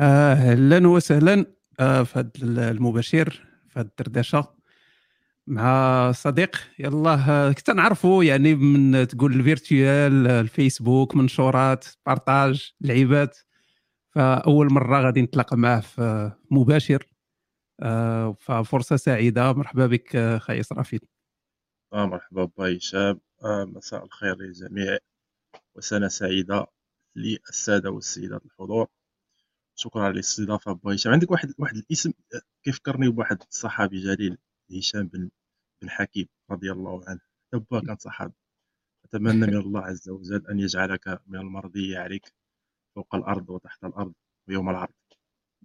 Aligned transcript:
أهلا 0.00 0.88
وسهلا. 0.88 1.46
آه، 1.80 2.02
في 2.02 2.18
هذا 2.18 2.70
المباشر 2.70 3.30
في 3.68 3.80
هذه 3.80 3.86
الدردشة 3.86 4.54
مع 5.46 6.12
صديق. 6.12 6.56
يلا 6.78 7.52
كنت 7.56 7.70
نعرفه 7.70 8.22
يعني 8.22 8.54
من 8.54 9.06
تقول 9.08 9.32
الفيرتوال 9.32 10.26
الفيسبوك 10.26 11.16
منشورات 11.16 11.84
بارطاج 12.06 12.72
لعيبات. 12.80 13.38
فأول 14.14 14.72
مرة 14.72 15.00
غادي 15.00 15.22
نتلاقى 15.22 15.56
معه 15.56 15.80
في 15.80 16.32
مباشر. 16.50 17.06
آه، 17.82 18.36
ففرصة 18.40 18.96
سعيدة. 18.96 19.52
مرحبا 19.52 19.86
بك 19.86 20.38
خي 20.38 20.60
إسرافيل. 20.60 21.00
آه 21.92 22.06
مرحبا 22.06 22.44
با 22.44 22.76
هشام 22.76 23.20
آه 23.44 23.64
مساء 23.64 24.04
الخير 24.04 24.36
للجميع 24.36 24.98
وسنة 25.74 26.08
سعيدة 26.08 26.66
للسادة 27.16 27.90
والسيدات 27.90 28.44
الحضور. 28.46 28.86
شكرا 29.80 30.02
على 30.02 30.12
الاستضافة 30.12 30.72
با 30.72 30.94
هشام. 30.94 31.12
عندك 31.12 31.30
واحد 31.30 31.54
واحد 31.58 31.76
الاسم 31.76 32.12
كيفكرني 32.64 33.08
بواحد 33.08 33.42
الصحابي 33.50 34.00
جليل 34.00 34.38
هشام 34.78 35.06
بن 35.06 35.30
بن 35.82 35.90
حكيم 35.90 36.26
رضي 36.50 36.72
الله 36.72 37.02
عنه؟ 37.08 37.20
حتى 37.54 37.86
كان 37.86 37.96
صحابي. 37.96 38.32
أتمنى 39.04 39.46
من 39.46 39.56
الله 39.56 39.80
عز 39.80 40.08
وجل 40.08 40.46
أن 40.50 40.60
يجعلك 40.60 41.20
من 41.26 41.38
المرضي 41.38 41.96
عليك 41.96 42.32
فوق 42.96 43.14
الأرض 43.14 43.50
وتحت 43.50 43.84
الأرض 43.84 44.12
ويوم 44.48 44.70
العرض. 44.70 44.92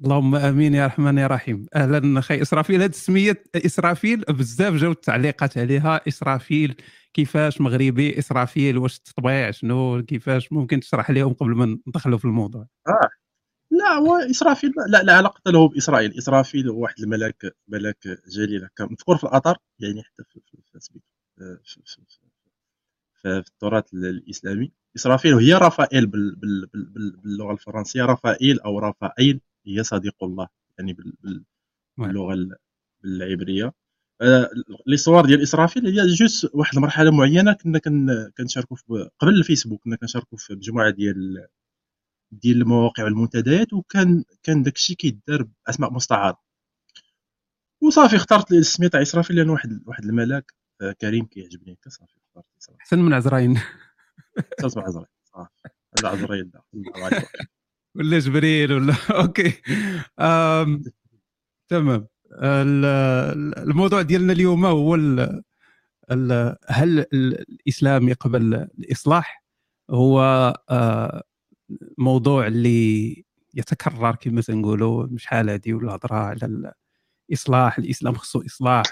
اللهم 0.03 0.35
آمين 0.35 0.73
يا 0.73 0.85
رحمن 0.85 1.17
يا 1.17 1.27
رحيم. 1.27 1.65
أهلا 1.75 2.19
أخي 2.19 2.41
إسرافيل 2.41 2.81
هذه 2.81 2.89
السميه 2.89 3.43
إسرافيل 3.55 4.21
بزاف 4.21 4.73
جاو 4.73 4.91
التعليقات 4.91 5.57
عليها. 5.57 6.01
إسرافيل 6.07 6.75
كيفاش 7.13 7.61
مغربي؟ 7.61 8.19
إسرافيل 8.19 8.77
واش 8.77 8.99
تطبيع؟ 8.99 9.51
شنو؟ 9.51 10.03
كيفاش؟ 10.05 10.53
ممكن 10.53 10.79
تشرح 10.79 11.11
لهم 11.11 11.33
قبل 11.33 11.55
ما 11.55 11.79
ندخلوا 11.87 12.17
في 12.17 12.25
الموضوع. 12.25 12.67
آه. 12.87 13.09
لا 13.79 13.85
هو 13.93 14.15
إسرافيل 14.17 14.71
لا 14.89 15.03
لا 15.03 15.13
علاقة 15.17 15.51
له 15.51 15.67
بإسرائيل. 15.69 16.17
إسرافيل 16.17 16.69
هو 16.69 16.79
واحد 16.83 16.99
الملاك 16.99 17.55
ملاك 17.67 18.07
جليل 18.27 18.63
هكا 18.63 18.85
مذكور 18.85 19.17
في 19.17 19.23
الاثر 19.23 19.57
يعني 19.79 20.03
حتى 20.03 20.23
في 20.23 20.39
في 20.45 20.57
في, 20.71 20.79
في, 20.79 21.01
في, 21.63 21.81
في, 21.85 22.05
في, 22.05 23.43
في 23.43 23.49
التراث 23.49 23.93
الإسلامي. 23.93 24.71
إسرافيل 24.95 25.33
هي 25.33 25.53
رافائيل 25.53 26.07
باللغة 26.07 27.51
الفرنسية. 27.53 28.03
رافائيل 28.05 28.59
أو 28.59 28.79
رافائيل 28.79 29.41
هي 29.67 29.83
صديق 29.83 30.23
الله 30.23 30.47
يعني 30.79 30.97
باللغة 31.97 32.57
العبريه 33.05 33.73
آه، 34.21 34.49
l'histoire 34.87 35.25
ديال 35.25 35.41
إسرافيل 35.43 35.87
هي 35.87 36.07
juste 36.07 36.49
واحد 36.53 36.75
المرحلة 36.75 37.11
معينة 37.11 37.53
كنا 37.53 37.79
كنشاركوا 38.37 38.77
قبل 39.19 39.33
الفيسبوك 39.35 39.81
كنا 39.83 39.95
كنشاركوا 39.95 40.37
في 40.37 40.53
مجموعة 40.55 40.89
ديال 40.89 41.47
ديال 42.41 42.61
المواقع 42.61 43.03
والمنتديات 43.03 43.73
وكان 43.73 44.23
كان 44.43 44.63
داكشي 44.63 44.95
كيدار 44.95 45.47
بأسماء 45.65 45.93
مستعاره 45.93 46.41
وصافي 47.81 48.15
اخترت 48.15 48.53
تاع 48.91 49.01
اسرافيل 49.01 49.35
لأن 49.35 49.49
واحد 49.49 49.81
واحد 49.85 50.05
الملاك 50.05 50.53
آه، 50.81 50.91
كريم 50.91 51.25
كيعجبني 51.25 51.73
هكا 51.73 51.89
صافي 51.89 52.17
اخترت 52.27 52.45
اسرافيل 52.61 52.81
احسن 52.81 52.99
من 52.99 53.13
عزرائيل 53.13 53.59
احسن 54.65 54.79
من 54.79 54.85
عزرائيل 54.85 55.09
صافي. 55.23 55.49
هذا 55.99 56.09
عزرائيل 56.09 56.51
ولا 57.95 58.19
جبريل 58.19 58.73
ولا 58.73 58.93
أوكي. 59.21 59.53
أم... 60.19 60.83
تمام. 61.67 62.07
الموضوع 63.57 64.01
ديالنا 64.01 64.33
اليوم 64.33 64.65
هو 64.65 64.95
ال... 64.95 65.43
ال... 66.11 66.55
هل 66.67 67.05
الإسلام 67.13 68.09
يقبل 68.09 68.53
الإصلاح؟ 68.53 69.45
هو 69.89 70.19
آه، 70.69 71.23
موضوع 71.97 72.47
اللي 72.47 73.25
يتكرر 73.53 74.15
كما 74.15 74.41
تنقولوا 74.41 75.07
شحال 75.17 75.49
هذه 75.49 75.73
والهضره 75.73 76.15
على 76.15 76.73
الإصلاح 77.29 77.77
الإسلام 77.77 78.13
خصو 78.15 78.41
إصلاح. 78.45 78.83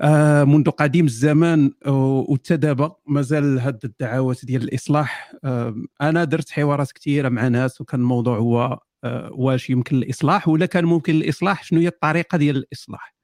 آه 0.00 0.44
منذ 0.44 0.70
قديم 0.70 1.06
الزمان 1.06 1.72
وحتى 1.86 2.56
دابا 2.56 2.96
مازال 3.06 3.58
هاد 3.58 3.84
الدعوات 3.84 4.44
ديال 4.44 4.62
الإصلاح. 4.62 5.32
آه 5.44 5.74
أنا 6.00 6.24
درت 6.24 6.50
حوارات 6.50 6.92
كثيره 6.92 7.28
مع 7.28 7.48
ناس 7.48 7.80
وكان 7.80 8.00
الموضوع 8.00 8.38
هو 8.38 8.80
آه 9.04 9.30
واش 9.32 9.70
يمكن 9.70 9.96
الإصلاح 9.96 10.48
ولا 10.48 10.66
كان 10.66 10.84
ممكن 10.84 11.14
الإصلاح 11.14 11.64
شنو 11.64 11.80
هي 11.80 11.88
الطريقة 11.88 12.38
ديال 12.38 12.56
الإصلاح. 12.56 13.14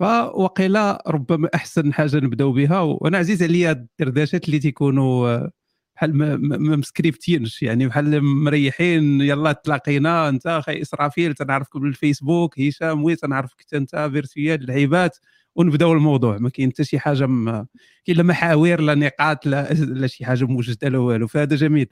فوقيلا 0.00 1.02
ربما 1.08 1.48
أحسن 1.54 1.92
حاجة 1.92 2.16
نبدأو 2.16 2.52
بها. 2.52 2.80
وأنا 2.80 3.18
عزيز 3.18 3.42
عليا 3.42 3.72
الدردشات 3.72 4.46
اللي 4.46 4.58
تيكونوا 4.58 5.28
آه، 5.28 5.50
بحال 5.98 6.16
ما 6.16 6.76
مسكريبتينش 6.76 7.62
يعني 7.62 7.86
بحال 7.86 8.22
مريحين 8.24 9.20
يلا 9.20 9.52
تلاقينا 9.52 10.28
انت 10.28 10.46
أخي 10.46 10.82
إسرافيل 10.82 11.34
تنعرفك 11.34 11.76
بالفيسبوك 11.76 12.60
هشام 12.60 13.04
وي 13.04 13.16
تنعرفك 13.16 13.74
انت 13.74 14.08
virtuel 14.12 14.66
لعيبات 14.66 15.18
ونبداو 15.54 15.92
الموضوع. 15.92 16.38
ما 16.38 16.50
كاين 16.50 16.70
حتى 16.70 16.84
شي 16.84 16.98
حاجة 16.98 17.26
ما 17.26 17.66
كاين 18.04 18.18
لا 18.18 18.22
محاور 18.22 18.80
لا 18.80 18.94
نقاط 18.94 19.46
لا 19.46 19.72
لا 19.72 20.06
شي 20.06 20.24
حاجة 20.24 20.44
موجده 20.44 20.88
لا 20.88 20.98
والو. 20.98 21.26
فهذا 21.26 21.56
جميل. 21.56 21.86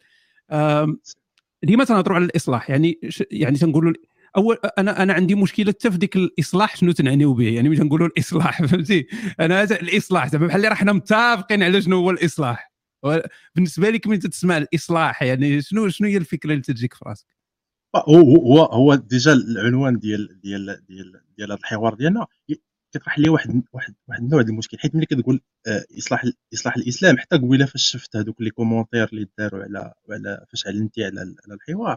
ديما 1.63 1.85
تنهضروا 1.85 2.17
على 2.17 2.25
الإصلاح. 2.25 2.71
يعني 2.71 3.01
يعني 3.31 3.59
تنقولوا 3.59 3.93
اول 4.37 4.59
أنا 4.79 5.03
أنا 5.03 5.13
عندي 5.13 5.35
مشكلة 5.35 5.73
حتى 5.73 5.91
في 5.91 5.99
ديك 5.99 6.17
الإصلاح 6.17 6.77
شنو 6.77 6.93
تنعنيو 6.93 7.35
به. 7.35 7.49
يعني 7.49 7.69
ملي 7.69 7.79
تنقولوا 7.79 8.07
الإصلاح 8.07 8.63
فهمتي؟ 8.63 9.07
أنا 9.41 9.63
الإصلاح 9.63 10.29
زعما 10.29 10.47
بحال 10.47 10.57
اللي 10.57 10.69
راه 10.69 10.75
حنا 10.75 10.93
متفقين 10.93 11.63
على 11.63 11.83
شنو 11.83 11.97
هو 11.97 12.11
الإصلاح. 12.11 12.76
بالنسبة 13.55 13.91
لك 13.91 14.07
ملي 14.07 14.19
تسمع 14.19 14.57
الإصلاح 14.57 15.23
يعني 15.23 15.63
شنو 15.63 15.89
شنو 15.89 16.09
هي 16.09 16.17
الفكرة 16.17 16.51
اللي 16.51 16.63
تجيك 16.63 16.95
في 16.95 17.05
راسك؟ 17.07 17.27
هو 17.97 18.37
هو 18.37 18.63
هو 18.63 18.95
ديجا 18.95 19.33
العنوان 19.33 19.99
ديال 19.99 20.41
ديال 20.41 20.87
ديال 20.89 21.21
ديال 21.37 21.53
هذا 21.53 21.61
الحوار 21.61 21.95
ديالنا 21.95 22.27
كيطرح 22.93 23.19
لي 23.19 23.29
واحد 23.29 23.63
واحد 23.73 23.95
واحد 24.09 24.23
النوع 24.23 24.43
ديال 24.43 24.53
المشكل. 24.53 24.79
حيت 24.79 24.95
ملي 24.95 25.07
كتقول 25.07 25.41
آه، 25.67 25.85
إصلاح 25.99 26.25
إصلاح 26.55 26.77
الإسلام 26.77 27.19
حتى 27.19 27.37
قبيلة 27.37 27.67
فاش 27.67 27.83
شفت 27.83 28.17
هذوك 28.17 28.41
les 28.41 28.51
commentaires 28.51 29.09
اللي 29.13 29.29
داروا 29.39 29.63
على 29.63 29.95
على 30.11 30.47
فاش 30.51 30.67
علمتي 30.67 31.05
على 31.05 31.21
على 31.21 31.55
الحوار 31.55 31.97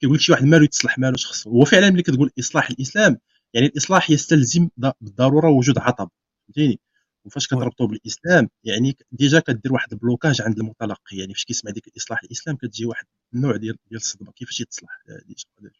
كيقول 0.00 0.20
شي 0.20 0.32
واحد 0.32 0.44
مالو 0.44 0.64
يتصلح 0.64 0.98
مالو 0.98 1.16
شخص 1.16 1.46
هو 1.48 1.64
فعلا 1.64 1.90
ملي 1.90 2.02
كتقول 2.02 2.30
إصلاح 2.38 2.70
الإسلام 2.70 3.18
يعني 3.54 3.66
الإصلاح 3.66 4.10
يستلزم 4.10 4.68
بالضروره 4.76 5.50
وجود 5.50 5.78
عطب. 5.78 6.10
فهمتيني؟ 6.46 6.80
وفاش 7.26 7.46
كتربطو 7.46 7.86
بالإسلام 7.86 8.48
يعني 8.64 8.96
déjà 9.12 9.40
كدير 9.40 9.72
واحد 9.72 9.92
ال 9.92 9.98
blocage 9.98 10.42
عند 10.42 10.58
المتلقي 10.58 11.16
يعني 11.16 11.34
فاش 11.34 11.44
كيسمع 11.44 11.70
ديك 11.70 11.88
الإصلاح 11.88 12.22
الإسلام 12.22 12.56
كتجي 12.56 12.86
واحد 12.86 13.06
النوع 13.34 13.56
ديال 13.56 13.76
ديال 13.90 14.00
الصدمة 14.00 14.32
كيفاش 14.32 14.60
يتصلح 14.60 15.02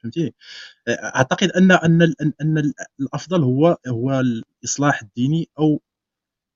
فهمتيني 0.03 0.35
أعتقد 0.89 1.51
أن 1.51 1.73
أن 1.73 2.15
ان, 2.41 2.73
الأفضل 3.01 3.43
هو 3.43 3.77
هو 3.89 4.21
الإصلاح 4.21 5.03
الديني 5.03 5.49
أو 5.59 5.81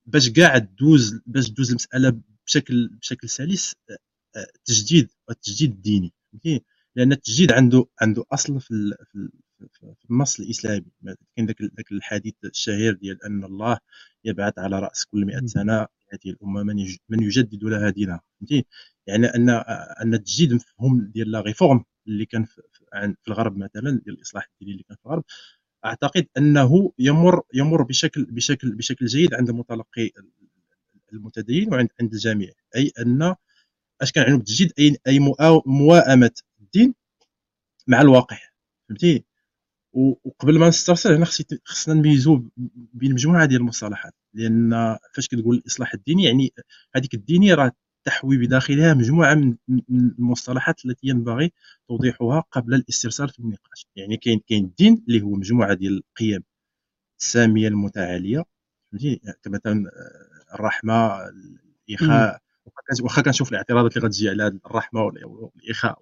باش 0.07 0.31
كاع 0.31 0.59
دوز 0.59 1.21
باش 1.27 1.51
دوز 1.51 1.71
المسألة 1.71 2.21
بشكل 2.47 2.89
بشكل 2.89 3.29
سلس 3.29 3.75
تجديد 4.65 5.09
التجديد 5.31 5.71
الديني 5.71 6.13
فهمتيني 6.33 6.65
لأن 6.97 7.13
التجديد 7.13 7.53
عنده 7.53 7.87
عنده 8.01 8.25
أصل 8.33 8.61
في 8.61 8.95
في 9.81 10.11
النص 10.11 10.41
الإسلامي. 10.41 10.87
كاين 11.37 11.47
ذاك 11.47 11.63
ذاك 11.63 11.93
الحديث 11.93 12.35
الشهير 12.45 12.95
ديال 12.95 13.25
أن 13.25 13.45
الله 13.45 13.79
يبعث 14.25 14.59
على 14.59 14.79
رأس 14.79 15.05
كل 15.05 15.27
100 15.27 15.47
سنة 15.47 15.87
هذه 16.13 16.31
الأمة 16.31 16.63
من 16.63 16.77
من 17.09 17.23
يجدد 17.23 17.65
لها 17.65 17.91
دينها 17.91 18.21
فهمتي؟ 18.41 18.67
يعني 19.07 19.27
أن 19.27 19.51
أن 20.03 20.15
التجديد 20.15 20.51
المفهوم 20.51 21.01
ديال 21.15 21.31
لا 21.31 21.41
ريفورم 21.41 21.85
اللي 22.09 22.27
كان 22.27 22.45
في, 22.45 22.61
الغرب 23.29 23.57
مثلا 23.57 24.01
ديال 24.05 24.17
الإصلاح 24.17 24.49
الديني 24.53 24.73
اللي 24.73 24.85
كان 24.89 24.97
في 24.97 25.07
الغرب 25.07 25.25
أعتقد 25.85 26.27
أنه 26.39 26.93
يمر 26.99 27.43
يمر 27.55 27.83
بشكل 27.83 28.25
بشكل 28.25 28.75
بشكل 28.77 29.07
جيد 29.07 29.35
عند 29.35 29.49
المتلقي 29.49 30.11
المتدين 31.13 31.75
وعند 31.75 31.89
عند 32.01 32.13
الجميع. 32.13 32.51
أي 32.77 32.93
أن 32.99 33.35
أش 34.03 34.13
كنعنوا 34.13 34.39
بالتجديد 34.39 34.73
أي 34.79 34.97
أي 35.07 35.19
موائمه 35.67 36.33
الدين 36.61 36.95
مع 37.89 38.01
الواقع 38.01 38.39
فهمتي؟ 38.89 39.25
وقبل 39.93 40.59
ما 40.59 40.69
نسترسل 40.69 41.15
هنا 41.15 41.25
خصنا 41.65 41.95
نميزو 41.95 42.43
بين 42.95 43.13
مجموعة 43.13 43.45
ديال 43.45 43.61
المصطلحات. 43.61 44.15
لأن 44.35 44.97
فاش 45.15 45.29
كتقول 45.29 45.57
الاصلاح 45.57 45.95
الديني 45.95 46.25
يعني 46.25 46.53
هذيك 46.95 47.15
الدينيه 47.15 47.55
راه 47.55 47.73
تحوي 48.05 48.39
بداخلها 48.39 48.95
مجموعة 48.95 49.35
من 49.35 49.57
المصطلحات 49.91 50.85
التي 50.87 51.07
ينبغي 51.07 51.53
توضيحها 51.89 52.41
قبل 52.41 52.75
الاسترسال 52.75 53.29
في 53.29 53.39
النقاش. 53.39 53.87
يعني 53.97 54.17
كاين 54.17 54.41
كاين 54.49 54.65
الدين 54.65 55.05
اللي 55.09 55.23
هو 55.23 55.31
مجموعة 55.31 55.75
ديال 55.75 56.03
القيم 56.09 56.43
السامية 57.21 57.69
المتعالية 57.69 58.45
فهمتي 58.93 59.21
كمثلا 59.43 59.91
الرحمة 60.55 61.19
الإخاء 61.89 62.41
واخا 63.03 63.23
كنشوف 63.23 63.51
الاعتراضات 63.51 63.97
اللي 63.97 64.09
غتجي 64.09 64.29
على 64.31 64.47
الرحمة 64.67 65.03
والاخاء 65.03 65.99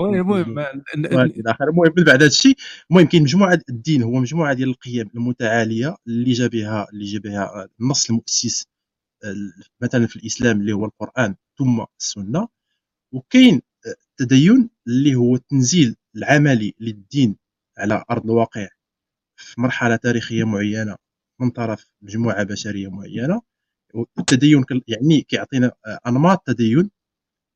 المهم 0.00 0.58
إلى 0.94 1.50
اخره 1.50 1.70
المهم 1.70 1.92
من 1.98 2.04
بعد 2.04 2.14
هذا 2.16 2.26
الشيء 2.26 2.56
المهم 2.90 3.06
كاين 3.06 3.22
مجموعة 3.22 3.60
الدين 3.68 4.02
هو 4.02 4.10
مجموعة 4.12 4.54
ديال 4.54 4.68
القيم 4.68 5.10
المتعالية 5.14 5.96
اللي 6.06 6.32
جا 6.32 6.46
بها 6.46 6.86
اللي 6.92 7.04
جا 7.04 7.18
بها 7.18 7.68
النص 7.80 8.10
المؤسس 8.10 8.66
مثلا 9.82 10.06
في 10.06 10.16
الإسلام 10.16 10.60
اللي 10.60 10.72
هو 10.72 10.84
القرآن 10.84 11.36
ثم 11.58 11.84
السنة. 12.00 12.48
وكاين 13.12 13.62
التدين 14.20 14.70
اللي 14.88 15.14
هو 15.14 15.36
تنزيل 15.36 15.96
العملي 16.16 16.74
للدين 16.80 17.36
على 17.78 18.04
أرض 18.10 18.24
الواقع 18.24 18.68
في 19.36 19.60
مرحلة 19.60 19.96
تاريخية 19.96 20.44
معينة 20.44 20.96
من 21.40 21.50
طرف 21.50 21.90
مجموعة 22.02 22.42
بشرية 22.44 22.88
معينة. 22.88 23.42
والتدين 23.92 24.64
يعني 24.88 25.22
كيعطينا 25.22 25.72
أنماط 26.06 26.42
تدين 26.46 26.90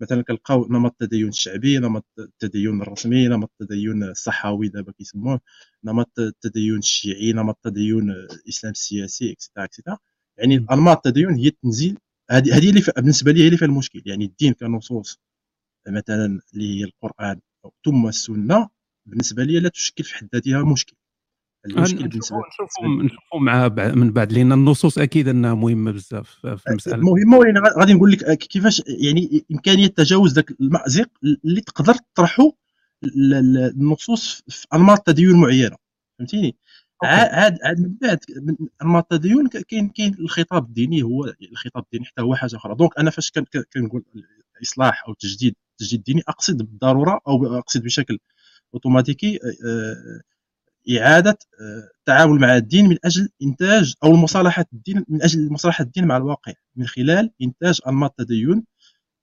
مثلا 0.02 0.22
كنلقاو 0.22 0.66
نمط 0.70 0.96
التدين 1.02 1.28
الشعبي 1.28 1.78
نمط 1.78 2.06
التدين 2.18 2.82
الرسمي 2.82 3.28
نمط 3.28 3.50
التدين 3.60 4.02
الصحوي 4.02 4.68
دابا 4.68 4.92
كيسموه 4.92 5.40
نمط 5.84 6.18
التدين 6.18 6.78
الشيعي 6.78 7.32
نمط 7.32 7.66
التدين 7.66 8.10
الإسلام 8.10 8.70
السياسي 8.72 9.32
اكسترا 9.32 9.64
اكسترا 9.64 9.98
يعني 10.38 10.66
أنماط 10.72 11.06
التدين 11.06 11.30
هي 11.30 11.48
التنزيل 11.48 11.98
هذه 12.30 12.56
هذه 12.56 12.70
اللي 12.70 12.82
بالنسبة 12.96 13.32
لي 13.32 13.42
هي 13.42 13.46
اللي 13.46 13.56
فيها 13.58 13.68
المشكل. 13.68 14.02
يعني 14.06 14.24
الدين 14.24 14.52
كنصوص 14.52 15.20
مثلا 15.88 16.40
اللي 16.54 16.80
هي 16.80 16.84
القرآن 16.84 17.40
ثم 17.84 18.08
السنة 18.08 18.68
بالنسبة 19.06 19.44
لي 19.44 19.60
لا 19.60 19.68
تشكل 19.68 20.04
في 20.04 20.14
حد 20.14 20.28
ذاتها 20.34 20.64
مشكل. 20.72 20.96
المشكل 21.66 22.08
بالنسبة 22.08 22.36
نشوفوا 22.36 23.02
نشوفوا 23.02 23.40
مع 23.40 23.68
من 23.94 24.12
بعد 24.12 24.32
لأن 24.32 24.52
النصوص 24.52 24.98
أكيد 24.98 25.28
أنها 25.28 25.54
مهمة 25.54 25.90
بزاف 25.90 26.28
في 26.28 26.70
المساله 26.70 26.96
مهمة 26.96 27.38
ولكن 27.38 27.60
غادي 27.78 27.94
نقول 27.94 28.12
لك 28.12 28.38
كيفاش 28.38 28.82
يعني 28.86 29.44
إمكانية 29.52 29.86
تجاوز 29.86 30.32
ذاك 30.32 30.50
المأزق 30.60 31.08
اللي 31.44 31.60
تقدر 31.60 31.94
تطرحه 31.94 32.52
النصوص 33.04 34.42
في 34.48 34.66
أنماط 34.74 35.06
تدين 35.06 35.36
معينة. 35.36 35.76
فهمتيني؟ 36.18 36.56
عاد 37.04 37.58
عاد 37.62 37.80
من 37.80 37.94
بعد 38.02 38.18
أنماط 38.82 39.12
التدين 39.12 39.48
كاين 39.48 39.88
كاين 39.88 40.14
الخطاب 40.14 40.64
الديني 40.64 41.02
هو 41.02 41.34
الخطاب 41.52 41.84
الديني 41.84 42.04
حتى 42.04 42.22
هو 42.22 42.34
حاجة 42.34 42.56
أخرى. 42.56 42.74
دونك 42.74 42.98
أنا 42.98 43.10
فاش 43.10 43.32
كنقول 43.74 44.04
اصلاح 44.62 45.04
أو 45.08 45.14
تجديد 45.14 45.54
تجديد 45.78 46.02
ديني 46.02 46.22
أقصد 46.28 46.56
بالضرورة 46.56 47.20
أو 47.28 47.58
أقصد 47.58 47.82
بشكل 47.82 48.18
أوتوماتيكي 48.74 49.38
إعادة 50.90 51.38
التعامل 52.00 52.40
مع 52.40 52.56
الدين 52.56 52.88
من 52.88 52.96
أجل 53.04 53.28
إنتاج 53.42 53.94
أو 54.04 54.10
المصالحه 54.10 54.64
الدين 54.72 55.04
من 55.08 55.22
أجل 55.22 55.52
مصالحة 55.52 55.84
الدين 55.84 56.06
مع 56.06 56.16
الواقع. 56.16 56.52
من 56.76 56.86
خلال 56.86 57.30
إنتاج 57.42 57.80
أنماط 57.88 58.14
تدين 58.18 58.64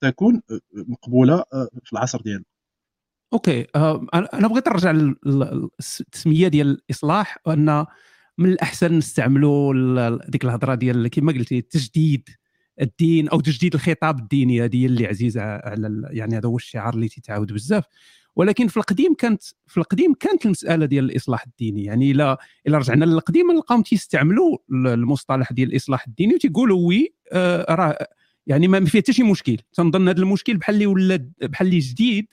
تكون 0.00 0.42
مقبولة 0.72 1.44
في 1.84 1.92
العصر 1.92 2.20
ديالنا. 2.20 2.44
أوكي 3.32 3.66
أنا 4.34 4.48
بغيت 4.48 4.68
نرجع 4.68 4.90
للتسميه 5.26 6.48
ديال 6.48 6.66
الإصلاح 6.66 7.38
وأن 7.46 7.86
من 8.38 8.48
الأحسن 8.48 8.92
نستعملوا 8.98 10.18
ديك 10.28 10.44
الهضرة 10.44 10.74
ديال 10.74 11.08
كما 11.08 11.32
قلتي 11.32 11.60
تجديد 11.60 12.28
الدين 12.80 13.28
أو 13.28 13.40
تجديد 13.40 13.74
الخطاب 13.74 14.18
الديني. 14.18 14.64
هذه 14.64 14.86
اللي 14.86 15.06
عزيزة 15.06 15.42
على 15.42 16.08
يعني 16.10 16.36
هذا 16.36 16.48
هو 16.48 16.56
الشعار 16.56 16.94
اللي 16.94 17.08
تيتعاود 17.08 17.52
بزاف. 17.52 17.84
ولكن 18.36 18.68
في 18.68 18.76
القديم 18.76 19.14
كانت 19.14 19.42
في 19.66 19.76
القديم 19.76 20.14
كانت 20.14 20.46
المسألة 20.46 20.86
ديال 20.86 21.04
الإصلاح 21.04 21.44
الديني. 21.46 21.84
يعني 21.84 22.10
الا 22.10 22.38
إلا 22.66 22.78
رجعنا 22.78 23.04
للقديم 23.04 23.52
نلقاهم 23.52 23.82
تيستعملوا 23.82 24.58
المصطلح 24.70 25.52
ديال 25.52 25.70
الإصلاح 25.70 26.06
الديني 26.06 26.34
وتيقولوا 26.34 26.88
oui 26.88 27.14
آه 27.32 27.74
راه 27.74 27.98
يعني 28.46 28.68
ما 28.68 28.84
فيه 28.84 29.00
حتى 29.00 29.12
شي 29.12 29.22
مشكل. 29.22 29.56
تنظن 29.72 30.08
هذا 30.08 30.20
المشكل 30.20 30.56
بحال 30.56 30.74
اللي 30.74 30.86
ولا 30.86 31.30
بحال 31.42 31.66
اللي 31.66 31.78
جديد. 31.78 32.26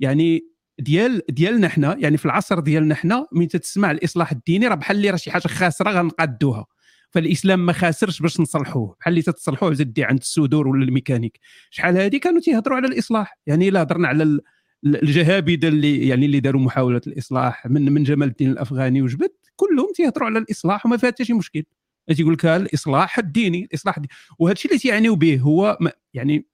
يعني 0.00 0.44
ديال 0.78 1.22
ديالنا 1.28 1.68
حنا 1.68 1.96
يعني 1.98 2.16
في 2.16 2.26
العصر 2.26 2.60
ديالنا 2.60 2.94
حنا 2.94 3.26
من 3.32 3.48
تسمع 3.48 3.90
الإصلاح 3.90 4.32
الديني 4.32 4.66
راه 4.68 4.74
بحال 4.74 4.96
اللي 4.96 5.10
راه 5.10 5.16
شي 5.16 5.30
حاجة 5.30 5.48
خاسرة 5.48 5.90
غنقادوها. 5.90 6.66
فالإسلام 7.10 7.66
ما 7.66 7.72
خاسرش 7.72 8.22
باش 8.22 8.40
نصلحوه. 8.40 8.96
بحال 9.00 9.12
اللي 9.12 9.22
تتصلحوه 9.22 9.74
زدي 9.74 10.04
عند 10.04 10.18
السودور 10.18 10.68
ولا 10.68 10.84
الميكانيك. 10.84 11.38
شحال 11.70 11.96
هذه 11.96 12.16
كانوا 12.16 12.40
تيهضروا 12.40 12.76
على 12.76 12.86
الإصلاح. 12.86 13.38
يعني 13.46 13.68
إلا 13.68 13.82
هضرنا 13.82 14.08
على 14.08 14.40
الجهابذه 14.84 15.68
اللي 15.68 16.08
يعني 16.08 16.26
اللي 16.26 16.40
داروا 16.40 16.60
محاولة 16.60 17.00
الإصلاح 17.06 17.66
من 17.66 17.92
من 17.92 18.02
جمال 18.02 18.28
الدين 18.28 18.50
الأفغاني 18.50 19.02
وجبد 19.02 19.30
كلهم 19.56 19.92
تيهضروا 19.94 20.26
على 20.26 20.38
الإصلاح 20.38 20.86
وما 20.86 20.96
فيها 20.96 21.10
حتى 21.10 21.24
شي 21.24 21.32
مشكل. 21.32 21.64
تيقول 22.16 22.32
لك 22.32 22.46
الإصلاح 22.46 23.18
الديني 23.18 23.64
الإصلاح 23.64 23.96
الديني. 23.96 24.12
وهذا 24.38 24.52
الشيء 24.52 24.70
اللي 24.70 24.80
تيعنيو 24.82 25.14
به 25.16 25.40
هو 25.40 25.78
يعني 26.14 26.46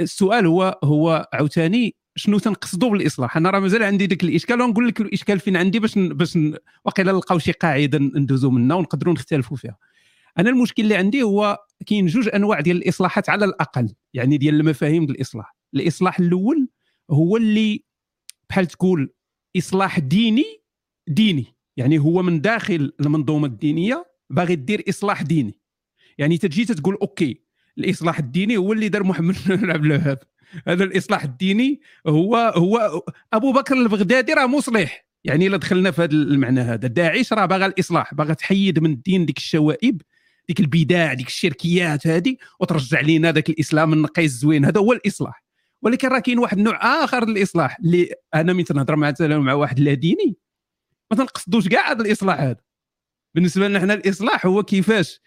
السؤال 0.00 0.46
هو 0.46 0.78
هو 0.84 1.28
عاوتاني 1.32 1.94
شنو 2.16 2.38
تنقصدوا 2.38 2.90
بالإصلاح؟ 2.90 3.36
أنا 3.36 3.50
راه 3.50 3.60
مازال 3.60 3.82
عندي 3.82 4.06
ديك 4.06 4.24
الإشكال 4.24 4.60
ونقول 4.60 4.88
لك 4.88 5.00
الإشكال 5.00 5.40
فين 5.40 5.56
عندي 5.56 5.78
باش 5.78 5.98
باش 5.98 6.38
واقيلا 6.84 7.12
نلقاو 7.12 7.38
شي 7.38 7.52
قاعدة 7.52 7.98
ندوزو 7.98 8.50
منها 8.50 8.76
ونقدروا 8.76 9.14
نختلفوا 9.14 9.56
فيها. 9.56 9.76
أنا 10.38 10.50
المشكل 10.50 10.82
اللي 10.82 10.94
عندي 10.94 11.22
هو 11.22 11.58
كاين 11.86 12.06
جوج 12.06 12.28
أنواع 12.34 12.60
ديال 12.60 12.76
الإصلاحات 12.76 13.30
على 13.30 13.44
الأقل 13.44 13.94
يعني 14.14 14.36
ديال 14.36 14.54
المفاهيم 14.54 15.06
ديال 15.06 15.16
الإصلاح. 15.16 15.56
الإصلاح 15.74 16.20
الأول 16.20 16.68
هو 17.10 17.36
اللي 17.36 17.84
بحال 18.50 18.66
تقول 18.66 19.14
إصلاح 19.56 19.98
ديني 19.98 20.44
ديني. 21.08 21.56
يعني 21.76 21.98
هو 21.98 22.22
من 22.22 22.40
داخل 22.40 22.92
المنظومة 23.00 23.46
الدينية 23.46 24.06
باغي 24.30 24.56
دير 24.56 24.84
إصلاح 24.88 25.22
ديني. 25.22 25.54
يعني 26.18 26.38
تجي 26.38 26.64
تقول 26.64 26.94
OK 27.02 27.42
الإصلاح 27.78 28.18
الديني 28.18 28.56
هو 28.56 28.72
اللي 28.72 28.88
دار 28.88 29.04
محمد 29.04 29.36
بن 29.48 29.70
عبد 29.70 29.84
الوهاب. 29.84 30.18
هذا 30.66 30.84
الإصلاح 30.84 31.24
الديني 31.24 31.80
هو 32.06 32.36
هو 32.56 33.02
أبو 33.32 33.52
بكر 33.52 33.74
البغدادي 33.74 34.32
راه 34.32 34.46
مصلح. 34.46 35.06
يعني 35.24 35.46
إلا 35.46 35.56
دخلنا 35.56 35.90
في 35.90 36.02
هذا 36.02 36.12
المعنى 36.12 36.60
هذا. 36.60 36.88
داعش 36.88 37.32
راه 37.32 37.46
باغا 37.46 37.66
الإصلاح 37.66 38.14
باغا 38.14 38.34
تحيد 38.34 38.78
من 38.78 38.90
الدين 38.90 39.26
ديك 39.26 39.36
الشوائب 39.36 40.02
ديك 40.48 40.60
البدع 40.60 41.12
ديك 41.12 41.26
الشركيات 41.26 42.06
هذه 42.06 42.36
وترجع 42.60 43.00
لينا 43.00 43.32
ذاك 43.32 43.50
الإسلام 43.50 43.92
النقي 43.92 44.24
الزوين. 44.24 44.64
هذا 44.64 44.80
هو 44.80 44.92
الإصلاح. 44.92 45.45
ولكن 45.82 46.08
راه 46.08 46.18
كاين 46.18 46.38
واحد 46.38 46.58
النوع 46.58 47.04
آخر 47.04 47.28
للإصلاح 47.28 47.78
اللي 47.80 48.10
أنا 48.34 48.52
من 48.52 48.64
تنهضر 48.64 48.96
مثلا 48.96 49.38
مع 49.38 49.52
واحد 49.52 49.80
لا 49.80 49.94
ديني 49.94 50.36
ما 51.10 51.16
تنقصدوش 51.16 51.68
كاع 51.68 51.90
هذا 51.90 52.02
الإصلاح 52.02 52.40
هذا. 52.40 52.60
بالنسبة 53.34 53.68
لنا 53.68 53.80
حنا 53.80 53.94
الإصلاح 53.94 54.46
هو 54.46 54.62
كيفاش 54.62 55.20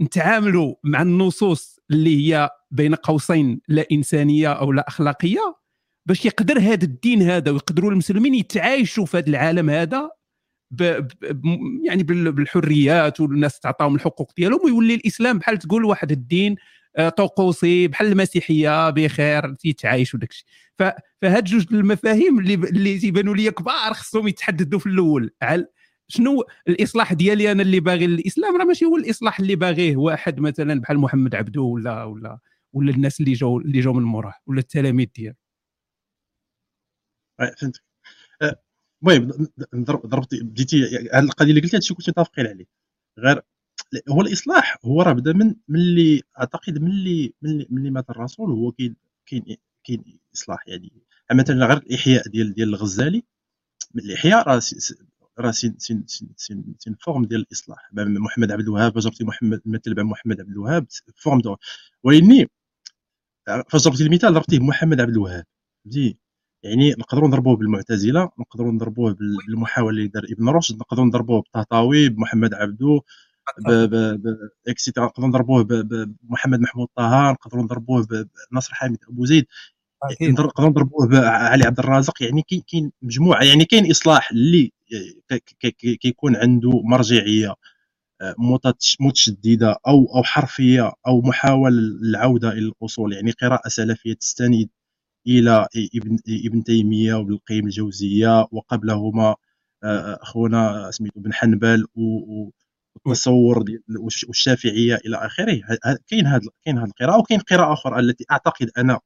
نتعاملوا 0.00 0.74
مع 0.84 1.02
النصوص 1.02 1.78
اللي 1.90 2.34
هي 2.34 2.50
بين 2.70 2.94
قوسين 2.94 3.60
لا 3.68 3.86
إنسانية 3.92 4.52
أو 4.52 4.72
لا 4.72 4.88
أخلاقية 4.88 5.56
باش 6.06 6.24
يقدر 6.26 6.58
هذا 6.58 6.84
الدين 6.84 7.22
هذا 7.22 7.50
ويقدروا 7.50 7.90
المسلمين 7.90 8.34
يتعايشوا 8.34 9.06
في 9.06 9.18
هذا 9.18 9.28
العالم 9.28 9.70
هذا 9.70 10.10
ب 10.70 10.82
ب 11.22 11.44
يعني 11.84 12.02
بالحريات 12.02 13.20
والناس 13.20 13.60
تعطاهم 13.60 13.94
الحقوق 13.94 14.32
ديالهم 14.36 14.60
ويولي 14.64 14.94
الإسلام 14.94 15.38
بحال 15.38 15.58
تقول 15.58 15.84
واحد 15.84 16.12
الدين 16.12 16.56
طقوسي 17.16 17.88
بحال 17.88 18.06
المسيحية 18.06 18.90
بخير 18.90 19.54
تيتعايشوا 19.54 20.18
داك 20.20 20.30
الشيء. 20.30 20.46
فهاد 21.22 21.44
جوج 21.44 21.66
المفاهيم 21.74 22.38
اللي 22.38 22.54
اللي 22.54 22.98
تيبانوا 22.98 23.34
لي 23.36 23.50
كبار 23.50 23.94
خصهم 23.94 24.28
يتحددوا 24.28 24.78
في 24.78 24.86
الأول. 24.86 25.30
على 25.42 25.66
شنو 26.08 26.44
الإصلاح 26.68 27.12
ديالي 27.12 27.52
أنا 27.52 27.62
اللي 27.62 27.80
باغي 27.80 28.04
الإسلام؟ 28.04 28.56
راه 28.56 28.64
ماشي 28.64 28.84
هو 28.84 28.96
الإصلاح 28.96 29.40
اللي 29.40 29.56
باغيه 29.56 29.96
واحد 29.96 30.40
مثلا 30.40 30.80
بحال 30.80 30.98
محمد 30.98 31.34
عبدو 31.34 31.68
ولا 31.74 32.04
ولا 32.04 32.38
ولا 32.72 32.90
الناس 32.92 33.20
اللي 33.20 33.32
جاوا 33.32 33.60
اللي 33.60 33.80
جاوا 33.80 33.94
من 33.94 34.02
موراه 34.02 34.34
ولا 34.46 34.60
التلاميذ 34.60 35.06
ديالو. 35.16 35.36
فهمت 37.38 37.82
أه، 38.42 38.56
المهم 39.02 39.48
ضربتي 40.06 40.40
بديتي 40.44 40.84
هذه 41.14 41.24
القضية 41.24 41.50
اللي 41.50 41.60
قلتي 41.60 41.76
هادشي 41.76 41.94
كنت 41.94 42.08
متفقين 42.10 42.46
عليه. 42.46 42.66
غير 43.18 43.42
هو 44.08 44.20
الإصلاح 44.20 44.78
هو 44.84 45.02
راه 45.02 45.12
بدا 45.12 45.32
من 45.32 45.54
اللي 45.70 46.22
أعتقد 46.40 46.78
من 46.78 46.90
اللي 46.90 47.34
من 47.42 47.78
اللي 47.78 47.90
مات 47.90 48.10
الرسول 48.10 48.50
هو 48.50 48.72
كاين 48.72 48.96
كاين 49.26 49.56
كاين 49.84 50.18
إصلاح 50.34 50.68
يعني. 50.68 50.92
مثلا 51.32 51.66
غير 51.66 51.76
الإحياء 51.76 52.28
ديال 52.28 52.54
ديال 52.54 52.68
الغزالي 52.68 53.22
الإحياء 53.96 54.48
راه 54.48 54.60
راه 55.38 55.50
سين 55.50 55.74
سين 55.78 56.04
سين 56.06 56.74
سين 56.78 56.94
فورم 57.00 57.24
ديال 57.24 57.40
الإصلاح. 57.40 57.90
محمد 57.94 58.52
عبد 58.52 58.62
الوهاب 58.62 58.98
جربتي 58.98 59.24
محمد 59.24 59.60
مثل 59.66 60.04
محمد 60.04 60.40
عبد 60.40 60.50
الوهاب 60.50 60.86
forme 61.16 61.40
de. 61.40 61.56
ولكن 62.04 62.46
فاش 63.70 63.82
ضربتي 63.84 64.02
المثال 64.02 64.34
ضربتيه 64.34 64.58
محمد 64.58 65.00
عبد 65.00 65.10
الوهاب. 65.10 65.44
فهمتي؟ 65.84 66.18
يعني 66.62 66.90
نقدروا 66.90 67.28
نضربوه 67.28 67.56
بالمعتزلة 67.56 68.30
نقدروا 68.40 68.72
نضربوه 68.72 69.16
بالمحاولة 69.48 69.90
اللي 69.90 70.08
دار 70.08 70.24
ابن 70.32 70.48
رشد 70.48 70.76
نقدروا 70.76 71.06
نضربوه 71.06 71.42
بالطهطاوي 71.42 72.08
بمحمد 72.08 72.54
عبدو 72.54 73.00
اكسيتيرا 74.68 75.06
نقدروا 75.06 75.28
نضربوه 75.28 75.62
بمحمد 75.64 76.60
محمود 76.60 76.88
طه 76.96 77.30
نقدروا 77.30 77.62
نضربوه 77.64 78.06
بنصر 78.52 78.74
حامد 78.74 78.98
أبو 79.08 79.24
زيد 79.24 79.46
نقدروا 80.22 80.70
نضربوه 80.70 81.08
بعلي 81.08 81.64
عبد 81.64 81.78
الرازق. 81.78 82.22
يعني 82.22 82.42
كاين 82.42 82.92
مجموعة 83.02 83.42
يعني 83.44 83.64
كاين 83.64 83.90
إصلاح 83.90 84.30
اللي 84.32 84.72
كيكون 86.00 86.36
عنده 86.36 86.70
مرجعية 86.84 87.54
آه، 88.22 88.34
متشددة 89.00 89.76
أو 89.88 90.06
أو 90.16 90.22
حرفية 90.22 90.92
أو 91.06 91.20
محاولة 91.22 91.68
العوده 91.78 92.48
إلى 92.52 92.58
الأصول. 92.82 93.12
يعني 93.12 93.30
قراءة 93.30 93.68
سلفية 93.68 94.14
تستند 94.14 94.68
إلى 95.26 95.68
ابن 95.96 96.18
ابن 96.28 96.64
تيمية 96.64 97.14
وابن 97.14 97.32
القيم 97.32 97.64
الجوزية 97.66 98.48
وقبلهما 98.52 99.36
آه، 99.84 100.18
أخونا 100.22 100.90
سميتو 100.90 101.20
بن 101.20 101.32
حنبل 101.34 101.86
والتصور 103.04 103.64
والشافعية 104.28 104.94
إلى 104.94 105.16
آخره. 105.16 105.60
كاين 106.08 106.26
هذا 106.26 106.48
كاين 106.64 106.78
هذه 106.78 106.86
القراءة 106.88 107.18
وكاين 107.18 107.40
قراءة 107.40 107.72
أخرى 107.72 108.00
التي 108.00 108.24
أعتقد 108.30 108.70
أنا 108.78 109.00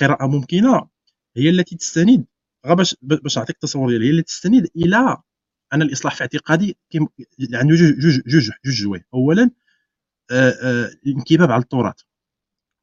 قراءة 0.00 0.26
ممكنة 0.26 0.88
هي 1.36 1.50
التي 1.50 1.76
تستند 1.76 2.26
باش 2.64 2.96
باش 3.02 3.38
نعطيك 3.38 3.58
تصور 3.58 3.88
ديالها 3.90 4.06
هي 4.06 4.10
اللي 4.10 4.22
تستند 4.22 4.68
إلى 4.76 5.16
أن 5.72 5.82
الإصلاح 5.82 6.14
في 6.14 6.20
اعتقادي 6.20 6.78
عنده 7.54 7.74
جوج 7.74 7.98
جوج 7.98 8.20
جوج 8.26 8.50
جوج 8.64 8.74
جوايه 8.74 9.06
اولا 9.14 9.50
آه، 10.30 10.50
آه، 10.50 10.90
الانكباب 11.06 11.50
على 11.50 11.62
التراث. 11.62 12.00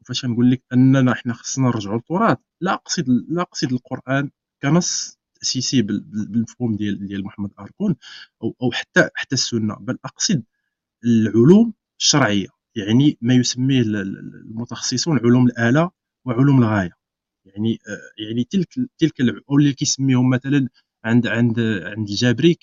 فاش 0.05 0.25
نقول 0.25 0.51
لك 0.51 0.63
أننا 0.73 1.13
حنا 1.13 1.33
خصنا 1.33 1.67
نرجعوا 1.67 1.95
للتراث 1.95 2.37
لا 2.61 2.73
أقصد 2.73 3.05
لا 3.29 3.41
أقصد 3.41 3.71
القرآن 3.73 4.31
كنص 4.61 5.19
تاسيسي 5.45 5.81
بالمفهوم 5.81 6.75
ديال 6.75 7.07
ديال 7.07 7.23
محمد 7.25 7.51
أركون 7.59 7.95
أو 8.43 8.55
أو 8.61 8.71
حتى 8.71 9.09
حتى 9.15 9.35
السنة. 9.35 9.75
بل 9.75 9.97
أقصد 10.05 10.43
العلوم 11.05 11.73
الشرعية. 11.99 12.47
يعني 12.75 13.17
ما 13.21 13.33
يسميه 13.33 13.81
المتخصصون 13.81 15.19
علوم 15.19 15.47
الآلة 15.47 15.91
وعلوم 16.25 16.63
الغاية. 16.63 16.91
يعني 17.45 17.79
آه، 17.89 18.23
يعني 18.27 18.43
تلك 18.43 18.69
تلك 18.97 19.21
أو 19.51 19.57
اللي 19.57 19.73
كيسميهم 19.73 20.29
مثلا 20.29 20.69
عند 21.05 21.27
عند 21.27 21.59
عند 21.59 22.09
الجابري 22.09 22.57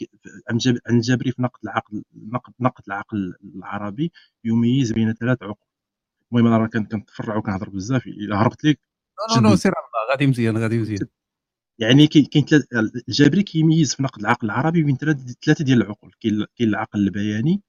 عند 0.51 0.81
الجابري 0.91 1.33
في 1.33 1.43
نقد 1.43 1.61
العقل 1.65 2.03
نقد 2.17 2.53
نقد 2.61 2.85
العقل 2.89 3.35
العربي 3.57 4.13
يميز 4.45 4.93
بين 4.93 5.13
ثلاث 5.15 5.43
عقول. 5.43 5.69
المهم 6.33 6.47
أنا 6.53 6.67
كنتفرع 6.69 7.37
وكنهضر 7.37 7.69
بزاف. 7.71 8.07
إلا 8.07 8.37
هربت 8.43 8.65
لك 8.65 8.81
non 9.37 9.51
non 9.51 9.57
سير 9.57 9.73
غادي 10.11 10.27
مزيان 10.27 10.59
غادي 10.59 10.79
مزيان. 10.79 11.09
يعني 11.83 12.07
كاين 12.07 12.45
الجابري 13.09 13.43
كيميز 13.43 13.95
في 13.95 14.03
نقد 14.03 14.21
العقل 14.21 14.47
العربي 14.47 14.83
بين 14.83 14.97
ثلاثة 15.45 15.65
ديال 15.65 15.83
العقول. 15.83 16.13
كاين 16.21 16.47
العقل 16.61 17.01
البياني 17.01 17.63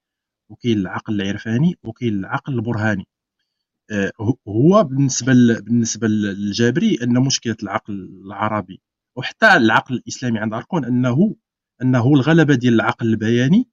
وكاين 0.50 0.78
العقل 0.80 1.22
العرفاني 1.22 1.76
وكاين 1.84 2.14
العقل 2.20 2.54
البرهاني. 2.54 3.08
آه، 3.92 4.12
هو 4.48 4.84
بالنسبة 4.84 5.34
بالنسبة 5.60 6.08
للجابري 6.08 6.98
أن 7.04 7.14
مشكلة 7.20 7.56
العقل 7.64 7.94
العربي 8.26 8.82
وحتى 9.18 9.58
العقل 9.58 9.96
الإسلامي 9.96 10.40
عند 10.40 10.54
اركون 10.54 10.86
انه 10.86 11.36
أنه 11.82 12.14
الغلبة 12.14 12.56
ديال 12.56 12.74
العقل 12.74 13.08
البياني 13.08 13.70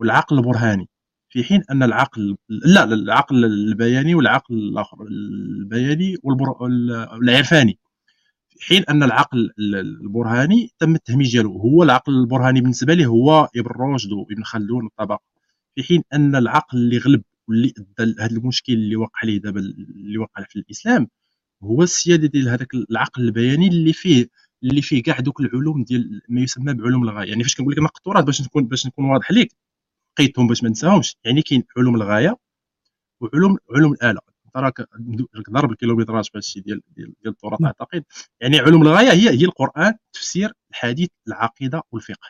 والعقل 0.00 0.38
البرهاني. 0.38 0.88
في 1.28 1.44
حين 1.44 1.62
أن 1.70 1.82
العقل 1.82 2.36
لا 2.48 2.84
العقل 2.84 3.44
البياني 3.44 4.14
والعقل 4.14 4.54
الآخر 4.54 5.02
البياني 5.02 6.16
والعرفاني 6.22 7.78
في 8.56 8.66
حين 8.66 8.82
أن 8.90 9.02
العقل 9.02 9.50
البرهاني 9.58 10.70
تم 10.78 10.94
التهميش 10.94 11.32
ديالو. 11.32 11.58
هو 11.58 11.82
العقل 11.82 12.12
البرهاني 12.14 12.60
بالنسبة 12.60 12.94
ليه 12.94 13.06
هو 13.06 13.48
ابن 13.56 13.70
رشد 13.94 14.12
وابن 14.12 14.44
خلدون 14.44 14.84
والطبق 14.84 15.20
في 15.76 15.82
حين 15.82 16.02
أن 16.12 16.36
العقل 16.36 16.78
اللي 16.78 16.98
غلب 16.98 17.22
واللي 17.48 17.72
أدى 18.00 18.14
هذا 18.20 18.36
المشكل 18.36 18.72
اللي 18.72 18.96
وقع 18.96 19.20
عليه 19.22 19.38
دابا 19.40 19.60
اللي 19.60 20.18
وقع 20.18 20.44
في 20.48 20.56
الإسلام 20.56 21.08
هو 21.62 21.82
السيادة 21.82 22.26
ديال 22.28 22.48
هذاك 22.48 22.74
العقل 22.74 23.22
البياني 23.22 23.68
اللي 23.68 23.92
فيه 23.92 24.28
اللي 24.62 24.82
فيه 24.82 25.02
كاع 25.02 25.20
دوك 25.20 25.40
العلوم 25.40 25.84
ديال 25.84 26.22
ما 26.28 26.40
يسمى 26.40 26.74
بعلوم 26.74 27.02
الغاية. 27.04 27.28
يعني 27.28 27.42
فاش 27.44 27.54
كنقول 27.56 27.72
لك 27.72 27.96
التراث 27.96 28.24
باش 28.24 28.42
نكون 28.42 28.66
باش 28.66 28.86
نكون 28.86 29.04
واضح 29.04 29.32
ليك 29.32 29.52
قيدتهم 30.18 30.46
باش 30.48 30.62
ما 30.62 30.68
نساهمش. 30.70 31.16
يعني 31.24 31.42
كاين 31.42 31.64
علوم 31.78 31.96
الغاية 31.96 32.36
وعلوم 33.20 33.58
علوم 33.76 33.92
الآلة. 33.92 34.20
راك 34.60 34.88
ضرب 35.50 35.70
ال 35.70 35.75
kilométrage 35.75 36.24
في 36.24 36.30
هادشي 36.38 36.60
ديال 36.60 36.80
ديال 36.96 37.14
ديال 37.22 37.32
التراث 37.34 37.62
أعتقد. 37.64 38.04
يعني 38.40 38.58
علوم 38.58 38.82
الغاية 38.82 39.12
هي 39.12 39.30
هي 39.30 39.44
القرآن 39.44 39.94
التفسير 40.06 40.52
الحديث 40.70 41.08
العقيدة 41.28 41.82
والفقه. 41.92 42.28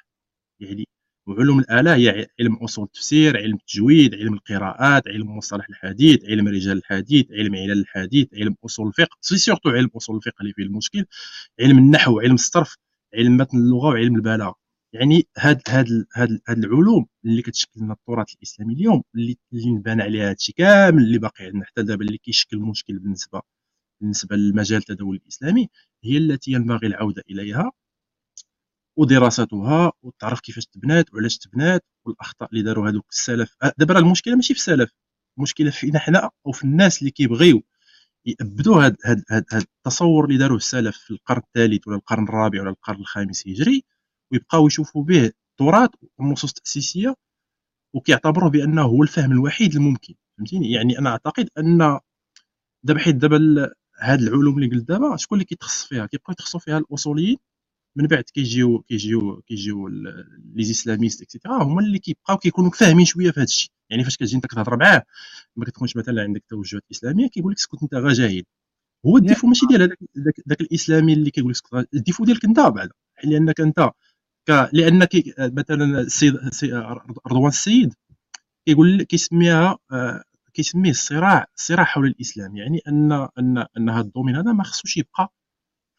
يعني 0.61 0.89
وعلوم 1.29 1.59
الآلة 1.59 1.95
هي 1.97 2.27
علم 2.41 2.55
أصول 2.57 2.85
التفسير 2.85 3.37
علم 3.37 3.55
التجويد 3.55 4.15
علم 4.15 4.35
القراءات 4.35 5.09
علم 5.09 5.37
مصطلح 5.37 5.67
الحديث 5.71 6.25
علم 6.25 6.49
رجال 6.49 6.79
الحديث 6.79 7.27
علم 7.33 7.57
علل 7.57 7.73
الحديث 7.81 8.29
علم 8.35 8.57
أصول 8.65 8.89
الفقه. 8.89 9.17
c'est 9.21 9.37
surtout 9.37 9.71
علم 9.71 9.91
أصول 9.97 10.17
الفقه 10.17 10.43
اللي 10.43 10.53
فيه 10.53 10.63
المشكل. 10.63 11.05
علم 11.61 11.79
النحو 11.79 12.21
علم 12.21 12.35
الصرف 12.35 12.77
علم 13.15 13.37
متن 13.37 13.59
اللغة 13.59 13.89
وعلم 13.89 14.17
البلاغة. 14.17 14.66
يعني 15.01 15.29
هاد 15.39 15.63
هاد 15.69 16.07
هاد 16.15 16.41
هاد 16.49 16.59
العلوم 16.65 17.07
اللي 17.25 17.43
كتشكل 17.43 17.81
لنا 17.81 17.93
التراث 17.95 18.35
الإسلامي 18.35 18.75
اليوم 18.75 19.03
اللي 19.15 19.39
اللي 19.53 19.71
نبنى 19.71 20.01
عليها 20.01 20.31
هادشي 20.31 20.53
كامل 20.53 21.03
اللي 21.03 21.19
باقي 21.19 21.45
عندنا 21.45 21.65
حتى 21.65 21.83
دابا 21.83 22.05
اللي 22.05 22.19
كيشكل 22.19 22.59
مشكل 22.59 22.99
بالنسبة 22.99 23.43
بالنسبة 24.01 24.37
للمجال 24.37 24.79
التداول 24.79 25.17
الإسلامي 25.17 25.69
هي 26.05 26.19
التي 26.19 26.53
ينبغي 26.53 26.87
العودة 26.87 27.23
إليها 27.31 27.73
ودراستها 28.99 29.93
وتعرف 30.03 30.41
كيفاش 30.41 30.67
تبنات 30.67 31.15
وعلاش 31.15 31.39
تبنات 31.39 31.85
والأخطاء 32.07 32.49
اللي 32.51 32.63
داروا 32.63 32.89
هذوك 32.89 33.07
السلف. 33.11 33.57
أه، 33.63 33.73
دابا 33.79 33.95
راه 33.95 34.01
المشكلة 34.01 34.35
ماشي 34.37 34.55
في 34.55 34.61
السلف 34.61 34.91
المشكلة 35.39 35.71
فينا 35.71 35.99
حنا 35.99 36.31
أو 36.47 36.53
في 36.53 36.65
الناس 36.65 36.99
اللي 37.01 37.11
كيبغيو 37.11 37.63
يأبدوا 38.27 38.83
هاد 38.85 38.97
التصور 39.55 40.25
اللي 40.25 40.39
داروه 40.39 40.57
السلف 40.57 40.97
في 40.99 41.11
القرن 41.11 41.43
الثالث 41.47 41.89
ولا 41.89 41.97
القرن 41.97 42.25
الرابع 42.25 42.61
ولا 42.61 42.71
القرن 42.71 43.01
الخامس 43.01 43.49
هجري. 43.49 43.85
ويبقاو 44.33 44.67
يشوفوا 44.67 45.05
به 45.05 45.33
التراث 45.61 45.91
والنصوص 46.19 46.51
التاسيسيه 46.57 47.15
وكيعتبروه 47.95 48.51
بأنه 48.51 48.83
هو 48.83 49.03
الفهم 49.03 49.33
الوحيد 49.33 49.75
الممكن 49.75 50.15
فهمتيني؟ 50.39 50.73
يعني 50.73 50.99
أنا 50.99 51.11
أعتقد 51.11 51.49
أن 51.59 51.99
دابا 52.85 53.01
حيت 53.01 53.17
دابا 53.17 53.39
هاد 54.01 54.23
العلوم 54.23 54.59
اللي 54.59 54.77
قلت 54.77 54.89
دابا 54.89 55.17
شكون 55.17 55.37
اللي 55.39 55.45
كيتخصص 55.47 55.85
فيها؟ 55.89 56.07
كيبقاو 56.07 56.33
يتخصصوا 56.33 56.61
فيها 56.61 56.79
الأصوليين 56.79 57.37
من 57.97 58.07
بعد 58.07 58.23
كيجيو 58.25 58.79
كيجيو 58.83 59.43
كيجيو 59.43 59.89
les 59.89 60.65
islamistes 60.65 61.23
et 61.23 61.33
cetera 61.33 61.63
هما 61.63 61.81
اللي 61.81 61.99
كيبقاو 61.99 62.37
كيكونوا 62.37 62.71
فاهمين 62.71 63.05
شوية 63.05 63.31
في 63.31 63.41
هذا 63.41 63.45
الشيء. 63.45 63.71
يعني 63.91 64.05
فاش 64.05 64.17
كتجي 64.17 64.37
أنت 64.37 64.47
كتهضر 64.47 64.77
معاه 64.77 65.03
ما 65.57 65.65
كتكونش 65.65 65.97
مثلا 65.97 66.23
عندك 66.23 66.45
توجهات 66.49 66.83
إسلامية 66.93 67.29
كيقول 67.29 67.53
لك 67.53 67.59
اسكت 67.59 67.83
أنت 67.83 67.95
غا 67.95 68.13
جاهل. 68.13 68.43
هو 69.07 69.17
ال 69.17 69.21
défaut 69.21 69.47
ماشي 69.47 69.67
ديال 69.67 69.83
هذاك 69.83 69.99
ذاك 70.49 70.61
الإسلامي 70.61 71.13
اللي 71.13 71.31
كيقول 71.31 71.53
لك 71.73 71.89
ال 71.95 71.99
défaut 71.99 72.25
ديالك 72.25 72.45
انت 72.45 72.61
بعدا 72.61 72.93
لأنك 73.25 73.61
أنت 73.61 73.91
لأن 74.49 75.09
مثلا 75.39 76.01
السيد 76.01 76.35
رضوان 77.27 77.49
السيد 77.49 77.95
كيقول 78.67 79.03
كيسميها 79.03 79.79
آه، 79.93 80.23
كيسميه 80.55 80.91
الصراع 80.91 81.47
الصراع 81.57 81.85
حول 81.85 82.07
الإسلام 82.07 82.57
يعني 82.57 82.81
ان 82.89 83.13
ان 83.13 83.67
أن 83.77 83.91
هذا 83.91 84.01
الدومين 84.01 84.37
هذا 84.37 84.53
ما 84.53 84.65
خصوش 84.65 84.97
يبقى 84.97 85.33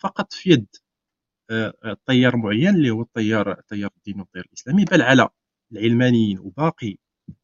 فقط 0.01 0.33
في 0.33 0.49
يد 0.49 0.67
تيار 2.05 2.33
آه، 2.33 2.37
معين 2.37 2.75
اللي 2.75 2.89
هو 2.89 3.01
التيار 3.01 3.59
التيار 3.59 3.89
الديني 3.97 4.21
والتيار 4.21 4.45
الإسلامي 4.45 4.85
بل 4.85 5.01
على 5.01 5.29
العلمانيين 5.71 6.39
وباقي 6.39 6.97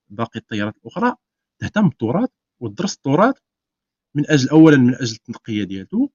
باقي 0.10 0.40
التيارات 0.40 0.76
الأخرى 0.78 1.16
تهتم 1.60 1.90
بالتراث 1.90 2.30
وتدرس 2.60 2.96
التراث 2.96 3.36
من 4.16 4.30
أجل 4.30 4.50
اولا 4.50 4.78
من 4.78 4.96
أجل 4.96 5.16
التنقية 5.16 5.64
ديالو 5.64 6.12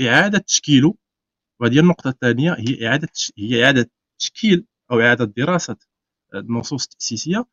اعاده 0.00 0.38
تشكيله. 0.38 0.94
وهذه 1.60 1.80
النقطة 1.80 2.10
الثانية 2.10 2.52
هي 2.52 2.88
إعادة 2.88 3.08
هي 3.38 3.64
إعادة 3.64 3.90
تشكيل 4.18 4.66
أو 4.90 5.00
إعادة 5.00 5.24
دراسة 5.24 5.76
النصوص 6.34 6.84
التاسيسيه 6.84 7.44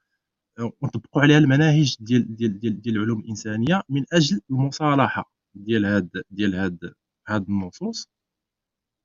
آه، 0.59 0.71
ونطبقوا 0.81 1.21
عليها 1.21 1.37
المناهج 1.37 1.97
ديال 1.99 2.35
ديال 2.35 2.59
ديال, 2.59 2.81
ديال 2.81 2.95
العلوم 2.95 3.19
الإنسانية 3.19 3.81
من 3.89 4.05
أجل 4.13 4.41
المصالحة 4.49 5.31
ديال 5.55 5.85
هاد 5.85 6.23
ديال 6.31 6.55
هاد 6.55 6.93
هاد 7.27 7.49
النصوص 7.49 8.09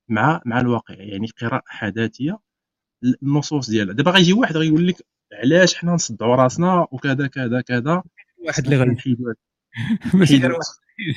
مع 0.08 0.42
مع 0.46 0.60
الواقع 0.60 0.94
يعني 0.94 1.26
قراءة 1.40 1.62
حداثية. 1.66 2.38
النصوص 3.22 3.70
ديالها 3.70 3.94
دابا 3.94 4.10
غيجي 4.10 4.32
واحد 4.32 4.56
غيقول 4.56 4.86
لك 4.86 5.06
علاش 5.32 5.74
حنا 5.74 5.92
نصدعوا 5.92 6.36
راسنا 6.36 6.86
وكذا 6.92 7.26
كذا 7.26 7.60
كذا. 7.60 8.02
واحد 8.46 8.64
اللي 8.64 8.76
غنحيد 8.76 9.18
ماشي 10.14 10.36
غير 10.38 10.52
واحد. 10.52 10.64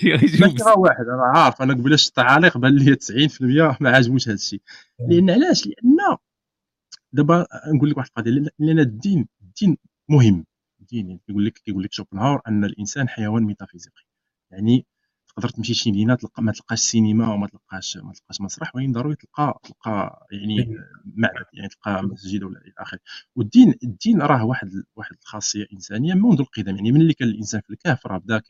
ماشي 0.01 0.63
غير 0.63 0.79
واحد. 0.79 1.05
أنا 1.05 1.39
عارف 1.39 1.61
أنا 1.61 1.73
قبل 1.73 1.93
التعاليق 1.93 2.57
بان 2.57 2.75
لي 2.75 2.95
90% 2.95 3.81
ما 3.81 3.89
عجبوش 3.89 4.27
هذا 4.27 4.35
الشيء 4.35 4.61
لأن 5.09 5.29
علاش؟ 5.29 5.67
لأن 5.67 5.97
دابا 7.13 7.47
نقول 7.75 7.89
لك 7.89 7.97
واحد 7.97 8.09
القضية 8.17 8.51
لأن 8.59 8.79
الدين 8.79 9.27
الدين 9.41 9.77
مهم. 10.09 10.45
الدين 10.81 11.19
كيقول 11.27 11.45
لك 11.45 11.53
كيقول 11.57 11.83
لك 11.83 11.93
شوبنهاور 11.93 12.41
أن 12.47 12.65
الإنسان 12.65 13.09
حيوان 13.09 13.43
ميتافيزيقي. 13.43 14.03
يعني 14.51 14.85
تقدر 15.35 15.49
تمشي 15.49 15.73
شي 15.73 15.91
مدينة 15.91 16.15
تلقى 16.15 16.43
ما 16.43 16.51
تلقاش 16.51 16.79
سينما 16.79 17.33
وما 17.33 17.47
تلقاش 17.47 17.97
ما 17.97 18.13
تلقاش 18.13 18.41
مسرح 18.41 18.75
ولكن 18.75 18.91
ضروري 18.91 19.15
تلقى 19.15 19.59
تلقى 19.63 20.27
يعني 20.31 20.59
إيه. 20.59 20.67
معبد 21.15 21.45
يعني 21.53 21.69
تلقى 21.69 22.03
مسجد 22.03 22.43
ولا 22.43 22.59
إلى 22.61 22.73
آخره. 22.77 22.99
والدين 23.35 23.73
الدين 23.83 24.21
راه 24.21 24.45
واحد 24.45 24.71
واحد 24.95 25.15
الخاصية 25.21 25.65
إنسانية 25.73 26.13
منذ 26.13 26.39
القدم 26.39 26.75
يعني 26.75 26.91
من 26.91 27.01
اللي 27.01 27.13
كان 27.13 27.27
الإنسان 27.27 27.61
في 27.61 27.69
الكهف 27.69 28.07
راه 28.07 28.17
بدا 28.17 28.41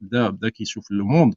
بدا 0.00 0.30
بدا 0.30 0.48
كيشوف 0.48 0.90
لو 0.90 1.04
موند 1.04 1.34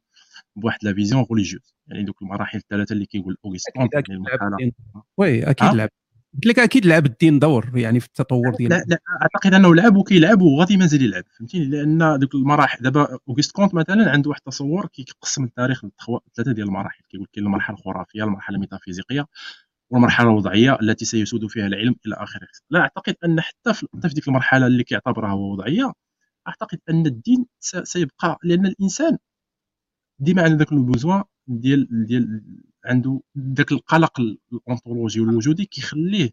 بواحد 0.56 0.78
la 0.82 0.94
vision 0.94 1.26
religieuse. 1.30 1.74
يعني 1.86 2.04
دوك 2.04 2.22
المراحل 2.22 2.58
الثلاثة 2.58 2.92
اللي 2.92 3.06
كيقول 3.06 3.36
اوغست 3.44 3.66
كونت 3.66 3.88
يعني 3.92 4.04
المرحله 4.10 4.72
oui 5.16 5.50
أكيد 5.50 5.74
لعب 5.74 5.90
قلت 6.34 6.46
لك 6.46 6.58
أكيد 6.58 6.86
لعب 6.86 7.06
الدين 7.06 7.38
دور 7.38 7.78
يعني 7.78 8.00
في 8.00 8.06
التطور 8.06 8.54
ديال 8.58 8.70
لا 8.70 8.84
لا 8.88 8.98
أعتقد 9.22 9.54
أنه 9.54 9.74
لعب 9.74 9.96
وكيلعب 9.96 10.42
وغادي 10.42 10.76
مازال 10.76 11.02
يلعب 11.02 11.24
فهمتيني 11.38 11.64
لأن 11.64 12.18
دوك 12.18 12.34
المراحل 12.34 12.82
دابا 12.82 13.18
أوغست 13.28 13.52
كونت 13.52 13.74
مثلا 13.74 14.10
عنده 14.10 14.30
واحد 14.30 14.40
التصور 14.40 14.86
كيقسم 14.86 15.44
التاريخ 15.44 15.84
لثلاثة 15.84 16.52
ديال 16.52 16.66
المراحل 16.66 17.02
كيقول 17.08 17.26
كاين 17.32 17.46
المرحلة 17.46 17.76
الخرافية 17.76 18.24
المرحلة 18.24 18.54
الميتافيزيقية 18.54 19.26
والمرحلة 19.90 20.28
الوضعية 20.30 20.78
التي 20.82 21.04
سيسود 21.04 21.46
فيها 21.46 21.66
العلم 21.66 21.94
إلى 22.06 22.14
آخره. 22.14 22.48
لا 22.70 22.80
أعتقد 22.80 23.16
أن 23.24 23.40
حتى 23.40 23.74
في 23.74 23.86
ديك 24.14 24.28
المرحلة 24.28 24.66
اللي 24.66 24.84
كيعتبرها 24.84 25.30
هو 25.30 25.52
وضعية 25.52 25.92
أعتقد 26.48 26.78
أن 26.90 27.06
الدين 27.06 27.46
سيبقى 27.82 28.38
لأن 28.44 28.66
الإنسان 28.66 29.18
ديما 30.18 30.42
عنده 30.42 30.56
ذاك 30.56 30.72
ال 30.72 30.79
besoin 30.79 31.22
ديال 31.46 32.06
ديال 32.06 32.42
عنده 32.84 33.20
ذاك 33.38 33.72
القلق 33.72 34.20
الانطولوجي 34.52 35.20
والوجودي 35.20 35.64
كيخليه 35.64 36.30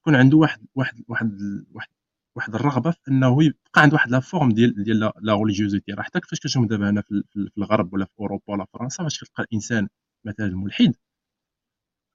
يكون 0.00 0.14
عنده 0.14 0.36
واحد 0.36 0.66
واحد 0.74 1.04
واحد 1.08 1.38
واحد 1.72 1.88
واحد 2.36 2.54
الرغبة 2.54 2.90
في 2.90 3.10
إنه 3.10 3.44
يبقى 3.44 3.82
عنده 3.82 3.94
واحد 3.94 4.10
la 4.10 4.20
forme 4.20 4.48
ديال 4.52 4.84
ديال 4.84 5.10
la 5.20 5.34
religiosité 5.34 5.92
راه 5.92 6.02
حتى 6.02 6.20
كيفاش 6.20 6.40
كنشوف 6.40 6.66
دابا 6.66 6.90
هنا 6.90 7.02
في, 7.02 7.22
الغرب 7.58 7.92
ولا 7.92 8.04
في 8.04 8.12
أوروبا 8.20 8.44
ولا 8.52 8.64
في 8.64 8.70
فرنسا 8.72 9.02
فاش 9.02 9.24
كتلقى 9.24 9.42
الإنسان 9.42 9.88
مثلا 10.24 10.56
ملحد 10.56 10.94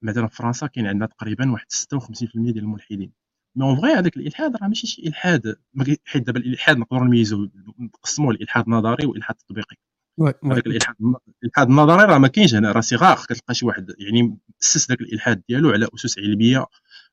مثلا 0.02 0.26
في 0.26 0.36
فرنسا 0.36 0.66
كاين 0.66 0.86
عندنا 0.86 1.06
تقريبا 1.06 1.52
واحد 1.52 1.66
56% 1.72 2.30
ديال 2.34 2.58
الملحدين. 2.58 3.12
mais 3.56 3.64
en 3.64 3.76
vrai 3.76 3.92
هذاك 3.92 4.16
الإلحاد 4.16 4.56
راه 4.56 4.68
ماشي 4.68 4.86
شي 4.86 5.02
إلحاد 5.08 5.56
حيت 6.04 6.22
دابا 6.26 6.38
الإلحاد 6.40 6.78
نقدروا 6.78 7.04
نميزوا 7.04 7.48
نقسموه 7.78 8.30
الالحاد 8.30 8.64
النظري 8.64 9.06
والالحاد 9.06 9.36
التطبيقي 9.40 9.76
هذاك 10.44 10.66
الإلحاد 10.66 11.68
النظري 11.68 12.04
راه 12.04 12.18
ما 12.18 12.28
كاينش 12.28 12.54
هنا 12.54 12.72
راه 12.72 12.80
صغار 12.80 13.16
كتلقى 13.16 13.54
شي 13.54 13.66
واحد 13.66 13.94
يعني 13.98 14.38
اسس 14.62 14.88
ذاك 14.88 15.00
الإلحاد 15.00 15.42
ديالو 15.48 15.70
على 15.70 15.88
أسس 15.94 16.18
علمية 16.18 16.66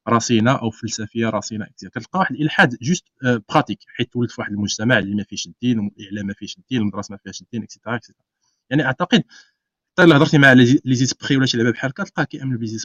رصينه 0.10 0.52
أو 0.52 0.70
فلسفية 0.70 1.30
رصينه 1.30 1.68
كتلقى 1.78 2.20
واحد 2.20 2.36
الإلحاد 2.36 2.78
juste 2.82 3.06
pratique 3.50 3.80
آه، 3.80 3.92
حيت 3.98 4.14
تولد 4.14 4.30
في 4.30 4.42
واحد 4.42 4.52
المجتمع 4.52 5.00
اللي 5.00 5.16
ما 5.16 5.24
فيهش 5.24 5.48
الدين 5.48 5.80
والإعلام 5.80 6.28
ما 6.28 6.34
فيهش 6.34 6.58
الدين 6.58 6.82
المدرسة 6.82 7.12
ما 7.12 7.18
فيهاش 7.18 7.42
الدين 7.42 7.64
et 7.63 7.72
cetera 7.72 7.96
et 7.96 8.03
cetera 8.03 8.25
يعني 8.70 8.86
أعتقد 8.86 9.24
حتى 9.92 10.04
إلا 10.04 10.18
هضرتي 10.18 10.38
مع 10.38 10.54
les 10.54 10.96
esprits 10.96 11.38
ولا 11.38 11.46
شي 11.46 11.58
لعبة 11.58 11.72
بحال 11.72 11.90
هكا 11.90 12.04
تلقاه 12.04 12.24
كيأمن 12.24 12.58
بلي 12.58 12.78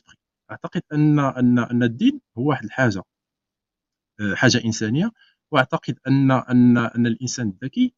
أعتقد 0.50 0.82
أن 0.92 1.18
أن 1.18 1.58
أن 1.58 1.82
الدين 1.82 2.20
هو 2.38 2.48
واحد 2.48 2.64
الحاجة 2.64 3.02
آه، 4.20 4.34
حاجة 4.34 4.64
إنسانية 4.64 5.12
وأعتقد 5.52 5.98
أن 6.06 6.30
أن 6.30 6.78
أن 6.78 7.06
الإنسان 7.06 7.48
الذكي 7.48 7.94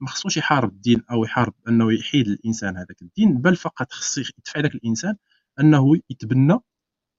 ما 0.00 0.08
خصوش 0.08 0.36
يحارب 0.36 0.72
الدين 0.72 1.02
أو 1.10 1.24
يحارب 1.24 1.54
أنه 1.68 1.92
يحيد 1.92 2.28
الإنسان 2.28 2.76
هذاك 2.76 3.02
الدين 3.02 3.38
بل 3.38 3.56
فقط 3.56 3.92
خص 3.92 4.18
يدفع 4.18 4.60
ذاك 4.60 4.74
الإنسان 4.74 5.14
أنه 5.60 5.96
يتبنى 6.10 6.58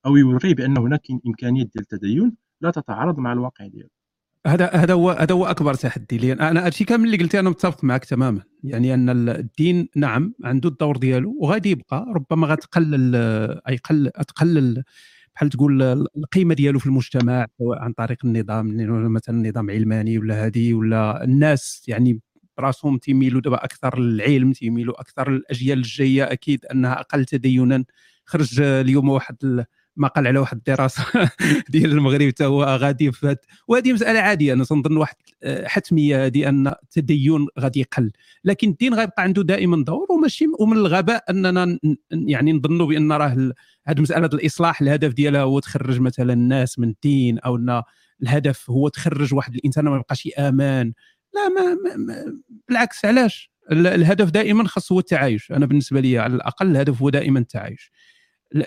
أو 0.06 0.16
يوري 0.18 0.54
بان 0.54 0.78
هناك 0.78 1.02
امكانيه 1.28 1.64
ديال 1.64 1.86
التدين 1.92 2.38
لا 2.62 2.72
تتعارض 2.72 3.20
مع 3.20 3.34
الواقع 3.34 3.68
ديالو. 3.68 3.90
هذا 4.48 4.70
هذا 4.70 4.94
هو 4.94 5.10
هذا 5.12 5.34
هو 5.36 5.46
أكبر 5.46 5.74
تحدي 5.74 6.18
لي. 6.18 6.34
أنا 6.34 6.66
هادشي 6.66 6.84
كامل 6.86 7.06
اللي 7.06 7.18
قلتي 7.18 7.40
أنا 7.40 7.50
متفق 7.50 7.84
معك 7.84 8.06
تماما. 8.06 8.42
يعني 8.64 8.94
أن 8.94 9.30
الدين 9.30 9.90
نعم 9.96 10.34
عنده 10.44 10.70
الدور 10.70 10.98
ديالو 10.98 11.38
وغادي 11.40 11.70
يبقى 11.72 12.06
ربما 12.16 12.48
غتقلل 12.48 13.16
أي 13.70 13.78
قل 13.78 14.12
تقلل 14.28 14.84
بحال 15.36 15.50
تقول 15.50 15.82
القيمة 16.18 16.54
ديالو 16.54 16.80
في 16.80 16.86
المجتمع 16.86 17.48
سواء 17.58 17.80
عن 17.80 17.94
طريق 17.94 18.18
النظام 18.26 18.68
مثلا 19.14 19.50
نظام 19.50 19.70
علماني 19.70 20.18
ولا 20.18 20.46
هذه 20.46 20.74
ولا 20.74 21.24
الناس 21.24 21.84
يعني 21.88 22.22
براسهم 22.58 22.98
تيميلوا 22.98 23.42
دابا 23.42 23.64
أكثر 23.64 24.00
للعلم 24.00 24.52
تيميلوا 24.54 25.02
أكثر 25.02 25.32
للاجيال 25.32 25.78
الجاية 25.78 26.32
أكيد 26.32 26.66
أنها 26.66 27.00
أقل 27.00 27.26
تدينا. 27.26 27.86
خرج 28.26 28.62
اليوم 28.62 29.10
واحد 29.10 29.66
ما 29.98 30.08
قال 30.08 30.28
على 30.28 30.40
واحد 30.40 30.58
الدراسة 30.58 31.06
ديال 31.70 31.92
المغرب 31.92 32.28
حتى 32.28 32.46
هو 32.46 32.64
غادي 32.64 33.12
فات 33.12 33.46
وهذه 33.68 33.94
مسألة 33.94 34.20
عادية 34.20 34.54
أنا 34.54 34.64
تنظن 34.64 34.98
واحد 34.98 35.16
آه، 35.44 35.68
حتمية 35.68 36.26
هذه 36.26 36.50
أن 36.50 36.68
التدين 36.68 37.48
غادي 37.60 37.80
يقل. 37.80 38.12
لكن 38.44 38.70
الدين 38.70 38.94
غيبقى 38.94 39.24
عنده 39.24 39.44
دائما 39.44 39.84
دور 39.84 40.12
وماشي 40.12 40.46
ومن 40.60 40.78
الغباء 40.78 41.24
أننا 41.30 41.80
يعني 42.12 42.54
نظنوا 42.54 42.88
بأن 42.88 43.12
راه 43.12 43.54
هذه 43.86 44.02
مسألة 44.02 44.30
الإصلاح 44.34 44.82
الهدف 44.82 45.14
ديالها 45.14 45.42
هو 45.42 45.60
تخرج 45.60 46.00
مثلا 46.00 46.34
الناس 46.34 46.80
من 46.80 46.88
الدين 46.90 47.40
أو 47.40 47.56
أن 47.56 47.84
الهدف 48.22 48.70
هو 48.70 48.88
تخرج 48.88 49.34
واحد 49.34 49.56
الإنسان 49.56 49.86
ما 49.86 49.96
يبقاش 49.96 50.30
أمان 50.40 50.94
لا 51.38 51.50
ما, 51.50 51.96
ما, 51.98 52.40
بالعكس 52.68 53.06
علاش؟ 53.06 53.52
الهدف 53.72 54.30
دائما 54.30 54.68
خاص 54.68 54.92
هو 54.92 55.00
التعايش. 55.00 55.52
أنا 55.52 55.66
بالنسبة 55.66 56.00
لي 56.00 56.20
على 56.20 56.36
الأقل 56.36 56.72
الهدف 56.72 57.02
هو 57.02 57.10
دائما 57.10 57.40
التعايش. 57.40 57.92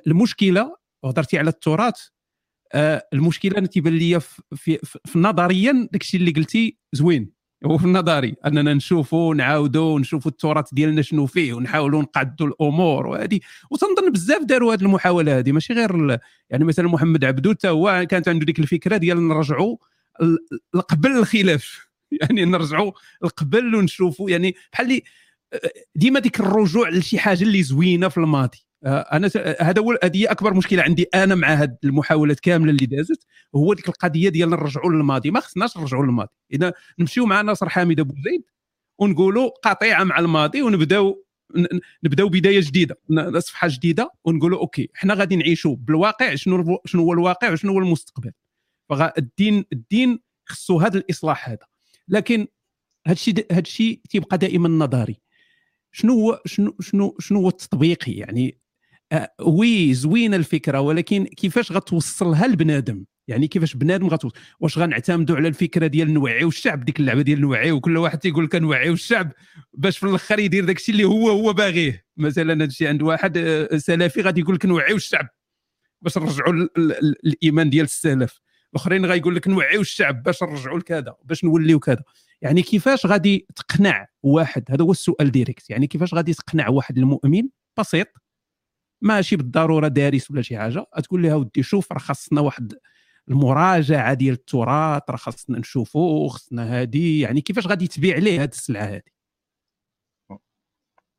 المشكلة 0.06 0.76
وهضرتي 1.02 1.38
على 1.38 1.50
التراث 1.50 2.06
آه 2.72 3.08
المشكلة 3.12 3.58
أنا 3.58 3.66
تيبان 3.66 3.92
لي 3.92 4.20
في, 4.20 4.42
في, 4.56 4.78
في 5.04 5.18
نظريا 5.18 5.88
داكشي 5.92 6.16
اللي 6.16 6.30
قلتي 6.30 6.78
زوين. 6.92 7.40
هو 7.66 7.78
في 7.78 7.84
النظري 7.84 8.34
أننا 8.46 8.74
نشوفوا 8.74 9.34
نعاودوا 9.34 10.00
نشوفوا 10.00 10.30
التراث 10.30 10.74
ديالنا 10.74 11.02
شنو 11.02 11.26
فيه 11.26 11.54
ونحاولوا 11.54 12.02
نقعدوا 12.02 12.46
الأمور 12.46 13.06
وهذه 13.06 13.40
وتنظن 13.70 14.12
بزاف 14.12 14.42
داروا 14.44 14.74
هذه 14.74 14.82
المحاولة 14.82 15.38
هذه 15.38 15.52
ماشي 15.52 15.72
غير 15.72 16.18
يعني 16.50 16.64
مثلا 16.64 16.88
محمد 16.88 17.24
عبدو 17.24 17.50
حتى 17.50 17.68
هو 17.68 18.06
كانت 18.10 18.28
عنده 18.28 18.46
ديك 18.46 18.58
الفكرة 18.58 18.96
ديال 18.96 19.28
نرجعوا 19.28 19.76
قبل 20.88 21.10
الخلاف. 21.10 21.89
يعني 22.20 22.44
نرجعوا 22.44 22.92
قبل 23.36 23.74
ونشوفوا 23.74 24.30
يعني 24.30 24.54
بحال 24.72 24.86
اللي 24.86 25.02
ديما 25.94 26.20
ديك 26.20 26.40
الرجوع 26.40 26.88
لشي 26.88 27.18
حاجة 27.18 27.42
اللي 27.42 27.62
زوينة 27.62 28.08
في 28.08 28.18
الماضي. 28.18 28.58
آه، 28.84 29.00
أنا 29.00 29.30
هذا 29.60 29.82
هو 29.82 29.98
هذه 30.04 30.30
أكبر 30.30 30.54
مشكلة 30.54 30.82
عندي 30.82 31.02
أنا 31.14 31.34
مع 31.34 31.48
هذه 31.48 31.76
المحاولات 31.84 32.40
كاملة 32.40 32.70
اللي 32.70 32.86
دازت 32.86 33.26
هو 33.56 33.74
ديك 33.74 33.88
القضية 33.88 34.28
ديال 34.28 34.50
نرجعوا 34.50 34.92
للماضي. 34.92 35.30
ما 35.30 35.40
خصناش 35.40 35.76
نرجعوا 35.76 36.04
للماضي. 36.04 36.30
إذا 36.52 36.72
نمشيو 36.98 37.26
مع 37.26 37.40
ناصر 37.42 37.68
حامد 37.68 38.00
أبو 38.00 38.14
زيد 38.24 38.42
ونقولوا 39.00 39.50
قطيعة 39.64 40.04
مع 40.04 40.18
الماضي 40.18 40.62
ونبداو 40.62 41.24
نبداو 42.04 42.28
بداية 42.28 42.60
جديدة 42.60 43.00
صفحه 43.38 43.68
جديدة 43.70 44.10
ونقولوا 44.24 44.60
OK 44.60 44.90
حنا 44.94 45.14
غادي 45.14 45.36
نعيشوا 45.36 45.76
بالواقع 45.76 46.34
شنو 46.34 46.80
شنو 46.86 47.02
هو 47.02 47.12
الواقع 47.12 47.52
وشنو 47.52 47.72
هو 47.72 47.78
المستقبل. 47.78 48.32
فالدين 48.90 49.64
الدين 49.72 50.20
خصو 50.48 50.78
هذا 50.80 50.98
الإصلاح 50.98 51.48
هذا. 51.48 51.69
لكن 52.10 52.46
هذا 53.06 53.16
الشيء 53.58 54.00
تيبقى 54.10 54.38
دائما 54.38 54.68
نظري. 54.68 55.20
شنو 55.92 56.12
هو 56.12 56.42
شنو 56.46 56.76
شنو 56.80 57.16
شنو 57.18 57.40
هو 57.40 57.48
التطبيقي؟ 57.48 58.12
يعني 58.12 58.58
آه، 59.12 59.34
oui 59.40 59.94
زوينة 59.94 60.36
الفكرة 60.36 60.80
ولكن 60.80 61.24
كيفاش 61.24 61.72
غتوصلها 61.72 62.46
لبنادم؟ 62.46 63.04
يعني 63.28 63.48
كيفاش 63.48 63.76
بنادم 63.76 64.08
غتوصل 64.08 64.36
واش 64.60 64.78
غنعتمدوا 64.78 65.36
على 65.36 65.48
الفكرة 65.48 65.86
ديال 65.86 66.14
نوعيو 66.14 66.48
الشعب 66.48 66.84
ديك 66.84 67.00
اللعبة 67.00 67.22
ديال 67.22 67.40
نوعيو 67.40 67.76
وكل 67.76 67.96
واحد 67.96 68.18
تيقول 68.18 68.44
لك 68.44 68.54
نوعيو 68.54 68.92
الشعب 68.92 69.32
باش 69.72 69.98
في 69.98 70.06
الأخر 70.06 70.38
يدير 70.38 70.64
داك 70.64 70.76
الشيء 70.76 70.94
اللي 70.94 71.04
هو 71.04 71.30
هو 71.30 71.52
باغيه. 71.52 72.04
مثلا 72.16 72.54
هذا 72.54 72.64
الشيء 72.64 72.88
عند 72.88 73.02
واحد 73.02 73.36
آه، 73.36 73.76
سلفي 73.76 74.20
غادي 74.20 74.40
يقول 74.40 74.54
لك 74.54 74.66
نوعيو 74.66 74.96
الشعب 74.96 75.28
باش 76.02 76.18
نرجعوا 76.18 76.68
الايمان 77.24 77.70
ديال 77.70 77.84
السلف. 77.84 78.40
الاخرين 78.74 79.06
غايقول 79.06 79.36
لك 79.36 79.48
نوعيو 79.48 79.80
الشعب 79.80 80.22
باش 80.22 80.42
نرجعوا 80.42 80.78
لكذا 80.78 81.16
باش 81.24 81.44
نوليو 81.44 81.80
كذا. 81.80 82.02
يعني 82.42 82.62
كيفاش 82.62 83.06
غادي 83.06 83.46
تقنع 83.56 84.08
واحد؟ 84.22 84.64
هذا 84.70 84.84
هو 84.84 84.90
السؤال 84.90 85.30
direct 85.30 85.70
يعني 85.70 85.86
كيفاش 85.86 86.14
غادي 86.14 86.34
تقنع 86.34 86.68
واحد 86.68 86.98
المؤمن؟ 86.98 87.48
بسيط. 87.78 88.06
ماشي 89.02 89.36
بالضرورة 89.36 89.88
دارس 89.88 90.30
ولا 90.30 90.42
شي 90.42 90.58
حاجة. 90.58 90.86
تقول 91.04 91.22
لها 91.22 91.34
ودي 91.34 91.62
شوف 91.62 91.92
راه 91.92 91.98
خاصنا 91.98 92.40
واحد 92.40 92.74
المراجعة 93.28 94.14
ديال 94.14 94.34
التراث 94.34 95.02
راه 95.10 95.16
خاصنا 95.16 95.58
نشوفوا 95.58 96.28
خاصنا 96.28 96.80
هذه 96.80 97.22
يعني 97.22 97.40
كيفاش 97.40 97.66
غادي 97.66 97.86
تبيع 97.86 98.16
عليه 98.16 98.42
هذه 98.42 98.48
السلعة 98.48 98.84
هذه 98.84 99.02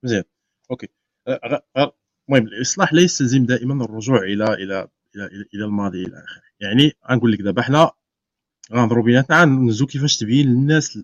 مزيان 0.03 0.23
OK. 0.71 0.87
المهم 1.27 2.47
الإصلاح 2.47 2.93
لا 2.93 3.01
يستلزم 3.01 3.45
دائما 3.45 3.85
الرجوع 3.85 4.19
إلى 4.23 4.53
إلى 4.53 4.87
إلى 5.15 5.45
إلى 5.53 5.65
الماضي 5.65 6.05
إلى 6.05 6.23
آخره. 6.23 6.43
يعني 6.59 6.93
غنقول 7.11 7.31
لك 7.31 7.41
دابا 7.41 7.61
حنا 7.61 7.91
غنضرب 8.73 9.03
بيناتنا 9.03 9.45
ندوزو 9.45 9.85
كيفاش 9.85 10.17
تبين 10.17 10.47
للناس 10.47 10.99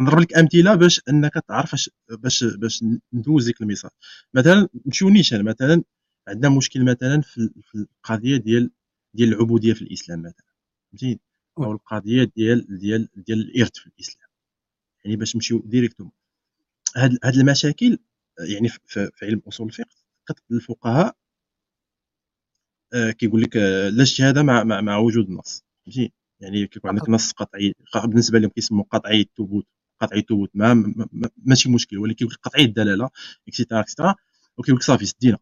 نضرب 0.00 0.20
لك 0.20 0.38
أمثلة 0.38 0.74
باش 0.74 1.00
أنك 1.08 1.34
تعرف 1.48 1.90
باش 2.10 2.44
باش 2.44 2.84
ندوز 3.12 3.46
ديك 3.46 3.60
ال 3.60 3.64
message 3.64 3.90
مثلا 4.34 4.68
نمشيو 4.86 5.08
نيشان 5.08 5.44
مثلا 5.44 5.82
عندنا 6.28 6.56
مشكل 6.56 6.84
مثلا 6.84 7.20
في 7.20 7.74
القضية 7.74 8.36
ديال 8.36 8.70
ديال 9.14 9.28
العبودية 9.28 9.72
في 9.72 9.82
الإسلام 9.82 10.20
مثلا. 10.20 10.46
فهمتي 10.92 11.20
أو 11.58 11.72
القضية 11.72 12.24
ديال 12.36 12.78
ديال 12.78 13.08
ديال 13.16 13.40
الإرث 13.40 13.78
في 13.78 13.86
الإسلام. 13.86 14.28
يعني 15.04 15.16
باش 15.16 15.36
نمشيو 15.36 15.62
directement. 15.66 16.10
هاد 16.96 17.18
هاد 17.24 17.34
المشاكل 17.34 17.98
يعني 18.38 18.68
في, 18.68 19.10
علم 19.22 19.42
أصول 19.48 19.66
الفقه 19.66 19.86
الفقهاء 20.50 21.16
كيقول 23.18 23.42
لك 23.42 23.56
آه، 23.56 23.88
لا 23.88 24.02
اجتهاد 24.02 24.38
مع, 24.38 24.64
مع 24.64 24.80
مع 24.80 24.96
وجود 24.96 25.28
النص. 25.28 25.64
فهمتي؟ 25.86 26.12
يعني 26.40 26.66
كيكون 26.66 26.90
عندك 26.90 27.08
نص 27.08 27.32
قطعي 27.32 27.74
بالنسبة 28.04 28.38
لهم 28.38 28.50
كيسموا 28.50 28.84
قطعي 28.90 29.20
الثبوت 29.20 29.66
قطعي 30.00 30.18
الثبوت 30.18 30.50
ما 30.54 30.94
ماشي 31.36 31.70
مشكل. 31.70 31.98
ولكن 31.98 32.26
قطعي 32.28 32.64
الدلالة 32.64 33.10
et 33.48 33.56
cetera 33.56 33.80
et 33.80 33.88
cetera 33.88 34.14
وكيقول 34.58 34.78
لك 34.78 34.82
صافي 34.84 35.06
سدينا. 35.06 35.38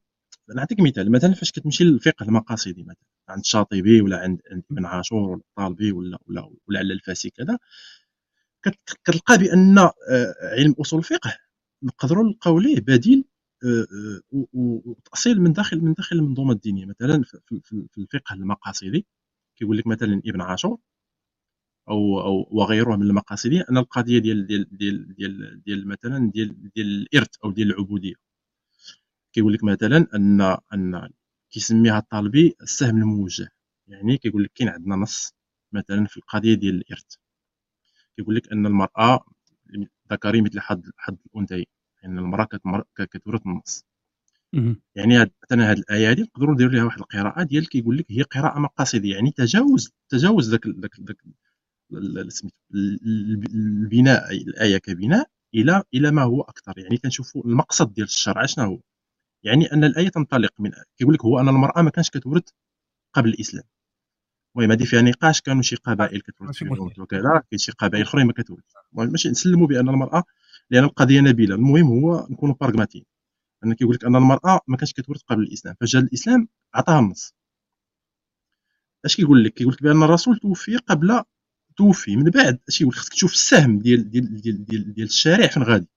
نعطيك 0.57 0.81
مثال. 0.81 1.13
مثلا 1.13 1.35
فاش 1.35 1.53
كتمشي 1.53 1.85
للفقه 1.85 2.25
المقاصدي 2.25 2.83
مثلا 2.83 3.05
عند 3.29 3.41
الشاطبي 3.41 4.01
ولا 4.01 4.19
عند 4.19 4.41
ابن 4.71 4.87
عاشور 4.87 5.31
ولا 5.31 5.41
الطالبي 5.51 5.93
ولا 5.93 6.19
ولا 6.27 6.51
ولا 6.69 6.79
على 6.79 6.93
الفاسي 6.95 7.31
كذا 7.31 7.59
كتلقى 9.05 9.39
بأن 9.39 9.79
آه، 9.79 9.95
علم 10.43 10.75
أصول 10.81 10.99
الفقه. 10.99 11.35
نقدروا 11.83 12.25
نلقاو 12.25 12.59
ليه 12.59 12.81
بديل 12.81 13.19
آه، 13.19 13.23
آه، 13.23 13.38
وتأصيل 14.33 15.41
من 15.41 15.53
داخل 15.53 15.81
من 15.81 15.93
داخل 15.93 16.17
المنظومة 16.17 16.53
الدينية. 16.53 16.87
مثلا 16.87 17.23
في 17.93 17.99
الفقه 17.99 18.35
المقاصدي 18.35 19.07
كيقول 19.57 19.77
لك 19.79 19.87
مثلا 19.87 20.23
ابن 20.27 20.41
عاشور 20.41 20.79
أو 21.89 22.21
أو 22.21 22.49
وغيره 22.51 22.97
من 22.97 23.03
المقاصدي 23.03 23.61
أن 23.61 23.77
القضية 23.79 24.19
ديال 24.19 24.47
ديال 24.47 24.77
ديال 24.79 25.15
ديال, 25.15 25.63
ديال 25.63 25.89
مثلا 25.89 26.31
ديال 26.31 26.71
ديال 26.75 26.87
الإرث 26.87 27.29
أو 27.45 27.51
ديال 27.53 27.71
العبودية. 27.71 28.15
كيقول 29.33 29.53
لك 29.53 29.65
مثلا 29.65 30.07
أن 30.15 30.41
أن 30.75 31.11
كيسميها 31.51 31.99
الطالبي 31.99 32.57
السهم 32.63 32.97
الموجه. 32.99 33.49
يعني 33.89 34.19
كيقول 34.19 34.43
لك 34.45 34.53
كاين 34.55 34.69
عندنا 34.69 34.97
نص 34.97 35.35
مثلا 35.73 36.07
في 36.07 36.17
القضية 36.17 36.55
ديال 36.55 36.75
الإرث. 36.75 37.15
كيقول 38.17 38.35
لك 38.37 38.53
أن 38.53 38.67
المرأة 38.67 39.21
ذكري 40.13 40.43
مثل 40.43 40.61
حظ 40.61 40.83
حظ 40.97 41.17
الأنثيين. 41.35 41.67
يعني 42.03 42.19
المرأة 42.21 42.49
كتورث 42.97 43.41
النص. 43.47 43.85
يعني 44.95 45.19
مثلا 45.45 45.71
هذه 45.73 45.79
الآية 45.79 46.11
هذه 46.11 46.21
نقدروا 46.21 46.55
نديروا 46.55 46.73
لها 46.73 46.85
واحد 46.85 46.99
القراءة 46.99 47.43
ديال 47.43 47.69
كيقول 47.69 47.97
لك 47.99 48.07
هي 48.11 48.23
قراءة 48.23 48.59
مقاصدية 48.59 49.15
يعني 49.15 49.31
تجاوز 49.31 49.93
تجاوز 50.09 50.51
ذاك 50.51 50.67
ذاك 50.67 51.01
ذاك 51.01 51.17
البناء 53.55 54.33
الآية 54.33 54.79
كبناء 54.79 55.27
إلى 55.55 55.83
إلى 55.95 56.11
ما 56.11 56.23
هو 56.23 56.41
أكثر. 56.43 56.79
يعني 56.79 56.97
كنشوفوا 56.99 57.43
المقصد 57.45 57.93
ديال 57.95 58.07
الشرع 58.07 58.47
شنو 58.47 58.65
هو؟ 58.65 58.81
يعني 59.43 59.73
أن 59.73 59.85
الآية 59.85 60.09
تنطلق 60.09 60.53
من 60.59 60.71
كيقول 60.99 61.15
لك 61.15 61.25
هو 61.25 61.41
أن 61.41 61.49
المرأة 61.49 61.83
ما 61.83 61.91
كانش 61.91 62.11
كتورث 62.11 62.45
قبل 63.15 63.29
الإسلام. 63.29 63.65
المهم 64.57 64.73
هذه 64.73 64.85
فيها 64.85 65.03
نقاش 65.03 65.41
كانوا 65.41 65.63
شي 65.63 65.77
قبائل 65.77 66.21
كتورث 66.21 66.63
وكذا 66.99 67.43
كاين 67.51 67.59
شي 67.59 67.73
قبائل 67.73 68.03
أخرين 68.03 68.27
ما 68.27 68.33
كتورث 68.33 68.65
ماشي 68.93 69.31
نسلموا 69.31 69.67
بأن 69.67 69.89
المرأة 69.89 70.25
لأن 70.71 70.85
القضية 70.85 71.21
نبيلة. 71.21 71.55
المهم 71.55 71.87
هو 71.87 72.27
نكونوا 72.31 72.55
براغماتيين 72.61 73.05
أن 73.65 73.73
كيقول 73.75 73.95
لك 73.95 74.05
أن 74.05 74.17
المرأة 74.17 74.61
ما 74.69 74.77
كانتش 74.77 74.93
كتورث 74.93 75.23
قبل 75.23 75.43
الإسلام. 75.43 75.75
فجاء 75.81 76.03
الإسلام 76.03 76.49
عطاها 76.75 77.01
النص. 77.01 77.35
أش 79.05 79.17
كيقول 79.17 79.45
لك؟ 79.45 79.55
كيقول 79.55 79.73
لك 79.73 79.83
بأن 79.83 80.03
الرسول 80.03 80.39
توفي 80.39 80.77
قبل 80.77 81.23
توفي. 81.77 82.17
من 82.17 82.25
بعد 82.31 82.59
أش 82.69 82.79
كيقول 82.79 82.95
لك؟ 82.95 82.99
خصك 83.01 83.13
تشوف 83.13 83.33
السهم 83.33 83.79
ديال 83.79 84.11
ديال 84.11 84.41
ديال 84.41 84.65
ديال, 84.65 84.95
ديال 84.95 85.07
الشارع 85.07 85.47
فين 85.47 85.63
غادي. 85.63 85.89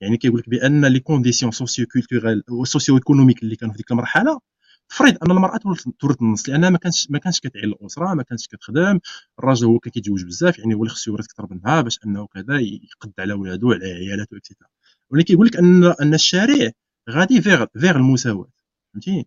يعني 0.00 0.16
كيقول 0.16 0.40
لك 0.40 0.48
بأن 0.48 0.84
les 0.84 1.00
conditions 1.00 1.52
socio-culturelles 1.52 2.96
socio-économiques 2.96 3.42
اللي 3.42 3.56
كانوا 3.56 3.72
في 3.74 3.78
ديك 3.78 3.90
المرحلة 3.92 4.40
تفرض 4.90 5.16
أن 5.24 5.30
المرأة 5.30 5.58
تورث 6.00 6.22
النص 6.22 6.48
لأنها 6.48 6.70
ما 6.70 6.78
كانش 6.78 7.10
ما 7.10 7.18
كانش 7.18 7.40
كتعين 7.40 7.64
الأسرة 7.64 8.14
ما 8.14 8.22
كانش 8.22 8.46
كتخدم. 8.48 9.00
الراجل 9.38 9.66
هو 9.66 9.78
كيتزوج 9.78 10.24
بزاف 10.24 10.58
يعني 10.58 10.74
هو 10.74 10.82
اللي 10.82 10.90
خصو 10.94 11.10
يورث 11.10 11.24
أكثر 11.24 11.46
منها 11.50 11.80
باش 11.80 11.98
أنه 12.06 12.26
كذا 12.26 12.58
يقد 12.60 13.12
على 13.18 13.32
ولادو 13.32 13.72
على 13.72 13.84
عيالاته 13.86 14.36
et 14.36 14.44
cetera 14.44 14.68
ولكن 15.10 15.24
كيقول 15.26 15.46
لك 15.46 15.56
ان 15.56 15.84
أن 15.84 16.14
الشارع 16.14 16.70
غادي 17.10 17.42
فيغ 17.42 17.66
فيغ 17.78 17.96
المساواة 17.96 18.50
فهمتي؟ 18.94 19.26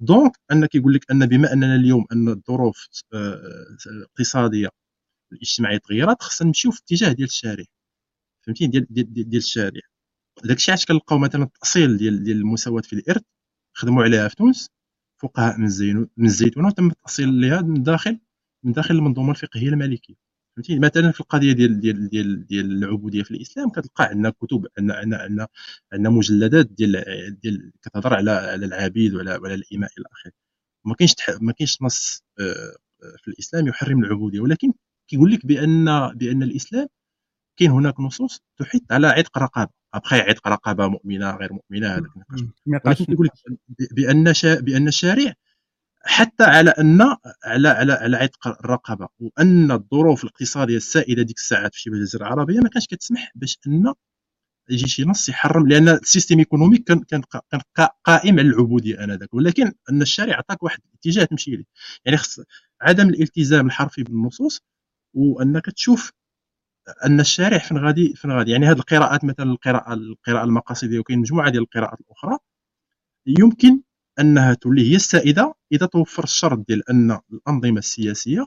donc 0.00 0.32
أن 0.52 0.66
كيقول 0.66 0.94
لك 0.94 1.10
أن 1.10 1.26
بما 1.26 1.52
أننا 1.52 1.74
اليوم 1.76 2.06
أن 2.12 2.28
الظروف 2.28 2.88
الاقتصادية 3.86 4.68
الاجتماعية 5.32 5.78
تغيرات 5.78 6.22
خصنا 6.22 6.46
نمشيو 6.48 6.70
في 6.70 6.78
الاتجاه 6.80 7.12
ديال 7.12 7.28
الشارع 7.28 7.64
فهمتي؟ 8.46 8.66
ديال 8.66 8.86
ديال, 8.90 9.12
ديال 9.12 9.36
الشارع. 9.36 9.80
داكشي 10.44 10.70
علاش 10.72 10.86
كنلقاو 10.86 11.18
مثلا 11.18 11.42
التأصيل 11.44 11.96
ديال 11.96 12.24
ديال 12.24 12.36
المساواة 12.36 12.82
في 12.82 12.92
الإرث 12.92 13.22
خدموا 13.74 14.04
عليها 14.04 14.28
في 14.28 14.36
تونس 14.36 14.68
فقهاء 15.22 15.58
من 15.58 15.68
من 16.16 16.26
الزيتونه 16.26 16.68
وتم 16.68 16.86
التأصيل 16.88 17.40
لها 17.40 17.60
من 17.62 17.82
داخل 17.82 18.18
من 18.64 18.72
داخل 18.72 18.94
المنظومة 18.94 19.30
الفقهية 19.30 19.68
المالكية. 19.68 20.14
فهمتي 20.56 20.78
مثلا 20.78 21.12
في 21.12 21.20
القضية 21.20 21.52
ديال 21.52 21.80
ديال 21.80 22.08
ديال 22.08 22.46
ديال 22.46 22.84
العبودية 22.84 23.22
في 23.22 23.30
الإسلام 23.30 23.70
كتلقى 23.70 24.04
عندنا 24.04 24.30
كتب 24.30 24.66
عندنا 24.78 24.94
عندنا 24.96 25.18
عندنا 25.18 25.48
عندنا 25.92 26.10
مجلدات 26.10 26.66
ديال 26.66 27.04
ديال 27.42 27.72
كتهضر 27.82 28.14
على 28.14 28.30
على 28.30 28.66
العبيد 28.66 29.14
وعلى 29.14 29.36
وعلى 29.36 29.54
الاماء 29.54 29.90
إلى 29.98 30.04
آخره. 30.12 30.32
ما 30.86 30.94
كاينش 30.94 31.14
ما 31.40 31.52
كاينش 31.52 31.82
نص 31.82 32.24
آه، 32.40 32.76
في 33.22 33.28
الإسلام 33.28 33.68
يحرم 33.68 34.04
العبودية 34.04 34.40
ولكن 34.40 34.72
كيقول 35.08 35.32
لك 35.32 35.46
بان 35.46 35.84
بأن 36.14 36.42
الإسلام 36.42 36.88
كاين 37.56 37.70
هناك 37.70 38.00
نصوص 38.00 38.40
تحث 38.58 38.80
على 38.90 39.06
عتق 39.06 39.38
رقبة. 39.38 39.70
après 39.94 40.20
عتق 40.20 40.48
رقبة 40.48 40.88
مؤمنة 40.88 41.30
غير 41.30 41.52
مؤمنة 41.52 41.88
هذاك 41.88 42.10
ولكن 42.86 43.04
كيقول 43.04 43.26
لك 43.26 43.32
بأن 43.92 44.32
بأن 44.60 44.88
الشارع 44.88 45.34
حث 46.04 46.44
على 46.44 46.70
أن 46.70 47.00
على 47.44 47.68
على 47.68 47.92
على 47.92 48.16
عتق 48.16 48.48
الرقبه 48.48 49.08
وأن 49.20 49.70
الظروف 49.72 50.24
الاقتصادية 50.24 50.76
السائدة 50.76 51.22
ديك 51.22 51.36
الساعات 51.38 51.74
في 51.74 51.80
شبه 51.80 51.94
الجزيرة 51.94 52.22
العربية 52.22 52.60
ما 52.60 52.68
كانش 52.68 52.86
كتسمح 52.86 53.32
باش 53.34 53.58
أن 53.66 53.94
يجي 54.70 54.88
شي 54.88 55.04
نص 55.04 55.28
يحرم 55.28 55.68
لأن 55.68 55.88
ال 55.88 55.94
système 55.94 56.38
économique 56.38 56.84
كان 56.84 57.02
كان 57.02 57.22
كان 57.50 57.88
قائم 58.04 58.38
على 58.38 58.48
العبودية 58.48 59.04
آنذاك. 59.04 59.34
ولكن 59.34 59.72
أن 59.90 60.02
الشارع 60.02 60.36
عطاك 60.36 60.62
واحد 60.62 60.78
الاتجاه 60.88 61.24
تمشي 61.24 61.50
ليه 61.50 61.64
يعني 62.04 62.16
خص 62.16 62.40
عدم 62.80 63.08
الالتزام 63.08 63.66
الحرفي 63.66 64.02
بالنصوص 64.02 64.60
وأنك 65.14 65.66
تشوف 65.66 66.12
أن 67.06 67.20
الشارع 67.20 67.58
فين 67.58 67.78
غادي 67.78 68.14
فين 68.16 68.30
غادي؟ 68.32 68.50
يعني 68.50 68.66
هذه 68.66 68.76
القراءات 68.76 69.24
مثلا 69.24 69.50
القراءة 69.52 69.94
القراءة 69.94 70.44
المقاصدية 70.44 70.98
وكاين 70.98 71.18
مجموعة 71.18 71.50
ديال 71.50 71.62
القراءات 71.62 72.00
الأخرى 72.00 72.38
يمكن 73.26 73.80
أنها 74.20 74.54
تولي 74.54 74.90
هي 74.90 74.96
السائدة 74.96 75.54
إذا 75.72 75.86
توفر 75.86 76.24
الشرط 76.24 76.58
ديال 76.68 76.90
أن 76.90 77.18
الأنظمة 77.32 77.78
السياسية 77.78 78.46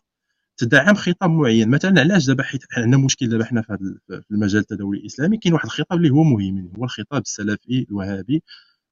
تدعم 0.58 0.96
خطاب 0.96 1.30
معين. 1.30 1.70
مثلا 1.70 2.02
علاش 2.02 2.26
دابا 2.28 2.44
حيت 2.44 2.62
عندنا 2.78 2.98
مشكل 2.98 3.30
دابا 3.30 3.46
حنا 3.46 3.62
في 3.62 3.96
المجال 4.32 4.62
التداولي 4.62 5.00
الإسلامي 5.00 5.38
كاين 5.38 5.54
واحد 5.54 5.66
الخطاب 5.66 5.98
اللي 5.98 6.10
هو 6.10 6.24
مهم 6.24 6.72
هو 6.78 6.84
الخطاب 6.84 7.22
السلفي 7.22 7.86
الوهابي 7.90 8.44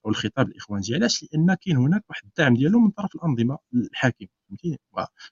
أو 0.06 0.10
الخطاب 0.10 0.48
الإخوانجي. 0.50 0.96
علاش؟ 0.96 1.26
لأن 1.34 1.54
كاين 1.54 1.78
هناك 1.78 2.04
واحد 2.10 2.24
الدعم 2.26 2.54
ديالو 2.56 2.80
من 2.80 2.90
طرف 2.90 3.16
الأنظمة 3.16 3.58
الحاكمة 3.74 4.28
فهمتيني؟ 4.50 4.80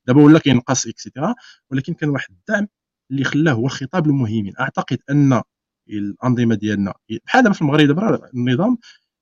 دابا 0.07 0.21
ولا 0.21 0.39
كينقص 0.39 0.87
اكسيتيرا 0.87 1.35
ولكن 1.71 1.93
كان 1.93 2.09
واحد 2.09 2.29
الدعم 2.31 2.67
اللي 3.11 3.23
خلاه 3.23 3.53
هو 3.53 3.65
الخطاب 3.65 4.07
المهيمن 4.07 4.51
أعتقد 4.59 4.99
أن 5.09 5.41
الأنظمة 5.89 6.55
ديالنا 6.55 6.93
بحال 7.25 7.43
دابا 7.43 7.55
في 7.55 7.61
المغرب 7.61 7.87
دابا 7.87 8.29
النظام 8.33 8.77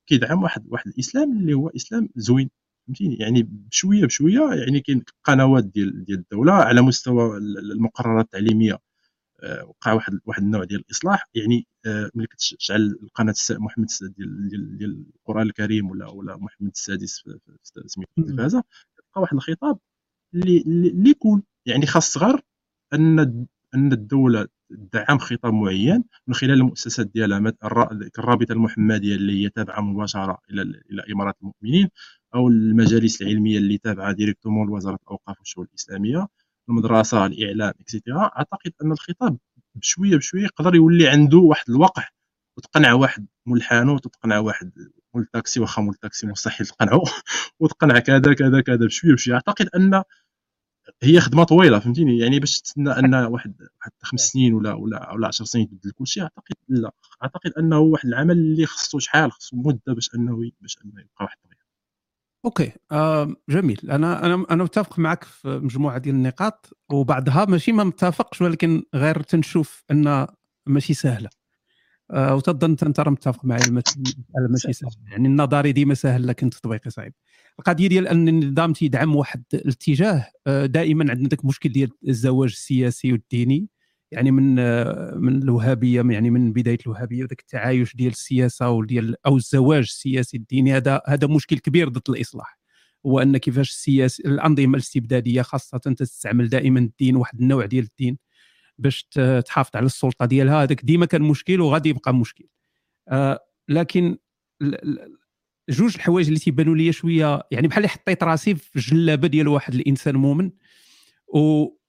كيدعم 0.08 0.44
واحد 0.44 0.66
واحد 0.70 0.88
الإسلام 0.88 1.38
اللي 1.38 1.54
هو 1.54 1.70
إسلام 1.70 2.10
زوين. 2.16 2.50
فهمتيني؟ 2.88 3.16
يعني 3.16 3.44
بشوية 3.44 4.06
بشوية 4.06 4.54
يعني 4.54 4.80
كاين 4.80 5.04
قنوات 5.24 5.64
ديال 5.66 6.06
ديال 6.06 6.20
الدولة 6.20 6.54
على 6.54 6.82
مستوى 6.82 7.38
المقررات 7.38 8.26
التعليمية. 8.26 8.80
آه، 9.44 9.66
وقع 9.66 9.94
واحد 9.94 10.20
واحد 10.26 10.44
النوع 10.44 10.64
ديال 10.64 10.80
الإصلاح. 10.80 11.26
يعني 11.36 11.68
آه، 11.86 12.12
ملي 12.16 12.28
كتشعل 12.28 12.82
القناة 13.04 13.34
محمد 13.52 13.86
السادس 13.86 14.14
ديال 14.18 14.50
ديال 14.50 14.78
ديال 14.78 15.06
القرآن 15.16 15.48
الكريم 15.48 15.92
ولا 15.92 16.10
ولا 16.10 16.38
محمد 16.38 16.72
السادس 16.76 17.24
سميتو 17.88 18.12
التلفازه 18.18 18.64
تلقى 18.98 19.22
واحد 19.22 19.34
الخطاب 19.36 19.80
اللي 20.36 20.62
اللي 20.62 21.10
يكون 21.10 21.44
يعني 21.66 21.86
خاص 21.86 22.14
صغار 22.14 22.42
أن 22.94 23.46
أن 23.76 23.92
الدولة 23.94 24.48
تدعم 24.70 25.18
خطاب 25.18 25.54
معين 25.54 26.04
من 26.28 26.34
خلال 26.34 26.54
المؤسسات 26.54 27.08
ديالها 27.08 27.54
الرابطه 28.20 28.52
المحمدية 28.54 29.16
اللي 29.16 29.44
هي 29.44 29.50
تابعه 29.50 29.82
مباشرة 29.82 30.38
إلى 30.52 30.62
إلى 30.62 31.04
امارات 31.14 31.36
المؤمنين 31.42 31.90
أو 32.36 32.48
المجالس 32.48 33.22
العلمية 33.22 33.58
اللي 33.58 33.78
تابعة 33.78 34.12
ديريكتومون 34.12 34.68
لوزارة 34.68 35.00
الأوقاف 35.04 35.40
والشؤون 35.40 35.68
الإسلامية 35.70 36.28
المدرسة 36.70 37.26
الإعلام 37.26 37.74
et 37.80 37.90
cetera 37.90 38.22
أعتقد 38.38 38.74
أن 38.84 38.92
الخطاب 38.92 39.38
بشوية 39.76 40.18
بشوية 40.18 40.44
يقدر 40.44 40.76
يولي 40.76 41.08
عنده 41.08 41.38
واحد 41.38 41.70
الوقع 41.70 42.08
وتقنع 42.58 42.94
واحد 42.94 43.28
مول 43.46 43.58
الحانوت 43.58 44.06
وتقنع 44.06 44.40
واحد 44.40 44.72
مول 45.16 45.24
التاكسي 45.24 45.60
واخا 45.60 45.82
مول 45.82 45.94
التاكسي 45.94 46.28
مستحيل 46.28 46.68
تقنعه 46.68 47.04
وتقنع 47.60 48.00
كذا 48.00 48.34
كذا 48.34 48.62
كذا 48.62 48.86
بشوية 48.86 49.14
بشوية. 49.14 49.36
أعتقد 49.36 49.70
أن 49.76 50.04
هي 51.04 51.20
خدمة 51.20 51.44
طويلة 51.44 51.80
فهمتيني؟ 51.80 52.20
يعني 52.20 52.40
باش 52.40 52.62
تستنى 52.62 52.90
أن 53.00 53.16
واحد 53.16 53.54
واحد 53.82 53.92
خمس 54.02 54.22
سنين 54.22 54.54
ولا 54.54 54.74
ولا 54.74 55.12
ولا 55.14 55.28
10 55.28 55.46
سنين 55.46 55.66
يبدل 55.72 55.92
كل 55.92 56.08
شيء 56.08 56.24
أعتقد 56.24 56.56
لا. 56.70 56.92
أعتقد 57.24 57.52
أنه 57.60 57.80
واحد 57.80 58.08
العمل 58.08 58.32
اللي 58.38 58.66
خصو 58.66 59.00
شحال؟ 59.00 59.32
خصو 59.32 59.56
مدة 59.58 59.94
باش 59.94 60.10
أنه 60.16 60.52
باش 60.62 60.78
أنه 60.86 60.92
يبقى 61.02 61.24
واحد 61.26 61.38
الطريقة 61.44 61.60
أوكي. 62.46 62.72
آه 62.92 63.36
جميل. 63.50 63.80
أنا 63.92 64.26
أنا 64.26 64.46
أنا 64.52 64.64
متفق 64.64 65.00
معك 65.00 65.24
في 65.24 65.48
مجموعة 65.50 65.98
ديال 65.98 66.16
النقاط 66.16 66.78
وبعضها 66.92 67.46
ماشي 67.46 67.72
ما 67.72 67.84
متفقش 67.84 68.42
ولكن 68.42 68.84
غير 68.96 69.22
تنشوف 69.22 69.84
أن 69.92 70.28
ماشي 70.68 70.94
سهلة. 70.94 71.30
آه 72.12 72.36
وتظن 72.36 72.78
أنت 72.84 73.00
راه 73.00 73.10
متفق 73.12 73.46
معي 73.46 73.64
المسألة 73.64 74.14
ماشي 74.50 74.74
سهلة. 74.74 74.92
يعني 75.12 75.28
النظري 75.28 75.72
ديما 75.72 75.94
سهل 75.94 76.28
لكن 76.28 76.48
التطبيقي 76.48 76.90
صعيب. 76.92 77.14
القضية 77.60 77.88
ديال 77.88 78.08
أن 78.08 78.28
النظام 78.28 78.74
تيدعم 78.74 79.16
واحد 79.16 79.44
الاتجاه 79.54 80.26
آه، 80.48 80.66
دائما 80.66 81.12
عندنا 81.12 81.30
ذاك 81.30 81.40
المشكل 81.40 81.70
ديال 81.70 81.90
الزواج 82.08 82.50
السياسي 82.50 83.12
والديني. 83.12 83.70
يعني 84.12 84.32
من 84.32 84.60
آه، 84.60 85.16
من 85.16 85.44
الوهابية 85.44 86.02
يعني 86.10 86.30
من 86.30 86.54
بداية 86.54 86.78
الوهابية 86.86 87.24
وذاك 87.24 87.40
التعايش 87.40 87.96
ديال 87.96 88.12
السياسة 88.12 88.70
وديال 88.70 89.16
أو 89.26 89.38
الزواج 89.38 89.84
السياسي 89.84 90.38
الديني. 90.38 90.78
هذا 90.78 91.02
هذا 91.08 91.28
مشكل 91.28 91.60
كبير 91.60 91.90
ضد 91.90 92.10
الإصلاح. 92.10 92.60
هو 93.06 93.20
أن 93.20 93.38
كيفاش 93.38 93.70
السياسة 93.70 94.24
الأنظمة 94.26 94.74
الاستبدادية 94.76 95.42
خاصة 95.42 95.78
تستعمل 95.78 96.50
دائما 96.50 96.80
الدين 96.80 97.16
واحد 97.16 97.42
النوع 97.42 97.66
ديال 97.66 97.84
الدين 97.86 98.18
باش 98.78 99.04
تحافظ 99.46 99.72
على 99.76 99.86
السلطة 99.86 100.26
ديالها. 100.26 100.64
هذاك 100.64 100.86
ديما 100.86 101.06
كان 101.06 101.22
مشكل 101.22 101.62
وغادي 101.62 101.90
يبقى 101.90 102.14
مشكل. 102.14 102.46
آه 103.10 103.40
لكن 103.70 104.18
جوج 105.70 105.96
الحوايج 105.96 106.28
اللي 106.28 106.40
تيبانوا 106.40 106.76
لي 106.76 106.92
شوية 106.92 107.42
يعني 107.52 107.68
بحال 107.68 107.78
اللي 107.78 107.90
حطيت 107.90 108.24
راسي 108.24 108.56
في 108.56 108.80
جلابة 108.80 109.28
ديال 109.28 109.48
واحد 109.48 109.76
الإنسان 109.76 110.16
مؤمن 110.16 110.52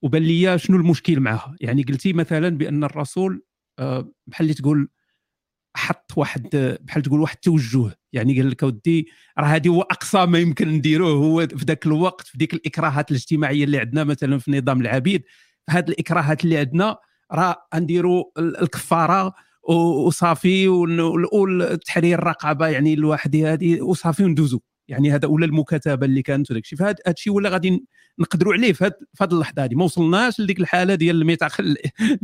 وبان 0.02 0.22
لي 0.22 0.58
شنو 0.58 0.76
المشكل 0.76 1.20
معها 1.20 1.56
يعني 1.60 1.82
قلتي 1.82 2.12
مثلا 2.12 2.48
بأن 2.48 2.84
الرسول 2.84 3.42
آه، 3.78 4.12
بحال 4.26 4.44
اللي 4.44 4.54
تقول 4.54 4.88
حط 5.76 6.12
واحد 6.16 6.78
بحال 6.82 7.02
تقول 7.02 7.20
واحد 7.20 7.34
التوجه 7.34 7.98
يعني 8.12 8.40
قال 8.40 8.50
لك 8.50 8.62
أودي 8.62 9.08
راه 9.38 9.46
هذه 9.46 9.68
هو 9.68 9.82
أقصى 9.82 10.26
ما 10.26 10.38
يمكن 10.38 10.68
نديروه 10.68 11.10
هو 11.12 11.46
في 11.46 11.64
ذاك 11.64 11.86
الوقت 11.86 12.26
في 12.26 12.38
ديك 12.38 12.54
الإكراهات 12.54 13.10
الاجتماعية 13.10 13.64
اللي 13.64 13.78
عندنا 13.78 14.04
مثلا 14.04 14.38
في 14.38 14.50
نظام 14.50 14.80
العبيد. 14.80 15.22
هذه 15.70 15.88
الإكراهات 15.88 16.44
اللي 16.44 16.58
عندنا 16.58 16.96
راه 17.32 17.66
نديروا 17.74 18.24
الكفارة 18.38 19.34
وصافي 19.76 20.68
ونقول 20.68 21.78
تحرير 21.78 22.18
الرقابة 22.18 22.66
يعني 22.68 22.94
الواحد 22.94 23.36
هذه 23.36 23.82
وصافي 23.82 24.24
وندوزو. 24.24 24.60
يعني 24.88 25.12
هذا 25.12 25.28
ولا 25.28 25.46
المكاتبة 25.46 26.06
اللي 26.06 26.22
كانت 26.22 26.50
وداك 26.50 26.62
الشيء. 26.62 26.78
فهذا 26.78 26.96
الشيء 27.08 27.32
ولا 27.32 27.50
غادي 27.50 27.84
نقدروا 28.18 28.52
عليه 28.52 28.72
في 28.72 28.84
هذه 29.20 29.32
اللحظة 29.32 29.64
هذه 29.64 29.74
ما 29.74 29.84
وصلناش 29.84 30.40
لديك 30.40 30.60
الحالة 30.60 30.94
ديال 30.94 31.20
الميثاق 31.20 31.52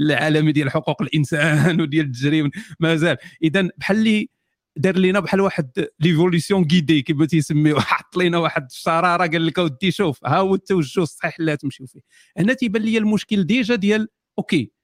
العالمي 0.00 0.52
ديال 0.52 0.70
حقوق 0.70 1.02
الإنسان 1.02 1.80
وديال 1.80 2.06
التجريم 2.06 2.50
مازال. 2.80 3.16
اذا 3.42 3.68
بحال 3.78 3.96
اللي 3.96 4.28
دار 4.76 4.96
لنا 4.98 5.20
بحال 5.20 5.40
واحد 5.40 5.86
l'évolution 6.00 6.66
guidée 6.72 7.02
كما 7.02 7.26
تيسميو. 7.26 7.80
حط 7.90 8.16
لنا 8.16 8.38
واحد 8.38 8.66
الشرارة 8.70 9.26
قال 9.26 9.46
لك 9.46 9.58
أودي 9.58 9.90
شوف 9.90 10.26
ها 10.26 10.38
هو 10.38 10.54
التوجه 10.54 11.02
الصحيح 11.02 11.36
اللي 11.40 11.56
تمشيو 11.56 11.86
فيه. 11.86 12.00
هنا 12.38 12.52
تيبان 12.52 12.82
لي 12.82 12.98
المشكل 12.98 13.44
déjà 13.44 13.74
ديال 13.74 14.08
OK 14.38 14.75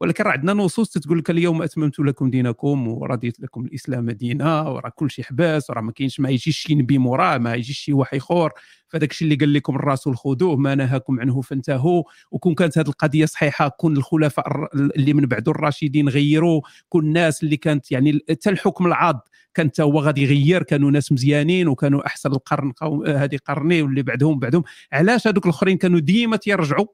ولكن 0.00 0.24
راه 0.24 0.32
عندنا 0.32 0.52
نصوص 0.52 0.90
تقول 0.90 1.18
لك 1.18 1.30
اليوم 1.30 1.62
أتممت 1.62 1.98
لكم 1.98 2.30
دينكم 2.30 2.88
ورضيت 2.88 3.40
لكم 3.40 3.64
الإسلام 3.64 4.10
دينا 4.10 4.62
وراه 4.62 4.92
كل 4.96 5.10
شيء 5.10 5.24
حباس 5.24 5.70
وراه 5.70 5.80
ما 5.80 5.92
كاينش 5.92 6.20
ما 6.20 6.30
يجيش 6.30 6.58
شي 6.58 6.74
نبي 6.74 6.98
موراه 6.98 7.38
ما 7.38 7.54
يجيش 7.54 7.78
شي 7.78 7.92
واحد 7.92 8.16
اخر 8.16 8.52
فداك 8.88 9.10
الشيء 9.10 9.26
اللي 9.28 9.36
قال 9.36 9.52
لكم 9.52 9.76
الرسول 9.76 10.16
خذوه 10.16 10.56
ما 10.56 10.74
نهاكم 10.74 11.20
عنه 11.20 11.40
فانتهوا. 11.40 12.02
وكون 12.30 12.54
كانت 12.54 12.78
هذه 12.78 12.88
القضية 12.88 13.24
صحيحة 13.26 13.68
كون 13.68 13.96
الخلفاء 13.96 14.68
اللي 14.74 15.12
من 15.12 15.26
بعد 15.26 15.48
الراشدين 15.48 16.08
غيروا 16.08 16.60
كون 16.88 17.04
الناس 17.04 17.42
اللي 17.42 17.56
كانت 17.56 17.92
يعني 17.92 18.20
حتى 18.30 18.50
الحكم 18.50 18.86
العاض 18.86 19.28
كان 19.54 19.70
هو 19.80 20.00
غادي 20.00 20.22
يغير 20.22 20.62
كانوا 20.62 20.90
ناس 20.90 21.12
مزيانين 21.12 21.68
وكانوا 21.68 22.06
أحسن 22.06 22.32
القرن 22.32 22.72
هذه 23.06 23.38
قرني 23.46 23.82
واللي 23.82 24.02
بعدهم 24.02 24.38
بعدهم. 24.38 24.62
علاش 24.92 25.26
هذوك 25.26 25.44
الأخرين 25.44 25.76
كانوا 25.76 26.00
ديما 26.00 26.36
تيرجعوا؟ 26.36 26.86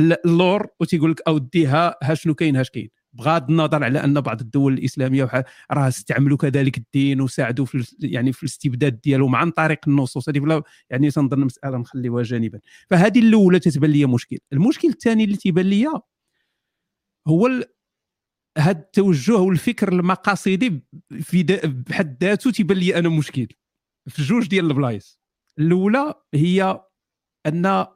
اللور 0.00 0.66
وتيقول 0.80 1.10
لك 1.10 1.20
اودي 1.28 1.66
ها 1.66 2.14
شنو 2.14 2.34
كاين 2.34 2.56
هاش 2.56 2.70
كاين. 2.70 2.90
بغض 3.12 3.50
النظر 3.50 3.84
على 3.84 4.04
أن 4.04 4.20
بعض 4.20 4.40
الدول 4.40 4.72
الإسلامية 4.72 5.30
راه 5.72 5.88
استعملوا 5.88 6.36
كذلك 6.36 6.78
الدين 6.78 7.20
وساعدوا 7.20 7.64
في 7.64 7.96
يعني 8.00 8.32
في 8.32 8.42
الاستبداد 8.42 9.00
ديالهم 9.00 9.36
عن 9.36 9.50
طريق 9.50 9.78
النصوص. 9.88 10.28
هذه 10.28 10.62
يعني 10.90 11.10
تنظن 11.10 11.40
مسألة 11.40 11.78
نخليوها 11.78 12.22
جانبا. 12.22 12.60
فهذه 12.90 13.18
الأولى 13.18 13.58
تتبان 13.58 13.90
لي 13.90 14.06
مشكل. 14.06 14.38
المشكل 14.52 14.88
الثاني 14.88 15.24
اللي 15.24 15.36
تيبان 15.36 15.66
لي 15.66 15.86
هو 17.28 17.46
هذا 18.58 18.78
التوجه 18.78 19.36
والفكر 19.36 19.92
المقاصدي 19.92 20.84
في 21.20 21.42
بحد 21.64 22.24
ذاته 22.24 22.50
تيبان 22.50 22.78
لي 22.78 22.98
أنا 22.98 23.08
مشكل. 23.08 23.46
في 24.08 24.22
جوج 24.22 24.48
ديال 24.48 24.64
البلايص. 24.70 25.20
الأولى 25.58 26.14
هي 26.34 26.80
أن 27.46 27.86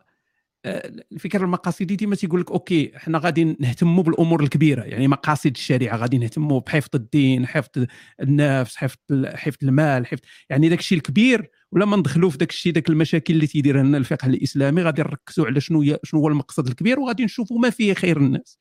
الفكر 0.67 1.45
المقاصدي 1.45 1.97
ديما 1.97 2.17
تيقول 2.17 2.41
لك 2.41 2.51
OK 2.51 2.97
إحنا 2.97 3.19
غادي 3.19 3.45
نهتموا 3.45 4.03
بالأمور 4.03 4.43
الكبيرة 4.43 4.83
يعني 4.83 5.09
مقاصد 5.09 5.51
الشريعة 5.51 5.97
غادي 5.97 6.19
نهتموا 6.19 6.61
بحفظ 6.61 6.89
الدين 6.95 7.47
حفظ 7.47 7.85
النفس 8.21 8.77
حفظ 8.77 8.99
حفظ 9.25 9.57
المال 9.63 10.07
حفظ 10.07 10.21
يعني 10.51 10.69
داك 10.69 10.79
الشيء 10.79 10.99
الكبير 10.99 11.51
ولما 11.73 11.97
ندخلوا 11.97 12.31
في 12.31 12.39
داك 12.39 12.51
الشيء 12.51 12.73
داك 12.73 12.89
المشاكل 12.89 13.35
اللي 13.35 13.47
تيديرها 13.47 13.83
لنا 13.83 13.99
الفقه 13.99 14.27
الإسلامي 14.27 14.83
غادي 14.83 15.03
نركزوا 15.03 15.47
على 15.47 15.61
شنو 15.61 15.99
شنو 16.05 16.21
هو 16.21 16.29
المقصد 16.29 16.67
الكبير 16.69 17.01
وغادي 17.01 17.25
نشوفوا 17.25 17.59
ما 17.59 17.71
فيه 17.71 17.95
خير 17.95 18.17
الناس. 18.17 18.59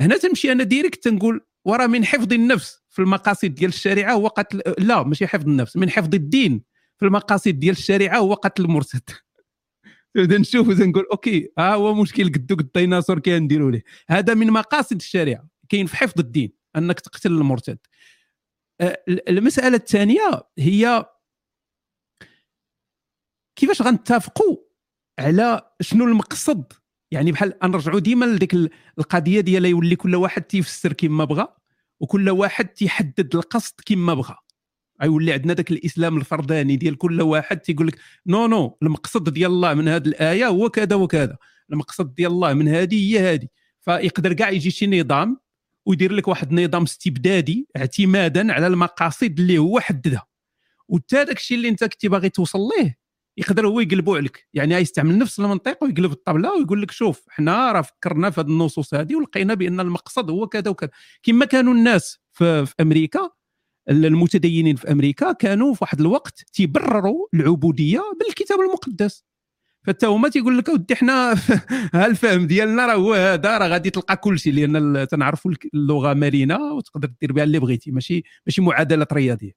هنا 0.00 0.16
تمشي 0.16 0.52
أنا 0.52 0.64
direct 0.64 1.04
تنقول 1.04 1.40
ورا 1.64 1.86
من 1.86 2.04
حفظ 2.04 2.32
النفس 2.32 2.82
في 2.90 3.02
المقاصد 3.02 3.54
ديال 3.54 3.68
الشريعة 3.68 4.12
هو 4.12 4.26
قتل 4.28 4.62
لا 4.78 5.02
ماشي 5.02 5.26
حفظ 5.26 5.48
النفس 5.48 5.76
من 5.76 5.90
حفظ 5.90 6.14
الدين 6.14 6.62
في 6.98 7.04
المقاصد 7.06 7.50
ديال 7.50 7.76
الشريعة 7.76 8.18
هو 8.18 8.34
قتل 8.34 8.64
المرتد. 8.64 9.23
نبدا 10.16 10.38
نشوف 10.38 10.68
نقول 10.68 11.06
OK 11.12 11.52
ها 11.58 11.74
هو 11.74 11.94
مشكل 11.94 12.32
قدو 12.32 12.56
قد 12.56 12.64
الديناصور 12.64 13.18
كنديروا 13.18 13.70
ليه. 13.70 13.84
هذا 14.08 14.34
من 14.34 14.50
مقاصد 14.50 14.96
الشريعة 14.96 15.48
كاين 15.68 15.86
في 15.86 15.96
حفظ 15.96 16.20
الدين 16.20 16.52
أنك 16.76 17.00
تقتل 17.00 17.32
المرتد. 17.32 17.78
أه، 18.80 19.04
المسألة 19.08 19.76
الثانية 19.76 20.42
هي 20.58 21.06
كيفاش 23.56 23.82
غنتفقوا 23.82 24.56
على 25.18 25.70
شنو 25.80 26.04
المقصد؟ 26.04 26.72
يعني 27.10 27.32
بحال 27.32 27.54
نرجعوا 27.62 28.00
ديما 28.00 28.24
لديك 28.24 28.54
القضية 28.98 29.40
ديال 29.40 29.64
يولي 29.64 29.96
كل 29.96 30.16
واحد 30.16 30.42
تيفسر 30.42 30.92
كما 30.92 31.24
بغى 31.24 31.48
وكل 32.00 32.30
واحد 32.30 32.68
تيحدد 32.68 33.34
القصد 33.34 33.74
كما 33.86 34.14
بغى 34.14 34.36
غيولي 35.02 35.32
عندنا 35.32 35.54
ذاك 35.54 35.70
الإسلام 35.70 36.16
الفرداني 36.16 36.76
ديال 36.76 36.98
كل 36.98 37.22
واحد 37.22 37.58
تيقول 37.58 37.86
لك 37.86 37.98
non 38.26 38.46
non 38.46 38.78
المقصد 38.82 39.32
ديال 39.32 39.50
الله 39.50 39.74
من 39.74 39.88
هذه 39.88 40.08
الآية 40.08 40.46
هو 40.46 40.68
كذا 40.68 40.96
وكذا 40.96 41.36
المقصد 41.72 42.14
ديال 42.14 42.30
الله 42.30 42.54
من 42.54 42.68
هذه 42.68 43.12
هي 43.12 43.34
هذه 43.34 43.48
فيقدر 43.80 44.32
كاع 44.32 44.50
يجي 44.50 44.70
شي 44.70 45.00
نظام 45.00 45.38
ويدير 45.86 46.12
لك 46.12 46.28
واحد 46.28 46.52
النظام 46.52 46.82
استبدادي 46.82 47.68
اعتمادا 47.76 48.52
على 48.52 48.66
المقاصد 48.66 49.40
اللي 49.40 49.58
هو 49.58 49.80
حددها 49.80 50.26
وتا 50.88 51.22
داك 51.22 51.36
الشيء 51.36 51.56
اللي 51.56 51.68
انت 51.68 51.84
كنتي 51.84 52.08
باغي 52.08 52.28
توصل 52.28 52.58
ليه 52.58 52.98
يقدر 53.36 53.66
هو 53.66 53.80
يقلبوا 53.80 54.16
عليك 54.16 54.48
يعني 54.54 54.74
يستعمل 54.74 55.18
نفس 55.18 55.40
المنطق 55.40 55.84
ويقلب 55.84 56.12
الطبلة 56.12 56.52
ويقول 56.52 56.82
لك 56.82 56.90
شوف 56.90 57.24
حنا 57.28 57.72
راه 57.72 57.80
فكرنا 57.80 58.30
في 58.30 58.40
هذه 58.40 58.46
النصوص 58.46 58.94
هذه 58.94 59.16
ولقينا 59.16 59.54
بأن 59.54 59.80
المقصد 59.80 60.30
هو 60.30 60.46
كذا 60.46 60.70
وكذا 60.70 60.90
كما 61.22 61.44
كانوا 61.44 61.74
الناس 61.74 62.18
في, 62.32 62.66
في 62.66 62.74
أمريكا 62.80 63.30
المتدينين 63.88 64.76
في 64.76 64.92
أمريكا 64.92 65.32
كانوا 65.32 65.74
في 65.74 65.78
واحد 65.82 66.00
الوقت 66.00 66.44
تيبرروا 66.52 67.26
العبودية 67.34 68.02
بالكتاب 68.20 68.60
المقدس. 68.60 69.24
فتا 69.82 70.06
هما 70.06 70.28
تيقول 70.28 70.58
لك 70.58 70.68
ودي 70.68 70.96
حنا 70.96 71.34
ها 71.94 72.06
الفهم 72.06 72.46
ديالنا 72.46 72.86
راه 72.86 72.94
هو 72.94 73.14
هذا 73.14 73.58
راه 73.58 73.68
غادي 73.68 73.90
تلقى 73.90 74.16
كل 74.16 74.38
شيء 74.38 74.52
لأن 74.52 75.08
تنعرفوا 75.08 75.52
اللغة 75.74 76.14
مرنه 76.14 76.72
وتقدر 76.72 77.10
دير 77.20 77.32
بها 77.32 77.44
اللي 77.44 77.58
بغيتي 77.58 77.90
ماشي 77.90 78.24
ماشي 78.46 78.62
معادلات 78.62 79.12
رياضية. 79.12 79.52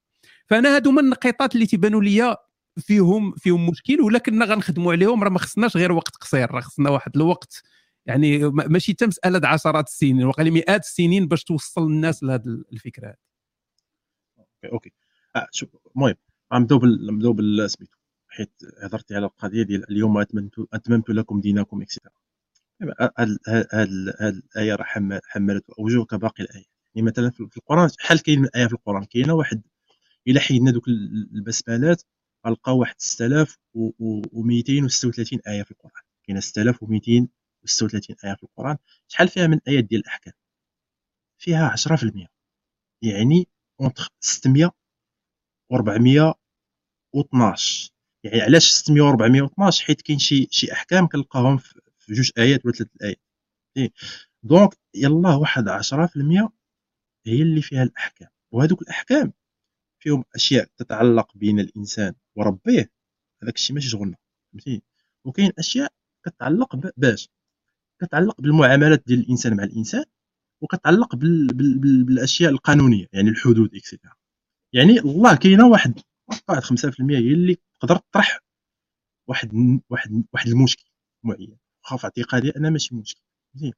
فأنا 0.48 0.76
هادو 0.76 0.90
هما 0.90 1.02
النقيطات 1.02 1.56
اللي 1.56 1.66
تيبانوا 1.66 2.04
لي 2.04 2.38
فيهم 2.80 3.32
فيهم 3.38 3.70
مشكل 3.70 4.02
ولكن 4.02 4.44
غنخدموا 4.44 4.92
عليهم 4.92 5.24
راه 5.24 5.30
ما 5.30 5.40
خصناش 5.40 5.78
غير 5.78 5.92
وقت 5.92 6.16
قصير 6.16 6.52
راه 6.52 6.62
خصنا 6.62 6.90
واحد 6.90 7.16
الوقت 7.16 7.64
يعني 8.06 8.40
ماشي 8.50 8.92
حتى 8.92 9.08
مسألة 9.08 9.48
عشرات 9.48 9.88
السنين 9.88 10.26
وقال 10.26 10.52
مئات 10.52 10.84
السنين 10.84 11.28
باش 11.28 11.44
توصل 11.44 11.88
الناس 11.88 12.24
لهذه 12.24 12.64
الفكرة 12.74 13.16
OK. 14.66 14.92
آه 15.36 15.48
شوف 15.52 15.70
المهم 15.96 16.16
غنبداو 16.54 16.80
نبداو 16.86 17.34
بالسميتو 17.34 17.98
حيت 18.28 18.52
هضرتي 18.84 19.16
على 19.16 19.26
القضية 19.26 19.64
ديال 19.64 19.92
اليوم 19.92 20.18
اتممت 20.18 20.54
أتممت 20.74 21.10
لكم 21.10 21.42
دينكم 21.42 21.82
et 21.82 21.90
cetera 21.90 22.14
هاد 23.48 23.88
الآية 24.24 24.76
راه 24.76 24.86
حملت 25.24 25.70
اوجه 25.80 26.04
كباقي 26.06 26.44
الايات 26.44 26.66
يعني 26.96 27.08
مثلا 27.08 27.30
في 27.32 27.58
القرآن 27.58 27.90
شحال 27.90 28.22
كاين 28.24 28.42
من 28.42 28.48
آية 28.56 28.68
في 28.68 28.74
القرآن؟ 28.74 29.04
كاينة 29.04 29.34
واحد. 29.34 29.62
إلا 30.28 30.40
حيدنا 30.40 30.72
دوك 30.72 30.88
البسمالات 30.88 32.04
غنلقاو 32.48 32.80
واحد 32.80 32.96
6236 32.98 35.40
آية 35.48 35.64
في 35.64 35.72
القرآن. 35.72 36.02
كاينة 36.24 36.40
6236 36.40 38.16
آية 38.26 38.36
في 38.36 38.44
القرآن. 38.44 38.78
شحال 39.08 39.28
فيها 39.28 39.48
من 39.48 39.60
ايات 39.68 39.84
ديال 39.84 40.02
الأحكام؟ 40.02 40.34
فيها 41.38 41.70
10% 41.70 42.28
يعني 43.02 43.48
اونتر 43.82 44.10
600 44.20 44.72
و 45.72 45.76
412 45.76 47.92
يعني 48.24 48.42
علاش 48.42 48.72
600 48.72 49.02
و 49.02 49.10
412 49.10 49.86
حيت 49.86 50.02
كاين 50.02 50.20
شي 50.20 50.48
شي 50.52 50.74
أحكام 50.74 51.08
كنلقاهم 51.08 51.58
في 51.58 52.14
جوج 52.14 52.32
آيات 52.38 52.66
ولا 52.66 52.74
ثلاث 52.76 52.90
آيات. 53.04 53.22
إيه. 53.78 53.92
donc 54.44 54.78
يلا 54.96 55.36
واحد 55.36 55.70
10% 55.70 56.52
هي 57.26 57.42
اللي 57.42 57.62
فيها 57.62 57.84
الأحكام. 57.84 58.30
وهذوك 58.52 58.82
الأحكام 58.82 59.34
فيهم 60.00 60.24
أشياء 60.36 60.68
تتعلق 60.78 61.38
بين 61.38 61.60
الإنسان 61.60 62.14
وربيه 62.36 62.92
هذاك 63.44 63.56
الشيء 63.56 63.76
ماشي 63.76 63.90
شغلنا 63.90 64.18
فهمتي 64.54 64.82
وكاين 65.26 65.52
أشياء 65.60 65.94
كتعلق 66.26 66.76
باش 66.98 67.30
كتعلق 68.02 68.42
بالمعاملات 68.42 69.04
ديال 69.08 69.20
الإنسان 69.20 69.58
مع 69.58 69.64
الإنسان 69.64 70.06
وكتعلق 70.62 71.16
بال... 71.16 71.48
بال... 71.48 71.80
بال... 71.80 72.04
بالأشياء 72.04 72.52
القانونية 72.52 73.06
يعني 73.14 73.30
الحدود 73.30 73.76
et 73.76 73.85
cetera 73.85 74.14
يعني 74.74 75.00
الله 75.00 75.36
كاينة 75.36 75.68
واحد 75.68 76.00
واحد 76.50 76.64
5% 76.64 77.02
هي 77.10 77.34
اللي 77.34 77.58
تقدر 77.82 77.98
تطرح 77.98 78.40
واحد 79.28 79.82
واحد 79.90 80.24
واحد 80.34 80.48
المشكل 80.48 80.86
معين. 81.24 81.58
خاف 81.82 82.04
اعتقادي 82.06 82.50
أنا 82.58 82.70
ماشي 82.70 82.96
مشكل. 82.96 83.22
زين. 83.56 83.74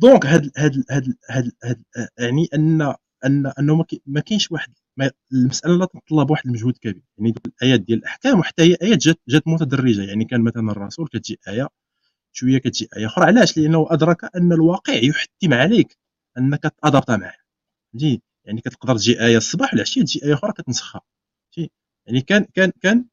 دونك 0.00 0.26
هاد 0.26 0.50
هاد 0.56 0.84
هاد 0.90 1.16
هاد, 1.30 1.52
هاد 1.64 1.82
يعني 2.18 2.48
ان 2.54 2.82
ان 3.24 3.46
أنه 3.58 3.84
ما 4.06 4.20
كاينش 4.20 4.52
واحد 4.52 4.74
ما 4.96 5.10
المسألة 5.32 5.76
لا 5.76 5.86
تتطلب 5.86 6.30
واحد 6.30 6.46
المجهود 6.46 6.76
كبير. 6.78 7.02
يعني 7.18 7.34
الآيات 7.46 7.80
ديال 7.80 7.98
الأحكام 7.98 8.38
وحتى 8.38 8.62
هي 8.62 8.76
ايات 8.82 8.98
جات 8.98 9.20
جات 9.28 9.48
متدرجة. 9.48 10.02
يعني 10.02 10.24
كان 10.24 10.40
مثلا 10.42 10.72
الرسول 10.72 11.08
كتجي 11.08 11.38
آية 11.48 11.68
شوية 12.32 12.58
كتجي 12.58 12.88
أخرى 12.94 13.24
علاش؟ 13.26 13.58
لأنه 13.58 13.86
أدرك 13.90 14.36
أن 14.36 14.52
الواقع 14.52 14.94
يحتم 14.94 15.54
عليك 15.54 15.98
أنك 16.38 16.62
تادبت 16.82 17.10
معه. 17.10 17.34
فهمتي 17.92 18.22
يعني 18.44 18.60
كتقدر 18.60 18.96
تجي 18.98 19.24
آية 19.26 19.36
الصباح 19.36 19.74
والعشيه 19.74 20.02
تجي 20.02 20.24
آية 20.24 20.34
أخرى 20.34 20.52
كتنسخها. 20.52 21.00
يعني 22.06 22.20
كان 22.20 22.44
كان 22.54 22.72
كان 22.82 23.04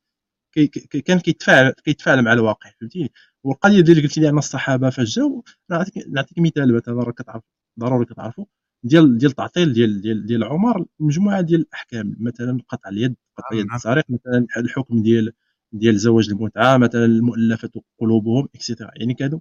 كان 1.06 1.20
كيتفاعل 1.20 1.72
كيتفاعل 1.72 2.22
مع 2.24 2.34
الواقع. 2.34 2.72
فهمتيني 2.82 3.12
والقضية 3.44 3.82
اللي 3.82 4.02
قلت 4.02 4.18
لي 4.18 4.30
أن 4.30 4.38
الصحابة 4.38 4.90
فاش 4.90 5.16
جاو 5.16 5.44
نعطيك 5.72 5.94
نعطيك 6.10 6.40
مثال 6.40 6.76
مثلا 6.76 7.04
راك 7.04 7.14
كتعرف 7.22 7.44
ضروري 7.80 8.06
كتعرفوا 8.06 8.46
ديال 8.84 9.18
ديال 9.18 9.32
التعطيل 9.32 9.74
ديال 9.74 10.02
ديال 10.02 10.26
ديال 10.26 10.44
عمر 10.44 10.86
مجموعة 11.00 11.42
ديال 11.42 11.62
الأحكام 11.62 12.16
مثلا 12.20 12.60
قطع 12.70 12.90
اليد 12.90 13.16
قطع 13.38 13.48
اليد 13.54 13.66
نعم. 13.66 13.76
السارق 13.76 14.06
مثلا 14.10 14.48
الحكم 14.58 15.04
ديال 15.04 15.34
ديال 15.72 15.98
زواج 16.00 16.30
المتعة 16.30 16.78
مثلا 16.78 17.06
المؤلفة 17.06 17.70
قلوبهم 18.00 18.48
اكسيتيرا 18.56 18.92
يعني 18.96 19.14
كانوا 19.14 19.40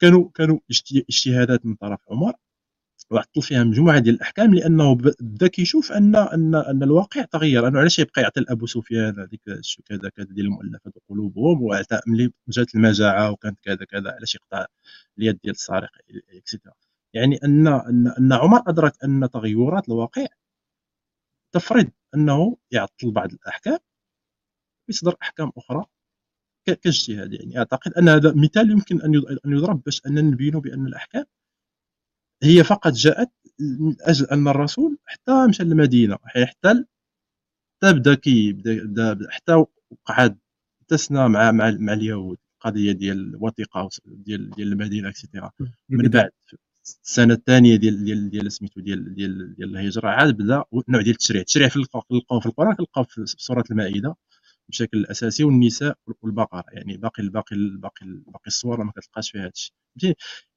كانوا 0.00 0.30
كانوا 0.34 0.58
اجتهادات 1.10 1.66
من 1.66 1.74
طرف 1.74 2.00
عمر 2.10 2.32
وعطل 3.10 3.42
فيها 3.42 3.64
مجموعة 3.64 3.98
ديال 3.98 4.14
الأحكام 4.14 4.54
لأنه 4.54 4.94
بدأ 4.94 5.46
كيشوف 5.48 5.92
ان 5.92 6.16
ان 6.16 6.54
أن 6.54 6.82
الواقع 6.82 7.22
تغير. 7.24 7.68
انه 7.68 7.78
علاش 7.80 7.98
يبقى 7.98 8.22
يعطي 8.22 8.40
لابو 8.40 8.66
سفيان 8.66 9.20
هذيك 9.20 9.40
كذا 9.86 10.08
كذا 10.08 10.26
ديال 10.26 10.46
المؤلفات 10.46 10.92
قلوبهم 11.08 11.62
وعطى 11.62 12.00
ملي 12.06 12.32
جات 12.48 12.74
المجاعة 12.74 13.30
وكانت 13.30 13.60
كذا 13.60 13.84
كذا 13.84 14.10
علاش 14.10 14.34
يقطع 14.34 14.66
اليد 15.18 15.38
ديال 15.44 15.54
السارق 15.54 15.90
اكسيتيرا 16.34 16.74
يعني 17.14 17.36
ان 17.44 17.66
ان 17.68 18.08
أن 18.18 18.32
عمر 18.32 18.62
أدرك 18.66 18.92
أن 19.04 19.30
تغيرات 19.32 19.88
الواقع 19.88 20.26
تفرض 21.52 21.90
أنه 22.14 22.56
يعطل 22.70 23.10
بعض 23.10 23.32
الأحكام 23.32 23.78
ويصدر 24.88 25.16
أحكام 25.22 25.52
أخرى 25.56 25.84
كاجتهاد 26.66 27.32
يعني. 27.32 27.58
أعتقد 27.58 27.92
أن 27.92 28.08
هذا 28.08 28.32
مثال 28.36 28.70
يمكن 28.70 29.02
أن 29.02 29.52
يضرب 29.52 29.82
باش 29.82 30.06
اننا 30.06 30.20
نبينوا 30.20 30.60
بأن 30.60 30.86
الأحكام 30.86 31.24
هي 32.42 32.64
فقط 32.64 32.92
جاءت 32.92 33.30
من 33.60 33.96
أجل 34.00 34.26
أن 34.26 34.48
الرسول 34.48 34.98
حتى 35.04 35.46
مشى 35.48 35.64
للمدينة 35.64 36.18
حتى 36.24 36.84
حتى 37.76 37.92
بدا 37.92 38.14
كي 38.14 38.52
بدا 38.52 39.18
حتى 39.30 39.64
قعد 40.04 40.38
تسنى 40.88 41.28
مع 41.28 41.52
مع, 41.52 41.70
مع 41.70 41.92
اليهود 41.92 42.38
القضية 42.54 42.92
ديال 42.92 43.18
الوثيقة 43.34 43.88
ديال 44.06 44.50
ديال 44.50 44.72
المدينة 44.72 45.08
اكسيتيرا 45.08 45.50
من 45.88 46.08
بعد 46.08 46.30
السنة 47.04 47.34
الثانية 47.34 47.76
ديال 47.76 48.04
ديال 48.04 48.30
ديال 48.30 48.52
سميتو 48.52 48.80
ديال 48.80 49.14
ديال 49.14 49.54
ديال 49.56 49.76
الهجرة 49.76 50.08
عاد 50.08 50.36
بدا 50.36 50.64
نوع 50.88 51.02
ديال 51.02 51.14
التشريع. 51.14 51.40
التشريع 51.40 51.68
في 51.68 51.84
في 52.40 52.46
القران 52.46 52.74
كنلقاو 52.74 53.04
في 53.04 53.26
سوره 53.26 53.64
المائدة. 53.70 54.16
بشكل 54.68 55.06
أساسي 55.06 55.44
والنساء 55.44 55.96
والبقرة. 56.22 56.64
يعني 56.72 56.96
باقي 56.96 57.22
الباقي 57.22 57.56
الباقي 57.56 58.06
باقي 58.26 58.46
الصور 58.46 58.84
ما 58.84 58.92
كتلقاش 58.92 59.30
فيها 59.30 59.44
هادشي. 59.46 59.74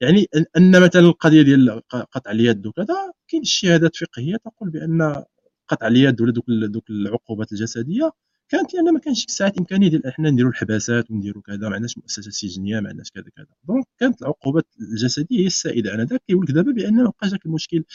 يعني 0.02 0.28
ان 0.58 0.84
مثلا 0.84 1.02
القضية 1.02 1.42
ديال 1.42 1.82
قطع 1.90 2.32
اليد 2.32 2.68
وكذا 2.68 2.96
كاين 3.28 3.44
شهادات 3.44 3.96
فقهية 3.96 4.36
تقول 4.38 4.70
بأن 4.70 5.24
قطع 5.68 5.88
اليد 5.88 6.22
ولا 6.22 6.32
دوك 6.32 6.46
دوك 6.50 6.90
العقوبات 6.90 7.52
الجسدية 7.52 8.12
كانت 8.50 8.74
لأن 8.74 8.94
ما 8.94 9.00
كانش 9.00 9.26
ساعات 9.30 9.58
إمكانية 9.60 9.90
ديال 9.90 10.08
إحنا 10.08 10.32
نديروا 10.32 10.52
الحباسات 10.52 11.12
ونديروا 11.12 11.44
كذا 11.44 11.58
ما 11.70 11.76
عندناش 11.76 11.98
مؤسسات 11.98 12.34
سجنية 12.34 12.80
ما 12.82 12.90
عندناش 12.90 13.12
كذا 13.12 13.24
كذا. 13.38 13.48
donc 13.70 13.86
كانت 14.00 14.22
العقوبات 14.22 14.68
الجسدية 14.82 15.40
هي 15.42 15.48
السائدة. 15.48 15.94
أنا 15.96 16.06
ذاك 16.06 16.22
كيقول 16.28 16.46
لك 16.46 16.52
دابا 16.52 16.72
بأن 16.74 16.96
ما 16.96 17.04
بقاش 17.10 17.32
ذاك 17.32 17.46
المشكل 17.46 17.86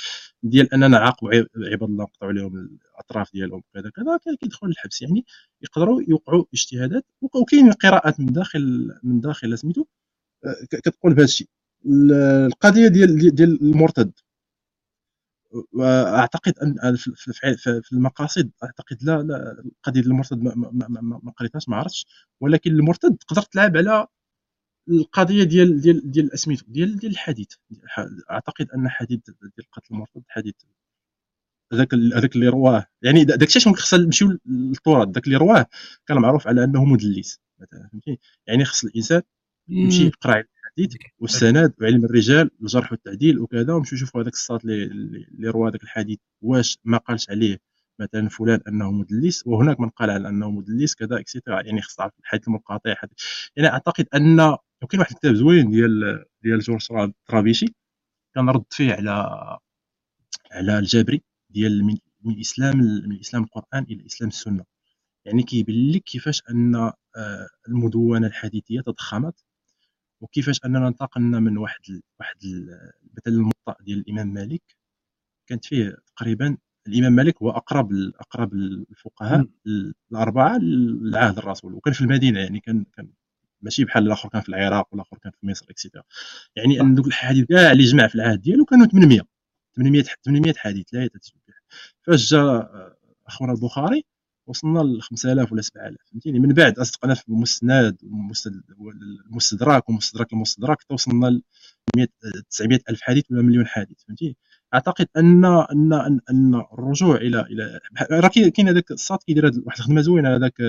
ديال 0.45 0.75
أننا 0.75 0.89
نعاقبوا 0.89 1.31
عباد 1.57 1.83
الله 1.91 2.05
نقطعوا 2.05 2.33
لهم 2.33 2.57
الأطراف 2.59 3.33
ديالهم 3.35 3.63
كذا 3.75 3.91
كذا. 3.91 4.19
كان 4.27 4.37
كيدخل 4.37 4.69
الحبس 4.69 5.03
يعني 5.03 5.27
يقدروا 5.63 6.03
يوقعوا 6.09 6.45
اجتهادات. 6.55 7.07
وكاين 7.23 7.73
قراءات 7.73 8.21
من 8.21 8.27
داخل 8.27 8.93
من 9.05 9.21
داخل 9.21 9.59
سميتو 9.59 9.85
آه، 10.47 10.57
كتقول 10.71 11.15
بهذا 11.15 11.25
الشيء. 11.25 11.49
القضية 11.87 12.89
ديال 12.89 13.37
ديال 13.37 13.63
المرتد. 13.63 14.13
وأعتقد 15.73 16.59
أن 16.59 16.97
في 17.83 17.93
المقاصد 17.93 18.51
أعتقد 18.65 18.99
لا 19.03 19.23
لا 19.23 19.65
قضيه 19.83 20.01
المرتد 20.01 20.43
ما, 20.43 20.55
ما, 20.57 20.89
ما, 20.89 21.21
ما 21.23 21.33
قريتهاش 21.37 21.69
ما 21.69 21.77
عرفتش 21.77 22.07
ولكن 22.41 22.71
المرتد 22.71 23.17
تقدر 23.17 23.43
تلعب 23.43 23.77
على 23.77 24.07
القضية 24.89 25.45
ديال 25.45 25.81
ديال 25.81 26.11
ديال 26.11 26.39
سميتو 26.39 26.65
ديال 26.69 26.99
ديال 26.99 27.13
الحديث 27.13 27.49
أعتقد 28.31 28.71
أن 28.71 28.89
حديث 28.89 29.21
ديال 29.27 29.71
قتل 29.73 29.95
المرتد 29.95 30.23
حديث 30.29 30.55
هذاك 31.73 31.95
هذاك 31.95 32.37
اللي 32.37 32.49
رواه 32.49 32.87
يعني 33.03 33.25
داك 33.25 33.43
الشيء 33.43 33.69
ممكن 33.69 33.81
خصنا 33.81 34.05
نمشيو 34.05 34.39
للتراث. 34.47 35.09
داك 35.09 35.27
اللي 35.27 35.37
رواه 35.37 35.67
كان 36.07 36.19
معروف 36.19 36.49
على 36.49 36.65
أنه 36.65 36.85
مدلس 36.85 37.41
مثلا 37.61 37.89
فهمتي 37.93 38.19
يعني 38.47 38.65
خص 38.65 38.85
الإنسان 38.85 39.23
يمشي 39.69 40.07
يقرأ 40.07 40.45
الحديث 40.79 41.01
والسند 41.19 41.75
وعلم 41.81 42.05
الرجال 42.05 42.51
الجرح 42.63 42.93
والتعديل 42.93 43.39
وكذا 43.39 43.73
ومشيو 43.75 43.97
يشوفوا 43.97 44.23
هذاك 44.23 44.33
الصاد 44.33 44.61
اللي 44.65 45.49
روى 45.51 45.71
هذاك 45.71 45.83
الحديث. 45.83 46.19
واش 46.43 46.79
ما 46.85 46.99
قالش 46.99 47.31
عليه 47.31 47.59
مثلا 48.01 48.29
فلان 48.29 48.61
أنه 48.69 48.91
مدلس 48.93 49.47
وهناك 49.47 49.81
من 49.81 49.89
قال 49.89 50.11
على 50.11 50.29
أنه 50.29 50.51
مدلس 50.51 50.95
كذا 50.95 51.21
et 51.21 51.31
cetera 51.31 51.63
يعني 51.63 51.83
خص 51.83 51.95
تعرف 51.95 52.13
الحديث 52.21 52.49
المنقطع 52.49 52.95
يعني 53.57 53.69
أعتقد 53.69 54.07
أن 54.15 54.41
وكاين 54.83 55.01
واحد 55.01 55.13
الكتاب 55.13 55.35
زوين 55.35 55.71
ديال 55.71 56.25
ديال 56.43 56.59
جورج 56.61 56.89
طرابيشي 57.27 57.67
كان 58.35 58.49
رد 58.51 58.65
فيه 58.71 58.93
على 58.93 59.11
على 60.53 60.79
الجابري 60.79 61.23
ديال 61.51 61.85
من 61.85 61.99
من 62.25 62.35
الاسلام 62.35 62.77
من 62.79 63.13
الاسلام 63.13 63.43
القرآن 63.43 63.83
إلى 63.85 64.01
الاسلام 64.01 64.29
السنة. 64.29 64.65
يعني 65.25 65.43
كيبين 65.43 65.93
لك 65.93 66.03
كيفاش 66.05 66.43
أن 66.51 66.75
آه، 66.77 67.49
المدونة 67.69 68.27
الحديثية 68.27 68.81
تضخمت 68.81 69.45
وكيفاش 70.25 70.61
إننا 70.65 70.89
انتقلنا 70.89 71.41
من 71.41 71.59
واحد 71.59 71.81
ال... 71.91 72.03
واحد 72.21 72.37
مثلا 73.19 73.35
الموطأ 73.35 73.77
ديال 73.81 73.99
الإمام 73.99 74.29
مالك. 74.35 74.63
كانت 75.49 75.65
فيه 75.65 75.97
تقريبا 76.17 76.57
الإمام 76.89 77.13
مالك 77.13 77.43
هو 77.43 77.51
أقرب 77.51 77.93
أقرب 78.21 78.53
الفقهاء 78.55 79.47
الأربعة 80.13 80.59
لعهد 81.03 81.39
الرسول. 81.39 81.75
وكان 81.75 81.95
في 81.95 82.01
المدينة 82.01 82.41
يعني 82.41 82.61
كان 82.61 82.85
كان 82.97 83.09
ماشي 83.63 83.85
بحال 83.85 84.07
الآخر 84.07 84.29
كان 84.29 84.41
في 84.43 84.49
العراق 84.49 84.89
والآخر 84.93 85.19
كان 85.19 85.33
في 85.41 85.47
مصر 85.47 85.67
اكسيتيرا 85.71 86.05
يعني 86.57 86.81
ان 86.81 86.95
دوك 86.95 87.07
الحديث 87.07 87.45
كاع 87.47 87.73
اللي 87.73 87.85
جمع 87.85 88.07
في 88.09 88.15
العهد 88.15 88.41
ديالو 88.43 88.65
كانوا 88.65 88.87
800 88.87 89.21
800 89.77 90.03
800 90.25 90.55
حديث 90.57 90.87
لا 90.93 91.05
يتسبح 91.05 91.39
فاش 92.07 92.31
جا 92.31 92.69
أخونا 93.27 93.53
البخاري 93.53 94.05
وصلنا 94.47 94.79
ل 94.81 95.03
5000 95.03 95.53
ولا 95.53 95.63
7000 95.63 95.97
فهمتيني؟ 96.11 96.39
من 96.39 96.53
بعد 96.55 96.79
اصدقنا 96.79 97.15
في 97.15 97.29
المسند 97.29 97.97
والمستدرك 98.79 99.89
ومستدرك 99.89 100.33
المستدرك 100.33 100.83
توصلنا 100.83 101.27
ل 101.27 101.43
900 102.51 102.81
الف 102.91 103.03
حديث 103.03 103.25
ولا 103.31 103.43
مليون 103.43 103.67
حديث 103.67 103.97
فهمتي 104.09 104.37
أعتقد 104.75 105.07
أن 105.17 105.45
أن 105.45 105.93
أن, 105.93 106.21
أن 106.31 106.55
الرجوع 106.55 107.17
إلى 107.17 107.41
إلى 107.41 107.81
راه 108.11 108.29
كاين 108.29 108.69
هذاك 108.69 108.91
الساط 108.91 109.25
كيدير 109.25 109.45
واحد 109.45 109.79
الخدمة 109.79 110.01
زوينة 110.01 110.37
هذاك 110.37 110.61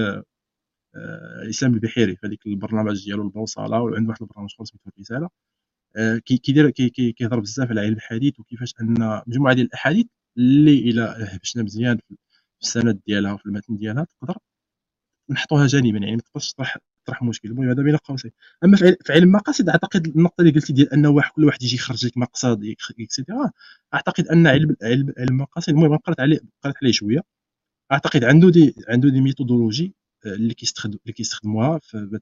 آه، 0.95 1.49
اسلام 1.49 1.73
البحيري 1.73 2.15
في 2.15 2.27
هذيك 2.27 2.47
البرنامج 2.47 3.05
ديالو 3.05 3.23
البوصلة 3.23 3.81
وعنده 3.81 4.09
واحد 4.09 4.21
البرنامج 4.21 4.49
اخر 4.55 4.65
سميتو 4.65 4.89
الرسالة 4.97 5.29
آه، 5.97 6.17
كيدير 6.17 6.69
كيهضر 6.69 7.39
بزاف 7.39 7.69
على 7.69 7.81
علم 7.81 7.93
الحديث 7.95 8.39
وكيفاش 8.39 8.73
أن 8.81 9.21
مجموعة 9.27 9.53
ديال 9.55 9.67
الأحاديث 9.67 10.05
اللي 10.37 10.79
إلى 10.79 11.01
هبشنا 11.31 11.63
مزيان 11.63 11.97
في 11.97 12.15
السند 12.65 12.99
ديالها 13.07 13.33
وفي 13.33 13.45
المتن 13.45 13.75
ديالها 13.77 14.03
تقدر 14.03 14.37
نحطوها 15.29 15.67
جانبا 15.67 15.99
يعني 15.99 16.15
ما 16.15 16.21
تقدرش 16.21 16.53
تطرح 16.53 16.77
تطرح 17.05 17.23
مشكل. 17.23 17.49
المهم 17.49 17.69
هذا 17.69 17.83
بين 17.83 17.95
قوسين. 17.97 18.31
أما 18.63 18.77
في 18.77 18.95
علم 19.09 19.23
المقاصد 19.23 19.69
أعتقد 19.69 20.07
النقطة 20.07 20.41
اللي 20.41 20.51
قلتي 20.53 20.73
ديال 20.73 20.93
أنه 20.93 21.09
واحد 21.09 21.31
كل 21.31 21.45
واحد 21.45 21.63
يجي 21.63 21.75
يخرج 21.75 22.05
لك 22.05 22.17
مقصد 22.17 22.63
اكسيتيرا 22.99 23.51
أعتقد 23.93 24.27
أن 24.27 24.47
علم 24.47 24.75
علم 24.83 25.13
المقاصد 25.19 25.69
المهم 25.69 25.97
قرأت 25.97 26.19
عليه 26.19 26.39
قرأت 26.63 26.75
عليه 26.83 26.91
شوية. 26.91 27.21
أعتقد 27.91 28.23
عنده 28.23 28.49
des 28.49 28.75
عنده 28.89 29.09
des 29.09 29.21
méthodologies 29.21 29.95
آه، 30.25 30.33
اللي 30.33 30.53
كيستخدم 30.53 30.97
اللي 31.03 31.13
كيستخدموها 31.13 31.79
في 31.79 32.19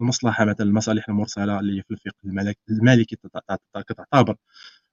المصلحة 0.00 0.44
مثلا 0.44 0.66
المصالح 0.66 1.08
المرسلة 1.08 1.60
اللي 1.60 1.82
في 1.82 1.90
الفقه 1.90 2.14
المالكي 2.70 3.16
كتعتبر 3.88 4.36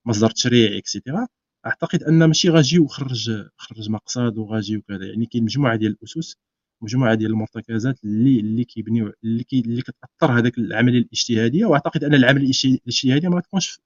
مصدر 0.06 0.30
تشريعي 0.32 0.78
et 0.78 0.90
cetera 0.90 1.28
أعتقد 1.66 2.04
أن 2.04 2.24
ماشي 2.24 2.50
غا 2.50 2.60
جي 2.60 2.80
وخرج 2.80 3.32
خرج 3.58 3.90
مقصد 3.90 4.38
وغا 4.38 4.58
جي 4.58 4.78
وكذا. 4.78 5.06
يعني 5.06 5.26
كاين 5.26 5.44
مجموعة 5.44 5.76
ديال 5.76 5.92
الأسس 5.92 6.36
مجموعة 6.82 7.16
ديال 7.16 7.32
المرتكزات 7.32 8.04
اللي 8.04 8.40
اللي 8.40 8.64
كيبنيو 8.64 9.14
اللي 9.24 9.44
كي 9.44 9.60
اللي 9.60 9.82
كتأثر 9.82 10.40
هذاك 10.40 10.58
العملية 10.58 11.00
الاجتهاديه 11.00 11.66
وأعتقد 11.66 12.04
أن 12.04 12.14
العملية 12.14 12.52
الاجتهاديه 12.66 13.28
ما 13.30 13.42
تكونش 13.42 13.80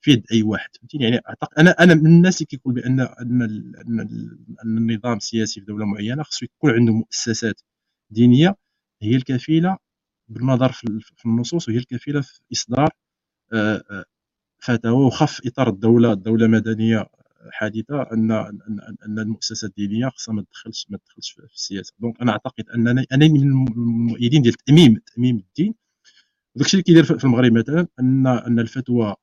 في 0.00 0.10
يد 0.12 0.24
أي 0.32 0.42
واحد 0.42 0.70
فهمتيني؟ 0.76 1.04
يعني 1.04 1.20
أعتقد 1.28 1.58
أنا 1.58 1.70
أنا 1.70 1.94
من 1.94 2.06
الناس 2.06 2.36
اللي 2.36 2.46
كيقول 2.46 2.74
بأن 2.74 3.00
أن 3.00 3.42
أن, 3.42 4.38
النظام 4.64 5.16
السياسي 5.16 5.60
في 5.60 5.66
دولة 5.66 5.86
معينة 5.86 6.22
خصو 6.22 6.44
يكون 6.46 6.70
عنده 6.70 6.92
مؤسسات 6.92 7.60
دينية 8.10 8.56
هي 9.02 9.16
الكفيلة 9.16 9.76
بالنظر 10.28 10.72
في 10.72 11.26
النصوص 11.26 11.68
وهي 11.68 11.78
الكفيلة 11.78 12.20
في 12.20 12.40
إصدار 12.52 12.90
آه، 14.70 14.76
فتاوى 14.76 15.06
وخف 15.06 15.40
إطار 15.46 15.68
الدولة 15.68 16.12
الدولة 16.12 16.46
مدنية 16.46 17.06
حادثة 17.52 18.02
أن 18.12 18.30
أن, 18.32 18.60
أن 19.06 19.18
المؤسسات 19.18 19.70
الدينية 19.70 20.08
خصها 20.08 20.34
ما 20.34 20.42
تدخلش 20.42 20.86
ما 20.90 20.98
تدخلش 20.98 21.32
في 21.32 21.44
السياسة. 21.54 21.94
دونك 21.98 22.20
أنا 22.22 22.32
أعتقد 22.32 22.64
أنني 22.74 23.06
أنا 23.12 23.28
من 23.28 23.42
المؤيدين 23.42 24.42
ديال 24.42 24.54
تأميم 24.54 25.00
تأميم 25.14 25.36
الدين. 25.36 25.74
وداك 26.56 26.66
الشيء 26.66 26.80
اللي 26.80 26.84
كيدير 27.02 27.18
في 27.18 27.24
المغرب 27.24 27.52
مثلا 27.52 27.86
أن 28.00 28.26
أن 28.26 28.60
الفتوى 28.60 29.14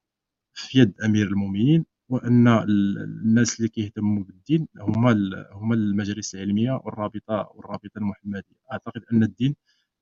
في 0.53 0.79
يد 0.79 1.01
أمير 1.05 1.27
المؤمنين 1.27 1.85
وأن 2.09 2.47
الناس 2.47 3.57
اللي 3.59 3.69
كيهتموا 3.69 4.23
بالدين 4.23 4.67
هما 4.81 5.11
هما 5.53 5.75
المجالس 5.75 6.35
العلمية 6.35 6.71
والرابطة 6.85 7.51
والرابطة 7.55 7.97
المحمدية. 7.97 8.57
أعتقد 8.73 9.01
أن 9.13 9.23
الدين 9.23 9.55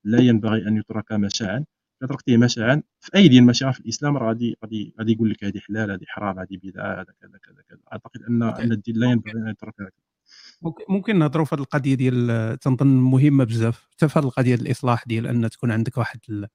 لا 0.04 0.20
ينبغي 0.22 0.68
أن 0.68 0.78
يترك 0.78 1.12
مشاعا 1.12 1.66
تركته 2.08 2.38
مشاعا 2.38 2.84
في 3.00 3.16
أي 3.16 3.28
دين 3.28 3.44
ماشي 3.44 3.74
في 3.74 3.80
الإسلام 3.80 4.18
راه 4.18 4.28
غادي 4.28 4.58
غادي 4.64 4.94
غادي 5.00 5.12
يقول 5.12 5.30
لك 5.30 5.44
هذه 5.44 5.60
حلال 5.60 5.92
هذه 5.92 6.06
حرام 6.08 6.40
هذه 6.40 6.60
بدعة 6.64 6.94
هذا 6.94 7.14
كذا 7.22 7.40
كذا 7.44 7.64
كذا. 7.70 7.80
أعتقد 7.94 8.22
أن 8.30 8.44
أن 8.44 8.72
الدين 8.72 8.96
لا 8.96 9.12
ينبغي 9.12 9.32
أن 9.32 9.48
يترك 9.48 9.74
ممكن 10.90 11.20
نهضروا 11.20 11.46
في 11.46 11.56
هذه 11.56 11.62
القضية 11.62 11.96
ديال 11.96 12.60
تنظن 12.60 12.88
مهمة 12.88 13.44
بزاف. 13.44 13.88
حتى 13.92 14.10
في 14.10 14.20
هذه 14.20 14.26
القضية 14.26 14.56
ديال 14.56 14.68
الإصلاح 14.68 15.04
ديال 15.08 15.28
أن 15.28 15.50
تكون 15.50 15.72
عندك 15.72 15.98
واحد 15.98 16.20
ال... 16.30 16.48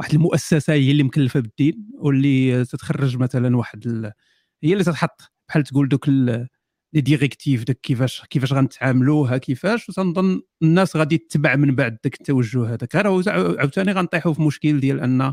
واحد 0.00 0.14
المؤسسة 0.14 0.72
هي 0.72 0.90
اللي 0.90 1.02
مكلفة 1.02 1.40
بالدين 1.40 1.90
واللي 1.98 2.64
تتخرج 2.64 3.16
مثلا 3.18 3.56
واحد 3.56 3.86
ال... 3.86 4.12
هي 4.62 4.72
اللي 4.72 4.84
تتحط. 4.84 5.32
بحال 5.48 5.62
تقول 5.62 5.88
دوك 5.88 6.08
ال... 6.08 6.48
les 6.92 7.00
directives 7.00 7.64
داك 7.64 7.80
كيفاش 7.80 8.22
كيفاش 8.30 8.52
غنتعاملوها 8.52 9.38
كيفاش 9.38 9.88
وتنظن 9.88 10.42
الناس 10.62 10.96
غادي 10.96 11.18
تتبع 11.18 11.56
من 11.56 11.74
بعد 11.74 11.98
داك 12.04 12.14
التوجه 12.14 12.74
هذاك. 12.74 12.96
غير 12.96 13.06
عاوتاني 13.60 13.92
غنطيحوا 13.92 14.32
في 14.34 14.42
مشكل 14.42 14.80
ديال 14.80 15.00
أن 15.00 15.32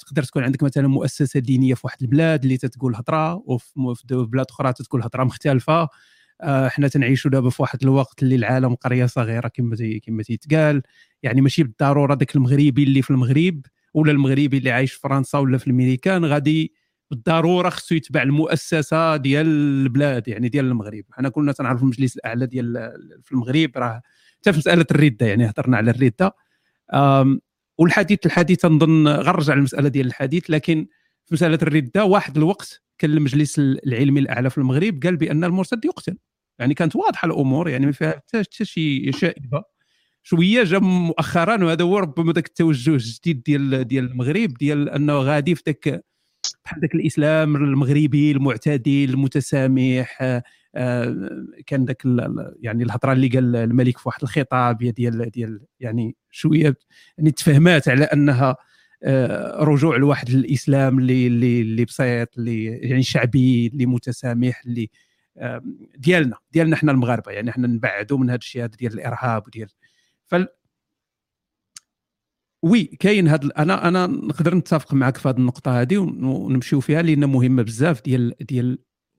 تقدر 0.00 0.22
تكون 0.22 0.44
عندك 0.44 0.62
مثلا 0.62 0.88
مؤسسة 0.88 1.40
دينية 1.40 1.74
في 1.74 1.80
واحد 1.84 1.98
البلاد 2.02 2.42
اللي 2.42 2.56
تتقول 2.56 2.96
هضرة 2.96 3.34
وفي 3.46 4.04
بلاد 4.10 4.46
أخرى 4.50 4.72
تتقول 4.72 5.02
هضرة 5.02 5.24
مختلفة. 5.24 5.88
آه، 6.40 6.68
حنا 6.68 6.88
تنعيشوا 6.88 7.30
دابا 7.30 7.50
في 7.50 7.62
واحد 7.62 7.82
الوقت 7.82 8.22
اللي 8.22 8.34
العالم 8.34 8.74
قرية 8.74 9.06
صغيرة 9.06 9.48
كما 9.48 9.76
كما 10.06 10.22
تيتقال. 10.22 10.82
يعني 11.22 11.40
ماشي 11.40 11.62
بالضرورة 11.62 12.14
ذاك 12.14 12.36
المغربي 12.36 12.82
اللي 12.82 13.02
في 13.02 13.10
المغرب 13.10 13.60
ولا 13.94 14.12
المغربي 14.12 14.58
اللي 14.58 14.70
عايش 14.70 14.92
في 14.92 15.00
فرنسا 15.00 15.38
ولا 15.38 15.58
في 15.58 15.66
الميريكان 15.66 16.24
غادي 16.24 16.72
بالضرورة 17.10 17.68
خصو 17.68 17.94
يتبع 17.94 18.22
المؤسسة 18.22 19.16
ديال 19.16 19.46
البلاد 19.46 20.28
يعني 20.28 20.48
ديال 20.48 20.64
المغرب. 20.64 21.04
حنا 21.12 21.28
كنا 21.28 21.52
تنعرف 21.52 21.82
المجلس 21.82 22.16
الأعلى 22.16 22.46
ديال 22.46 22.72
في 23.24 23.32
المغرب 23.32 23.70
راه 23.76 24.02
حتى 24.38 24.52
في 24.52 24.58
مسألة 24.58 24.86
الردة 24.90 25.26
يعني 25.26 25.50
هضرنا 25.50 25.76
على 25.76 25.90
الردة. 25.90 26.34
والحديث 27.78 28.26
الحديث 28.26 28.58
تنظن 28.58 29.08
غنرجع 29.08 29.54
للمساله 29.54 29.88
ديال 29.88 30.06
الحديث 30.06 30.50
لكن 30.50 30.86
في 31.26 31.34
مسألة 31.34 31.58
الردة 31.62 32.04
واحد 32.04 32.36
الوقت 32.36 32.82
كان 32.98 33.10
المجلس 33.10 33.58
العلمي 33.58 34.20
الأعلى 34.20 34.50
في 34.50 34.58
المغرب 34.58 35.02
قال 35.02 35.16
بأن 35.16 35.44
المرتد 35.44 35.84
يقتل. 35.84 36.16
يعني 36.58 36.74
كانت 36.74 36.96
واضحة 36.96 37.26
الأمور 37.26 37.68
يعني 37.68 37.86
ما 37.86 37.92
فيها 37.92 38.10
حتى 38.10 38.42
شي 38.50 39.12
شائبة. 39.12 39.62
شوية 40.22 40.64
جا 40.64 40.78
مؤخرا 40.78 41.64
وهذا 41.64 41.84
هو 41.84 41.98
ربما 41.98 42.32
ذاك 42.32 42.46
التوجه 42.46 42.90
الجديد 42.90 43.42
ديال 43.42 43.84
ديال 43.84 44.10
المغرب 44.10 44.54
ديال 44.54 44.88
أنه 44.88 45.18
غادي 45.18 45.54
في 45.54 45.62
ذاك 45.66 46.04
بحال 46.64 46.80
ذاك 46.80 46.94
الإسلام 46.94 47.56
المغربي 47.56 48.32
المعتدل 48.32 49.10
المتسامح 49.10 50.18
آه، 50.74 51.46
كان 51.66 51.84
ذاك 51.84 52.02
يعني 52.60 52.84
الهضرة 52.84 53.12
اللي 53.12 53.28
قال 53.28 53.56
الملك 53.56 53.98
في 53.98 54.08
واحد 54.08 54.22
الخطاب 54.22 54.78
ديال 54.78 55.30
ديال 55.30 55.60
يعني 55.80 56.16
شوية 56.30 56.76
يعني 57.18 57.30
تفهمات 57.30 57.88
على 57.88 58.04
أنها 58.04 58.56
آه، 59.02 59.64
رجوع 59.64 59.96
لواحد 59.96 60.28
الإسلام 60.28 60.98
اللي 60.98 61.26
اللي 61.26 61.60
اللي 61.60 61.84
بسيط 61.84 62.38
اللي 62.38 62.64
يعني 62.64 63.02
شعبي 63.02 63.66
اللي 63.66 63.86
متسامح 63.86 64.62
اللي 64.66 64.90
ديالنا 65.96 66.36
ديالنا 66.52 66.76
إحنا 66.76 66.92
المغاربة 66.92 67.32
يعني 67.32 67.50
إحنا 67.50 67.66
نبعدوا 67.66 68.18
من 68.18 68.30
هذا 68.30 68.38
الشيء 68.38 68.64
هذا 68.64 68.76
ديال 68.78 68.92
الإرهاب 68.92 69.46
وديال. 69.46 69.68
oui 72.62 72.84
كاين 72.84 73.28
هذا 73.28 73.48
أنا 73.58 73.88
أنا 73.88 74.06
نقدر 74.06 74.54
نتفق 74.54 74.94
معك 74.94 75.16
في 75.16 75.28
هذه 75.28 75.36
النقطة 75.36 75.80
هذه 75.80 75.98
ونمشيو 75.98 76.80
فيها 76.80 77.02
لأن 77.02 77.24
مهمة 77.24 77.62
بزاف 77.62 78.02
ديال 78.02 78.34
ديال 78.40 78.78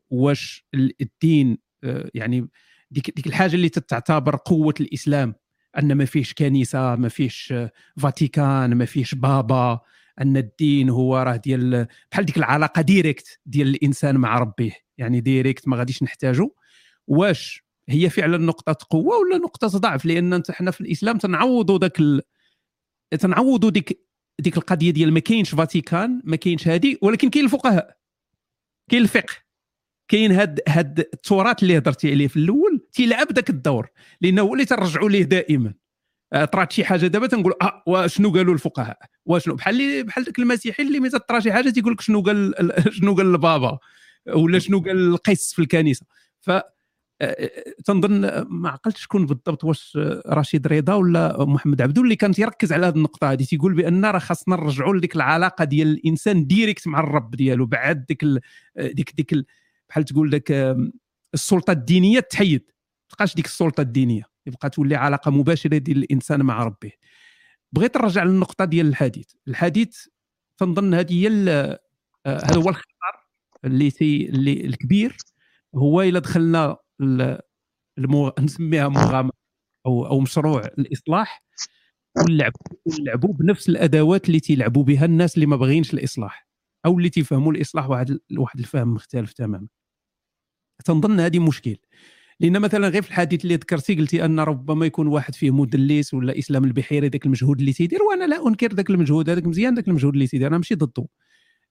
واش 0.09 0.65
الدين 1.01 1.57
آه، 1.83 2.09
يعني 2.13 2.49
ديك 2.91 3.15
ديك 3.15 3.27
الحاجة 3.27 3.55
اللي 3.55 3.69
تعتبر 3.69 4.35
قوة 4.35 4.73
الإسلام 4.79 5.35
أن 5.79 5.93
ما 5.93 6.05
فيش 6.05 6.33
كنيسة 6.33 6.95
ما 6.95 7.09
فيش 7.09 7.53
فاتيكان 7.97 8.75
ما 8.75 8.85
فيش 8.85 9.15
بابا 9.15 9.79
أن 10.21 10.37
الدين 10.37 10.89
هو 10.89 11.17
راه 11.17 11.35
ديال 11.35 11.87
بحال 12.11 12.25
ديك 12.25 12.37
العلاقة 12.37 12.81
directe 12.81 13.39
ديال 13.45 13.67
الإنسان 13.67 14.17
مع 14.17 14.39
ربيه 14.39 14.71
يعني 14.97 15.21
directe 15.21 15.67
ما 15.67 15.77
غاديش 15.77 16.03
نحتاجو 16.03 16.51
واش 17.07 17.63
هي 17.89 18.09
فعلا 18.09 18.37
نقطة 18.37 18.87
قوة 18.89 19.17
ولا 19.17 19.37
نقطة 19.37 19.67
ضعف 19.67 20.05
لأن 20.05 20.43
حنا 20.49 20.71
في 20.71 20.81
الإسلام 20.81 21.17
تنعوضوا 21.17 21.79
ذاك. 21.79 21.97
تنعوضوا 23.19 23.69
ديك 23.69 24.07
ديك 24.39 24.57
القضية 24.57 24.91
ديال 24.91 25.13
ما 25.13 25.19
كاينش 25.19 25.55
فاتيكان 25.55 26.21
ما 26.23 26.35
كاينش 26.35 26.67
هذه 26.67 26.97
ولكن 27.01 27.29
كاين 27.29 27.45
الفقهاء. 27.45 27.97
كاين 28.91 29.01
الفقه. 29.01 29.33
كاين 30.07 30.31
هاد 30.31 30.59
هاد 30.67 30.99
التراث 30.99 31.63
اللي 31.63 31.77
هضرتي 31.77 32.11
عليه 32.11 32.27
في 32.27 32.37
الأول 32.37 32.87
تيلعب 32.93 33.31
ذاك 33.31 33.49
الدور. 33.49 33.87
لأنه 34.21 34.41
هو 34.41 34.53
اللي 34.53 34.65
ترجعوا 34.65 35.09
ليه 35.09 35.23
دائما. 35.23 35.73
آه، 36.33 36.45
طرات 36.45 36.71
شي 36.71 36.85
حاجة 36.85 37.07
دابا 37.07 37.27
تنقول 37.27 37.53
آه 37.61 37.83
وشنو 37.87 38.33
قالوا 38.33 38.53
الفقهاء؟ 38.53 38.99
وشنو؟ 39.25 39.55
بحال 39.55 40.03
بحال 40.03 40.23
ذاك 40.23 40.39
المسيحي 40.39 40.83
اللي 40.83 40.99
ملي 40.99 41.09
تطرا 41.09 41.39
شي 41.39 41.51
حاجة 41.53 41.69
تيقول 41.69 41.93
لك 41.93 42.01
شنو 42.01 42.21
قال 42.21 42.53
شنو 42.99 43.15
قال 43.15 43.25
البابا؟ 43.25 43.79
ولا 44.35 44.59
شنو 44.59 44.79
قال 44.79 44.97
القس 44.97 45.53
في 45.53 45.59
الكنيسة؟ 45.59 46.05
ف 46.41 46.51
تنظن 47.85 48.41
ما 48.49 48.69
عقلتش 48.69 49.01
شكون 49.01 49.25
بالضبط 49.25 49.63
واش 49.63 49.97
رشيد 50.27 50.67
رضا 50.67 50.93
ولا 50.93 51.45
محمد 51.45 51.81
عبدو 51.81 52.03
اللي 52.03 52.15
كان 52.15 52.31
تيركز 52.31 52.73
على 52.73 52.87
هذه 52.87 52.95
النقطة 52.95 53.31
هذه 53.31 53.43
تيقول 53.43 53.73
بأن 53.73 54.05
راه 54.05 54.19
خاصنا 54.19 54.55
نرجعوا 54.55 54.95
لديك 54.95 55.15
العلاقة 55.15 55.63
ديال 55.63 55.87
الإنسان 55.87 56.47
directe 56.47 56.87
مع 56.87 56.99
الرب 56.99 57.35
ديالو 57.35 57.65
بعد 57.65 58.05
ديك 58.05 58.23
ال 58.23 58.39
ديك 58.77 59.15
ديك 59.15 59.45
بحال 59.89 60.03
تقول 60.03 60.31
لك 60.31 60.75
السلطة 61.33 61.71
الدينية 61.71 62.19
تحيد. 62.19 62.71
تبقاش 63.09 63.35
ديك 63.35 63.45
السلطة 63.45 63.81
الدينية 63.81 64.23
يبقى 64.45 64.69
تولي 64.69 64.95
علاقة 64.95 65.31
مباشرة 65.31 65.77
ديال 65.77 65.97
الإنسان 65.97 66.41
مع 66.41 66.63
ربه. 66.63 66.91
بغيت 67.71 67.97
نرجع 67.97 68.23
للنقطة 68.23 68.65
ديال 68.65 68.87
الحديث. 68.87 69.31
الحديث 69.47 70.05
تنظن 70.57 70.93
هذه 70.93 71.13
هي 71.13 71.27
آه، 71.49 71.79
هذا 72.25 72.55
هو 72.57 72.69
الخطر 72.69 73.27
اللي 73.65 73.91
تي 73.91 74.29
اللي 74.29 74.65
الكبير. 74.65 75.17
هو 75.75 76.01
إلا 76.01 76.19
دخلنا 76.19 76.77
المو... 77.97 78.33
نسميها 78.39 78.87
مغامرة 78.87 79.33
أو 79.85 80.05
أو 80.07 80.19
مشروع 80.19 80.61
الإصلاح. 80.79 81.43
ونلعبوا 82.17 82.59
ونلعبوا 82.85 83.33
بنفس 83.33 83.69
الأدوات 83.69 84.27
اللي 84.27 84.39
تيلعبوا 84.39 84.83
بها 84.83 85.05
الناس 85.05 85.35
اللي 85.35 85.45
ما 85.45 85.55
باغيينش 85.55 85.93
الإصلاح 85.93 86.47
أو 86.85 86.97
اللي 86.97 87.09
تيفهموا 87.09 87.51
الإصلاح 87.53 87.89
واحد 87.89 88.19
واحد 88.37 88.59
الفهم 88.59 88.93
مختلف 88.93 89.33
تماما. 89.33 89.67
تنظن 90.85 91.19
هذه 91.19 91.39
مشكل. 91.39 91.77
لأن 92.39 92.59
مثلا 92.61 92.87
غير 92.89 93.01
في 93.01 93.09
الحديث 93.09 93.43
اللي 93.43 93.55
ذكرتي 93.55 93.95
قلتي 93.95 94.25
أن 94.25 94.39
ربما 94.39 94.85
يكون 94.85 95.07
واحد 95.07 95.35
فيه 95.35 95.51
مدلس 95.51 96.13
ولا 96.13 96.39
إسلام 96.39 96.63
البحيري 96.63 97.07
ذاك 97.07 97.25
المجهود 97.25 97.59
اللي 97.59 97.73
تيدير 97.73 98.03
وأنا 98.03 98.25
لا 98.25 98.47
أنكر 98.47 98.73
ذاك 98.73 98.89
المجهود 98.89 99.29
هذاك 99.29 99.47
مزيان 99.47 99.75
ذاك 99.75 99.87
المجهود 99.87 100.13
اللي 100.13 100.27
تيدير 100.27 100.47
أنا 100.47 100.57
ماشي 100.57 100.75
ضده. 100.75 101.07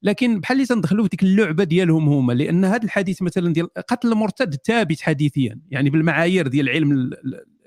لكن 0.07 0.41
بحال 0.41 0.57
اللي 0.57 0.67
تندخلوا 0.67 1.05
في 1.05 1.09
ديك 1.09 1.23
اللعبة 1.23 1.65
ديالهم 1.65 2.09
هما 2.09 2.33
لأن 2.33 2.65
هذا 2.65 2.85
الحديث 2.85 3.23
مثلا 3.23 3.53
ديال 3.53 3.75
قتل 3.75 4.13
المرتد 4.13 4.55
ثابت 4.55 5.01
حديثيا 5.01 5.61
يعني 5.71 5.91
بالمعايير 5.91 6.49
ديال 6.49 6.69
علم 6.69 7.11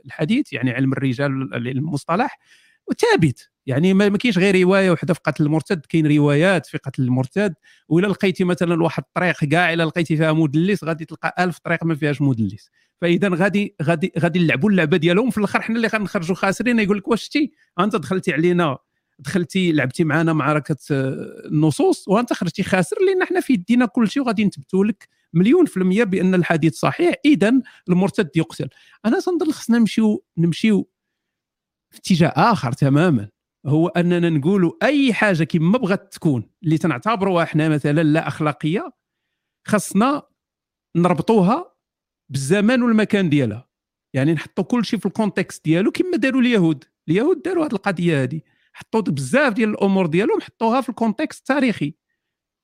الحديث 0.05 0.53
يعني 0.53 0.71
علم 0.71 0.93
الرجال 0.93 1.55
المصطلح 1.67 2.39
ثابت 2.97 3.49
يعني 3.65 3.93
ما 3.93 4.17
كاينش 4.17 4.37
غير 4.37 4.61
رواية 4.61 4.91
وحدة 4.91 5.13
في 5.13 5.19
قتل 5.23 5.43
المرتد 5.43 5.85
كاين 5.85 6.17
روايات 6.17 6.65
في 6.65 6.77
قتل 6.77 7.03
المرتد. 7.03 7.53
وإلا 7.89 8.07
لقيتي 8.07 8.43
مثلا 8.43 8.83
واحد 8.83 9.03
الطريق 9.07 9.43
كاع 9.45 9.73
إلا 9.73 9.83
لقيتي 9.83 10.17
فيها 10.17 10.33
مدلس 10.33 10.83
غادي 10.83 11.05
تلقى 11.05 11.35
ألف 11.39 11.57
طريق 11.59 11.83
ما 11.83 11.95
فيهاش 11.95 12.21
مدلس. 12.21 12.69
فإذا 13.01 13.29
غادي 13.29 13.75
غادي 13.83 14.11
غادي 14.19 14.39
نلعبوا 14.39 14.69
اللعبة 14.69 14.97
ديالهم. 14.97 15.29
في 15.29 15.37
الآخر 15.37 15.61
حنا 15.61 15.75
اللي 15.75 15.87
غنخرجوا 15.87 16.35
خاسرين 16.35 16.79
يقول 16.79 16.97
لك 16.97 17.07
واش 17.07 17.23
شتي؟ 17.23 17.51
أنت 17.79 17.95
دخلتي 17.95 18.33
علينا 18.33 18.77
دخلتي 19.19 19.71
لعبتي 19.71 20.03
معنا 20.03 20.33
معركة 20.33 20.77
آه، 20.91 21.41
النصوص 21.45 22.07
وأنت 22.07 22.33
خرجتي 22.33 22.63
خاسر 22.63 22.95
لأن 23.07 23.21
إحنا 23.21 23.39
في 23.39 23.53
يدينا 23.53 23.85
كل 23.85 24.09
شيء 24.09 24.23
وغادي 24.23 24.45
نثبتوا 24.45 24.85
لك 24.85 25.09
مليون 25.33 25.65
في 25.65 25.77
المية 25.77 26.03
بأن 26.03 26.35
الحديث 26.35 26.75
صحيح. 26.75 27.15
اذا 27.25 27.53
المرتد 27.89 28.29
يقتل. 28.35 28.69
أنا 29.05 29.19
تنظن 29.19 29.51
خصنا 29.51 29.77
نمشيو 29.77 30.23
نمشيو 30.37 30.89
في 31.91 31.99
اتجاه 31.99 32.33
آخر 32.35 32.71
تماما. 32.71 33.29
هو 33.65 33.87
أننا 33.87 34.29
نقولوا 34.29 34.71
أي 34.83 35.13
حاجة 35.13 35.43
كما 35.43 35.77
بغات 35.77 36.13
تكون 36.13 36.49
اللي 36.63 36.77
تنعتبروها 36.77 37.43
إحنا 37.43 37.69
مثلا 37.69 38.03
لا 38.03 38.27
أخلاقية 38.27 38.91
خصنا 39.67 40.23
نربطوها 40.95 41.75
بالزمان 42.29 42.83
والمكان 42.83 43.29
ديالها. 43.29 43.69
يعني 44.13 44.33
نحطوا 44.33 44.63
كل 44.63 44.85
شيء 44.85 44.99
في 44.99 45.05
ال 45.05 45.12
contexte 45.12 45.65
ديالو 45.65 45.91
كما 45.91 46.17
داروا 46.17 46.41
اليهود. 46.41 46.83
اليهود 47.09 47.41
داروا 47.41 47.65
هذه 47.65 47.73
القضية 47.73 48.23
هذه 48.23 48.41
حطوا 48.73 49.01
بزاف 49.01 49.53
ديال 49.53 49.69
الأمور 49.69 50.05
ديالهم 50.05 50.41
حطوها 50.41 50.81
في 50.81 50.89
ال 50.89 50.95
contexte 50.95 51.39
التاريخي. 51.39 51.95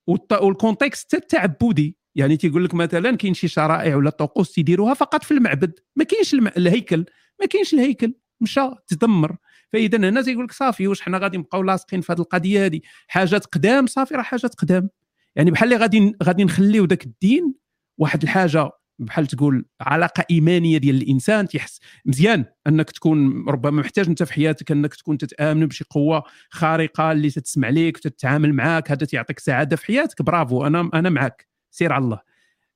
وال 0.08 0.29
contexte 0.29 1.14
التعبدي 1.14 1.98
يعني 2.16 2.38
تيقول 2.38 2.66
لك 2.66 2.74
مثلا 2.74 3.18
كاين 3.18 3.34
شي 3.34 3.48
شرائع 3.48 3.96
ولا 3.96 4.10
طقوس 4.10 4.52
تيديروها 4.52 4.94
فقط 4.94 5.24
في 5.24 5.32
المعبد. 5.32 5.80
ما 5.96 6.04
كاينش 6.04 6.34
الهيكل. 6.34 7.06
ما 7.40 7.46
كاينش 7.46 7.74
الهيكل. 7.74 8.14
مشى 8.42 8.62
تدمر. 8.88 9.38
فاذا 9.74 9.98
هنا 9.98 10.22
تيقول 10.22 10.46
لك 10.46 10.52
صافي 10.52 10.88
واش 10.88 11.02
حنا 11.02 11.18
غادي 11.18 11.38
نبقاو 11.38 11.62
لاصقين 11.62 12.02
في 12.02 12.14
هذه 12.14 12.20
القضية 12.20 12.66
هذه؟ 12.66 12.82
حاجات 13.08 13.46
قدام 13.46 13.88
صافي 13.88 14.16
راه 14.16 14.22
حاجات 14.22 14.56
قدام. 14.56 14.90
يعني 15.36 15.52
بحال 15.52 15.74
اللي 15.74 15.82
غادي 15.84 16.14
غادي 16.24 16.44
نخليو 16.44 16.86
ذاك 16.86 17.06
الدين 17.06 17.54
واحد 17.98 18.24
الحاجة 18.24 18.72
بحال 19.00 19.28
تقول 19.28 19.66
علاقة 19.82 20.26
إيمانية 20.32 20.78
ديال 20.78 20.96
الإنسان 20.96 21.48
تيحس 21.48 21.80
مزيان 22.06 22.46
أنك 22.68 22.92
تكون 22.92 23.50
ربما 23.50 23.82
محتاج 23.82 24.08
أنت 24.08 24.24
في 24.24 24.34
حياتك 24.34 24.72
أنك 24.72 24.96
تكون 24.96 25.18
تتآمن 25.18 25.66
بشي 25.66 25.84
قوة 25.90 26.24
خارقة 26.50 27.12
اللي 27.12 27.30
تتسمع 27.30 27.70
لك 27.70 27.98
وتتعامل 27.98 28.54
معاك 28.54 28.92
هذا 28.92 29.06
تيعطيك 29.06 29.40
سعادة 29.40 29.76
في 29.76 29.86
حياتك. 29.86 30.22
برافو 30.22 30.66
أنا 30.68 30.90
أنا 30.94 31.10
معك 31.10 31.48
سير 31.72 31.94
على 31.94 32.04
الله. 32.04 32.20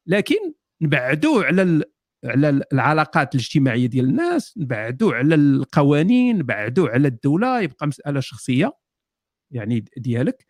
لكن 0.07 0.35
نبعدوا 0.81 1.43
على 1.43 1.61
ال... 1.61 1.83
على 2.25 2.61
العلاقات 2.73 3.35
الاجتماعية 3.35 3.85
ديال 3.87 4.05
الناس 4.05 4.53
نبعدوا 4.57 5.13
على 5.13 5.35
القوانين 5.35 6.37
نبعدوا 6.37 6.89
على 6.89 7.07
الدولة 7.07 7.61
يبقى 7.61 7.87
مسألة 7.87 8.19
شخصية 8.19 8.73
يعني 9.51 9.85
ديالك 9.97 10.45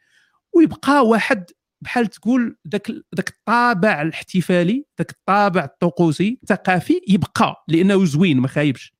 ويبقى 0.55 1.07
واحد 1.07 1.51
بحال 1.81 2.07
تقول 2.07 2.57
ذاك 2.71 2.91
ذاك 3.15 3.29
الطابع 3.29 4.01
الاحتفالي 4.01 4.85
ذاك 4.99 5.11
الطابع 5.11 5.63
الطقوسي 5.63 6.39
الثقافي 6.43 7.01
يبقى 7.07 7.65
لأنه 7.67 8.05
زوين 8.05 8.37
ما 8.39 8.47
خايبش. 8.47 8.93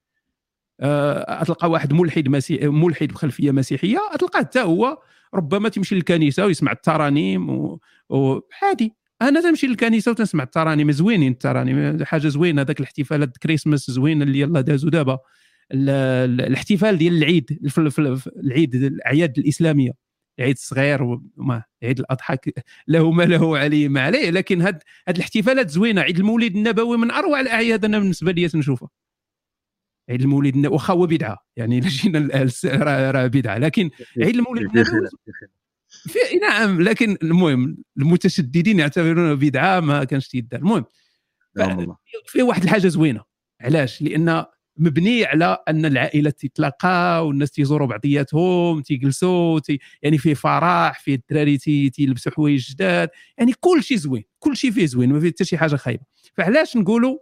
أه 0.81 1.43
تلقى 1.43 1.69
واحد 1.69 1.93
ملحد 1.93 2.27
مسيحي 2.29 2.67
ملحد 2.67 3.07
بخلفية 3.07 3.51
مسيحية 3.51 3.99
تلقاه 4.19 4.39
حتى 4.39 4.61
هو 4.61 4.97
ربما 5.35 5.69
تمشي 5.69 5.95
للكنيسة 5.95 6.45
ويسمع 6.45 6.71
الترانيم 6.71 7.77
وعادي 8.09 8.93
أنا 9.21 9.41
تمشي 9.41 9.67
للكنيسة 9.67 10.11
وتسمع 10.11 10.43
الترانيم 10.43 10.91
زوينين 10.91 11.31
الترانيم 11.31 12.05
حاجة 12.05 12.27
زوينة. 12.27 12.61
هذاك 12.61 12.79
الاحتفالات 12.79 13.37
كريسماس 13.37 13.91
زوين 13.91 14.21
اللي 14.21 14.39
يلا 14.39 14.61
دازوا 14.61 14.89
دابا. 14.89 15.17
الاحتفال 15.71 16.97
ديال 16.97 17.13
العيد 17.13 17.71
العيد 18.37 18.75
الأعياد 18.75 19.37
الإسلامية. 19.37 20.08
عيد 20.39 20.55
الصغير 20.55 21.03
وما 21.03 21.63
عيد 21.83 21.99
الأضحى 21.99 22.37
له 22.87 23.11
ما 23.11 23.23
له 23.23 23.57
عليه 23.57 23.87
ما 23.87 24.01
عليه 24.01 24.29
لكن 24.29 24.61
هاد 24.61 24.83
هاد 25.07 25.15
الاحتفالات 25.15 25.69
زوينة. 25.69 26.01
عيد 26.01 26.17
المولد 26.17 26.55
النبوي 26.55 26.97
من 26.97 27.11
أروع 27.11 27.39
الأعياد 27.39 27.85
أنا 27.85 27.99
بالنسبة 27.99 28.31
لي 28.31 28.47
تنشوفها 28.47 28.89
عيد 30.09 30.21
المولد 30.21 30.55
النبوي 30.55 30.73
واخا 30.73 30.93
هو 30.93 31.05
بدعة 31.05 31.37
يعني 31.55 31.79
إلا 31.79 31.87
جينا 31.87 32.49
راه 32.65 33.27
بدعة. 33.27 33.57
لكن 33.57 33.89
عيد 34.21 34.35
المولد 34.35 34.61
النبوي 34.61 35.09
في 35.87 36.19
نعم 36.41 36.81
لكن 36.81 37.17
المهم 37.23 37.77
المتشددين 37.97 38.79
يعتبرونه 38.79 39.33
بدعة 39.33 39.79
ما 39.79 40.03
كانش 40.03 40.27
تيدار. 40.27 40.59
المهم 40.59 40.85
في 42.25 42.41
واحد 42.41 42.63
الحاجة 42.63 42.87
زوينة. 42.87 43.23
علاش؟ 43.61 44.01
لأن 44.01 44.45
مبني 44.79 45.25
على 45.25 45.57
أن 45.67 45.85
العائلات 45.85 46.39
تتلاقى 46.39 47.27
والناس 47.27 47.51
تيزوروا 47.51 47.87
بعضياتهم 47.87 48.81
تيجلسوا 48.81 49.59
تي 49.59 49.79
يعني 50.01 50.17
فيه 50.17 50.33
فرح 50.33 50.99
فيه 50.99 51.15
الدراري 51.15 51.57
تيلبسوا 51.89 52.31
حوايج 52.31 52.71
جداد. 52.71 53.09
يعني 53.37 53.53
كل 53.59 53.83
شيء 53.83 53.97
زوين 53.97 54.23
كل 54.39 54.57
شيء 54.57 54.71
فيه 54.71 54.85
زوين 54.85 55.13
ما 55.13 55.19
فيه 55.19 55.29
حتى 55.29 55.45
شي 55.45 55.57
حاجة 55.57 55.75
خايبة. 55.75 56.03
فعلاش 56.33 56.77
نقولوا 56.77 57.17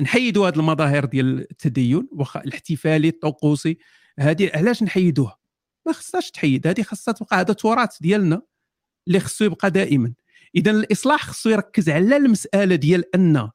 نحيدوا 0.00 0.48
هذه 0.48 0.54
المظاهر 0.56 1.04
ديال 1.04 1.40
التدين 1.50 2.08
واخا 2.12 2.40
الاحتفالي 2.40 3.08
الطقوسي؟ 3.08 3.78
هذه 4.18 4.50
علاش 4.54 4.82
نحيدوها؟ 4.82 5.38
ما 5.86 5.92
خصهاش 5.92 6.30
تحيد 6.30 6.66
هذه 6.66 6.82
خاصها 6.82 7.12
تبقى 7.12 7.40
هذا 7.40 7.52
تراث 7.52 7.98
ديالنا 8.00 8.42
اللي 9.08 9.20
خصو 9.20 9.44
يبقى 9.44 9.70
دائما. 9.70 10.14
اذا 10.56 10.70
الإصلاح 10.70 11.26
خصو 11.26 11.50
يركز 11.50 11.90
على 11.90 12.16
المسألة 12.16 12.74
ديال 12.74 13.14
أن 13.14 13.50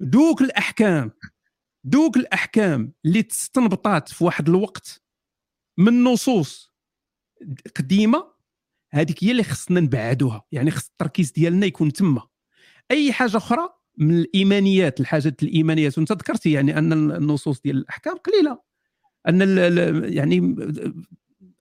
دوك 0.00 0.42
الأحكام 0.42 1.10
دوك 1.86 2.16
الأحكام 2.16 2.92
اللي 3.04 3.22
تستنبطات 3.22 4.08
في 4.08 4.24
واحد 4.24 4.48
الوقت 4.48 5.02
من 5.78 6.04
نصوص 6.04 6.72
قديمة 7.76 8.32
هذيك 8.90 9.24
هي 9.24 9.30
اللي 9.30 9.42
خصنا 9.42 9.80
نبعدوها. 9.80 10.44
يعني 10.52 10.70
خص 10.70 10.88
التركيز 10.88 11.32
ديالنا 11.32 11.66
يكون 11.66 11.92
تما. 11.92 12.22
أي 12.90 13.12
حاجة 13.12 13.36
أخرى 13.36 13.68
من 13.98 14.18
الإيمانيات 14.18 15.00
الحاجات 15.00 15.42
الإيمانيات. 15.42 15.98
وأنت 15.98 16.12
ذكرتي 16.12 16.52
يعني 16.52 16.78
أن 16.78 16.92
النصوص 16.92 17.60
ديال 17.60 17.76
الأحكام 17.76 18.16
قليلة. 18.16 18.58
أن 19.28 19.40
يعني 20.12 20.56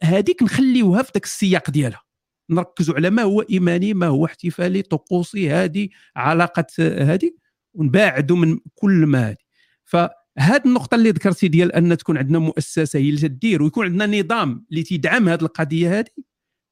هذيك 0.04 0.44
نخليوها 0.44 1.04
في 1.04 1.12
ذاك 1.14 1.24
السياق 1.24 1.70
ديالها. 1.70 2.02
نركزوا 2.50 2.96
على 2.96 3.10
ما 3.10 3.22
هو 3.22 3.42
إيماني 3.42 3.94
ما 3.94 4.08
هو 4.08 4.26
احتفالي 4.26 4.82
طقوسي 4.82 5.52
هذه 5.52 5.90
علاقة 6.16 6.66
هذه 6.80 7.32
ونباعدوا 7.74 8.38
من 8.38 8.60
كل 8.76 9.06
ما 9.06 9.30
هذه 9.30 9.45
فهاد 9.86 10.66
النقطة 10.66 10.96
اللي 10.96 11.10
ذكرتي 11.10 11.48
ديال 11.48 11.72
أن 11.72 11.98
تكون 11.98 12.18
عندنا 12.18 12.40
مؤسسة 12.40 13.00
هي 13.00 13.10
اللي 13.10 13.30
تدير 13.30 13.64
ويكون 13.64 13.86
عندنا 13.86 14.20
نظام 14.20 14.66
اللي 14.70 14.84
تيدعم 14.84 15.30
هذه 15.30 15.42
القضية 15.42 16.00
هذه 16.00 16.10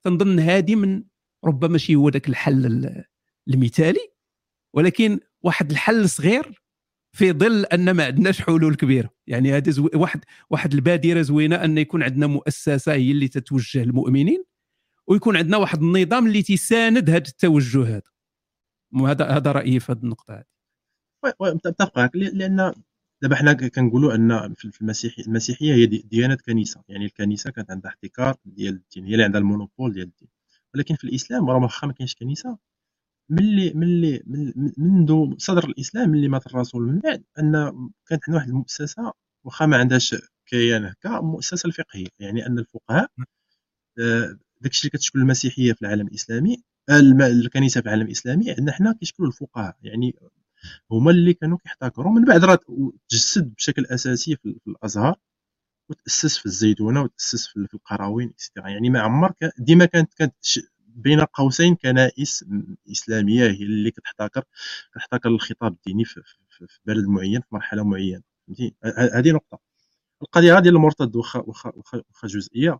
تنظن 0.03 0.39
هذه 0.39 0.75
من 0.75 1.03
ربما 1.45 1.71
ماشي 1.71 1.95
هو 1.95 2.09
ذاك 2.09 2.29
الحل 2.29 3.05
المثالي 3.47 4.13
ولكن 4.73 5.19
واحد 5.41 5.71
الحل 5.71 6.09
صغير 6.09 6.63
في 7.15 7.31
ظل 7.31 7.65
أن 7.65 7.91
ما 7.91 8.05
عندناش 8.05 8.41
حلول 8.41 8.75
كبيرة. 8.75 9.09
يعني 9.27 9.53
هذا 9.53 9.71
زو... 9.71 9.89
واحد 9.95 10.25
واحد 10.49 10.73
البادرة 10.73 11.21
زوينة 11.21 11.55
أن 11.55 11.77
يكون 11.77 12.03
عندنا 12.03 12.27
مؤسسة 12.27 12.93
هي 12.93 13.11
اللي 13.11 13.27
تتوجه 13.27 13.83
المؤمنين 13.83 14.43
ويكون 15.07 15.37
عندنا 15.37 15.57
واحد 15.57 15.81
النظام 15.81 16.27
اللي 16.27 16.43
تساند 16.43 17.09
هذا 17.09 17.17
التوجه 17.17 17.83
هذا. 17.83 18.11
وهذا 18.93 19.25
هذا 19.25 19.51
رأيي 19.51 19.79
في 19.79 19.91
هذه 19.91 19.99
النقطة 20.03 20.33
هذه 20.33 20.43
متفق 21.41 21.97
معك 21.97 22.11
لأن 22.15 22.73
دابا 23.23 23.35
حنا 23.35 23.53
كنقولوا 23.53 24.15
أن 24.15 24.53
في 24.53 24.81
المسيحيه 24.81 25.23
المسيحية 25.25 25.73
هي 25.73 25.85
ديانة 25.85 26.35
كنيسة 26.35 26.83
يعني 26.89 27.05
الكنيسة 27.05 27.51
كانت 27.51 27.71
عندها 27.71 27.91
احتكار 27.91 28.35
ديال 28.45 28.73
الدين 28.73 29.05
هي 29.05 29.11
اللي 29.13 29.23
عندها 29.23 29.41
المونوبول 29.41 29.93
ديال 29.93 30.07
الدين. 30.07 30.29
ولكن 30.75 30.95
في 30.95 31.03
الإسلام 31.03 31.49
راه 31.49 31.57
واخا 31.57 31.87
ما 31.87 31.93
كاينش 31.93 32.15
كنيسة. 32.15 32.57
ملي 33.29 33.73
ملي 33.73 34.23
منذ 34.77 35.37
صدر 35.37 35.65
الإسلام 35.65 36.09
ملي 36.09 36.27
مات 36.27 36.47
الرسول 36.47 36.83
من 36.83 36.99
بعد 36.99 37.23
أن 37.39 37.53
كانت 38.07 38.23
عندنا 38.23 38.35
واحد 38.37 38.49
المؤسسة 38.49 39.13
واخا 39.43 39.65
ما 39.65 39.77
عندهاش 39.77 40.15
كيان 40.45 40.85
هكا 40.85 41.21
مؤسسة 41.21 41.67
الفقهية. 41.67 42.07
يعني 42.19 42.45
أن 42.47 42.59
الفقهاء 42.59 43.11
آه، 43.99 44.37
داكشي 44.61 44.81
اللي 44.87 44.89
كتشكل 44.97 45.19
المسيحية 45.19 45.73
في 45.73 45.81
العالم 45.81 46.07
الإسلامي 46.07 46.63
الكنيسة 46.89 47.81
في 47.81 47.87
العالم 47.87 48.05
الإسلامي 48.05 48.51
عندنا 48.51 48.71
حنا 48.71 48.93
كيشكلوا 48.93 49.27
الفقهاء. 49.27 49.77
يعني 49.83 50.15
هما 50.91 51.11
اللي 51.11 51.33
كانوا 51.33 51.57
كيحتكروا. 51.57 52.11
من 52.13 52.25
بعد 52.25 52.45
راه 52.45 52.59
تجسد 53.09 53.53
بشكل 53.55 53.85
أساسي 53.85 54.35
في 54.35 54.55
الأزهر 54.67 55.15
وتأسس 55.89 56.37
في 56.37 56.45
الزيتونة 56.45 57.01
وتأسس 57.01 57.47
في 57.47 57.67
القراوين 57.73 58.33
يعني 58.57 58.89
ما 58.89 58.99
عمر 59.01 59.33
ديما 59.59 59.85
كانت 59.85 60.13
كانت 60.13 60.35
بين 60.95 61.21
قوسين 61.21 61.75
كنائس 61.75 62.45
إسلامية 62.91 63.43
هي 63.45 63.63
اللي 63.63 63.91
كتحتكر 63.91 64.43
كتحتكر 64.93 65.29
الخطاب 65.29 65.73
الديني 65.73 66.05
في, 66.05 66.21
في, 66.49 66.67
في 66.67 66.79
بلد 66.85 67.05
معين 67.07 67.41
في 67.41 67.47
مرحلة 67.51 67.83
معينة. 67.83 68.21
فهمتي؟ 68.47 68.75
هذه 69.15 69.31
نقطة. 69.31 69.59
القضية 70.21 70.59
ديال 70.59 70.75
المرتد 70.75 71.15
واخا 71.15 71.39
واخا 71.39 72.27
جزئية. 72.27 72.79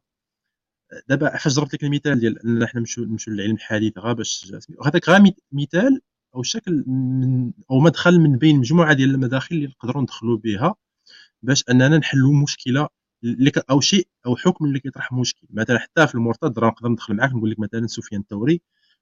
دابا 1.09 1.38
فاش 1.38 1.53
ضربت 1.55 1.73
لك 1.73 1.84
المثال 1.84 2.19
ديال 2.19 2.45
أن 2.45 2.67
حنا 2.67 2.79
نمشيو 2.79 3.05
نمشيو 3.05 3.34
للعلم 3.34 3.55
الحديث 3.55 3.97
غا 3.97 4.13
باش 4.13 4.53
هذاك 4.86 5.09
غا 5.09 5.34
مثال 5.51 6.01
أو 6.36 6.43
شكل 6.43 6.84
من 6.88 7.51
أو 7.71 7.79
مدخل 7.79 8.19
من 8.19 8.38
بين 8.38 8.59
مجموعة 8.59 8.93
ديال 8.93 9.09
المداخل 9.09 9.55
اللي 9.55 9.67
نقدروا 9.67 10.01
ندخلوا 10.01 10.38
بها 10.38 10.75
باش 11.43 11.63
أننا 11.69 11.97
نحلوا 11.97 12.34
مشكلة 12.43 12.89
أو 13.69 13.79
شيء 13.81 14.07
أو 14.25 14.36
حكم 14.36 14.65
اللي 14.65 14.79
كيطرح 14.79 15.13
مشكل. 15.13 15.47
مثلا 15.49 15.79
حتى 15.79 16.07
في 16.07 16.15
المرتد 16.15 16.59
راه 16.59 16.67
نقدر 16.69 16.89
ندخل 16.89 17.13
معاك 17.15 17.31
نقول 17.34 17.51
لك 17.51 17.59
مثلا 17.59 17.88
سفيان 17.88 18.21
الثوري 18.21 18.61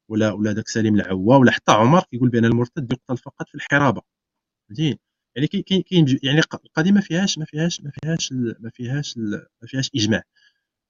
ولا 0.09 0.31
ولا 0.31 0.51
داك 0.53 0.67
سليم 0.67 0.95
العوا 0.95 1.35
ولا 1.37 1.51
حتى 1.51 1.71
عمر 1.71 2.03
كيقول 2.11 2.29
بأن 2.29 2.45
المرتد 2.45 2.91
يقتل 2.93 3.17
فقط 3.17 3.47
في 3.49 3.55
الحرابة. 3.55 4.01
فهمتي 4.69 4.99
يعني 5.35 5.47
كاين 5.47 5.81
كاين 5.81 6.05
يعني 6.23 6.39
القضية 6.39 6.91
ما 6.91 7.01
فيهاش 7.01 7.37
ما 7.37 7.45
فيهاش 7.45 7.81
ما 7.81 7.91
فيهاش 7.91 8.33
ما 8.59 8.69
فيهاش 8.73 9.17
ما 9.17 9.67
فيهاش 9.67 9.91
إجماع. 9.95 10.23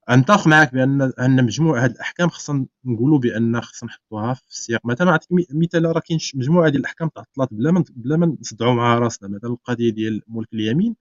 نتفق 0.09 0.47
معك 0.47 0.73
بان 0.73 1.01
أن 1.19 1.45
مجموعه 1.45 1.85
هذه 1.85 1.91
الأحكام 1.91 2.29
خصنا 2.29 2.65
نقولوا 2.85 3.19
بأن 3.19 3.61
خصنا 3.61 3.89
نحطوها 3.89 4.33
في 4.33 4.47
السياق. 4.49 4.85
مثلا 4.85 5.11
نعطيك 5.11 5.29
مثال 5.53 5.85
راه 5.85 5.99
كاين 5.99 6.19
مجموعة 6.35 6.69
ديال 6.69 6.81
الأحكام 6.81 7.09
تعطلات 7.09 7.49
بلا 7.53 7.71
ما 7.71 7.83
بلا 7.95 8.17
ما 8.17 8.37
نصدعوا 8.41 8.73
مع 8.73 8.99
راسنا. 8.99 9.29
مثلا 9.29 9.49
القضية 9.49 9.89
ديال 9.91 10.21
ملك 10.27 10.53
اليمين. 10.53 10.95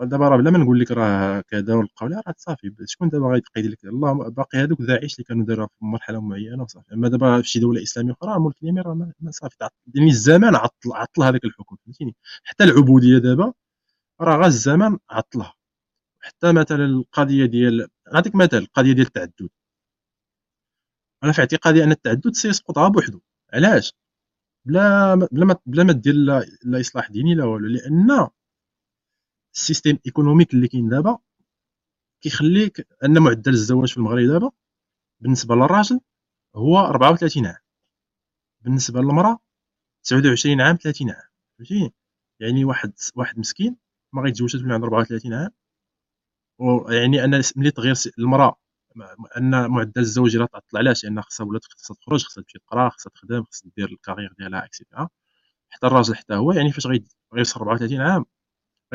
دابا 0.00 0.28
راه 0.28 0.36
بلا 0.36 0.50
ما 0.50 0.58
نقول 0.58 0.80
لك 0.80 0.90
راه 0.90 1.40
كذا 1.40 1.74
ونلقاو 1.74 2.08
راه 2.08 2.34
صافي. 2.36 2.74
شكون 2.86 3.08
دابا 3.08 3.26
غيتقيد 3.26 3.66
لك 3.66 3.84
الله 3.84 4.12
باقي 4.30 4.58
هذوك 4.58 4.82
داعش 4.82 5.14
اللي 5.14 5.24
كانوا 5.24 5.44
دايرها 5.46 5.66
في 5.66 5.84
مرحلة 5.84 6.20
معينة 6.20 6.62
وصافي. 6.62 6.94
أما 6.94 7.08
دابا 7.08 7.40
في 7.42 7.48
شي 7.48 7.58
دولة 7.60 7.82
إسلامية 7.82 8.12
أخرى 8.12 8.40
ملك 8.40 8.54
اليمين 8.62 8.82
راه 8.82 8.94
ما 8.94 9.30
صافي. 9.30 9.56
يعني 9.94 10.08
الزمان 10.10 10.54
عطل 10.54 10.92
عطل 10.92 11.22
هذاك 11.22 11.44
الحكم 11.44 11.76
فهمتيني؟ 11.86 12.16
حتى 12.44 12.64
العبودية 12.64 13.18
دابا 13.18 13.52
راه 14.20 14.36
غا 14.38 14.46
الزمان 14.46 14.98
عطلها. 15.10 15.54
حتى 16.24 16.52
مثلا 16.52 16.84
القضية 16.84 17.46
ديال 17.46 17.88
نعطيك 18.14 18.34
مثال 18.34 18.58
القضية 18.58 18.92
ديال 18.92 19.06
التعدد. 19.06 19.48
أنا 21.24 21.32
في 21.32 21.40
اعتقادي 21.40 21.84
أن 21.84 21.90
التعدد 21.90 22.32
سيسقط 22.34 22.78
بوحدو. 22.78 23.20
علاش؟ 23.54 23.92
بلا 24.66 25.14
بلا 25.14 25.44
ما 25.44 25.56
بلا 25.66 25.84
ما 25.84 25.92
دير 25.92 26.14
لا 26.14 26.80
إصلاح 26.80 27.10
ديني 27.10 27.34
لا 27.34 27.44
والو. 27.44 27.68
لأن 27.68 28.28
ال 29.54 29.60
système 29.60 29.98
économique 30.06 30.54
اللي 30.54 30.68
كاين 30.68 30.88
دابا 30.88 31.18
كيخليك 32.22 32.88
أن 33.04 33.18
معدل 33.18 33.52
الزواج 33.52 33.90
في 33.90 33.96
المغرب 33.96 34.26
دابا 34.26 34.50
بالنسبة 35.20 35.54
للراجل 35.54 36.00
هو 36.56 36.78
34 36.78 37.46
عام. 37.46 37.62
بالنسبة 38.60 39.00
للمرأة 39.00 39.38
29 40.04 40.60
عام 40.60 40.76
30 40.76 41.10
عام. 41.10 41.28
فهمتي 41.58 41.92
يعني 42.40 42.64
واحد 42.64 42.92
واحد 43.16 43.38
مسكين 43.38 43.76
ما 44.12 44.22
غيتزوجش 44.22 44.52
تولي 44.52 44.74
عنده 44.74 44.86
34 44.86 45.34
عام. 45.34 45.50
ويعني 46.58 47.24
ان 47.24 47.42
ملي 47.56 47.70
تغير 47.70 47.94
المرأة 48.18 48.56
أن 49.36 49.70
معدل 49.70 50.00
الزواج 50.02 50.36
راه 50.36 50.46
تعطل 50.46 50.78
علاش؟ 50.78 51.04
لأن 51.04 51.22
خصها 51.22 51.46
ولات 51.46 51.64
خصها 51.64 51.96
تخرج 51.96 52.24
خصها 52.24 52.42
تمشي 52.42 52.58
تقرا 52.58 52.88
خصها 52.88 53.10
تخدم 53.10 53.44
خصها 53.44 53.70
دير 53.76 53.88
ال 53.88 53.93
carrière 53.93 54.34
ديالها 54.38 54.64
et 54.64 54.75
cetera 54.75 55.08
حتى 55.70 55.86
الراجل 55.86 56.14
حتى 56.16 56.34
هو 56.34 56.52
يعني 56.52 56.72
فاش 56.72 56.86
غيوصل 57.34 57.60
34 57.60 58.00
عام 58.00 58.24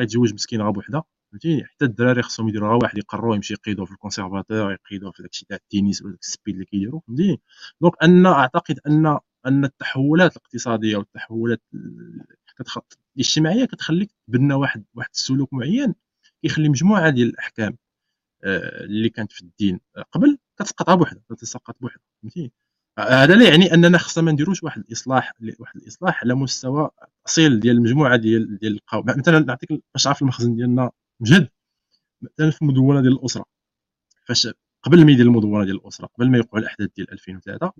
غيتزوج 0.00 0.34
مسكين 0.34 0.62
غا 0.62 0.70
بوحده 0.70 1.02
فهمتي 1.32 1.64
حتى 1.64 1.84
الدراري 1.84 2.22
خصهم 2.22 2.48
يديروا 2.48 2.68
غا 2.68 2.78
واحد 2.82 2.98
يقروا 2.98 3.36
يمشي 3.36 3.54
يقيدوا 3.54 3.86
في 3.86 3.92
الكونسيرفاتور 3.92 4.72
يقيدوا 4.72 5.12
في 5.12 5.22
داكشي 5.22 5.46
تاع 5.46 5.56
التنس 5.56 6.02
ولا 6.02 6.16
السبيد 6.22 6.54
اللي 6.54 6.66
كيديروا 6.66 7.00
فهمتي 7.08 7.38
donc 7.80 7.94
أن 8.02 8.26
أعتقد 8.26 8.80
أن 8.86 9.18
أن 9.46 9.64
التحولات 9.64 10.36
الاقتصادية 10.36 10.96
والتحولات 10.96 11.62
الاجتماعية 13.16 13.64
كتخليك 13.64 14.10
تبنى 14.28 14.54
واحد 14.54 14.84
واحد 14.94 15.10
السلوك 15.14 15.52
معين 15.52 15.94
كيخلي 16.42 16.68
مجموعة 16.68 17.10
ديال 17.10 17.28
الأحكام 17.28 17.76
آه، 18.44 18.84
اللي 18.84 19.08
كانت 19.08 19.32
في 19.32 19.42
الدين 19.42 19.80
قبل 20.12 20.38
كتسقطها 20.58 20.94
بوحدها 20.94 21.22
كتسقط 21.30 21.76
بوحدها 21.80 22.04
فهمتي 22.22 22.52
هذا 22.98 23.34
لا 23.34 23.48
يعني 23.48 23.74
أننا 23.74 23.98
خصنا 23.98 24.24
ما 24.24 24.32
نديروش 24.32 24.62
واحد 24.62 24.80
الإصلاح 24.88 25.32
واحد 25.58 25.76
الإصلاح 25.76 26.24
على 26.24 26.34
مستوى 26.34 26.90
أصيل 27.26 27.60
ديال 27.60 27.76
المجموعه 27.76 28.16
ديال 28.16 28.58
ديال 28.58 28.72
القوم. 28.72 29.04
مثلا 29.06 29.38
نعطيك 29.38 29.82
باش 29.94 30.06
عارف 30.06 30.22
المخزن 30.22 30.56
ديالنا 30.56 30.90
مجهد 31.20 31.48
مثلا 32.22 32.50
في 32.50 32.62
المدونه 32.62 33.00
ديال 33.00 33.12
الأسرة 33.12 33.44
فاش 34.26 34.48
قبل 34.82 35.04
ما 35.06 35.12
يدير 35.12 35.26
المدونة 35.26 35.64
ديال 35.64 35.76
الأسرة 35.76 36.06
قبل 36.06 36.30
ما 36.30 36.38
يوقعوا 36.38 36.58
الأحداث 36.58 36.90
ديال 36.96 37.12
2003 37.12 37.72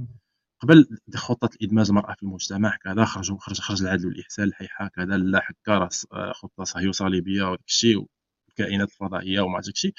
قبل 0.61 0.99
خطة 1.15 1.51
الادماج 1.57 1.89
المرأة 1.89 2.15
في 2.15 2.23
المجتمع 2.23 2.77
كذا 2.77 3.05
خرجوا 3.05 3.39
خرج 3.39 3.61
خرج 3.61 3.83
العدل 3.83 4.07
والإحسان 4.07 4.49
الحيحه 4.49 4.89
كذا 4.89 5.17
لا 5.17 5.41
حكا 5.41 5.89
خطة 6.33 6.65
صهيو 6.65 6.93
صليبيه 6.93 7.51
وداك 7.51 7.65
الشيء 7.67 8.07
والكائنات 8.51 8.89
الفضائية 8.89 9.41
وما 9.41 9.59
الشيء 9.59 9.95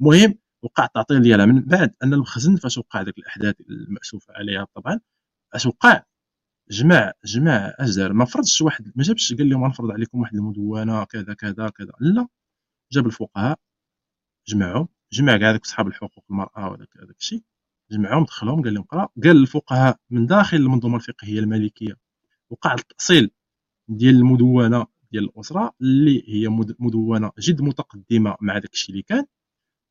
المهم 0.00 0.38
وقع 0.62 0.84
التعطيل 0.84 1.22
ديالها 1.22 1.46
من 1.46 1.60
بعد 1.60 1.94
أن 2.02 2.14
المخزن 2.14 2.56
فاش 2.56 2.78
وقع 2.78 3.02
ذاك 3.02 3.18
الأحداث 3.18 3.60
الماسوف 3.60 4.30
عليها 4.30 4.66
طبعا 4.74 5.00
اش 5.54 5.66
وقع 5.66 6.02
جمع 6.70 7.12
جمع 7.24 7.74
اجدر 7.78 8.12
ما 8.12 8.24
فرضش 8.24 8.60
واحد 8.62 8.92
ما 8.96 9.02
جابش 9.02 9.32
قال 9.32 9.48
لهم 9.48 9.64
غنفرض 9.64 9.90
عليكم 9.90 10.20
واحد 10.20 10.34
المدونة 10.34 11.04
كذا 11.04 11.34
كذا 11.34 11.68
كذا. 11.68 11.92
لا 12.00 12.28
جاب 12.92 13.06
الفقهاء 13.06 13.58
جمعهم 14.48 14.88
جمع 15.12 15.36
كاع 15.36 15.50
ذوك 15.50 15.66
صحاب 15.66 15.88
الحقوق 15.88 16.24
المرأة 16.30 16.70
وداك 16.70 16.96
هذاك 16.96 17.16
الشيء 17.20 17.42
جمعهم 17.90 18.24
دخلهم 18.24 18.62
قال 18.62 18.74
لهم 18.74 18.84
قرا 18.84 19.08
قال 19.24 19.36
الفقهاء 19.36 19.98
من 20.10 20.26
داخل 20.26 20.56
المنظومة 20.56 20.96
الفقهية 20.96 21.38
المالكيه 21.40 21.96
وقع 22.50 22.74
التأصيل 22.74 23.30
ديال 23.88 24.14
المدونة 24.14 24.86
ديال 25.14 25.24
الأسرة 25.24 25.72
اللي 25.80 26.24
هي 26.28 26.48
مدونة 26.78 27.30
جد 27.38 27.60
متقدمة 27.62 28.36
مع 28.40 28.58
داك 28.58 28.72
الشيء 28.72 28.90
اللي 28.90 29.02
كان 29.02 29.26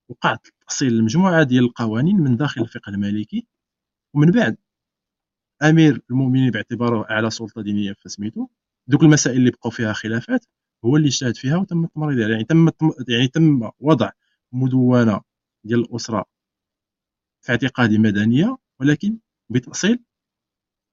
وقع 0.10 0.38
تاصيل 0.68 0.94
المجموعه 0.94 1.44
ديال 1.44 1.64
القوانين 1.64 2.16
من 2.18 2.38
داخل 2.38 2.62
الفقه 2.62 2.90
المالكي. 2.90 3.48
ومن 4.16 4.32
بعد 4.32 4.58
أمير 5.64 6.02
المؤمنين 6.12 6.52
باعتباره 6.52 7.10
أعلى 7.12 7.30
سلطة 7.30 7.62
دينية 7.62 7.94
فسميتو 7.94 8.48
دوك 8.88 9.04
المسائل 9.04 9.38
اللي 9.38 9.52
بقاو 9.52 9.72
فيها 9.72 9.94
خلافات 9.94 10.46
هو 10.86 10.98
اللي 10.98 11.08
اجتهد 11.08 11.36
فيها 11.38 11.58
وتم 11.58 11.84
التمريض. 11.84 12.20
يعني 12.30 12.44
تم 12.44 12.70
يعني 13.10 13.28
تم 13.28 13.70
وضع 13.80 14.10
مدونة 14.52 15.22
ديال 15.66 15.80
الأسرة 15.80 16.26
في 17.42 17.52
اعتقادي 17.52 17.98
مدنية 17.98 18.58
ولكن 18.80 19.20
بتاصيل 19.50 20.00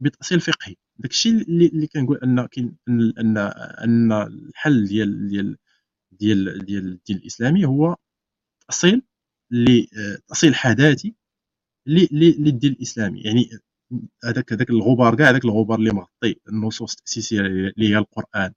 بتاصيل 0.01 0.41
فقهي. 0.41 0.75
داك 1.01 1.11
الشيء 1.11 1.33
اللي, 1.43 1.67
اللي 1.67 1.87
كنقول 1.87 2.19
أن 2.19 2.47
كاين 2.47 2.77
ان 2.89 3.37
ان 3.85 4.13
الحل 4.13 4.87
ديال 4.87 5.29
ديال 5.29 5.57
ديال 6.13 6.65
ديال 6.65 6.87
الدين 6.93 7.17
الإسلامي 7.17 7.65
هو 7.67 7.97
تأصيل 8.69 9.03
تأصيل 10.29 10.55
حداثي 10.55 11.15
للدين 11.89 12.73
الإسلامي. 12.73 13.21
يعني 13.21 13.51
هذاك 14.25 14.53
هذاك 14.53 14.71
الغبار 14.71 15.17
كاع 15.17 15.31
هذاك 15.31 15.45
الغبار 15.45 15.79
اللي 15.79 15.91
مغطي 15.91 16.37
النصوص 16.49 16.93
التأسيسية 16.97 17.41
اللي 17.41 17.89
هي 17.89 17.99
القرآن 17.99 18.53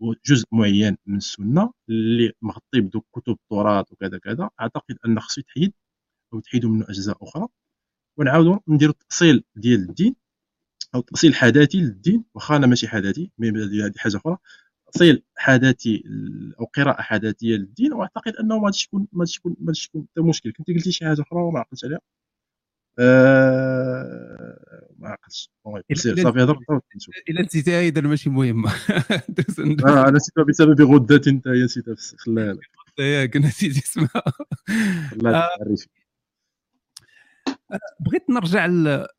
وجزء 0.00 0.46
معين 0.52 0.96
من 1.06 1.16
السنة 1.16 1.72
اللي 1.88 2.32
مغطي 2.42 2.80
بدوك 2.80 3.06
كتب 3.12 3.32
التراث 3.32 3.92
وكذا 3.92 4.18
كذا. 4.18 4.50
أعتقد 4.60 4.98
أن 5.06 5.20
خصو 5.20 5.40
يتحيد 5.40 5.72
أو 6.34 6.40
تحيدوا 6.40 6.70
منه 6.70 6.84
أجزاء 6.88 7.24
أخرى. 7.24 7.48
ونعاودوا 8.18 8.58
نديروا 8.68 8.94
التاصيل 8.94 9.44
ديال 9.56 9.80
الدين 9.80 10.16
أو 10.94 11.00
تاصيل 11.00 11.34
حداثي 11.34 11.78
للدين 11.80 12.24
واخا 12.34 12.56
أنا 12.56 12.66
ماشي 12.66 12.88
حداثي 12.88 13.30
هذه 13.42 13.92
حاجة 13.96 14.16
أخرى. 14.16 14.36
تاصيل 14.92 15.22
حداثي 15.36 16.04
أو 16.60 16.64
قراءة 16.64 17.02
حداثية 17.02 17.56
للدين 17.56 17.92
وأعتقد 17.92 18.32
أنه 18.36 18.58
ما 18.58 18.64
غاديش 18.64 18.84
يكون 18.84 19.06
ما 19.12 19.18
غاديش 19.20 19.36
يكون 19.36 19.56
ما 19.60 19.66
غاديش 19.66 19.86
يكون 19.86 20.06
مشكل. 20.18 20.52
كنت 20.52 20.68
قلتي 20.68 20.92
شي 20.92 21.04
حاجة 21.04 21.22
أخرى 21.22 21.40
وما 21.40 21.58
عقلتش 21.60 21.84
عليها؟ 21.84 22.00
أه... 22.98 24.94
ما 24.98 25.08
عقلتش. 25.08 25.50
صافي 26.22 26.42
هضرت 26.42 26.58
إلا 27.28 27.42
نسيتها 27.42 27.80
اذا 27.80 28.00
ماشي 28.00 28.30
مهمه 28.30 28.70
آه 29.86 30.08
أنا 30.08 30.10
نسيتها 30.10 30.44
بسبب 30.44 30.80
غدة 30.82 31.22
أنت 31.26 31.46
يا 31.46 31.64
نسيتها 31.64 31.94
خلاها 32.18 32.52
لك. 32.52 32.70
ياك 32.98 33.36
نسيت 33.36 33.76
اسمها. 33.76 34.22
بغيت 38.00 38.30
نرجع 38.30 38.66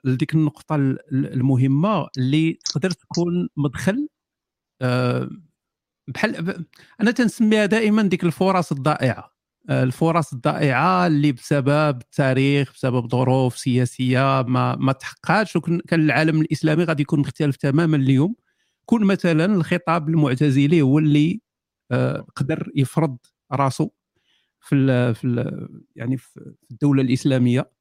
لديك 0.04 0.34
النقطة 0.34 0.76
المهمة 1.12 2.08
اللي 2.18 2.60
تقدر 2.66 2.92
تكون 2.92 3.50
مدخل 3.58 4.08
آه، 4.82 5.30
بحال 6.08 6.66
أنا 7.02 7.12
تنسميها 7.12 7.66
دائما 7.66 8.04
ديك 8.04 8.24
الفرص 8.24 8.72
الضائعة 8.72 9.32
آه، 9.70 9.84
الفرص 9.84 10.34
الضائعة 10.34 11.08
اللي 11.08 11.32
بسبب 11.32 12.02
التاريخ 12.02 12.74
بسبب 12.74 13.12
ظروف 13.12 13.58
سياسية 13.58 14.42
ما 14.48 14.76
ما 14.76 14.92
تحققاتش 14.94 15.56
وكان 15.56 15.82
العالم 15.94 16.42
الإسلامي 16.42 16.84
غادي 16.84 17.02
يكون 17.02 17.20
مختلف 17.20 17.56
تماما 17.56 17.98
اليوم. 17.98 18.36
كون 18.86 19.04
مثلا 19.06 19.46
الخطاب 19.46 20.10
المعتزلي 20.10 20.82
هو 20.82 21.00
اللي 21.00 21.42
آه، 21.92 22.28
قدر 22.36 22.72
يفرض 22.76 23.18
راسه 23.52 23.92
في 24.62 25.14
في 25.14 25.52
يعني 25.96 26.18
في 26.18 26.56
الدولة 26.72 27.02
الإسلامية. 27.04 27.72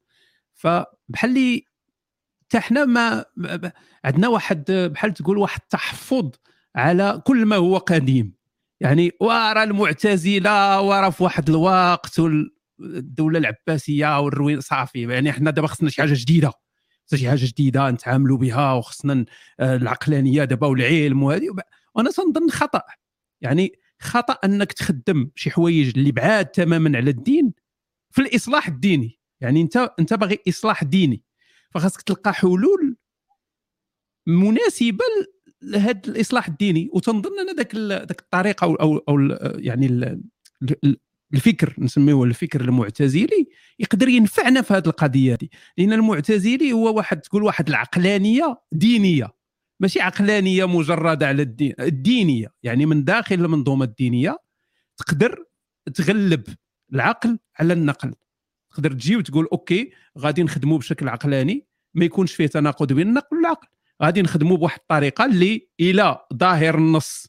فبحال 0.61 1.31
لي 1.31 1.65
حتى 2.43 2.61
حنا 2.61 2.85
ما 2.85 3.25
عندنا 4.05 4.29
واحد 4.29 4.65
بحال 4.71 5.15
تقول 5.15 5.39
واحد 5.39 5.61
التحفظ 5.63 6.31
على 6.77 7.23
كل 7.27 7.47
ما 7.47 7.57
هو 7.57 7.77
قديم. 7.77 8.35
يعني 8.81 9.13
ورا 9.21 9.63
المعتزلة 9.63 10.81
ورا 10.81 11.11
في 11.11 11.25
واحد 11.25 11.49
الوقت 11.49 12.21
الدولة 12.81 13.39
العباسية 13.39 14.21
والروين 14.21 14.61
صافي 14.61 15.03
يعني 15.03 15.31
إحنا 15.31 15.51
دابا 15.51 15.67
خصنا 15.67 15.91
شي 15.91 16.03
حاجة 16.03 16.15
جديدة. 16.17 16.53
شي 17.15 17.31
حاجة 17.31 17.45
جديدة 17.47 17.91
نتعاملوا 17.91 18.39
بها 18.39 18.73
وخصنا 18.73 19.25
العقلانية 19.61 20.45
دابا 20.45 20.67
والعلم 20.67 21.23
وهذه. 21.23 21.47
وأنا 21.95 22.11
تنظن 22.11 22.51
خطأ. 22.51 22.83
يعني 23.41 23.73
خطأ 24.01 24.39
أنك 24.45 24.73
تخدم 24.73 25.31
شي 25.35 25.51
حوايج 25.51 25.99
اللي 25.99 26.13
بعاد 26.13 26.47
تماما 26.47 26.99
على 26.99 27.11
الدين 27.11 27.53
في 28.11 28.23
الإصلاح 28.23 28.69
الديني. 28.69 29.20
يعني 29.41 29.61
انت 29.61 29.91
انت 29.99 30.15
باغي 30.15 30.39
اصلاح 30.49 30.85
ديني 30.85 31.23
فخاصك 31.75 32.03
تلقى 32.03 32.35
حلول 32.35 32.97
مناسبة 34.27 35.05
لهذا 35.63 36.01
الاصلاح 36.09 36.49
الديني. 36.49 36.91
وتنظن 36.93 37.41
ان 37.41 37.57
ذاك 37.57 37.75
ذاك 37.75 38.21
الطريقة 38.21 38.65
أو 38.65 38.75
أو, 38.75 38.97
أو 38.99 39.19
يعني 39.59 40.21
الفكر 41.35 41.75
نسميه 41.79 42.25
الفكر 42.25 42.61
المعتزلي 42.61 43.49
يقدر 43.79 44.09
ينفعنا 44.09 44.63
في 44.63 44.75
هذه 44.75 44.87
القضية 44.87 45.35
دي. 45.35 45.51
لأن 45.79 45.93
المعتزلي 45.93 46.73
هو 46.73 46.97
واحد 46.97 47.21
تقول 47.21 47.43
واحد 47.43 47.69
العقلانية 47.69 48.61
دينية 48.73 49.29
ماشي 49.81 50.01
عقلانية 50.01 50.65
مجردة 50.65 51.27
على 51.27 51.43
الدين 51.43 51.75
الدينية. 51.81 52.49
يعني 52.63 52.87
من 52.87 53.05
داخل 53.05 53.35
المنظومة 53.35 53.85
الدينية 53.85 54.39
تقدر 54.97 55.45
تغلب 55.95 56.45
العقل 56.93 57.39
على 57.59 57.73
النقل. 57.73 58.15
تقدر 58.71 58.93
تجي 58.93 59.17
وتقول 59.17 59.49
أوكي 59.53 59.93
غادي 60.19 60.43
نخدموا 60.43 60.79
بشكل 60.79 61.09
عقلاني 61.09 61.67
ما 61.95 62.05
يكونش 62.05 62.35
فيه 62.35 62.47
تناقض 62.47 62.93
بين 62.93 63.09
النقل 63.09 63.37
والعقل. 63.37 63.69
غادي 64.03 64.23
نخدموا 64.23 64.57
بواحد 64.57 64.79
الطريقة 64.81 65.25
اللي 65.25 65.69
إلى 65.81 66.19
ظاهر 66.35 66.79
النص 66.79 67.27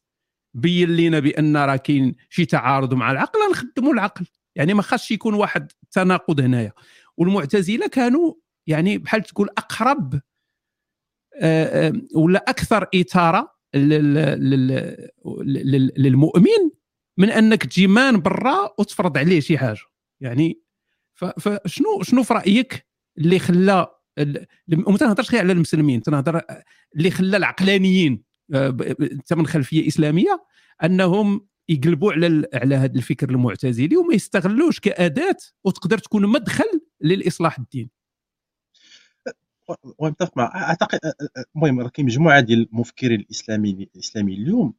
بين 0.54 0.96
لنا 0.98 1.20
بأن 1.20 1.58
راه 1.58 1.76
كاين 1.76 2.16
شي 2.30 2.46
تعارض 2.46 2.94
مع 2.94 3.12
العقل 3.12 3.40
نخدموا 3.52 3.94
العقل. 3.94 4.26
يعني 4.56 4.74
ما 4.74 4.82
خاصش 4.82 5.12
يكون 5.12 5.34
واحد 5.34 5.72
التناقض 5.84 6.40
هنايا. 6.40 6.74
والمعتزلة 7.18 7.88
كانوا 7.88 8.34
يعني 8.68 8.98
بحال 8.98 9.24
تقول 9.24 9.50
أقرب 9.58 10.22
آه، 11.36 11.88
آه، 11.88 11.94
ولا 12.16 12.50
أكثر 12.50 12.88
إثارة 12.96 13.56
للمؤمن 15.98 16.72
من 17.18 17.30
أنك 17.30 17.66
تجي 17.66 17.88
مان 17.88 18.22
برا 18.22 18.74
وتفرض 18.80 19.18
عليه 19.18 19.40
شي 19.40 19.58
حاجة. 19.58 19.80
يعني 20.22 20.62
فشنو 21.26 22.04
شنو 22.04 22.24
في 22.24 22.34
رأيك 22.34 22.86
اللي 23.18 23.40
خلى 23.40 23.88
وما 24.88 24.98
تنهضرش 24.98 25.32
غير 25.32 25.42
على 25.42 25.52
المسلمين 25.54 26.02
تنهضر 26.02 26.42
اللي 26.96 27.12
خلى 27.12 27.38
العقلانيين 27.38 28.24
انت 29.02 29.34
من 29.34 29.48
خلفية 29.48 29.88
إسلامية 29.88 30.46
أنهم 30.84 31.48
يقلبوا 31.70 32.14
على 32.14 32.48
على 32.54 32.76
هذا 32.76 32.96
الفكر 32.96 33.30
المعتزلي 33.30 33.98
وما 33.98 34.14
يستغلوش 34.14 34.80
كأداة 34.80 35.38
وتقدر 35.64 35.98
تكون 35.98 36.28
مدخل 36.28 36.82
للإصلاح 37.02 37.60
الديني 37.60 37.92
ومتفق 39.98 40.38
مع 40.38 40.44
أعتقد 40.56 41.00
المهم 41.56 41.80
راه 41.80 41.90
كاين 41.90 42.06
مجموعة 42.06 42.40
ديال 42.40 42.68
المفكرين 42.74 43.20
الاسلاميين 43.20 43.82
الاسلاميين 43.96 44.42
اليوم 44.42 44.74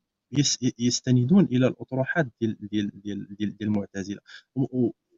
يستندون 0.78 1.45
إلى 1.45 1.66
الأطروحات 1.66 2.26
ديال 2.40 2.57
ديال 2.61 3.01
ديال, 3.03 3.36
ديال 3.36 3.57
المعتزلة. 3.62 4.20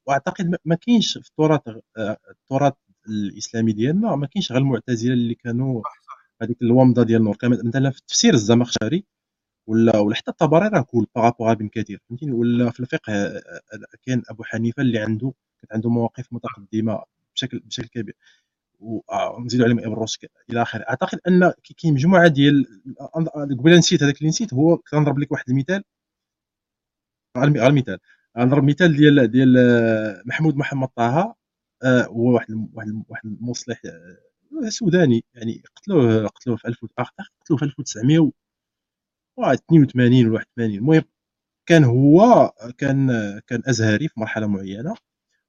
وأعتقد 0.07 0.57
ما 0.65 0.75
كاينش 0.75 1.19
في 1.19 1.29
التراث 1.29 1.61
التراث 2.31 2.75
الإسلامي 3.09 3.73
ديالنا 3.73 4.17
ما 4.17 4.27
كاينش 4.27 4.53
غير 4.53 4.61
المعتزلة 4.61 5.13
اللي 5.13 5.35
كانوا 5.35 5.83
هذيك 6.43 6.63
الومضة 6.63 7.03
ديال 7.03 7.21
النور 7.21 7.37
مثلا 7.45 7.91
في 7.91 8.01
تفسير 8.09 8.35
الزمخشري 8.35 9.05
ولا 9.67 9.99
ولا 9.99 10.15
حتى 10.17 10.31
الطبري 10.31 10.69
راه 10.69 10.81
cool 10.83 11.07
par 11.17 11.28
rapport 11.28 11.53
ابن 11.53 11.69
كثير 11.69 12.01
فهمتيني؟ 12.09 12.33
ولا 12.33 12.71
في 12.71 12.81
الفقه 12.81 13.43
كان 14.07 14.23
أبو 14.31 14.45
حنيفة 14.45 14.83
اللي 14.83 14.99
عنده 14.99 15.33
كانت 15.61 15.73
عنده 15.73 15.91
مواقف 15.91 16.33
متقدمة 16.33 17.03
بشكل 17.35 17.59
بشكل 17.61 17.89
كبير. 17.89 18.17
ونزيدوا 18.81 19.67
عليهم 19.67 19.79
ابن 19.79 19.93
رشد 19.93 20.29
إلى 20.51 20.63
آخره. 20.63 20.85
أعتقد 20.89 21.21
أن 21.29 21.53
كاين 21.83 21.95
مجموعة 21.95 22.29
ديال 22.29 22.67
قبيلة 23.61 23.79
نسيت 23.79 24.03
هذاك 24.03 24.19
اللي 24.19 24.29
نسيت 24.29 24.55
هو 24.55 24.77
كنضرب 24.77 25.19
لك 25.19 25.33
واحد 25.33 25.45
المثال. 25.51 25.85
غير 27.37 27.67
المثال. 27.69 27.99
نضرب 28.39 28.65
مثال 28.65 28.97
ديال 28.97 29.31
ديال 29.31 29.55
محمود 30.27 30.57
محمد 30.57 30.89
طه 30.89 31.37
آه، 31.85 32.03
هو 32.07 32.35
واحد 32.35 32.69
واحد 32.75 33.05
واحد 33.09 33.27
المصلح 33.27 33.83
آه، 33.87 34.69
سوداني. 34.69 35.25
يعني 35.35 35.63
قتلوه 35.77 36.27
قتلوه 36.27 36.57
في 36.57 36.69
1000 36.69 36.79
قتلوه 37.41 37.59
في 37.59 37.65
1900 37.65 38.33
82 39.39 40.27
ولا 40.27 40.35
81 40.35 40.75
المهم 40.79 41.03
كان 41.67 41.85
هو 41.85 42.53
كان 42.79 43.09
كان 43.47 43.63
أزهري 43.67 44.09
في 44.09 44.21
مرحلة 44.21 44.47
معينة 44.47 44.95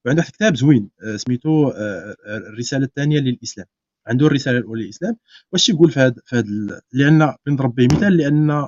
وعنده 0.06 0.22
واحد 0.22 0.30
الكتاب 0.30 0.56
زوين 0.56 0.90
آه، 1.04 1.16
سميتو 1.18 1.68
آه، 1.70 2.16
آه، 2.26 2.38
الرسالة 2.38 2.86
الثانية 2.86 3.20
للإسلام. 3.20 3.68
عنده 4.08 4.28
الرسالة 4.28 4.58
الأولى 4.58 4.84
للإسلام. 4.84 5.18
واش 5.54 5.70
يقول 5.70 5.92
في 5.92 6.00
هذا 6.00 6.16
في 6.26 6.36
هذا 6.36 6.82
لأن 6.94 7.36
بنضرب 7.46 7.76
به 7.76 7.86
مثال 7.86 8.18
لأن 8.18 8.68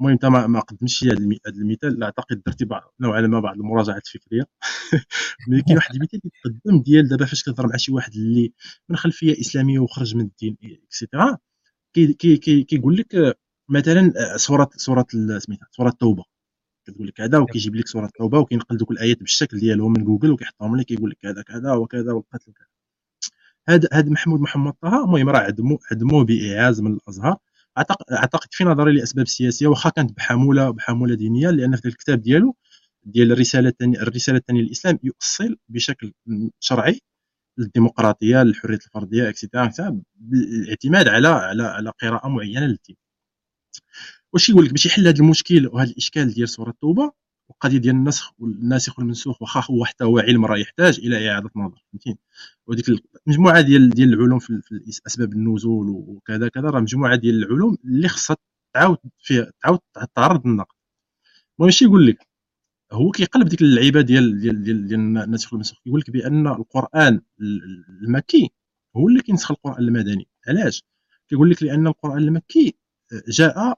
المهم 0.00 0.12
انت 0.12 0.24
ما 0.26 0.60
قدمتش 0.60 1.04
هذا 1.04 1.18
المثال. 1.48 2.02
اعتقد 2.02 2.42
درتي 2.46 2.66
نوعا 3.00 3.20
ما 3.20 3.40
بعض 3.40 3.56
المراجعات 3.56 4.02
الفكرية. 4.06 4.42
mais 5.48 5.62
كاين 5.62 5.76
واحد 5.76 5.94
المثال 5.94 6.20
يتقدم 6.24 6.82
ديال 6.82 7.08
دابا 7.08 7.26
فاش 7.26 7.42
كتهضر 7.42 7.66
مع 7.66 7.76
شي 7.76 7.92
واحد 7.92 8.12
اللي 8.14 8.52
من 8.88 8.96
خلفية 8.96 9.40
إسلامية 9.40 9.78
وخرج 9.78 10.16
من 10.16 10.24
الدين 10.24 10.56
et 10.64 10.82
cetera 10.82 11.38
كيقول 12.68 12.96
لك 12.96 13.38
مثلا 13.68 14.12
سوره 14.36 14.70
سورة 14.76 15.06
سميتها 15.38 15.68
سورة 15.72 15.88
التوبة. 15.88 16.24
كتقول 16.86 17.06
لك 17.08 17.20
هذا 17.20 17.38
وكيجيب 17.38 17.76
لك 17.76 17.86
سورة 17.88 18.06
التوبة 18.06 18.38
وكينقل 18.38 18.76
دوك 18.76 18.90
الآيات 18.90 19.18
بالشكل 19.18 19.58
ديالهم 19.58 19.92
من 19.92 20.04
جوجل 20.04 20.30
وكيحطهم 20.30 20.76
لك 20.76 20.86
كيقول 20.86 21.10
لك 21.10 21.18
كذا 21.22 21.42
كذا 21.42 21.72
وكذا 21.72 22.12
والقتل 22.12 22.50
وكذا 22.50 22.66
هذا 23.68 23.88
هذا 23.92 24.10
محمود 24.10 24.40
محمد 24.40 24.72
طه 24.82 25.04
المهم 25.04 25.28
راه 25.28 25.38
عدموه 25.38 25.78
عدموه 25.92 26.24
بإعاز 26.24 26.80
من 26.80 26.92
الأزهر. 26.92 27.36
اعتقد 27.78 28.48
في 28.50 28.64
نظري 28.64 28.92
لأسباب 28.92 29.28
سياسية 29.28 29.66
واخا 29.66 29.90
كانت 29.90 30.16
بحموله 30.16 30.70
بحمولة 30.70 31.14
دينية 31.14 31.50
لأن 31.50 31.76
في 31.76 31.88
الكتاب 31.88 32.22
ديالو 32.22 32.56
ديال 33.04 33.32
الرسالة 33.32 33.68
الثانية 33.68 33.98
الرسالة 33.98 34.38
الثانية 34.38 34.62
للإسلام 34.62 34.98
يؤصل 35.02 35.56
بشكل 35.68 36.12
شرعي 36.60 37.00
للديمقراطية 37.58 38.42
للحرية 38.42 38.76
الفردية 38.86 39.28
اكسيتيرا 39.28 39.72
بالاعتماد 40.16 41.08
على 41.08 41.28
على 41.28 41.62
على 41.62 41.92
قراءة 42.02 42.28
معينة 42.28 42.66
للدين. 42.66 42.96
واش 44.32 44.48
يقول 44.50 44.64
لك؟ 44.64 44.72
باش 44.72 44.86
يحل 44.86 45.06
هذا 45.08 45.18
المشكل 45.20 45.66
وهذا 45.68 45.90
الإشكال 45.90 46.34
ديال 46.34 46.48
سورة 46.48 46.70
التوبة 46.70 47.12
والقضية 47.56 47.78
ديال 47.78 47.94
النسخ 47.94 48.32
والناسخ 48.38 48.98
والمنسوخ 48.98 49.42
واخا 49.42 49.62
هو 49.70 49.84
حتى 49.84 50.04
هو 50.04 50.18
علم 50.18 50.44
راه 50.44 50.56
يحتاج 50.56 50.98
إلى 50.98 51.30
إعادة 51.30 51.50
نظر 51.56 51.84
فهمتيني؟ 51.92 52.18
وديك 52.66 52.86
المجموعه 53.26 53.60
ديال 53.60 53.90
ديال 53.90 54.14
العلوم 54.14 54.38
في, 54.38 54.60
في 54.62 55.00
أسباب 55.06 55.32
النزول 55.32 55.88
وكذا 55.90 56.48
كذا 56.48 56.70
راه 56.70 56.80
مجموعة 56.80 57.16
ديال 57.16 57.44
العلوم 57.44 57.78
اللي 57.84 58.08
خصها 58.08 58.36
تعاود 58.74 58.98
فيها 59.18 59.52
تعاود 59.62 59.78
تعرض 60.14 60.46
للنقد. 60.46 60.76
اش 61.60 61.82
يقول 61.82 62.06
لك؟ 62.06 62.26
هو 62.92 63.10
كيقلب 63.10 63.48
ديك 63.48 63.62
اللعيبة 63.62 64.00
ديال 64.00 64.40
ديال 64.40 64.62
ديال, 64.62 64.86
ديال 64.86 65.00
الناسخ 65.00 65.52
والمنسوخ 65.52 65.78
يقول 65.86 66.00
لك 66.00 66.10
بأن 66.10 66.46
القرآن 66.46 67.20
المكي 68.02 68.50
هو 68.96 69.08
اللي 69.08 69.22
كينسخ 69.22 69.50
القرآن 69.50 69.78
المدني. 69.84 70.28
علاش؟ 70.48 70.84
كيقول 71.28 71.50
لك 71.50 71.62
لأن 71.62 71.86
القرآن 71.86 72.18
المكي 72.18 72.74
جاء 73.28 73.58
آه، 73.58 73.76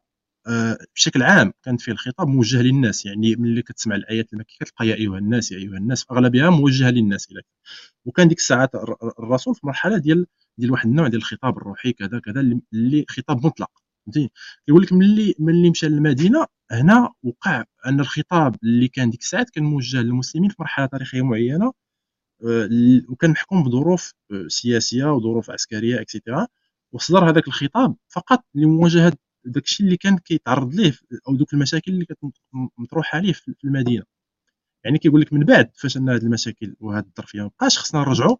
بشكل 0.95 1.22
عام 1.22 1.53
كان 1.62 1.76
فيه 1.76 1.93
الخطاب 1.93 2.28
موجه 2.28 2.62
للناس 2.62 3.07
يعني 3.07 3.36
ملي 3.36 3.62
كتسمع 3.62 3.97
الآيات 3.97 4.32
المكيه 4.32 4.57
كتلقى 4.59 4.89
يا 4.89 4.95
أيها 4.95 5.18
الناس 5.18 5.53
يا 5.53 5.59
أيها 5.59 5.76
الناس 5.76 6.07
أغلبها 6.11 6.51
موجهه 6.51 6.91
للناس 6.91 7.30
إلى 7.30 7.43
وكان 8.05 8.28
ديك 8.28 8.39
الساعات 8.39 8.70
الرسول 9.18 9.55
في 9.55 9.66
مرحلة 9.66 9.99
ديال 9.99 10.26
ديال 10.59 10.70
واحد 10.72 10.86
النوع 10.89 11.09
ديال 11.09 11.20
الخطاب 11.20 11.59
الروحي 11.59 11.93
كذا 11.93 12.18
كذا 12.20 12.41
اللي 12.72 13.05
خطاب 13.09 13.47
مطلق 13.47 13.70
فهمتي 14.07 14.30
يقول 14.68 14.82
لك 14.82 14.93
ملي 14.93 15.34
ملي 15.39 15.70
مشى 15.70 15.89
للمدينة 15.89 16.47
هنا 16.70 17.12
وقع 17.22 17.64
أن 17.86 18.01
الخطاب 18.01 18.57
اللي 18.62 18.89
كان 18.89 19.11
ديك 19.11 19.20
الساعات 19.20 19.51
كان 19.51 19.64
موجه 19.64 20.03
للمسلمين 20.03 20.51
في 20.51 20.57
مرحلة 20.61 20.86
تاريخية 20.86 21.22
معينة 21.22 21.72
آه، 22.47 22.68
وكان 23.09 23.30
محكوم 23.30 23.64
بظروف 23.64 24.14
آه، 24.32 24.49
سياسية 24.49 25.05
وظروف 25.05 25.51
عسكرية 25.51 26.01
اكسيتيرا 26.01 26.47
وصدر 26.93 27.30
هذاك 27.30 27.49
الخطاب 27.49 27.97
فقط 28.09 28.45
لمواجهة 28.55 29.12
داكشي 29.45 29.84
اللي 29.84 29.97
كان 29.97 30.18
كيتعرض 30.18 30.74
ليه 30.74 30.95
أو 31.28 31.36
دوك 31.36 31.55
المشاكل 31.55 31.93
اللي 31.93 32.05
كانت 32.05 32.20
مطروحه 32.78 33.16
عليه 33.16 33.32
في 33.32 33.55
المدينة 33.64 34.05
يعني 34.84 34.99
كيقول 34.99 35.20
لك 35.20 35.32
من 35.32 35.45
بعد 35.45 35.70
فاش 35.76 35.97
ان 35.97 36.09
هذه 36.11 36.22
المشاكل 36.22 36.76
وهذه 36.80 37.05
الظرفيه 37.05 37.43
ما 37.43 37.49
بقاش 37.49 37.78
خصنا 37.78 38.01
نرجعوا 38.01 38.36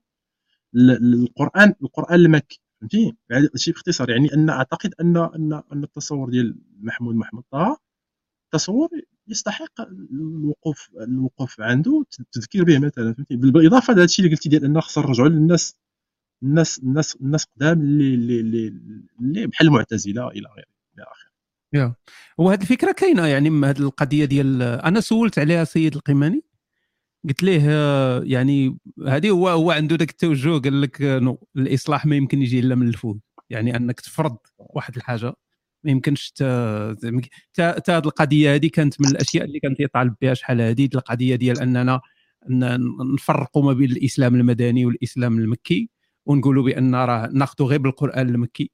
للقران 0.75 1.75
القران 1.83 2.15
المكي 2.21 2.61
فهمتي 2.81 3.17
هادشي 3.33 3.73
باختصار 3.73 4.11
يعني 4.11 4.35
ان 4.35 4.51
اعتقد 4.51 4.95
ان 5.01 5.17
ان 5.17 5.63
ان 5.73 5.85
التصور 5.85 6.31
ديال 6.31 6.59
محمود 6.81 7.15
محمد 7.15 7.43
طه 7.53 7.81
تصور 8.53 8.89
يستحق 9.29 9.81
الوقوف 10.13 10.91
الوقوف 11.01 11.61
عنده 11.61 12.05
التذكير 12.21 12.65
به 12.65 12.79
مثلا 12.79 13.15
فهمتي 13.15 13.37
بالاضافه 13.37 13.93
لهذا 13.93 14.05
الشيء 14.05 14.25
اللي 14.25 14.37
قلتي 14.37 14.49
ديال 14.49 14.65
ان 14.65 14.81
خصنا 14.81 15.07
نرجعوا 15.07 15.29
للناس 15.29 15.77
الناس 16.43 16.79
الناس 16.79 17.17
الناس 17.17 17.45
قدام 17.45 17.81
اللي 17.81 18.41
اللي 18.41 18.69
اللي 19.21 19.47
بحال 19.47 19.67
المعتزله 19.67 20.29
إلى 20.29 20.49
غيره 20.57 20.78
إلى 20.99 21.07
اخره 21.13 21.31
يا. 21.73 21.95
وهذه 22.39 22.61
الفكرة 22.61 22.93
كاينة 22.93 23.27
يعني 23.27 23.49
هذه 23.67 23.79
القضية 23.79 24.25
ديال 24.25 24.63
أنا 24.63 25.01
سولت 25.01 25.39
عليها 25.39 25.65
سيد 25.65 25.95
القماني. 25.95 26.45
قلت 27.29 27.43
ليه 27.43 27.63
يعني 28.25 28.79
هذه 29.07 29.31
هو 29.31 29.49
هو 29.49 29.71
عنده 29.71 29.97
ذاك 29.97 30.11
التوجه 30.11 30.59
قال 30.59 30.83
لك 30.83 31.03
نو 31.03 31.47
الإصلاح 31.57 32.07
ما 32.07 32.17
يمكن 32.17 32.43
يجي 32.43 32.59
إلا 32.59 32.75
من 32.75 32.89
الفوق 32.89 33.19
يعني 33.51 33.77
أنك 33.77 34.01
تفرض 34.01 34.37
واحد 34.59 34.97
الحاجة 34.97 35.35
ما 35.85 35.91
يمكنش 35.91 36.31
تا 36.31 36.97
هذه 37.89 37.99
القضية 37.99 38.55
هذه 38.55 38.67
كانت 38.69 39.01
من 39.01 39.09
الأشياء 39.09 39.45
اللي 39.45 39.61
كان 39.61 39.75
يطالب 39.79 40.15
بها 40.23 40.35
شحال 40.35 40.61
هذه 40.61 40.89
القضية 40.95 41.37
ديال 41.37 41.61
أننا 41.61 42.01
نفرقوا 43.15 43.63
ما 43.65 43.73
بين 43.73 43.91
الإسلام 43.91 44.35
المدني 44.35 44.87
والإسلام 44.87 45.39
المكي 45.39 45.91
ونقولوا 46.27 46.65
بأن 46.65 46.95
راه 46.95 47.31
ناخذوا 47.33 47.69
غير 47.69 47.79
بالقرآن 47.79 48.29
المكي. 48.29 48.71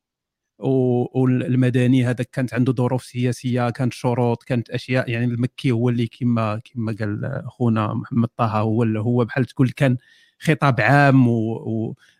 والمدني 0.59 2.07
هذا 2.07 2.25
كانت 2.33 2.55
عنده 2.55 2.73
ظروف 2.73 3.05
سياسية 3.05 3.71
كانت 3.71 3.93
شروط 3.93 4.43
كانت 4.43 4.71
أشياء 4.71 5.11
يعني 5.11 5.25
المكي 5.25 5.71
هو 5.71 5.89
اللي 5.89 6.07
كما 6.07 6.61
كما 6.65 6.97
قال 7.01 7.25
أخونا 7.25 7.95
محمد 7.95 8.29
طه 8.37 8.47
هو 8.47 8.83
اللي 8.83 9.01
هو 9.01 9.25
بحال 9.25 9.45
تقول 9.45 9.71
كان 9.71 9.97
خطاب 10.41 10.81
عام 10.81 11.29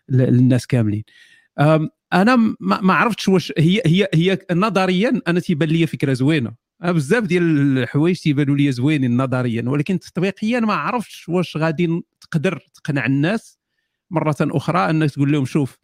للناس 0.09 0.67
كاملين. 0.67 1.03
أنا 2.13 2.55
ما 2.59 2.93
عرفتش 2.93 3.27
واش 3.27 3.53
هي 3.57 3.81
هي 3.85 4.07
هي 4.13 4.39
نظريا 4.51 5.21
أنا 5.27 5.39
تيبان 5.39 5.69
لي 5.69 5.87
فكرة 5.87 6.13
زوينة. 6.13 6.65
بزاف 6.83 7.23
ديال 7.23 7.77
الحوايج 7.77 8.19
تيبانوا 8.19 8.55
لي 8.55 8.71
زوينين 8.71 9.17
نظريا 9.17 9.63
ولكن 9.67 9.99
تطبيقيا 9.99 10.59
ما 10.59 10.73
عرفتش 10.73 11.29
واش 11.29 11.57
غادي 11.57 12.03
تقدر 12.21 12.59
تقنع 12.73 13.05
الناس 13.05 13.59
مرة 14.11 14.35
أخرى 14.41 14.89
أنك 14.89 15.11
تقول 15.11 15.31
لهم 15.31 15.45
شوف 15.45 15.77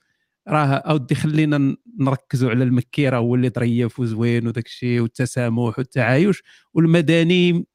راه 0.52 0.66
اودي 0.68 1.16
خلينا 1.16 1.78
نركزوا 2.00 2.50
على 2.50 2.64
المكي 2.64 3.10
راه 3.10 3.18
هو 3.18 3.36
اللي 3.36 3.50
ظريف 3.50 4.00
وزوين 4.00 4.48
وداك 4.48 4.66
الشيء 4.66 5.02
والتسامح 5.02 5.80
والتعايش 5.80 6.44
والمدني 6.74 7.66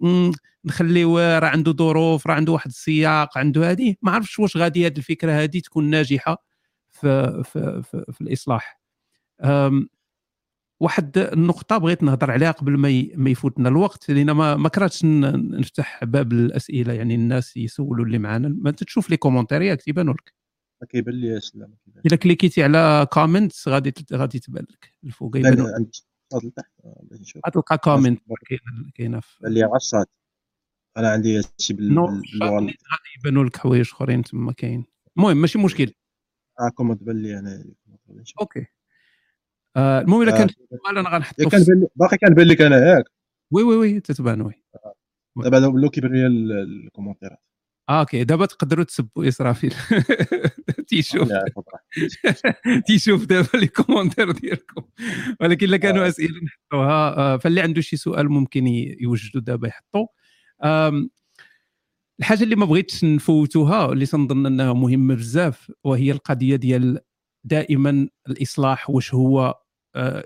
نخليوه 0.65 1.39
راه 1.39 1.49
عنده 1.49 1.73
ظروف 1.73 2.27
راه 2.27 2.35
عنده 2.35 2.53
واحد 2.53 2.71
السياق 2.71 3.39
عنده 3.39 3.71
هذه 3.71 3.95
ما 4.03 4.11
عرفتش 4.13 4.39
واش 4.39 4.57
غادي 4.57 4.87
هذه 4.87 4.97
الفكرة 4.99 5.33
هذه 5.33 5.59
تكون 5.61 5.91
ناجحة 5.91 6.45
في 6.91 7.43
في 7.45 7.83
في, 7.83 8.05
في 8.13 8.21
الإصلاح. 8.21 8.81
واحد 10.81 11.19
النقطة 11.19 11.79
بغيت 11.79 12.03
نهضر 12.03 12.31
عليها 12.31 12.51
قبل 12.51 12.77
ما 12.77 13.07
ما 13.15 13.31
يفوتنا 13.31 13.69
الوقت 13.69 14.11
لأن 14.11 14.31
ما 14.31 14.57
ما 14.57 14.69
كرهتش 14.69 15.05
نفتح 15.05 16.05
باب 16.05 16.33
الأسئلة 16.33 16.93
يعني 16.93 17.15
الناس 17.15 17.57
يسولوا 17.57 18.05
اللي 18.07 18.19
معنا 18.19 18.49
ما 18.49 18.71
تشوف 18.71 19.11
les 19.11 19.17
commentaires 19.17 19.63
ياك 19.63 19.83
تيبانوا 19.83 20.15
لك 20.15 20.35
ما 20.81 20.87
كيبان 20.87 21.15
ليش 21.15 21.55
لا 21.55 21.71
إلا 22.07 22.17
cliquيتي 22.17 22.63
على 22.63 23.07
comments 23.13 23.69
غادي 23.69 23.95
غادي 24.13 24.39
تبان 24.39 24.67
لك. 24.71 24.93
الفوق 25.05 25.37
لا 25.37 25.49
لا 25.49 25.87
غتلقى 27.47 27.79
comment 27.79 28.23
كاينة 28.95 29.21
في 29.21 29.47
اللي 29.47 29.65
غصات 29.65 30.09
أنا 30.97 31.11
عندي 31.11 31.39
هادشي 31.39 31.75
باللغة 31.75 32.23
غيبانوا 33.17 33.45
لك 33.45 33.57
حوايج 33.57 33.89
أخرين 33.93 34.23
تما 34.23 34.53
كاين. 34.53 34.85
المهم 35.17 35.37
ماشي 35.37 35.59
مشكل. 35.59 35.93
آه 36.61 36.69
comment 36.69 37.03
بان 37.03 37.23
لي 37.23 37.39
أنا. 37.39 37.65
OK. 38.41 38.67
آه 39.77 40.01
المهم 40.01 40.23
إلا 40.23 40.31
كان 40.39 40.49
سؤال 40.49 40.99
أنا 40.99 41.11
غنحطو 41.11 41.49
كان 41.49 41.89
باقي 41.97 42.17
كان 42.19 42.35
لك 42.35 42.63
أنا 42.63 42.77
ياك 42.77 43.05
oui 43.51 43.63
oui 43.63 43.77
oui 43.77 44.01
تتبان 44.01 44.41
oui. 44.41 44.55
آه. 44.75 44.95
دابا 45.37 45.67
ولاو 45.67 45.91
كيبان 45.91 46.13
لي 46.13 46.27
ال 46.63 46.68
commentaireات. 46.68 47.39
آه 47.89 48.01
OK. 48.01 48.25
دابا 48.25 48.47
تقدروا 48.47 48.85
تسبوا 48.85 49.29
إسرافيل. 49.29 49.75
تيشوف 50.89 51.29
تيشوف 52.87 53.25
دابا 53.31 53.59
les 53.59 53.67
commentaires 53.67 54.31
ديالكم. 54.31 54.83
ولكن 55.41 55.67
إلا 55.67 55.77
كانوا 55.77 56.05
آه. 56.05 56.09
أسئلة 56.09 56.41
نحطوها 56.45 57.17
آه، 57.17 57.37
فاللي 57.37 57.61
عنده 57.61 57.81
شي 57.81 57.97
سؤال 57.97 58.29
ممكن 58.29 58.67
يوجدوا 59.01 59.41
دابا 59.41 59.69
يحطوا 59.69 60.07
الحاجة 62.21 62.43
اللي 62.43 62.57
ما 62.57 62.67
بغيتش 62.67 63.05
نفوتوها 63.05 63.93
اللي 63.93 64.07
تنظن 64.07 64.47
أنها 64.47 64.73
مهمة 64.73 65.15
بزاف 65.15 65.73
وهي 65.85 66.13
القضية 66.13 66.57
ديال 66.57 67.01
دائما 67.45 68.09
الإصلاح 68.29 68.91
واش 68.91 69.15
هو 69.15 69.61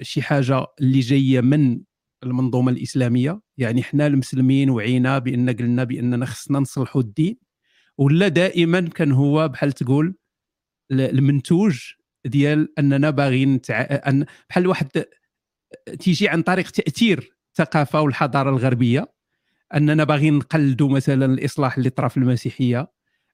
شي 0.02 0.22
حاجة 0.22 0.66
اللي 0.80 1.00
جاية 1.00 1.40
من 1.40 1.80
المنظومة 2.22 2.72
الإسلامية. 2.72 3.40
يعني 3.58 3.82
حنا 3.82 4.06
المسلمين 4.06 4.70
وعينا 4.70 5.18
بأن 5.18 5.50
قلنا 5.50 5.84
بأننا 5.84 6.26
خصنا 6.26 6.58
نصلحوا 6.58 7.02
الدين. 7.02 7.49
ولا 8.00 8.28
دائما 8.28 8.80
كان 8.80 9.12
هو 9.12 9.48
بحال 9.48 9.72
تقول 9.72 10.14
المنتوج 10.90 11.80
ديال 12.24 12.78
أننا 12.78 13.10
باغيين 13.10 13.60
تع... 13.60 13.80
أن 13.80 14.26
بحال 14.48 14.66
واحد 14.66 15.04
تيجي 15.98 16.28
عن 16.28 16.42
طريق 16.42 16.70
تأثير 16.70 17.36
الثقافة 17.50 18.00
والحضارة 18.00 18.50
الغربية 18.50 19.12
أننا 19.74 20.04
باغيين 20.04 20.34
نقلدوا 20.34 20.88
مثلا 20.88 21.24
الإصلاح 21.24 21.76
اللي 21.76 21.90
طرا 21.90 22.08
في 22.08 22.16
المسيحية 22.16 22.90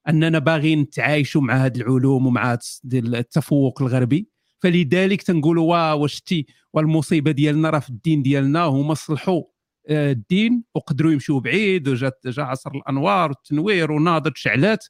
أننا 0.08 0.38
باغيين 0.38 0.80
نتعايشوا 0.80 1.40
مع 1.40 1.54
هذه 1.54 1.76
العلوم 1.76 2.26
ومع 2.26 2.58
التفوق 2.94 3.82
الغربي. 3.82 4.28
فلذلك 4.58 5.22
تنقولوا 5.22 5.70
واو 5.70 6.02
واش 6.02 6.20
تي 6.20 6.46
والمصيبة 6.72 7.30
ديالنا 7.30 7.70
راه 7.70 7.78
في 7.78 7.90
الدين 7.90 8.22
ديالنا 8.22 8.64
هما 8.64 8.94
صلحوا 8.94 9.42
الدين 9.91 10.64
وقدروا 10.74 11.12
يمشوا 11.12 11.41
بعيد 11.41 11.89
وجات 11.89 12.20
جا 12.26 12.43
عصر 12.43 12.70
الأنوار 12.70 13.30
والتنوير 13.30 13.93
وناضت 13.93 14.37
شعلات 14.37 14.84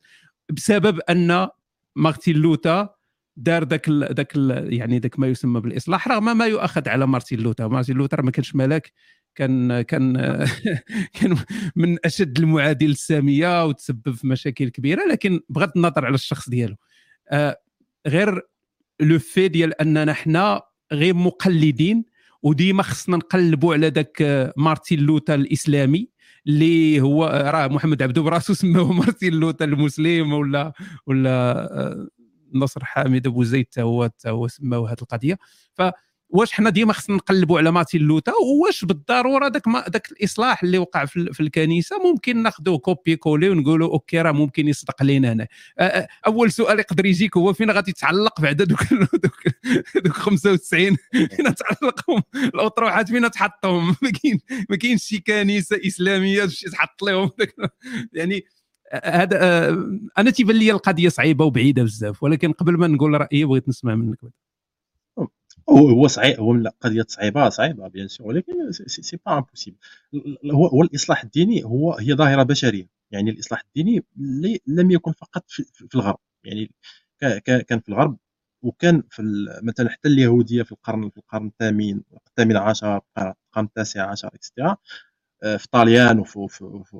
بسبب 0.52 1.00
أن 1.10 1.48
مارتين 1.96 2.36
لوتا 2.36 2.88
دار 3.36 3.64
ذاك 3.64 3.88
ذاك 3.90 4.36
يعني 4.72 4.98
ذاك 4.98 5.18
ما 5.18 5.26
يسمى 5.26 5.60
بالإصلاح 5.60 6.08
رغم 6.08 6.36
ما 6.36 6.46
يؤخذ 6.46 6.88
على 6.88 7.06
مارتين 7.06 7.40
لوتا 7.40 7.66
مارتين 7.66 7.96
لوتر 7.96 8.22
ما 8.22 8.30
كانش 8.30 8.54
ملاك 8.54 8.92
كان 9.34 9.82
كان 9.82 10.16
كان 11.20 11.36
من 11.76 11.98
أشد 12.04 12.38
المعادين 12.38 12.88
للساميه 12.88 13.64
وتسبب 13.64 14.10
في 14.10 14.26
مشاكل 14.26 14.68
كبيرة 14.68 15.02
لكن 15.10 15.40
بغض 15.48 15.72
النظر 15.76 16.06
على 16.06 16.14
الشخص 16.14 16.48
ديالو. 16.48 16.76
آه، 17.30 17.60
غير 18.06 18.40
لو 19.00 19.18
في 19.18 19.48
ديال 19.48 19.80
أننا 19.80 20.12
حنا 20.12 20.62
غير 20.92 21.14
مقلدين 21.14 22.04
وديما 22.46 22.82
خصنا 22.82 23.16
نقلبوا 23.16 23.74
على 23.74 23.88
ذاك 23.88 24.52
مارتين 24.56 25.00
لوتا 25.00 25.34
الإسلامي 25.34 26.08
اللي 26.46 27.00
هو 27.00 27.24
راه 27.26 27.66
محمد 27.66 28.02
عبدو 28.02 28.22
براسو 28.22 28.54
سماه 28.62 28.92
مارتين 28.92 29.32
لوتا 29.32 29.64
المسلم 29.64 30.32
ولا 30.32 30.72
ولا 31.06 31.30
آه، 31.80 32.08
نصر 32.54 32.84
حامد 32.84 33.26
أبو 33.26 33.44
زيد 33.44 33.66
هو 33.78 34.10
هو 34.26 34.48
سماه 34.48 34.78
هذه 34.88 34.96
القضية. 35.02 35.38
ف 35.74 35.82
واش 36.30 36.52
حنا 36.52 36.70
ديما 36.70 36.92
خصنا 36.92 37.16
نقلبوا 37.16 37.58
على 37.58 37.70
مارتين 37.70 38.00
لوثر 38.00 38.32
واش 38.62 38.84
بالضرورة 38.84 39.48
ذاك 39.48 39.68
ذاك 39.90 40.12
الإصلاح 40.12 40.62
اللي 40.62 40.78
وقع 40.78 41.04
في, 41.04 41.32
في 41.32 41.40
الكنيسة 41.40 41.98
ممكن 41.98 42.42
ناخذوه 42.42 42.78
copier-coller 42.78 43.48
ونقولوا 43.50 43.92
OK 43.92 44.20
راه 44.20 44.32
ممكن 44.32 44.68
يصدق 44.68 45.02
لينا 45.02 45.32
هنا. 45.32 45.46
أول 46.26 46.52
سؤال 46.52 46.78
يقدر 46.78 47.06
يجيك 47.06 47.36
هو 47.36 47.52
فين 47.52 47.70
غادي 47.70 47.92
تعلق 47.92 48.40
بعد 48.40 48.62
دوك 48.62 48.84
دوك, 48.94 49.42
دوك 50.04 50.12
95 50.16 50.96
فين 51.12 51.54
تعلقهم 51.54 52.22
الأطروحات 52.34 53.08
فين 53.08 53.30
تحطهم؟ 53.30 53.86
ما 54.02 54.10
كاين 54.10 54.40
ما 54.70 54.76
كاينش 54.76 55.02
شي 55.02 55.18
كنيسة 55.18 55.80
إسلامية 55.86 56.40
باش 56.44 56.60
تحط 56.60 57.02
لهم. 57.02 57.30
يعني 58.12 58.44
هذا 59.04 59.68
أنا 60.18 60.30
تيبان 60.30 60.56
لي 60.56 60.70
القضية 60.70 61.08
صعيبة 61.08 61.44
وبعيدة 61.44 61.82
بزاف 61.82 62.22
ولكن 62.22 62.52
قبل 62.52 62.76
ما 62.76 62.86
نقول 62.86 63.20
رأيي 63.20 63.44
بغيت 63.44 63.68
نسمع 63.68 63.94
منك. 63.94 64.18
هو 65.70 65.88
هو 65.88 66.06
صعيب 66.08 66.40
هو 66.40 66.70
قضية 66.80 67.04
صعيبة 67.08 67.48
صعيبة 67.48 67.88
bien 67.88 68.08
sûr 68.08 68.26
ولكن 68.26 68.72
c'est 68.72 69.16
pas 69.26 69.38
impossible 69.38 69.76
هو 70.52 70.66
هو 70.66 70.82
الإصلاح 70.82 71.22
الديني 71.24 71.64
هو 71.64 71.92
هي 71.94 72.14
ظاهرة 72.14 72.42
بشرية. 72.42 72.88
يعني 73.10 73.30
الإصلاح 73.30 73.62
الديني 73.66 74.04
لم 74.66 74.90
يكن 74.90 75.12
فقط 75.12 75.44
في, 75.48 75.64
في 75.72 75.94
الغرب. 75.94 76.18
يعني 76.44 76.70
كان 77.44 77.80
في 77.80 77.88
الغرب 77.88 78.18
وكان 78.62 79.02
في 79.10 79.22
مثلا 79.62 79.90
حتى 79.90 80.08
اليهودية 80.08 80.62
في 80.62 80.72
القرن 80.72 81.10
في 81.10 81.16
القرن 81.16 81.46
الثامن 81.46 82.00
الثامن 82.26 82.56
عشر 82.56 82.96
القرن 83.18 83.64
التاسع 83.64 84.10
عشر 84.10 84.28
et 84.34 84.45
cetera 84.45 84.76
آه، 85.42 85.56
في 85.56 85.68
طاليان 85.68 86.18
وفي 86.18 86.58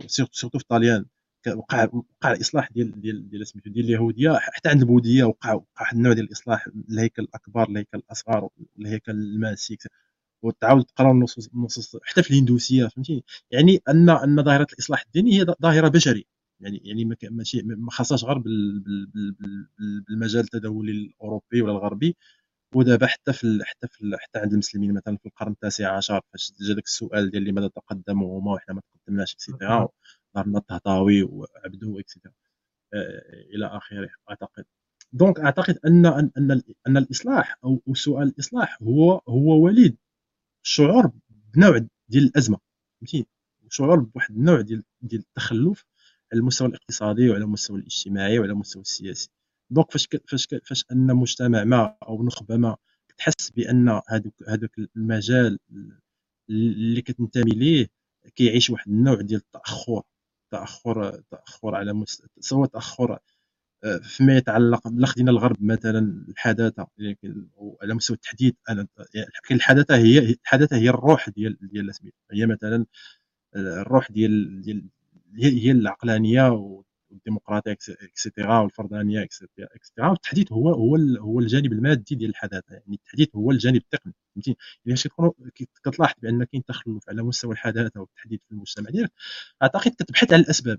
surtout 0.08 0.58
في 0.58 0.64
طاليان. 0.68 1.06
وقع 1.54 1.88
وقع 1.92 2.32
الإصلاح 2.32 2.72
ديال 2.72 3.00
ديال 3.00 3.30
ديال 3.30 3.46
سميتو 3.46 3.70
ديال 3.70 3.84
اليهودية 3.84 4.38
حتى 4.38 4.68
عند 4.68 4.80
البوذية 4.80 5.24
وقع 5.24 5.52
وقع 5.52 5.64
واحد 5.80 5.96
النوع 5.96 6.12
ديال 6.12 6.26
الإصلاح 6.26 6.66
الهيكل 6.90 7.22
الأكبر 7.22 7.68
الهيكل 7.68 7.98
الأصغر 7.98 8.48
الهيكل 8.78 9.12
الماسي 9.12 9.78
وتعاود 10.42 10.84
تقرا 10.84 11.12
النصوص 11.12 11.48
النصوص 11.54 11.96
حتى 12.04 12.22
في 12.22 12.30
الهندوسية 12.30 12.86
فهمتي 12.86 13.24
يعني 13.50 13.82
أن 13.88 14.10
أن 14.10 14.42
ظاهرة 14.44 14.66
الإصلاح 14.72 15.04
الديني 15.06 15.40
هي 15.40 15.44
ظاهرة 15.62 15.88
بشرية. 15.88 16.24
يعني 16.60 16.80
يعني 16.84 17.16
ماشي 17.30 17.62
ما 17.62 17.90
خاصهاش 17.90 18.24
غير 18.24 18.38
بالمجال 20.08 20.44
التداولي 20.44 20.92
الأوروبي 20.92 21.62
ولا 21.62 21.72
الغربي. 21.72 22.16
ودابا 22.74 23.06
حتى 23.06 23.32
في 23.32 23.60
حتى 23.64 23.88
في 23.88 24.16
حتى 24.18 24.38
عند 24.38 24.52
المسلمين 24.52 24.94
مثلا 24.94 25.16
في 25.16 25.26
القرن 25.26 25.52
التاسع 25.52 25.96
عشر 25.96 26.20
فاش 26.32 26.52
جا 26.60 26.74
السؤال 26.74 27.30
ديال 27.30 27.44
لماذا 27.44 27.68
تقدموا 27.68 28.40
هما 28.40 28.52
وحنا 28.52 28.74
ما 28.74 28.80
تقدمناش 28.80 29.34
et 29.34 29.48
cetera 29.48 29.88
ظهر 30.36 30.49
لنا 30.49 30.58
الطهطاوي 30.58 31.22
وعبدو 31.22 31.98
et 31.98 32.07
cetera 32.07 32.34
آه، 32.94 33.22
إلى 33.54 33.66
آخره. 33.66 34.08
أعتقد. 34.30 34.64
donc 35.12 35.40
أعتقد 35.40 35.78
ان 35.86 36.06
ان 36.06 36.62
أن 36.86 36.96
الإصلاح 36.96 37.58
أو 37.64 37.94
سؤال 37.94 38.28
الإصلاح 38.28 38.82
هو 38.82 39.12
هو 39.28 39.64
وليد. 39.64 39.96
الشعور 40.64 41.12
بنوع 41.54 41.78
ديال 42.08 42.24
الأزمة. 42.24 42.58
فهمتي 43.00 43.26
شعور 43.70 44.00
بواحد 44.00 44.34
النوع 44.36 44.60
ديال 44.60 44.84
ديال 45.02 45.20
التخلف 45.20 45.84
على 46.32 46.40
المستوى 46.40 46.68
الاقتصادي 46.68 47.30
وعلى 47.30 47.44
المستوى 47.44 47.78
الاجتماعي 47.78 48.38
وعلى 48.38 48.52
المستوى 48.52 48.82
السياسي. 48.82 49.30
donc 49.70 49.90
فاش 49.92 50.08
فاش 50.28 50.48
فاش 50.64 50.84
أن 50.92 51.16
مجتمع 51.16 51.64
ما 51.64 51.96
أو 52.02 52.22
نخبة 52.24 52.56
ما 52.56 52.76
تحس 53.18 53.50
بأن 53.50 54.00
هذوك 54.08 54.34
هذوك 54.48 54.70
المجال 54.96 55.58
اللي 56.50 57.02
كتنتمي 57.02 57.50
ليه 57.50 57.86
كيعيش 58.34 58.70
واحد 58.70 58.88
النوع 58.90 59.20
ديال 59.20 59.40
التأخر. 59.40 60.02
تأخر 60.50 61.22
تأخر 61.30 61.74
على 61.74 61.92
مست... 61.92 62.26
سواء 62.40 62.68
تأخر 62.68 63.18
آه، 63.84 63.98
فيما 63.98 64.36
يتعلق 64.36 64.88
بلا 64.88 65.06
الغرب 65.18 65.56
مثلا 65.62 66.26
الحداثة 66.28 66.86
على 67.82 67.94
مستوى 67.94 68.16
التحديث 68.16 68.54
أنا 68.70 68.86
يعني 69.14 69.30
الحداثة 69.50 69.96
هي 69.96 70.18
الحداثة 70.18 70.76
هي 70.76 70.88
الروح 70.90 71.28
ديال 71.30 71.58
ديال 71.62 71.92
هي 72.32 72.46
مثلا 72.46 72.86
آه، 73.56 73.82
الروح 73.82 74.12
ديال 74.12 74.62
ديال 74.62 74.88
هي 75.36 75.70
العقلانية 75.70 76.50
والديمقراطية 77.16 77.72
et 78.02 78.17
cetera 78.17 78.60
والفردانيه 78.60 79.22
et 79.22 79.44
cetera 79.44 80.08
والتحديث 80.08 80.52
هو 80.52 80.68
هو 80.72 80.96
هو 81.20 81.40
الجانب 81.40 81.72
المادي 81.72 82.14
ديال 82.14 82.30
الحداثة. 82.30 82.74
يعني 82.74 82.94
التحديث 82.94 83.28
هو 83.36 83.50
الجانب 83.50 83.76
التقني. 83.76 84.14
فهمتي 84.34 84.56
يعني 84.84 84.98
كتكون 84.98 85.32
كتلاحظ 85.84 86.14
بأن 86.22 86.44
كاين 86.44 86.64
تخلف 86.64 87.08
على 87.08 87.22
مستوى 87.22 87.52
الحداثة 87.52 88.00
والتحديث 88.00 88.40
في 88.48 88.52
المجتمع 88.52 88.90
ديالك 88.90 89.12
أعتقد 89.62 89.90
كتبحث 89.90 90.32
على 90.32 90.42
الأسباب. 90.42 90.78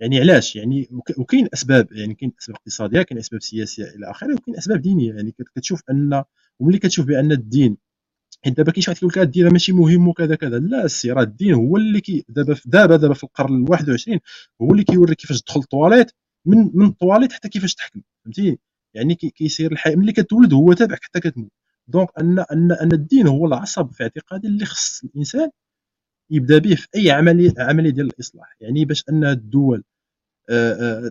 يعني 0.00 0.20
علاش؟ 0.20 0.56
يعني 0.56 0.88
وكاين 1.18 1.48
أسباب. 1.54 1.92
يعني 1.92 2.14
كاين 2.14 2.32
أسباب 2.40 2.56
اقتصادية 2.56 3.02
كاين 3.02 3.18
أسباب 3.18 3.42
سياسية 3.42 3.84
إلى 3.84 4.10
آخره 4.10 4.34
وكاين 4.34 4.56
أسباب 4.56 4.80
دينية. 4.82 5.14
يعني 5.14 5.34
كتشوف 5.56 5.82
أن 5.90 6.24
وملي 6.60 6.78
كتشوف 6.78 7.06
بأن 7.06 7.32
الدين 7.32 7.76
حيت 8.44 8.56
دابا 8.56 8.72
كاين 8.72 8.82
شي 8.82 8.90
واحد 8.90 8.98
كيقول 9.00 9.12
لك 9.12 9.18
الدين 9.18 9.48
ماشي 9.52 9.72
مهم 9.72 10.08
وكذا 10.08 10.34
كذا. 10.34 10.58
لا 10.58 10.84
السي 10.84 11.10
راه 11.12 11.22
الدين 11.22 11.54
هو 11.54 11.76
اللي 11.76 12.00
كي 12.00 12.24
دابا 12.28 12.56
دابا 12.66 12.96
دابا 12.96 13.14
في 13.14 13.24
القرن 13.24 13.54
ال 13.64 13.70
21 13.70 14.20
هو 14.62 14.72
اللي 14.72 14.84
كيوريك 14.84 15.18
كيفاش 15.18 15.42
تدخل 15.42 15.60
الطواليت 15.60 16.10
من 16.46 16.70
من 16.74 16.86
الطواليت 16.86 17.32
حتى 17.32 17.48
كيفاش 17.48 17.74
تحكم 17.74 18.02
فهمتي؟ 18.24 18.58
يعني 18.94 19.14
كيسير 19.14 19.72
الحياة 19.72 19.96
ملي 19.96 20.12
كتولد 20.12 20.52
هو 20.54 20.72
تابعك 20.72 21.04
حتى 21.04 21.20
كتموت. 21.20 21.50
donc 21.88 22.08
ان 22.20 22.38
ان 22.52 22.72
أن 22.72 22.92
الدين 22.92 23.26
هو 23.26 23.46
العصب 23.46 23.90
في 23.92 24.02
اعتقادي 24.02 24.46
اللي 24.48 24.64
خص 24.66 25.04
الإنسان 25.04 25.50
يبدأ 26.30 26.58
به 26.58 26.74
في 26.74 26.88
أي 26.96 27.10
عمليه 27.10 27.54
عملية 27.58 27.90
ديال 27.90 28.06
الإصلاح. 28.06 28.56
يعني 28.60 28.84
باش 28.84 29.04
أن 29.10 29.24
الدول 29.24 29.84
آه، 30.50 30.72
آه، 31.06 31.10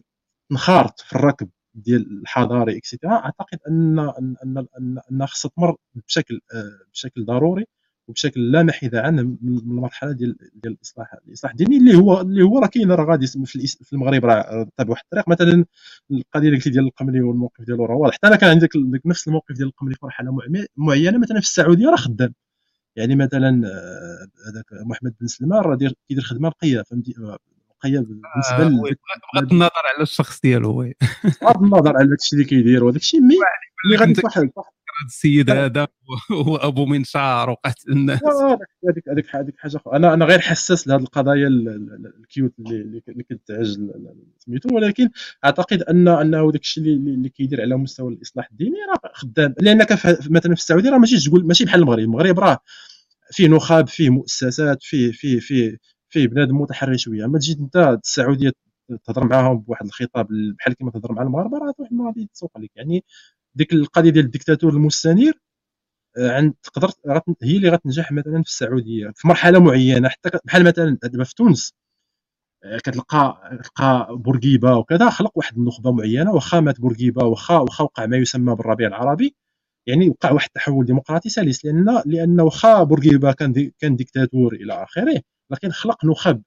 تنخرط 0.49 0.99
في 1.01 1.15
الركب 1.15 1.49
ديال 1.76 2.21
الحضاري 2.21 2.78
et 2.78 2.86
cetera 2.86 3.13
أعتقد 3.13 3.59
أن 3.69 3.99
أن 3.99 4.36
أن 4.80 4.99
أن 5.11 5.26
خصها 5.26 5.51
تمر 5.57 5.76
بشكل 6.07 6.41
آه، 6.53 6.80
بشكل 6.93 7.26
ضروري 7.26 7.65
وبشكل 8.07 8.51
لا 8.51 8.63
محيد 8.63 8.95
عنه 8.95 9.23
من 9.23 9.57
المرحله 9.57 10.11
ديال 10.11 10.38
ديال 10.53 10.73
الإصلاح 10.73 11.13
الإصلاح 11.28 11.51
الديني 11.51 11.78
اللي 11.78 11.95
هو 11.95 12.21
اللي 12.21 12.43
هو 12.43 12.59
راه 12.59 12.67
كاين 12.67 12.91
راه 12.91 13.05
غادي 13.05 13.28
في 13.28 13.93
المغرب 13.93 14.26
راه 14.26 14.69
طاب 14.78 14.89
واحد 14.89 15.03
الطريق. 15.05 15.30
مثلا 15.30 15.65
القضية 16.11 16.47
اللي 16.47 16.57
قلتي 16.57 16.69
ديال 16.69 16.86
القملي 16.86 17.21
والموقف 17.21 17.65
ديالو 17.65 17.86
راه 17.86 17.95
واضح. 17.95 18.15
حتى 18.15 18.28
أنا 18.28 18.36
كان 18.36 18.49
عندك 18.49 18.69
نفس 19.05 19.28
الموقف 19.28 19.55
ديال 19.55 19.67
القملي 19.67 19.95
في 19.95 19.99
مرحلة 20.05 20.38
معينة 20.78 21.17
مثلا 21.17 21.39
في 21.39 21.45
السعودية 21.45 21.89
راه 21.89 21.95
خدام. 21.95 22.34
يعني 22.95 23.15
مثلا 23.15 23.67
آه، 23.67 24.28
هذاك 24.51 24.65
محمد 24.88 25.15
بن 25.21 25.28
سلمان 25.28 25.61
راه 25.61 25.78
كيدير 26.07 26.23
خدمة 26.23 26.47
نقية 26.49 26.82
فهمتي؟ 26.82 27.15
نقيه 27.78 27.99
بالنسبة 27.99 28.88
آه 28.88 28.95
بغض 29.34 29.51
النظر 29.51 29.71
على 29.95 30.03
الشخص 30.03 30.41
ديالو 30.41 30.80
oui. 30.80 30.93
بغض 31.41 31.63
النظر 31.63 31.97
على 31.97 32.07
داكشي 32.07 32.36
اللي 32.36 32.45
كيدير 32.45 32.84
وهذاك 32.84 33.01
الشيء 33.01 33.21
mais 33.21 33.36
اللي 33.86 33.97
غادي 33.97 34.21
واحد 34.23 34.49
السيد 35.07 35.49
هذا 35.49 35.88
هو 36.32 36.55
أبو 36.55 36.86
منشار 36.86 37.49
وقتل 37.49 37.91
الناس. 37.91 38.21
هذيك 38.23 39.09
هذيك 39.09 39.36
هذيك 39.36 39.55
حاجة 39.57 39.80
أنا 39.93 40.13
أنا 40.13 40.26
غير 40.26 40.39
حساس 40.39 40.88
لهذه 40.88 41.01
القضايا 41.01 41.47
ال 41.47 41.69
cute 41.69 42.53
اللي 42.59 43.01
اللي 43.07 43.23
كتعج 43.23 43.78
سميتو. 44.38 44.76
ولكن 44.76 45.09
أعتقد 45.45 45.82
ان 45.82 46.07
أنه 46.07 46.51
داك 46.51 46.61
الشيء 46.61 46.84
اللي, 46.84 47.11
اللي 47.11 47.30
كيدير 47.30 47.61
على 47.61 47.78
مستوى 47.78 48.13
الإصلاح 48.13 48.47
الديني 48.51 48.78
راه 48.89 49.11
خدام. 49.13 49.55
لانك 49.59 49.91
مثلا 50.30 50.55
في 50.55 50.61
السعودية 50.61 50.89
راه 50.89 50.97
ماشي 50.97 51.30
تقول 51.30 51.47
ماشي 51.47 51.65
بحال 51.65 51.80
المغرب. 51.80 51.99
المغرب 51.99 52.39
راه 52.39 52.59
فيه 53.32 53.47
نخب 53.47 53.88
فيه 53.88 54.09
مؤسسات 54.09 54.84
فيه 54.84 55.11
فيه 55.11 55.39
فيه 55.39 55.78
فيه 56.16 56.28
بنادم 56.28 56.57
متحرر 56.61 56.97
شوية 56.97 57.26
أما 57.26 57.39
تجي 57.39 57.53
أنت 57.59 57.76
السعودية 58.03 58.51
تهضر 59.05 59.28
معاهم 59.28 59.57
بواحد 59.59 59.86
الخطاب 59.86 60.28
بحال 60.59 60.74
كما 60.74 60.91
تهضر 60.91 61.11
مع 61.13 61.22
المغاربة 61.22 61.57
راه 61.57 61.74
واحد 61.80 61.93
غادي 62.07 62.30
تسوق 62.34 62.57
لك. 62.57 62.72
يعني 62.76 63.03
ديك 63.55 63.74
القضية 63.74 64.09
ديال 64.09 64.26
الديكتاتور 64.26 64.74
المستنير 64.74 65.39
آه، 66.18 66.32
عند 66.32 66.53
تقدر 66.63 66.91
هي 67.43 67.57
اللي 67.57 67.70
غتنجح 67.70 68.11
مثلا 68.11 68.43
في 68.43 68.49
السعودية 68.49 69.11
في 69.16 69.28
مرحلة 69.28 69.59
معينة. 69.59 70.09
حتى 70.09 70.30
بحال 70.45 70.63
مثلا 70.66 70.97
دابا 71.03 71.24
في 71.24 71.36
تونس 71.36 71.74
آه، 72.63 72.78
كتلقى 72.78 73.41
تلقى 73.63 74.07
بورقيبة 74.18 74.76
وكذا 74.78 75.09
خلق 75.09 75.32
واحد 75.38 75.57
النخبة 75.57 75.91
معينة 75.91 76.32
واخا 76.34 76.59
مات 76.59 76.82
بورقيبة 76.82 77.26
واخا 77.26 77.57
واخا 77.59 77.84
وقع 77.84 78.05
ما 78.05 78.18
يسمى 78.18 78.55
بالربيع 78.55 78.88
العربي. 78.88 79.36
يعني 79.88 80.09
وقع 80.09 80.32
واحد 80.32 80.47
التحول 80.47 80.86
ديمقراطي 80.86 81.30
سلس 81.30 81.66
لأن 81.66 82.01
لأن 82.05 82.41
واخا 82.41 82.84
بورقيبة 82.84 83.32
كان 83.34 83.51
دي 83.53 83.76
كان 83.80 83.95
ديكتاتور 83.95 84.53
إلى 84.55 84.84
آخره. 84.84 85.22
لكن 85.51 85.71
خلق 85.71 86.05
نخب 86.05 86.41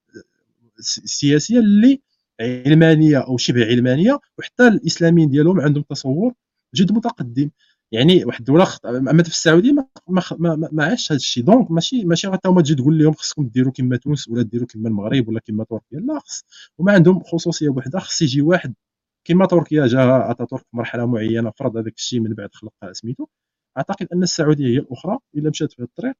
سياسيه 0.81 1.59
اللي 1.59 2.03
علمانيه 2.41 3.19
أو 3.19 3.37
شبه 3.37 3.65
علمانية 3.67 4.19
وحتى 4.39 4.69
الإسلاميين 4.69 5.31
ديالهم 5.31 5.61
عندهم 5.61 5.85
تصور 5.91 6.33
جد 6.75 6.93
متقدم. 6.93 7.51
يعني 7.93 8.25
واحد 8.25 8.41
الدولة. 8.41 8.67
أما 8.87 9.23
في 9.23 9.29
السعودية 9.29 9.73
ما 9.73 9.87
ما 10.09 10.23
ما, 10.39 10.69
ما 10.73 10.85
عاش 10.85 11.13
هذا 11.13 11.17
الشيء. 11.17 11.45
donc 11.45 11.71
ماشي 11.71 12.05
ماشي 12.05 12.31
حتى 12.31 12.49
هما 12.49 12.63
تجي 12.63 12.75
تقول 12.75 12.99
لهم 12.99 13.13
خصكم 13.13 13.49
ديروا 13.49 13.73
كما 13.73 13.97
تونس 13.97 14.29
ولا 14.29 14.43
ديروا 14.43 14.67
كما 14.67 14.89
المغرب 14.89 15.29
ولا 15.29 15.41
كما 15.41 15.65
تركيا. 15.65 15.99
لا 16.01 16.19
خص 16.19 16.45
هما 16.81 16.93
عندهم 16.93 17.23
خصوصية 17.23 17.69
وحدة. 17.69 17.99
خص 18.01 18.23
يجي 18.23 18.43
واحد 18.43 18.75
كما 19.25 19.47
تركيا 19.47 19.87
جا 19.87 20.31
أتاتورك 20.31 20.63
في 20.63 20.77
مرحلة 20.77 21.07
معينة 21.07 21.51
فرض 21.51 21.77
هذاك 21.77 21.95
الشيء 21.97 22.21
من 22.21 22.35
بعد 22.35 22.55
خلق 22.55 22.93
سميتو. 22.93 23.27
أعتقد 23.79 24.09
أن 24.13 24.23
السعودية 24.23 24.67
هي 24.67 24.79
الأخرى 24.79 25.19
إلا 25.37 25.51
مشات 25.51 25.73
في 25.73 25.83
الطريق. 25.83 26.15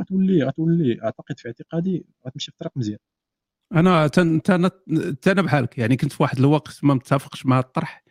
غتولي 0.00 0.44
غتولي. 0.44 1.02
أعتقد 1.04 1.38
في 1.38 1.48
اعتقادي 1.48 2.06
غتمشي 2.26 2.50
في 2.50 2.58
طريق 2.58 2.72
مزيان. 2.76 2.98
أنا 3.72 4.06
تن 4.06 4.42
تن 4.42 4.70
أنا 5.26 5.42
بحالك. 5.42 5.78
يعني 5.78 5.96
كنت 5.96 6.12
في 6.12 6.22
واحد 6.22 6.38
الوقت 6.38 6.84
ما 6.84 6.94
متفقش 6.94 7.46
مع 7.46 7.58
الطرح 7.58 8.04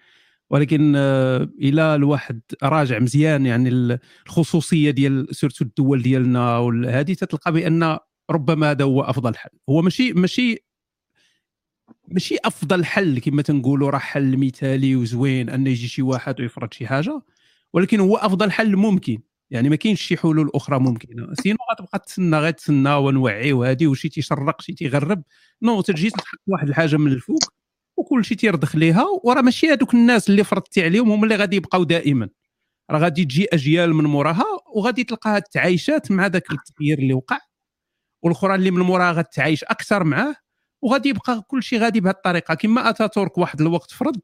ولكن 0.49 0.93
آه، 0.95 1.49
إلى 1.61 1.95
الواحد 1.95 2.41
راجع 2.63 2.99
مزيان 2.99 3.45
يعني 3.45 3.99
الخصوصية 4.27 4.91
ديال 4.91 5.35
سيرتو 5.35 5.65
الدول 5.65 6.01
ديالنا 6.01 6.57
وهذه 6.57 7.13
تتلقى 7.13 7.51
بأن 7.51 7.97
ربما 8.31 8.71
هذا 8.71 8.85
هو 8.85 9.01
أفضل 9.01 9.35
حل. 9.35 9.49
هو 9.69 9.81
ماشي 9.81 10.13
ماشي 10.13 10.63
ماشي 12.07 12.37
أفضل 12.45 12.85
حل 12.85 13.19
كما 13.19 13.41
تنقولوا 13.41 13.89
راه 13.89 13.99
حل 13.99 14.37
مثالي 14.37 14.95
وزوين 14.95 15.49
أن 15.49 15.67
يجي 15.67 15.87
شي 15.87 16.01
واحد 16.01 16.41
ويفرض 16.41 16.73
شي 16.73 16.87
حاجة 16.87 17.21
ولكن 17.73 17.99
هو 17.99 18.15
أفضل 18.17 18.51
حل 18.51 18.75
ممكن. 18.75 19.21
يعني 19.51 19.69
ما 19.69 19.75
كاينش 19.75 20.01
شي 20.01 20.17
حلول 20.17 20.51
أخرى 20.55 20.79
ممكنة. 20.79 21.33
sinon 21.33 21.57
غتبقى 21.71 21.99
تسنى 21.99 22.37
غير 22.37 22.51
تسنى 22.51 22.93
ونوعيو 22.93 23.63
هذه 23.63 23.87
وشي 23.87 24.09
تيشرق 24.09 24.61
شي 24.61 24.73
تيغرب. 24.73 25.23
non 25.61 25.81
تجي 25.81 26.09
تحط 26.09 26.39
واحد 26.47 26.67
الحاجة 26.69 26.97
من 26.97 27.11
الفوق 27.11 27.39
وكل 27.97 28.25
شيء 28.25 28.37
تيرضخ 28.37 28.75
ليها 28.75 29.05
وراه 29.23 29.41
ماشي 29.41 29.67
هذوك 29.67 29.93
الناس 29.93 30.29
اللي 30.29 30.43
فرضتي 30.43 30.83
عليهم 30.83 31.11
هما 31.11 31.23
اللي 31.23 31.35
غادي 31.35 31.55
يبقاو 31.55 31.83
دائما. 31.83 32.29
راه 32.91 32.99
غادي 32.99 33.25
تجي 33.25 33.47
أجيال 33.53 33.93
من 33.93 34.03
موراها 34.03 34.45
وغادي 34.75 35.03
تلقاها 35.03 35.37
التعايشات 35.37 36.11
مع 36.11 36.27
ذاك 36.27 36.51
التغيير 36.51 36.99
اللي 36.99 37.13
وقع. 37.13 37.39
والاخرى 38.23 38.55
اللي 38.55 38.71
من 38.71 38.81
موراها 38.81 39.11
غتعايش 39.11 39.63
أكثر 39.63 40.03
معاه 40.03 40.35
وغادي 40.81 41.09
يبقى 41.09 41.41
كل 41.47 41.63
شيء 41.63 41.79
غادي 41.79 42.01
بهذه 42.01 42.15
الطريقة. 42.15 42.53
كما 42.53 42.89
أتاتورك 42.89 43.37
واحد 43.37 43.61
الوقت 43.61 43.91
فرض 43.91 44.17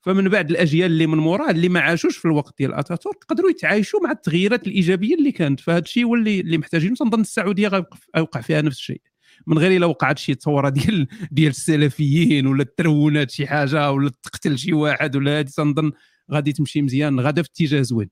فمن 0.00 0.28
بعد 0.28 0.50
الأجيال 0.50 0.90
اللي 0.90 1.06
من 1.06 1.18
موراه 1.18 1.50
اللي 1.50 1.68
ما 1.68 1.80
عاشوش 1.80 2.16
في 2.16 2.24
الوقت 2.24 2.54
ديال 2.58 2.74
اتاتورك 2.74 3.24
قدروا 3.28 3.50
يتعايشوا 3.50 4.00
مع 4.00 4.10
التغييرات 4.10 4.66
الإيجابية 4.66 5.14
اللي 5.14 5.32
كانت. 5.32 5.60
فهذا 5.60 5.78
الشيء 5.78 6.04
هو 6.04 6.14
اللي 6.14 6.40
اللي 6.40 6.58
محتاجينه. 6.58 6.94
تنظن 6.94 7.20
السعودية 7.20 7.68
غيوقع 8.16 8.40
فيها 8.40 8.62
نفس 8.62 8.76
الشيء. 8.76 9.00
من 9.46 9.58
غير 9.58 9.76
إلا 9.76 9.86
وقعت 9.86 10.18
شي 10.18 10.34
ثوره 10.34 10.68
ديال 10.68 11.06
ديال 11.30 11.50
السلفيين 11.50 12.46
ولا 12.46 12.64
ترونات 12.76 13.30
شي 13.30 13.46
حاجة 13.46 13.92
ولا 13.92 14.10
تقتل 14.22 14.58
شي 14.58 14.72
واحد 14.72 15.16
ولا 15.16 15.38
هذه 15.40 15.46
تنظن 15.46 15.92
غادي 16.32 16.52
تمشي 16.52 16.82
مزيان. 16.82 17.20
غادا 17.20 17.42
في 17.42 17.48
اتجاه 17.48 17.82
زوين. 17.82 18.10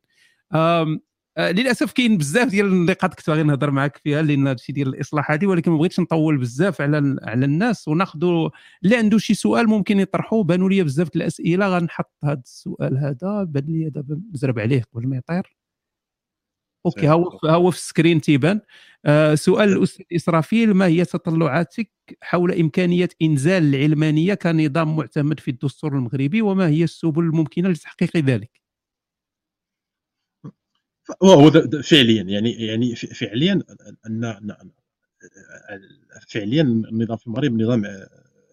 للأسف 1.39 1.93
كاين 1.93 2.19
بزاف 2.19 2.49
ديال 2.49 2.67
النقاط 2.67 3.15
كنت 3.15 3.31
باغي 3.31 3.43
نهضر 3.43 3.71
معك 3.71 3.97
فيها 3.97 4.23
لأن 4.23 4.47
هادشي 4.47 4.73
ديال 4.73 4.89
الاصلاح 4.89 5.31
هذه 5.31 5.47
ولكن 5.47 5.71
ما 5.71 5.77
بغيتش 5.77 6.01
نطول 6.01 6.39
بزاف 6.39 6.81
على 6.81 7.17
على 7.23 7.45
الناس. 7.45 7.89
وناخذوا 7.89 8.51
اللي 8.85 8.97
عنده 8.97 9.19
شي 9.19 9.35
سؤال 9.35 9.69
ممكن 9.69 10.01
يطرحوه. 10.01 10.45
بانوا 10.45 10.71
لي 10.71 10.83
بزاف 10.83 11.17
الأسئلة. 11.17 11.69
غنحط 11.69 12.13
هذا 12.25 12.43
السؤال 12.45 12.99
هذا. 12.99 13.45
بان 13.45 13.65
لي 13.69 13.91
دابا 13.91 14.21
نزرب 14.35 14.59
عليه 14.59 14.83
قبل 14.95 15.07
ما 15.09 15.17
يطير. 15.17 15.57
OK 16.87 17.09
هو 17.09 17.39
هو 17.45 17.71
في 17.71 17.77
ال 17.77 17.83
screen 17.83 18.21
تيبان. 18.21 18.61
آه 19.05 19.35
سؤال 19.35 19.69
الأستاذ 19.69 20.05
إسرافيل. 20.13 20.75
ما 20.75 20.87
هي 20.87 21.05
تطلعاتك 21.05 21.91
حول 22.23 22.53
إمكانية 22.53 23.09
إنزال 23.23 23.75
العلمانية 23.75 24.35
كنظام 24.35 24.97
معتمد 24.97 25.41
في 25.41 25.51
الدستور 25.51 25.97
المغربي؟ 25.97 26.43
وما 26.43 26.69
هي 26.69 26.85
السبل 26.85 27.23
الممكنة 27.23 27.69
لتحقيق 27.69 28.17
ذلك؟ 28.17 28.68
هو 31.23 31.51
فعليا 31.83 32.23
يعني 32.23 32.53
يعني 32.53 32.97
فعليا 32.97 33.63
ان 34.07 34.45
فعليا 36.29 36.63
النظام 36.63 37.17
في 37.17 37.27
المغرب 37.27 37.53
نظام 37.53 37.85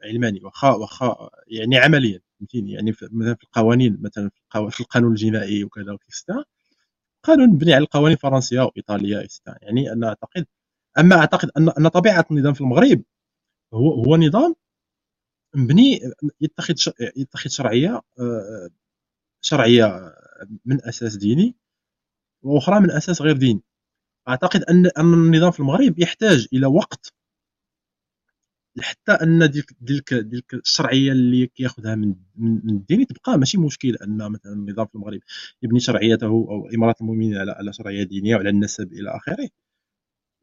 علماني 0.03 0.41
واخا 0.43 0.69
واخا 0.71 1.29
يعني 1.47 1.77
عمليا 1.77 2.21
فهمتيني؟ 2.39 2.71
يعني 2.73 2.91
مثلا 2.91 3.35
في 3.35 3.43
القوانين 3.43 3.97
مثلا 4.01 4.31
في 4.69 4.81
القانون 4.81 5.11
الجنائي 5.11 5.63
وكذا 5.63 5.91
وكذا 5.93 6.45
قانون 7.23 7.49
مبني 7.49 7.73
على 7.73 7.83
القوانين 7.83 8.13
الفرنسية 8.17 8.61
وإيطالية 8.61 9.27
يعني 9.61 9.91
أنا 9.93 10.07
اعتقد 10.07 10.45
أما 10.99 11.15
أعتقد 11.15 11.51
ان 11.57 11.69
أن 11.69 11.87
طبيعة 11.87 12.25
النظام 12.31 12.53
في 12.53 12.61
المغرب 12.61 13.03
هو 13.73 14.03
هو 14.03 14.17
نظام 14.17 14.55
مبني 15.55 15.99
يتخذ 16.41 16.75
يتخذ 17.17 17.49
شرعية 17.49 18.01
آه، 18.19 18.69
شرعية 19.41 20.13
من 20.65 20.85
أساس 20.85 21.15
ديني 21.17 21.55
وأخرى 22.45 22.79
من 22.79 22.91
أساس 22.91 23.21
غير 23.21 23.37
ديني. 23.37 23.61
أعتقد 24.29 24.63
أن 24.63 24.85
أن 24.97 25.13
النظام 25.13 25.51
في 25.51 25.59
المغرب 25.59 25.99
يحتاج 25.99 26.47
إلى 26.53 26.65
وقت 26.67 27.13
حتى 28.81 29.11
أن 29.11 29.49
ديك 29.51 29.65
ديك 29.81 30.13
ديك 30.13 30.53
الشرعية 30.53 31.11
اللي 31.11 31.47
كياخذها 31.47 31.95
من 31.95 32.15
من 32.35 32.69
الدين 32.69 33.07
تبقى 33.07 33.37
ماشي 33.39 33.57
مشكل 33.57 33.95
أن 33.95 34.17
مثلا 34.31 34.53
النظام 34.53 34.85
في 34.87 34.95
المغرب 34.95 35.19
يبني 35.63 35.79
شرعيته 35.79 36.27
أو 36.27 36.69
امارات 36.75 37.01
المؤمنين 37.01 37.37
على 37.37 37.51
على 37.51 37.73
شرعية 37.73 38.03
دينية 38.03 38.35
وعلى 38.35 38.49
النسب 38.49 38.93
إلى 38.93 39.09
آخره. 39.17 39.49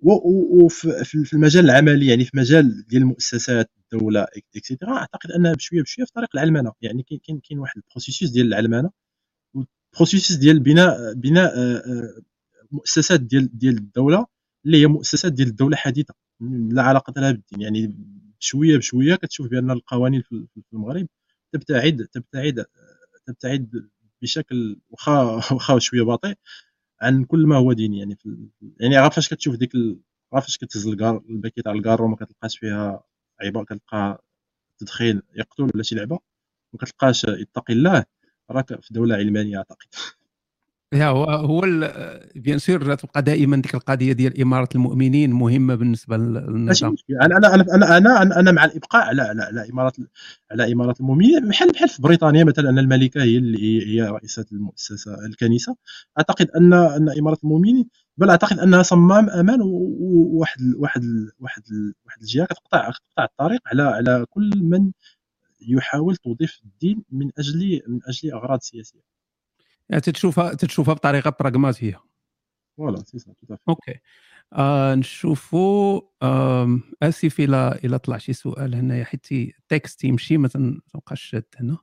وفي 0.01 1.33
المجال 1.35 1.65
العملي 1.65 2.07
يعني 2.07 2.25
في 2.25 2.31
مجال 2.37 2.87
ديال 2.87 3.03
المؤسسات 3.03 3.71
الدولة 3.93 4.27
et 4.57 4.67
cetera 4.67 4.97
أعتقد 4.97 5.31
انها 5.33 5.55
بشوية 5.55 5.83
بشوية 5.83 6.07
في 6.07 6.13
طريق 6.13 6.29
العلمنه 6.35 6.73
يعني 6.83 7.03
كاين 7.03 7.41
كاين 7.41 7.59
واحد 7.59 7.77
ال 7.77 7.82
processus 7.82 8.31
ديال 8.31 8.47
العلمنه 8.47 8.91
processus 9.97 10.37
ديال 10.37 10.61
بناء 10.61 11.15
بناء 11.15 11.53
آه، 11.59 11.77
آه، 11.77 12.23
مؤسسات 12.73 13.21
ديال 13.21 13.59
ديال 13.59 13.77
الدولة 13.79 14.27
اللي 14.67 14.83
هي 14.83 14.87
مؤسسات 14.87 15.33
ديال 15.33 15.49
الدولة 15.49 15.77
حديثة. 15.77 16.15
لا 16.71 16.83
علاقة 16.83 17.13
لها 17.21 17.33
بالدين. 17.33 17.61
يعني 17.61 17.97
بشوية 18.41 18.77
بشوية 18.79 19.15
كتشوف 19.17 19.47
بأن 19.49 19.71
القوانين 19.71 20.23
في 20.23 20.47
المغرب 20.73 21.07
تبتعد 21.53 22.07
تبتعد 22.13 22.67
تبتعد 23.27 23.89
بشكل 24.23 24.81
واخا 24.91 25.23
واخا 25.55 25.79
شوية 25.79 26.03
بطيء 26.03 26.35
عن 27.03 27.25
كل 27.25 27.47
ما 27.47 27.57
هو 27.57 27.73
ديني. 27.73 27.99
يعني 27.99 28.17
في 28.17 28.49
يعني 28.81 28.97
عارف 28.97 29.15
فاش 29.17 29.29
كتشوف 29.35 29.57
ديك 29.57 29.73
عارف 30.33 30.45
فاش 30.47 30.59
كتهز 30.59 30.87
الكارو 30.87 31.25
ال 31.31 31.35
paquet 31.35 31.63
تاع 31.63 31.73
الكارو 31.73 32.03
وما 32.03 32.17
كتلقاش 32.17 32.59
فيها 32.59 33.05
عيبه 33.41 33.65
كتلقى 33.65 34.25
تدخين 34.79 35.23
يقتل 35.37 35.63
ولا 35.75 35.83
شي 35.83 35.95
لعبة 35.95 36.19
ما 36.75 36.79
كتلقاش 36.81 37.25
يتقي 37.25 37.75
الله. 37.75 38.05
راك 38.51 38.81
في 38.81 38.95
دولة 38.95 39.15
علمانية 39.15 39.57
أعتقد. 39.59 39.87
يا 40.95 41.07
هو 41.07 41.25
هو 41.25 41.61
bien 42.37 42.59
sûr 42.59 42.95
تبقى 42.95 43.23
دائما 43.23 43.57
ديك 43.57 43.75
القضية 43.75 44.13
ديال 44.13 44.41
إمارة 44.41 44.69
المؤمنين 44.75 45.33
مهمة 45.33 45.75
بالنسبة 45.75 46.17
للنظام. 46.17 46.97
أنا 47.23 47.37
أنا 47.37 47.55
أنا 47.75 47.97
أنا 47.99 48.41
أنا, 48.41 48.53
مع 48.53 48.65
الإبقاء 48.65 49.03
على 49.07 49.23
على 49.23 49.43
على 49.43 49.71
إمارة 49.71 49.93
على 50.51 50.73
إمارة 50.73 50.95
المؤمنين. 51.01 51.49
بحال 51.49 51.73
بحال 51.73 51.89
في 51.89 52.03
بريطانيا 52.03 52.45
مثلا 52.45 52.71
أن 52.71 52.79
الملكة 52.79 53.23
هي 53.23 53.37
اللي 53.37 53.87
هي 53.87 54.03
رئيسة 54.03 54.45
المؤسسة 54.53 55.27
الكنيسة. 55.27 55.77
أعتقد 56.19 56.51
أن 56.51 56.73
أن 56.73 57.19
إمارة 57.19 57.39
المؤمنين 57.45 57.89
بل 58.17 58.31
أعتقد 58.31 58.59
أنها 58.59 58.83
صمام 58.83 59.31
أمان 59.31 59.61
وواحد 59.63 60.61
واحد 60.77 61.03
واحد 61.39 61.63
واحد 62.05 62.21
الجهة 62.23 62.45
كتقطع 62.45 62.91
كتقطع 62.91 63.25
الطريق 63.25 63.61
على 63.67 63.83
على 63.83 64.27
كل 64.31 64.51
من 64.63 64.91
يحاول 65.69 66.17
توظيف 66.17 66.61
الدين 66.65 67.05
من 67.11 67.31
أجل 67.39 67.83
من 67.87 68.01
أجل 68.09 68.33
أغراض 68.33 68.61
سياسية. 68.61 69.01
يعني 69.89 70.01
تتشوفها 70.01 70.55
تتشوفها 70.55 70.95
بطريقة 70.95 71.37
براغماتيه 71.41 72.01
voilà 72.77 73.05
c'est 73.05 73.19
ça 73.19 73.35
OK. 73.69 73.95
آه 74.53 74.95
نشوفوا 74.95 76.01
آه 76.23 76.81
اسف 77.03 77.41
إلى 77.41 77.81
إلى 77.85 77.99
طلع 77.99 78.19
شي 78.19 78.33
سؤال 78.33 78.75
هنايا 78.75 79.05
حيت 79.05 79.33
ال 79.33 79.45
texte 79.45 80.05
يمشي 80.05 80.37
ما 80.37 80.49
تنبقاش 80.49 81.23
شاد 81.23 81.45
هنا. 81.57 81.79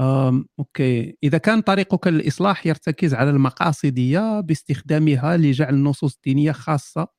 آه 0.00 0.44
أوكي. 0.58 1.16
إذا 1.22 1.38
كان 1.38 1.60
طريقك 1.60 2.06
للاصلاح 2.06 2.66
يرتكز 2.66 3.14
على 3.14 3.30
المقاصدية 3.30 4.40
باستخدامها 4.40 5.36
لجعل 5.36 5.74
النصوص 5.74 6.14
الدينية 6.14 6.52
خاصة 6.52 7.17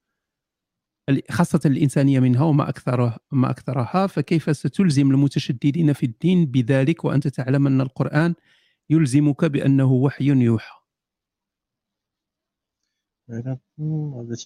خاصة 1.31 1.59
الإنسانية 1.65 2.19
منها 2.19 2.43
وما 2.43 2.69
أكثرها 2.69 3.19
ما 3.31 3.51
أكثرها 3.51 4.07
فكيف 4.07 4.57
ستلزم 4.57 5.11
المتشددين 5.11 5.93
في 5.93 6.05
الدين 6.05 6.45
بذلك 6.45 7.05
وأنت 7.05 7.27
تعلم 7.27 7.67
أن 7.67 7.81
القرآن 7.81 8.35
يلزمك 8.89 9.45
بأنه 9.45 9.91
وحي 9.91 10.25
يوحى؟ 10.25 10.79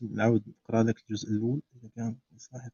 نعاود 0.02 0.44
نقرا 0.48 0.84
لك 0.84 1.04
الجزء 1.10 1.30
الأول 1.30 1.62
اذا 1.76 1.90
كان 1.96 2.16
صحيح 2.38 2.70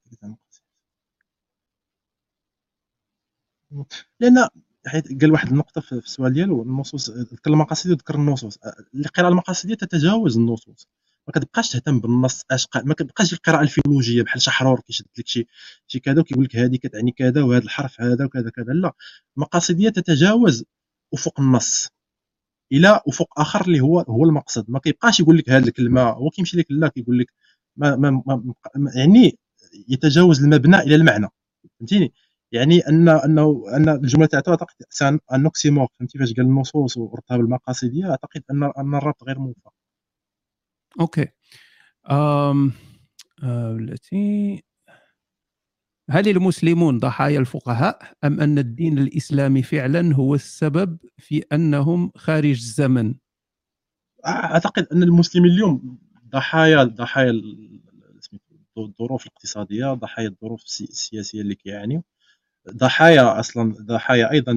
لأن 4.20 4.50
حيت 4.88 5.22
قال 5.22 5.32
واحد 5.32 5.48
النقطة 5.48 5.82
في 5.82 5.92
السؤال 5.92 6.34
ديالو 6.34 6.64
النصوص 6.64 7.10
ذكر 7.10 7.52
المقاصد 7.52 7.90
وذكر 7.92 8.16
النصوص. 8.16 8.60
القراءة 8.96 9.30
المقاصديه 9.30 9.76
تتجاوز 9.76 10.38
النصوص. 10.38 10.88
ما 11.30 11.34
كتبقاش 11.34 11.70
تهتم 11.70 12.00
بالنص 12.00 12.44
اش 12.52 12.68
ما 12.86 12.94
كتبقاش 12.94 13.34
القراءة 13.34 13.62
الفيلولوجيه 13.62 14.24
بحال 14.24 14.42
شحرور 14.42 14.80
كيشد 14.80 15.06
لك 15.18 15.28
شي 15.28 15.48
شي 15.88 16.00
كذا 16.00 16.20
وكيقول 16.22 16.44
لك 16.46 16.56
هذه 16.56 16.76
كتعني 16.78 17.12
كذا 17.12 17.44
وهذا 17.44 17.64
الحرف 17.64 18.02
هذا 18.02 18.26
وكذا 18.26 18.50
كذا. 18.50 18.74
لا 18.74 18.94
المقاصديه 19.38 19.90
تتجاوز 19.90 20.66
افق 21.14 21.40
النص 21.42 21.88
إلى 22.72 23.02
افق 23.08 23.40
آخر 23.40 23.62
اللي 23.66 23.80
هو 23.82 24.00
هو 24.00 24.26
المقصد. 24.26 24.66
ما 24.72 24.80
كيبقاش 24.80 25.20
يقول 25.20 25.38
لك 25.38 25.50
هذه 25.50 25.64
الكلمة 25.68 26.02
هو 26.04 26.30
كيمشي 26.30 26.58
لك 26.58 26.66
لا 26.70 26.88
كيقول 26.88 27.20
لك 27.20 27.34
ما, 27.78 27.96
ما, 27.96 28.24
ما 28.76 28.92
يعني 28.96 29.38
يتجاوز 29.90 30.44
المبنى 30.44 30.78
إلى 30.80 30.96
المعنى. 30.96 31.28
فهمتيني؟ 31.80 32.14
يعني 32.52 32.80
أن 32.88 33.10
انه 33.10 33.64
أن 33.76 33.90
الجملة 33.90 34.28
تاعته 34.28 34.50
أعتقد 34.50 34.76
أن 35.34 35.46
oxymore 35.46 35.88
فهمتي؟ 36.00 36.20
فاش 36.20 36.34
قال 36.34 36.46
النصوص 36.46 36.98
وربطها 36.98 37.38
بالمقاصديه 37.38 38.10
أعتقد 38.12 38.44
أن 38.52 38.64
أن 38.64 38.96
الربط 38.96 39.24
غير 39.24 39.40
موفق. 39.40 39.79
OK 41.00 41.28
أم... 42.12 42.72
التي 43.44 44.64
هل 46.10 46.28
المسلمون 46.28 47.00
ضحايا 47.00 47.40
الفقهاء 47.40 48.14
أم 48.24 48.42
أن 48.42 48.58
الدين 48.58 48.98
الإسلامي 48.98 49.64
فعلا 49.64 50.16
هو 50.16 50.36
السبب 50.36 50.98
في 51.18 51.44
أنهم 51.54 52.12
خارج 52.16 52.50
الزمن؟ 52.50 53.16
أعتقد 54.28 54.88
أن 54.94 55.04
المسلمين 55.04 55.52
اليوم 55.52 56.00
ضحايا 56.30 56.84
ضحايا 56.84 57.42
الظروف 58.78 59.26
الاقتصادية 59.26 59.94
ضحايا 59.94 60.28
الظروف 60.28 60.64
السياسية 60.64 61.42
اللي 61.42 61.56
كيعانيو 61.56 62.04
ضحايا 62.70 63.40
أصلا 63.40 63.74
ضحايا 63.82 64.32
أيضا 64.32 64.52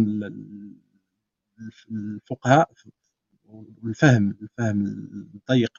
الفقهاء 1.91 2.71
والفهم 3.83 4.37
الفهم 4.43 4.87
الضيق 5.35 5.73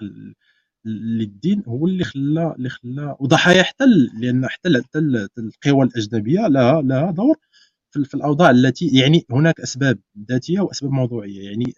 للدين 0.86 1.64
هو 1.68 1.88
اللي 1.88 2.04
خلى 2.04 2.56
اللي 2.58 2.70
خلى 2.70 3.16
وضحايا 3.20 3.64
حتى 3.64 3.86
لأن 4.22 4.48
حتى 4.48 4.70
حتى 4.84 5.00
القوى 5.40 5.86
الأجنبية 5.86 6.48
لها 6.48 6.82
لها 6.82 7.12
دور 7.12 7.36
في 7.92 8.16
الأوضاع 8.16 8.50
التي 8.52 8.88
يعني 8.88 9.26
هناك 9.32 9.60
أسباب 9.62 10.00
ذاتية 10.32 10.62
وأسباب 10.62 10.92
موضوعية 10.92 11.42
يعني 11.50 11.74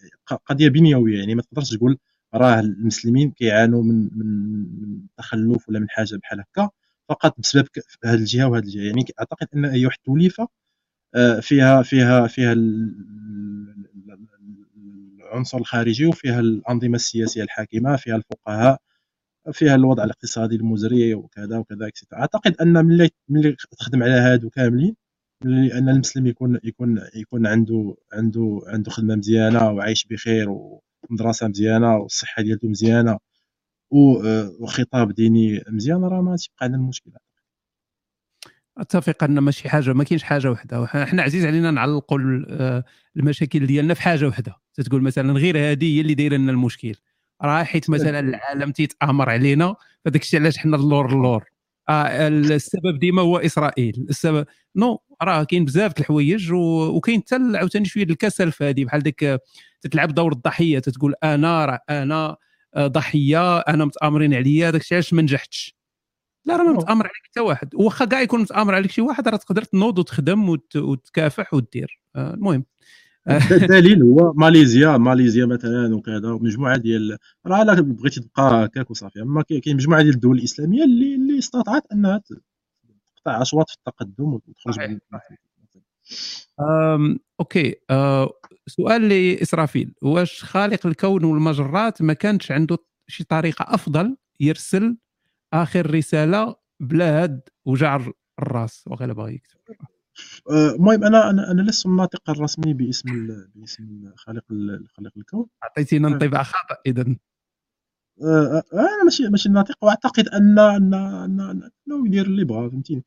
قضية 0.47 0.69
بنيوية 0.69 1.19
يعني 1.19 1.35
ما 1.35 1.41
تقدرش 1.41 1.71
تقول 1.75 1.97
راه 2.35 2.59
المسلمين 2.59 3.31
كيعانوا 3.31 3.83
من 3.83 4.09
من 4.19 5.07
تخلف 5.17 5.69
ولا 5.69 5.79
من 5.79 5.89
حاجة 5.89 6.17
بحال 6.17 6.39
هكا 6.41 6.69
فقط 7.09 7.35
بسبب 7.41 7.67
هذه 8.05 8.15
الجهة 8.19 8.47
وهذه 8.49 8.63
الجهة. 8.65 8.83
يعني 8.83 9.05
أعتقد 9.19 9.47
أن 9.55 9.65
أي 9.65 9.85
واحد 9.85 9.99
توليفة 10.05 10.47
آه، 11.15 11.39
فيها 11.39 11.81
فيها 11.83 12.27
فيها 12.27 12.55
العنصر 15.35 15.57
الخارجي 15.57 16.05
وفيها 16.05 16.39
الأنظمة 16.39 16.95
السياسية 16.95 17.43
الحاكمة 17.43 17.95
فيها 17.95 18.15
الفقهاء 18.15 18.81
فيها 19.51 19.75
الوضع 19.75 20.03
الاقتصادي 20.03 20.55
المزري 20.55 21.13
وكذا 21.13 21.57
وكذا 21.57 21.87
اكسترا 21.87 22.19
أعتقد 22.19 22.55
أن 22.61 22.85
ملي 22.85 23.09
ملي 23.29 23.55
تخدم 23.79 24.03
على 24.03 24.11
هادو 24.13 24.49
كاملين 24.49 24.95
أن 25.45 25.89
المسلم 25.89 26.27
يكون 26.27 26.59
يكون 26.63 27.01
يكون 27.15 27.47
عنده 27.47 27.95
عنده 28.13 28.61
عنده 28.67 28.91
خدمة 28.91 29.15
مزيانة 29.15 29.71
وعايش 29.71 30.05
بخير 30.05 30.49
ومدرسة 31.09 31.47
مزيانة 31.47 31.97
والصحة 31.97 32.43
ديالته 32.43 32.67
مزيانة 32.67 33.17
وخطاب 34.59 35.11
ديني 35.11 35.63
مزيان 35.69 36.03
راه 36.03 36.21
ما 36.21 36.35
تبقى 36.35 36.57
عندنا 36.61 36.77
المشكلة 36.81 37.13
أتفق 38.77 39.23
أن 39.23 39.39
ماشي 39.39 39.69
حاجة 39.69 39.93
ما 39.93 40.03
كاينش 40.03 40.23
حاجة 40.23 40.51
وحدة. 40.51 40.83
إحنا 40.85 41.21
عزيز 41.23 41.45
علينا 41.45 41.71
نعلقوا 41.71 42.19
المشاكل 43.17 43.67
ديالنا 43.67 43.93
في 43.93 44.01
حاجة 44.01 44.27
وحدة. 44.27 44.55
تتقول 44.75 45.01
مثلا 45.01 45.33
غير 45.33 45.57
هذه 45.57 45.95
هي 45.97 46.01
اللي 46.01 46.13
دايرة 46.13 46.35
لنا 46.37 46.51
المشكل. 46.51 46.95
راه 47.41 47.63
حيت 47.63 47.89
مثلا 47.89 48.19
العالم 48.29 48.71
تيتأمر 48.71 49.29
علينا 49.29 49.75
فداك 50.05 50.21
الشيء 50.21 50.39
علاش 50.39 50.57
حنا 50.57 50.77
اللور 50.77 51.05
اللور. 51.09 51.43
آه 51.89 52.27
السبب 52.27 52.99
ديما 52.99 53.21
هو 53.21 53.37
إسرائيل. 53.37 54.05
السبب 54.09 54.45
non 54.75 55.01
راه 55.21 55.43
كاين 55.43 55.65
بزاف 55.65 55.93
د 55.93 55.99
الحوايج 55.99 56.51
وكاين 56.53 57.21
حتى 57.21 57.35
عاوتاني 57.55 57.85
شوية 57.85 58.03
الكسل 58.03 58.51
في 58.51 58.63
هذه. 58.63 58.85
بحال 58.85 59.03
ديك 59.03 59.39
تتلعب 59.81 60.13
دور 60.13 60.31
الضحية 60.31 60.79
تتقول 60.79 61.13
أنا 61.23 61.65
راه 61.65 61.79
أنا 61.89 62.37
آه، 62.75 62.87
ضحية 62.87 63.57
أنا 63.59 63.85
متأمرين 63.85 64.33
عليا 64.33 64.71
داك 64.71 64.81
الشيء 64.81 64.95
علاش 64.95 65.13
ما 65.13 65.21
نجحتش؟ 65.21 65.75
لا 66.45 66.55
راه 66.55 66.63
ما 66.63 66.71
متأمر 66.71 67.03
عليك 67.05 67.25
حتى 67.31 67.39
واحد. 67.39 67.75
واخا 67.75 68.05
كاع 68.05 68.21
يكون 68.21 68.41
متأمر 68.41 68.75
عليك 68.75 68.91
شي 68.91 69.01
واحد 69.01 69.27
راه 69.27 69.37
تقدر 69.37 69.63
تنوض 69.63 69.99
وتخدم 69.99 70.49
وتكافح 70.75 71.53
ودير 71.53 71.99
آه 72.15 72.33
المهم. 72.33 72.65
الدليل 73.27 74.03
هو 74.03 74.33
ماليزيا 74.33 74.97
ماليزيا 74.97 75.45
مثلا 75.45 75.95
وكذا 75.95 76.29
مجموعة 76.31 76.77
ديال 76.77 77.17
راه 77.45 77.63
لا 77.63 77.81
بغيتي 77.81 78.21
تبقى 78.21 78.65
هكاك 78.65 78.91
وصافي. 78.91 79.21
أما 79.21 79.41
كاين 79.41 79.75
مجموعة 79.75 80.01
ديال 80.01 80.13
الدول 80.13 80.37
الإسلامية 80.37 80.83
اللي 80.83 81.15
اللي 81.15 81.39
استطاعت 81.39 81.83
أنها 81.91 82.21
تقطع 83.15 83.41
اشواط 83.41 83.69
في 83.69 83.75
التقدم 83.77 84.33
وتخرج 84.33 84.79
من 84.79 84.99
أوكي. 87.39 87.75
أه 87.89 88.33
سؤال 88.67 89.01
لإسرافيل. 89.09 89.93
واش 90.01 90.43
خالق 90.43 90.87
الكون 90.87 91.23
والمجرات 91.23 92.01
ما 92.01 92.13
كانش 92.13 92.51
عنده 92.51 92.77
شي 93.07 93.23
طريقة 93.23 93.75
أفضل 93.75 94.17
يرسل 94.39 94.97
آخر 95.53 95.93
رسالة 95.93 96.55
بلا 96.79 97.23
هاد 97.23 97.41
وجع 97.65 97.99
الرأس؟ 98.39 98.83
وغير 98.87 99.13
باغي 99.13 99.33
يكتب. 99.33 99.57
المهم 100.51 101.03
أنا 101.03 101.29
أنا 101.29 101.51
أنا 101.51 101.61
لست 101.61 101.85
الناطق 101.85 102.29
الرسمي 102.29 102.73
باسم 102.73 103.27
باسم 103.55 104.11
خالق 104.15 104.43
خالق 104.97 105.11
الكون. 105.17 105.45
أعطيتينا 105.63 106.07
انطباع 106.07 106.43
خاطئ 106.43 106.75
اذا. 106.87 107.15
آه، 108.23 108.63
آه، 108.73 108.79
أنا 108.79 109.03
ماشي 109.05 109.27
ماشي 109.29 109.49
الناطق 109.49 109.77
وأعتقد 109.83 110.27
أن 110.27 110.59
أن 110.59 110.93
انه 111.87 112.07
يدير 112.07 112.25
اللي 112.25 112.43
بغا 112.45 112.69
فهمتيني؟ 112.69 113.03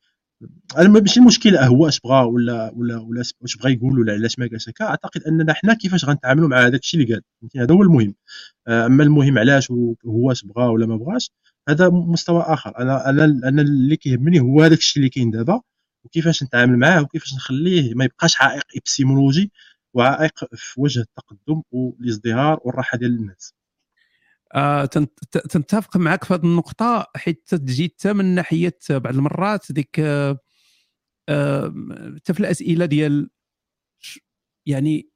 ماشي 0.77 1.19
المشكلة 1.19 1.67
هو 1.67 1.87
اش 1.87 1.99
بغا 1.99 2.21
ولا 2.21 2.71
ولا 2.75 2.97
ولا 2.97 3.23
واش 3.41 3.57
بغا 3.57 3.69
يقول 3.69 3.99
ولا 3.99 4.13
علاش 4.13 4.39
ما 4.39 4.47
قالش 4.51 4.69
هكا. 4.69 4.85
أعتقد 4.85 5.23
أننا 5.23 5.53
حنا 5.53 5.73
كيفاش 5.73 6.05
غنتعاملوا 6.05 6.47
مع 6.49 6.67
هذاك 6.67 6.79
الشيء 6.81 7.01
اللي 7.01 7.13
قال 7.13 7.23
فهمتي 7.41 7.59
هذا 7.59 7.75
هو 7.75 7.83
المهم. 7.83 8.15
أما 8.69 9.03
المهم 9.03 9.37
علاش 9.39 9.71
هو 10.07 10.31
اش 10.31 10.45
بغا 10.45 10.67
ولا 10.67 10.85
ما 10.85 10.95
بغاش 10.97 11.31
هذا 11.69 11.89
مستوى 11.89 12.41
آخر. 12.41 12.77
أنا 12.79 13.09
أنا 13.09 13.25
أنا 13.25 13.61
اللي 13.61 13.95
كيهمني 13.97 14.39
هو 14.39 14.61
هذاك 14.61 14.77
الشيء 14.77 15.01
اللي 15.03 15.09
كاين 15.09 15.31
دابا. 15.31 15.61
وكيفاش 16.09 16.43
نتعامل 16.43 16.79
معاه 16.79 17.01
وكيفاش 17.01 17.33
نخليه 17.33 17.93
ما 17.93 18.05
يبقاش 18.05 18.41
عائق 18.41 18.63
إبسيمولوجي 18.77 19.51
وعائق 19.93 20.55
في 20.55 20.81
وجه 20.81 20.99
التقدم 20.99 21.61
والإزدهار 21.71 22.59
والراحة 22.63 22.97
ديال 22.97 23.11
الناس. 23.11 23.53
آه 24.55 24.85
تنتفق 25.49 25.97
معك 25.97 26.23
في 26.23 26.33
هذه 26.33 26.43
النقطة 26.43 27.07
حيت 27.15 27.55
تجي 27.55 27.95
من 28.05 28.25
ناحية 28.25 28.77
بعض 28.89 29.15
المرات 29.15 29.71
ديك 29.71 29.99
آه 29.99 30.39
حتى 32.15 32.33
في 32.33 32.39
الأسئلة 32.39 32.85
ديال 32.85 33.29
يعني 34.65 35.09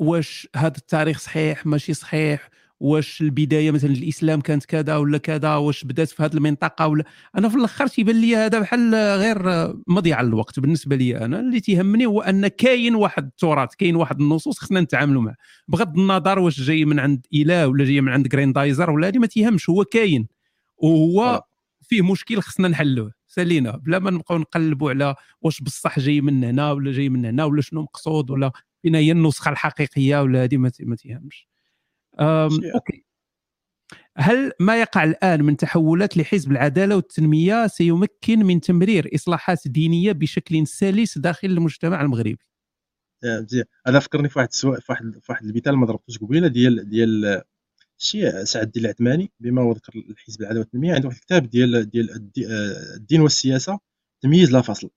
واش 0.00 0.48
هذا 0.56 0.76
التاريخ 0.76 1.18
صحيح 1.18 1.66
ماشي 1.66 1.94
صحيح 1.94 2.50
واش 2.82 3.20
البداية 3.20 3.70
مثلا 3.70 3.90
الإسلام 3.90 4.40
كانت 4.40 4.64
كذا 4.64 4.96
ولا 4.96 5.18
كذا 5.18 5.56
واش 5.56 5.84
بدأت 5.84 6.08
في 6.08 6.22
هذه 6.22 6.34
المنطقة 6.34 6.86
ولا؟ 6.86 7.04
أنا 7.38 7.48
في 7.48 7.56
الأخر 7.56 7.86
تيبان 7.86 8.20
لي 8.20 8.36
هذا 8.36 8.58
بحال 8.58 8.94
غير 8.94 9.38
مضيع 9.86 10.20
الوقت 10.20 10.60
بالنسبة 10.60 10.96
لي 10.96 11.18
أنا. 11.18 11.40
اللي 11.40 11.60
تيهمني 11.60 12.06
هو 12.06 12.20
أن 12.20 12.48
كاين 12.48 12.94
واحد 12.94 13.24
التراث 13.26 13.74
كاين 13.74 13.96
واحد 13.96 14.20
النصوص 14.20 14.58
خصنا 14.58 14.80
نتعاملوا 14.80 15.22
معه 15.22 15.34
بغض 15.68 15.98
النظر 15.98 16.38
واش 16.38 16.60
جاي 16.60 16.84
من 16.84 16.98
عند 17.00 17.26
إله 17.34 17.68
ولا 17.68 17.84
جاي 17.84 18.00
من 18.00 18.08
عند 18.08 18.28
جريندايزر 18.28 18.90
ولا 18.90 19.08
هذه 19.08 19.18
ما 19.18 19.26
تيهمش. 19.26 19.70
هو 19.70 19.84
كاين 19.84 20.26
وهو 20.76 21.42
فيه 21.82 22.02
مشكل 22.02 22.40
خصنا 22.40 22.68
نحلوه. 22.68 23.12
سالينا 23.28 23.76
بلا 23.76 23.98
ما 23.98 24.10
نبقاو 24.10 24.38
نقلبوا 24.38 24.90
على 24.90 25.14
واش 25.42 25.60
بصح 25.62 25.98
جاي 25.98 26.20
من 26.20 26.44
هنا 26.44 26.72
ولا 26.72 26.92
جاي 26.92 27.08
من 27.08 27.24
هنا 27.24 27.44
ولا 27.44 27.62
شنو 27.62 27.82
مقصود 27.82 28.30
ولا 28.30 28.52
فين 28.82 28.94
هي 28.94 29.12
النسخة 29.12 29.50
الحقيقية 29.50 30.22
ولا 30.22 30.44
هذه 30.44 30.56
ما 30.56 30.96
تيهمش. 30.96 31.51
OK. 32.20 33.04
هل 34.16 34.52
ما 34.60 34.80
يقع 34.80 35.04
الآن 35.04 35.42
من 35.42 35.56
تحولات 35.56 36.16
لحزب 36.16 36.52
العدالة 36.52 36.96
والتنمية 36.96 37.66
سيمكن 37.66 38.38
من 38.38 38.60
تمرير 38.60 39.10
إصلاحات 39.14 39.68
دينية 39.68 40.12
بشكل 40.12 40.66
سلس 40.66 41.18
داخل 41.18 41.48
المجتمع 41.48 42.02
المغربي؟ 42.02 42.38
مزيان 43.24 43.64
أنا 43.86 44.00
فكرني 44.00 44.28
في 44.28 44.38
واحد 44.38 44.52
في 44.52 44.66
واحد 44.66 45.18
في 45.22 45.32
واحد 45.32 45.44
المثال 45.44 45.76
ما 45.76 45.86
ضربتوش 45.86 46.18
قبيلة 46.18 46.48
ديال 46.48 46.88
ديال 46.90 47.42
الشيء 48.00 48.44
سعد 48.44 48.66
الدين 48.66 48.84
العثماني 48.84 49.32
بما 49.40 49.62
هو 49.62 49.72
ذكر 49.72 49.92
الحزب 50.10 50.40
العدالة 50.40 50.60
والتنمية 50.60 50.94
عنده 50.94 51.08
واحد 51.08 51.18
الكتاب 51.18 51.50
ديال 51.50 51.90
ديال 51.90 52.30
الدين 52.96 53.20
والسياسة 53.20 53.78
تمييز 54.22 54.52
لا 54.52 54.60
فصل. 54.60 54.90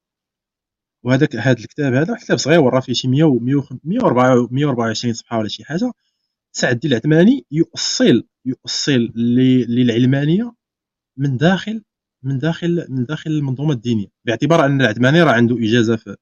وهذاك 1.03 1.35
هذا 1.35 1.59
الكتاب 1.59 1.93
هذا 1.93 2.15
كتاب 2.15 2.37
صغير 2.37 2.59
وراه 2.59 2.79
فيه 2.79 2.93
شي 2.93 3.07
100 3.07 3.39
124 3.83 5.13
صفحة 5.13 5.37
ولا 5.39 5.47
شي 5.47 5.63
حاجة. 5.65 5.91
سعد 6.57 6.73
الدين 6.73 6.91
العثماني 6.91 7.45
يؤصل 7.51 8.23
يؤصل 8.45 9.11
للعلمانية 9.67 10.53
من 11.17 11.37
داخل 11.37 11.83
من 12.23 12.37
داخل 12.39 12.85
من 12.89 13.05
داخل 13.05 13.31
المنظومة 13.31 13.73
الدينية. 13.73 14.07
باعتبار 14.25 14.65
أن 14.65 14.81
العثماني 14.81 15.21
راه 15.23 15.31
عنده 15.31 15.57
إجازة 15.57 15.95
في 15.95 16.15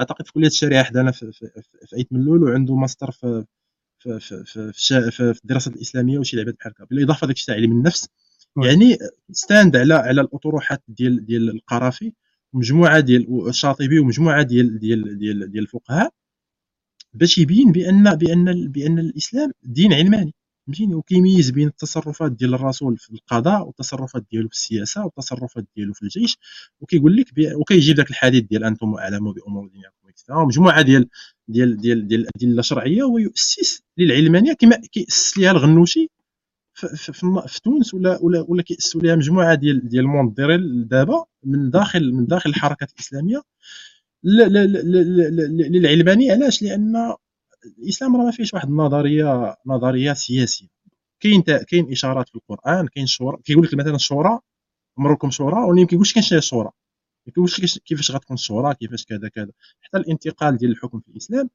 أعتقد 0.00 0.26
في 0.26 0.32
كلية 0.32 0.46
الشريعة 0.46 0.84
حدانا 0.84 1.10
في, 1.10 1.32
في, 1.32 1.46
في, 1.62 1.86
في 1.86 1.96
ايت 1.96 2.12
ملول 2.12 2.42
وعنده 2.42 2.74
ماستر 2.76 3.10
في 3.10 3.44
في 3.98 4.20
في 4.20 4.44
في, 4.44 4.72
في, 5.10 5.34
في 5.34 5.40
الدراسات 5.42 5.74
الإسلامية 5.76 6.18
وشي 6.18 6.36
لعبات 6.36 6.54
بحال 6.58 6.72
هكا. 6.72 6.84
بالإضافة 6.84 7.26
داك 7.26 7.36
الشيء 7.36 7.54
علم 7.54 7.72
النفس 7.72 8.08
يعني 8.64 8.98
استند 9.32 9.76
على 9.76 9.94
على 9.94 10.20
الأطروحات 10.20 10.82
ديال 10.88 11.26
ديال 11.26 11.50
القرافي 11.50 12.12
مجموعه 12.52 13.00
ديال 13.00 13.48
الشاطبي 13.48 13.98
ومجموعة 13.98 14.42
ديال 14.42 14.78
ديال 14.78 15.18
ديال 15.18 15.50
ديال 15.50 15.62
الفقهاء 15.64 16.12
باش 17.16 17.38
يبين 17.38 17.72
بان 17.72 18.04
بأن 18.16 18.68
بأن 18.72 18.98
الإسلام 18.98 19.52
دين 19.62 19.92
علماني. 19.94 20.34
فهمتيني؟ 20.66 20.94
وكيميز 20.94 21.50
بين 21.50 21.68
التصرفات 21.68 22.32
ديال 22.32 22.54
الرسول 22.54 22.98
في 22.98 23.10
القضاء 23.14 23.66
والتصرفات 23.66 24.24
ديالو 24.32 24.48
في 24.48 24.54
السياسة 24.54 25.04
والتصرفات 25.04 25.66
ديالو 25.76 25.92
في 25.94 26.02
الجيش. 26.02 26.38
وكيقول 26.80 27.16
لك 27.16 27.26
وكيجيب 27.56 27.96
داك 27.96 28.10
الحديث 28.10 28.44
ديال 28.44 28.64
أنتم 28.64 28.94
أعلم 28.94 29.32
بأمور 29.32 29.68
دنياكم 29.68 29.96
مجموعه 30.30 30.82
ديال 30.82 31.08
ديال 31.48 31.76
ديال 31.76 32.08
ديال 32.08 32.20
الأدلة 32.20 32.60
الشرعية 32.60 33.04
ويؤسس 33.04 33.82
للعلمانية 33.98 34.52
كما 34.52 34.76
كيأسس 34.92 35.38
ليها 35.38 35.50
الغنوشي 35.50 36.10
في, 36.74 36.88
في, 36.96 37.12
في 37.48 37.62
تونس 37.62 37.94
ولا 37.94 38.18
ولا 38.22 38.44
ولا 38.48 38.62
كيأسسوا 38.62 39.02
ليها 39.02 39.16
مجموعة 39.16 39.54
ديال 39.54 39.88
ديال 39.88 40.04
المنظرين 40.04 40.88
دابا 40.88 41.24
من 41.44 41.70
داخل 41.70 42.12
من 42.12 42.26
داخل 42.26 42.50
الحركات 42.50 42.92
الإسلامية. 42.92 43.42
للعلماني 45.70 46.30
علاش؟ 46.30 46.62
لأن 46.62 47.14
الإسلام 47.78 48.16
راه 48.16 48.24
ما 48.24 48.30
فيهش 48.30 48.54
واحد 48.54 48.68
النظرية 48.68 49.56
نظرية 49.66 50.12
سياسية. 50.12 50.66
كاين 51.20 51.42
كاين 51.42 51.92
إشارات 51.92 52.28
في 52.28 52.34
القرآن 52.34 52.86
كاين 52.88 53.06
شورى 53.06 53.38
كيقول 53.44 53.64
لك 53.66 53.74
مثلا 53.74 53.94
الشورى 53.94 54.38
أمركم 54.98 55.30
شورى 55.30 55.56
ولكن 55.64 55.80
ما 55.82 55.86
كيقولش 55.86 56.14
كاين 56.14 56.38
الشورى 56.38 56.70
ما 57.26 57.32
كيقولش 57.32 57.78
كيفاش 57.78 58.10
غتكون 58.10 58.34
الشورى 58.34 58.74
كيفاش 58.74 59.04
كذا 59.04 59.28
كذا. 59.28 59.50
حتى 59.80 59.96
الانتقال 59.98 60.56
ديال 60.56 60.70
الحكم 60.70 61.00
في 61.00 61.08
الإسلام 61.08 61.50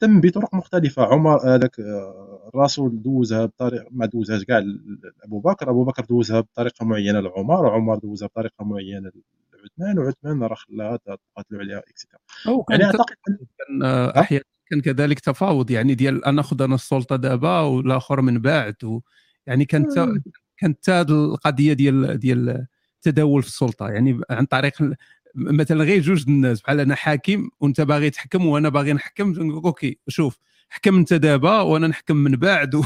تم 0.00 0.20
بطرق 0.20 0.54
مختلفة. 0.54 1.02
عمر 1.04 1.54
هذاك 1.54 1.80
آه، 1.80 2.50
الرسول 2.54 3.02
دوزها 3.02 3.46
بطريقه 3.46 3.86
ما 3.90 4.06
دوزهاش 4.06 4.44
كاع 4.44 4.64
أبو 5.24 5.40
بكر. 5.40 5.70
أبو 5.70 5.84
بكر 5.84 6.04
دوزها 6.04 6.40
بطريقة 6.40 6.84
معينة 6.86 7.20
لعمر 7.20 7.64
وعمر 7.66 7.98
دوزها 7.98 8.28
بطريقة 8.28 8.64
معينة 8.64 9.12
لعثمان 9.78 9.98
وعثمان 9.98 10.42
راه 10.42 10.54
خلاها 10.54 10.96
تقاتلوا 10.96 11.60
عليها 11.60 11.78
اكسيتيرا 11.78 12.20
يعني 12.70 12.84
أعتقد 12.84 13.14
كان 13.58 13.82
أحيانا 14.18 14.44
كان 14.70 14.80
كذلك 14.80 15.20
تفاوض 15.20 15.70
يعني 15.70 15.94
ديال 15.94 16.24
أنا 16.24 16.36
نأخذ 16.36 16.62
أنا 16.62 16.74
السلطة 16.74 17.16
دابا 17.16 17.60
والآخر 17.60 18.20
من 18.20 18.38
بعد 18.38 18.84
و 18.84 19.00
يعني 19.46 19.64
كانت 19.64 20.08
كانت 20.56 20.90
هذه 20.90 21.10
القضية 21.10 21.72
ديال 21.72 22.18
ديال 22.18 22.66
التداول 22.96 23.42
في 23.42 23.48
السلطة 23.48 23.88
يعني 23.88 24.20
عن 24.30 24.46
طريق 24.46 24.72
مثلا 25.34 25.84
غير 25.84 26.02
جوج 26.02 26.24
الناس 26.28 26.60
بحال 26.60 26.80
أنا 26.80 26.94
حاكم 26.94 27.50
وأنت 27.60 27.80
باغي 27.80 28.10
تحكم 28.10 28.46
وأنا 28.46 28.68
باغي 28.68 28.92
نحكم 28.92 29.50
OK 29.50 29.98
شوف. 30.08 30.38
حكم 30.70 30.96
انت 30.96 31.14
دابا 31.14 31.60
وأنا 31.60 31.86
نحكم 31.86 32.16
من 32.16 32.36
بعد 32.36 32.82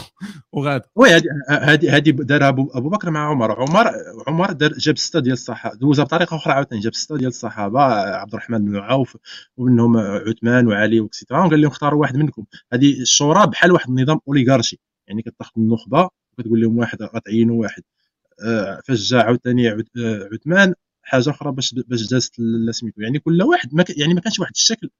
وغادا 0.53 0.85
oui 0.97 1.11
هذه 1.49 1.97
هذه 1.97 2.11
دارها 2.11 2.49
ابو 2.49 2.89
بكر 2.89 3.11
مع 3.11 3.31
عمر. 3.31 3.61
عمر 3.61 3.93
عمر 4.29 4.53
دار 4.53 4.73
جاب 4.73 4.99
ستة 4.99 5.21
ديال 5.21 5.33
الصحابة. 5.33 5.77
دوزها 5.77 6.05
بطريقة 6.05 6.37
أخرى 6.37 6.53
عاوتاني. 6.53 6.81
جاب 6.81 6.95
ستة 6.95 7.17
ديال 7.17 7.29
الصحابة 7.29 7.81
عبد 8.17 8.33
الرحمن 8.35 8.65
بن 8.65 8.77
عوف 8.77 9.17
ومنهم 9.57 9.97
عثمان 9.97 10.67
وعلي 10.67 11.01
و 11.01 11.06
et 11.06 11.15
cetera 11.15 11.45
وقال 11.47 11.61
لهم 11.61 11.71
اختاروا 11.71 12.01
واحد 12.01 12.17
منكم. 12.17 12.45
هذه 12.73 13.01
الشورى 13.01 13.47
بحال 13.47 13.73
واحد 13.73 13.89
النظام 13.89 14.19
أوليغارشي. 14.29 14.81
يعني 15.07 15.23
كتاخذ 15.23 15.53
النخبة 15.57 16.09
وكتقول 16.33 16.61
لهم 16.61 16.79
واحد 16.79 17.03
غتعينوا 17.03 17.61
واحد. 17.63 17.83
آه، 18.45 18.81
فاش 18.87 19.11
جا 19.11 19.23
عاوتاني 19.23 19.71
آه، 19.73 20.29
عثمان 20.33 20.75
حاجة 21.03 21.31
أخرى 21.31 21.53
باش 21.53 21.75
باش 21.75 22.09
جازت 22.09 22.35
سميتو. 22.71 23.01
يعني 23.01 23.19
كل 23.19 23.43
واحد 23.43 23.75
ما 23.75 23.85
يعني 23.97 24.15
ما 24.15 24.21
كانش 24.21 24.41
واحد 24.41 24.53
الشكل. 24.55 24.91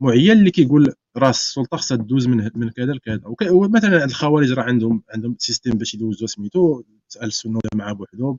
معين 0.00 0.32
اللي 0.38 0.50
كيقول 0.50 0.94
راس 1.16 1.40
السلطة 1.40 1.76
خصها 1.76 1.96
دوز 1.96 2.26
من 2.28 2.50
من 2.54 2.70
كذا 2.70 2.92
لكذا. 2.92 3.20
ومثلا 3.50 4.04
الخوارج 4.04 4.52
راه 4.52 4.62
عندهم 4.62 5.02
عندهم 5.10 5.36
système 5.38 5.72
باش 5.78 5.94
يدوزوا 5.94 6.26
سميتو 6.26 6.82
تسأل 7.08 7.24
السنة 7.24 7.60
مع 7.74 7.92
بوحدهم 7.92 8.38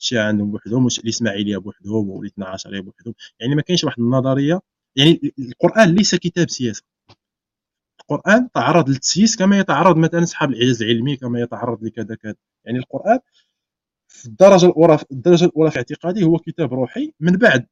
الشيعة 0.00 0.28
عندهم 0.28 0.50
بوحدهم 0.50 0.86
الإسماعيلية 0.86 1.56
بوحدهم 1.56 2.10
والاثنا 2.10 2.46
عشريه 2.46 2.80
بوحدهم. 2.80 3.14
يعني 3.40 3.54
ما 3.54 3.62
كاينش 3.62 3.84
واحد 3.84 4.00
النظرية. 4.00 4.60
يعني 4.96 5.34
القرآن 5.38 5.88
ليس 5.88 6.14
كتاب 6.14 6.50
سياسة. 6.50 6.82
القرآن 8.00 8.50
تعرض 8.54 8.88
للتسييس 8.88 9.36
كما 9.36 9.58
يتعرض 9.58 9.96
مثلا 9.96 10.22
اصحاب 10.22 10.50
الاعجاز 10.50 10.82
العلمي 10.82 11.16
كما 11.16 11.40
يتعرض 11.40 11.84
لكذا 11.84 12.14
كذا. 12.14 12.34
يعني 12.64 12.78
القرآن 12.78 13.18
في 14.08 14.26
الدرجة 14.26 14.66
الاولى 14.66 14.98
الدرجة 15.12 15.44
الأولى 15.44 15.70
في 15.70 15.76
اعتقادي 15.78 16.24
هو 16.24 16.38
كتاب 16.38 16.74
روحي. 16.74 17.12
من 17.20 17.32
بعد 17.32 17.66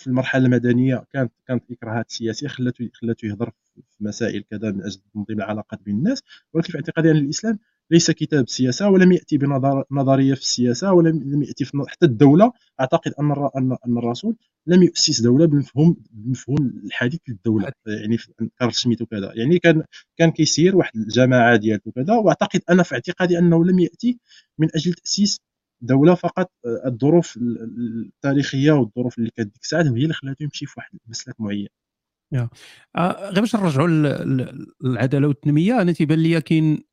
في 0.00 0.06
المرحلة 0.06 0.44
المدنية 0.44 1.04
كانت 1.12 1.32
كانت 1.48 1.64
إكراهات 1.70 2.10
سياسية 2.10 2.48
خلاتو 2.48 2.84
خلاتو 2.92 3.26
يهضر 3.26 3.50
في 3.74 3.82
مسائل 4.04 4.44
كذا 4.50 4.70
من 4.70 4.82
أجل 4.82 5.00
تنظيم 5.14 5.38
العلاقات 5.38 5.82
بين 5.82 5.94
الناس. 5.96 6.22
ولكن 6.54 6.72
في 6.72 6.78
اعتقادي 6.78 7.10
أن 7.10 7.16
الإسلام 7.16 7.58
ليس 7.90 8.10
كتاب 8.10 8.48
سياسة 8.48 8.88
ولم 8.88 9.12
يأتي 9.12 9.38
بنظريه 9.90 10.34
في 10.34 10.40
السياسة 10.40 10.92
ولم 10.92 11.42
يأتي 11.42 11.64
في 11.64 11.84
حتى 11.88 12.06
الدولة. 12.06 12.52
أعتقد 12.80 13.12
أن 13.20 13.30
ان 13.86 13.98
الرسول 13.98 14.36
لم 14.66 14.82
يؤسس 14.82 15.20
دولة 15.20 15.46
بمفهوم 15.46 15.96
بمفهوم 16.10 16.72
الحديث 16.84 17.20
للدولة. 17.28 17.72
يعني 17.86 18.16
كارل 18.58 18.74
سميت 18.74 19.02
وكذا 19.02 19.32
يعني 19.34 19.58
كان 19.58 19.82
كان 20.16 20.30
كيسير 20.30 20.76
واحد 20.76 20.96
الجماعة 20.96 21.56
ديالته 21.56 21.88
وكذا 21.88 22.14
وأعتقد 22.14 22.60
أنا 22.70 22.82
في 22.82 22.94
اعتقادي 22.94 23.38
أنه 23.38 23.64
لم 23.64 23.78
يأتي 23.78 24.18
من 24.58 24.68
أجل 24.74 24.92
تأسيس 24.92 25.40
دولة 25.80 26.14
فقط 26.14 26.50
آه، 26.66 26.88
الظروف 26.88 27.36
التاريخية 27.36 28.72
والظروف 28.72 29.18
اللي 29.18 29.30
كانت 29.30 29.52
ديك 29.52 29.62
الساعة 29.62 29.82
هي 29.82 29.86
اللي 29.88 30.14
خلاته 30.14 30.42
يمشي 30.42 30.66
في 30.66 30.74
واحد 30.76 30.98
المسلك 31.06 31.40
معين. 31.40 31.68
آه 32.96 33.30
غير 33.30 33.40
باش 33.40 33.56
نرجعوا 33.56 33.88
للعدالة 34.82 35.28
والتنمية 35.28 35.82
أنا 35.82 35.92
تيبان 35.92 36.18
لي 36.18 36.40
كاين 36.40 36.84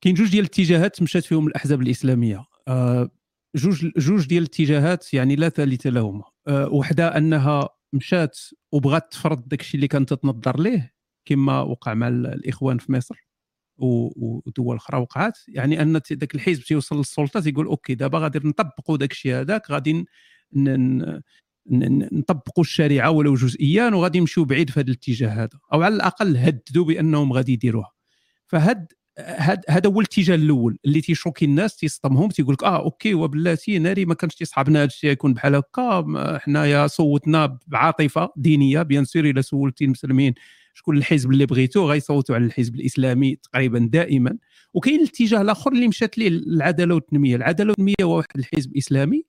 كاين 0.00 0.14
جوج 0.14 0.30
ديال 0.30 0.44
الاتجاهات 0.44 1.02
مشات 1.02 1.24
فيهم 1.24 1.46
الأحزاب 1.46 1.82
الإسلامية. 1.82 2.44
آه 2.68 3.10
جوج 3.56 3.86
جوج 3.96 4.26
ديال 4.26 4.42
الاتجاهات 4.42 5.14
يعني 5.14 5.36
لا 5.36 5.48
ثالث 5.48 5.86
لهما. 5.86 6.24
وحدة 6.48 7.16
أنها 7.16 7.68
مشات 7.92 8.38
وبغات 8.72 9.12
تفرض 9.12 9.48
داكشي 9.48 9.76
اللي 9.76 9.88
كانت 9.88 10.14
تنظر 10.14 10.60
ليه 10.60 10.94
كما 11.24 11.60
وقع 11.60 11.94
مع 11.94 12.08
الإخوان 12.08 12.78
في 12.78 12.92
مصر. 12.92 13.29
ودول 13.80 14.76
أخرى 14.76 15.00
وقعات 15.00 15.38
يعني 15.48 15.82
أن 15.82 15.96
ذاك 16.12 16.34
الحزب 16.34 16.62
تيوصل 16.62 16.98
للسلطة 16.98 17.40
تيقول 17.40 17.66
OK 17.66 17.94
دابا 17.94 18.18
غادي 18.18 18.38
نطبقوا 18.44 18.96
داك 18.96 19.12
الشيء 19.12 19.34
هذاك 19.34 19.70
غادي 19.70 20.04
نطبقوا 22.12 22.64
الشريعة 22.64 23.10
ولو 23.10 23.34
جزئيا 23.34 23.88
وغادي 23.88 24.18
يمشيو 24.18 24.44
بعيد 24.44 24.70
في 24.70 24.80
هذا 24.80 24.86
الاتجاه 24.86 25.28
هذا 25.28 25.58
أو 25.72 25.82
على 25.82 25.94
الأقل 25.94 26.36
هددوا 26.36 26.84
بأنهم 26.84 27.32
غادي 27.32 27.52
يديروها. 27.52 27.92
فهاد 28.46 28.86
هذا 29.68 29.90
هو 29.90 30.00
الاتجاه 30.00 30.34
الأول 30.34 30.78
اللي 30.84 31.00
تي 31.00 31.10
choquer 31.10 31.44
الناس 31.44 31.76
تيصطمهم 31.76 32.28
تيقول 32.28 32.54
لك 32.54 32.64
آه 32.64 32.84
OK 32.84 33.14
وبلاتي 33.14 33.78
ناري 33.78 34.04
ما 34.04 34.14
كانش 34.14 34.34
تيصحابنا 34.34 34.78
هذا 34.78 34.84
الشيء 34.84 35.10
يكون 35.10 35.34
بحال 35.34 35.54
هكا 35.54 36.38
حنايا 36.42 36.86
صوتنا 36.86 37.58
بعاطفة 37.66 38.30
دينية 38.36 38.82
bien 38.82 39.04
sûr 39.04 39.24
إلا 39.24 39.40
سولتي 39.40 39.84
المسلمين 39.84 40.34
شكون 40.80 40.96
الحزب 40.96 41.30
اللي 41.30 41.46
بغيتو 41.46 41.90
غيصوتوا 41.90 42.34
على 42.34 42.44
الحزب 42.44 42.74
الإسلامي 42.74 43.36
تقريبا 43.36 43.78
دائما. 43.92 44.38
وكاين 44.74 45.00
الاتجاه 45.00 45.42
الآخر 45.42 45.72
اللي 45.72 45.88
مشات 45.88 46.18
ليه 46.18 46.28
العدالة 46.28 46.94
والتنمية. 46.94 47.36
العدالة 47.36 47.70
والتنمية 47.70 47.94
هو 48.02 48.16
واحد 48.16 48.28
الحزب 48.36 48.76
إسلامي 48.76 49.24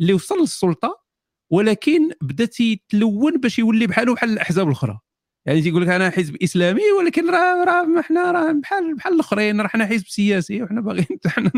اللي 0.00 0.12
وصل 0.12 0.40
للسلطة 0.40 1.02
ولكن 1.50 2.10
بدا 2.22 2.44
تيتلون 2.44 3.40
باش 3.40 3.58
يولي 3.58 3.86
بحاله 3.86 4.14
بحال 4.14 4.30
الأحزاب 4.30 4.66
الأخرى. 4.66 4.98
يعني 5.46 5.62
تيقول 5.62 5.82
لك 5.82 5.88
أنا 5.88 6.10
حزب 6.10 6.36
إسلامي 6.42 6.82
ولكن 6.98 7.30
راه 7.30 7.64
راه 7.64 8.02
حنا 8.02 8.30
راه 8.30 8.52
بحال 8.52 8.94
بحال 8.96 9.14
الآخرين 9.14 9.60
راه 9.60 9.68
حنا 9.68 9.86
حزب 9.86 10.06
سياسي 10.06 10.62
وحنا 10.62 10.80
باغيين 10.80 11.18
حنا 11.26 11.50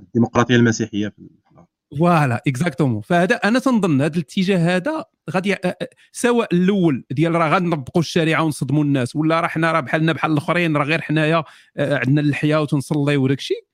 الديمقراطية 0.00 0.56
المسيحية 0.56 1.08
في 1.08 1.28
voilà 1.98 2.42
exactement. 2.46 3.00
فهذا 3.00 3.34
أنا 3.36 3.58
تنظن 3.58 4.00
هذا 4.02 4.14
الاتجاه 4.14 4.76
هذا 4.76 5.04
غادي 5.30 5.56
سواء 6.12 6.54
الأول 6.54 7.04
ديال 7.10 7.34
راه 7.34 7.48
غنطبقوا 7.48 8.02
الشريعه 8.02 8.42
ونصدموا 8.42 8.84
الناس 8.84 9.16
ولا 9.16 9.40
راه 9.40 9.48
حنا 9.48 9.72
راه 9.72 9.80
بحالنا 9.80 10.12
بحال 10.12 10.32
الآخرين 10.32 10.76
راه 10.76 10.84
غير 10.84 11.00
حنايا 11.00 11.44
عندنا 11.78 12.20
اللحيه 12.20 12.60
وتنصليو 12.60 13.24
وداك 13.24 13.38
الشيء 13.38 13.64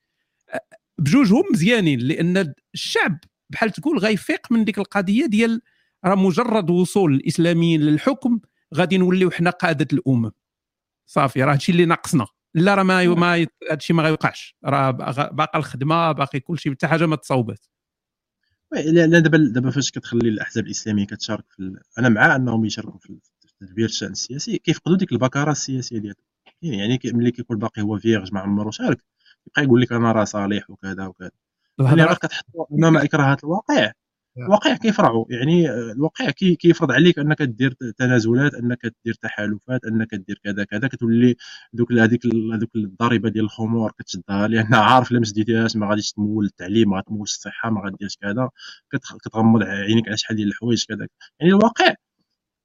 بجوجهم 0.99 1.43
مزيانين 1.53 1.99
لأن 1.99 2.55
الشعب 2.75 3.19
بحال 3.51 3.71
تقول 3.71 3.99
غيفيق 3.99 4.53
من 4.53 4.65
ديك 4.65 4.79
القضية 4.79 5.27
ديال 5.27 5.61
راه 6.05 6.15
مجرد 6.15 6.71
وصول 6.71 7.15
الإسلاميين 7.15 7.81
للحكم 7.81 8.41
غادي 8.75 8.99
نوليو 8.99 9.31
حنا 9.31 9.51
قادة 9.51 9.89
الأمم. 9.93 10.31
صافي 11.07 11.45
راه 11.45 11.53
هادشي 11.53 11.73
اللي 11.73 11.85
ناقصنا. 11.85 12.27
لا 12.55 12.75
راه 12.75 12.83
ما 12.83 13.07
ما 13.07 13.47
هادشي 13.71 13.93
ما 13.93 14.03
غيوقعش. 14.03 14.57
راه 14.65 14.91
باقا 15.31 15.59
الخدمة 15.59 16.13
باقي 16.13 16.41
كل 16.41 16.59
شيء 16.59 16.73
حتى 16.73 16.87
حاجة 16.87 17.07
ما 17.07 17.17
تصاوبات. 17.17 17.67
لا 18.83 19.19
دابا 19.19 19.39
دابا 19.39 19.71
فاش 19.71 19.91
كتخلي 19.91 20.29
الأحزاب 20.29 20.65
الإسلامية 20.67 21.07
كتشارك 21.07 21.45
في 21.49 21.79
أنا 21.99 22.09
مع 22.09 22.37
أنهم 22.37 22.65
يشاركوا 22.65 22.99
في 22.99 23.19
تدبير 23.61 23.85
الشأن 23.85 24.11
السياسي 24.13 24.59
كيفقدوا 24.59 24.97
ديك 24.97 25.13
البكارة 25.13 25.51
السياسية 25.51 25.99
ديالهم. 25.99 26.23
يعني 26.63 26.99
ملي 27.05 27.31
كيكون 27.31 27.59
باقي 27.59 27.83
هو 27.83 27.99
vierge 27.99 28.33
ما 28.35 28.41
عمرو 28.41 28.71
شارك 28.71 29.05
يبقى 29.47 29.63
يقول 29.65 29.81
لك 29.81 29.93
أنا 29.93 30.13
راه 30.13 30.25
صالح 30.25 30.71
وكذا 30.71 31.07
وكذا. 31.07 31.31
اللي 31.81 32.05
راه 32.05 32.15
كتحطوا 32.15 32.67
امام 32.73 32.97
إكراهات 32.97 33.45
الواقع. 33.45 33.93
الواقع 34.39 34.77
كيفرعوا 34.77 35.25
يعني 35.31 35.71
الواقع 35.71 36.31
كيفرض 36.31 36.93
عليك 36.93 37.19
أنك 37.19 37.43
دير 37.43 37.77
تنازلات 37.99 38.55
أنك 38.55 38.93
دير 39.05 39.15
تحالفات 39.15 39.85
أنك 39.85 40.15
دير 40.15 40.41
كذا 40.45 40.65
كذا 40.65 40.89
كتولي 40.89 41.37
دوك 41.73 41.93
هذيك 41.93 42.27
هذوك 42.27 42.71
الضريبة 42.77 43.29
ديال 43.29 43.45
الخمور 43.45 43.93
كتشدها 43.99 44.49
لأن 44.49 44.75
عارف 44.95 45.11
الا 45.13 45.21
ما 45.21 45.69
ما 45.75 45.91
غاديش 45.91 46.13
تمول 46.13 46.45
التعليم 46.45 46.91
ما 46.91 46.99
غتمول 46.99 47.23
الصحة 47.23 47.71
ما 47.71 47.81
غاديرش 47.85 48.17
كذا 48.17 48.49
كتغمض 49.25 49.63
عينيك 49.63 50.09
على 50.09 50.17
شحال 50.17 50.37
ديال 50.37 50.49
الحوايج 50.49 50.85
كذا 50.89 51.09
يعني 51.41 51.53
الواقع 51.53 51.95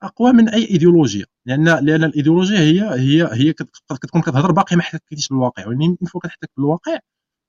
أقوى 0.03 0.33
من 0.33 0.49
أي 0.49 0.65
إيديولوجيا. 0.69 1.25
لأن 1.45 1.65
لأن 1.65 2.03
الإيديولوجيا 2.03 2.59
هي 2.59 2.81
هي 2.81 3.29
هي 3.33 3.53
كتكون 3.53 4.21
كتهضر 4.21 4.51
باقي 4.51 4.75
ما 4.75 4.81
احتكيتيش 4.81 5.29
بالواقع. 5.29 5.63
يعني 5.63 5.97
فوق 6.07 6.23
كتحتك 6.23 6.49
بالواقع 6.57 6.99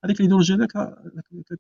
هذيك 0.04 0.22
هذاك 0.22 0.72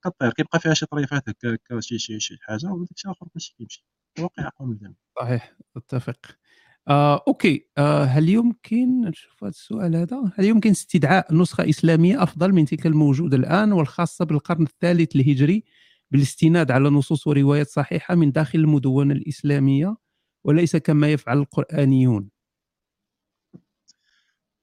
كطير 0.04 0.30
كيبقى 0.32 0.60
فيها 0.60 0.74
شي 0.74 0.86
طريفات 0.86 1.28
هكا 1.28 1.80
شي 1.80 1.98
شي 1.98 2.20
شي 2.20 2.36
حاجة 2.40 2.66
وداك 2.66 2.90
الشيء 2.90 3.10
آخر 3.10 3.26
كلشي 3.34 3.54
كيمشي. 3.58 3.86
أقوى 4.18 4.68
من 4.68 4.72
الجميع 4.72 4.94
صحيح 5.20 5.56
اتفق 5.76 6.16
آه، 6.88 7.24
أوكي. 7.28 7.66
آه، 7.78 8.04
هل 8.04 8.28
يمكن 8.28 9.00
نشوف 9.00 9.44
هذا 9.44 9.50
السؤال 9.50 9.96
هذا 9.96 10.32
هل 10.34 10.44
يمكن 10.44 10.70
استدعاء 10.70 11.34
نسخة 11.34 11.68
إسلامية 11.68 12.22
أفضل 12.22 12.52
من 12.52 12.64
تلك 12.64 12.86
الموجودة 12.86 13.36
الآن 13.36 13.72
والخاصة 13.72 14.24
بالقرن 14.24 14.62
الثالث 14.62 15.16
الهجري 15.16 15.64
بالاستناد 16.10 16.70
على 16.70 16.88
نصوص 16.90 17.26
وروايات 17.26 17.66
صحيحة 17.68 18.14
من 18.14 18.32
داخل 18.32 18.58
المدونة 18.58 19.14
الإسلامية 19.14 19.96
وليس 20.44 20.76
كما 20.76 21.12
يفعل 21.12 21.38
القرآنيون؟ 21.38 22.30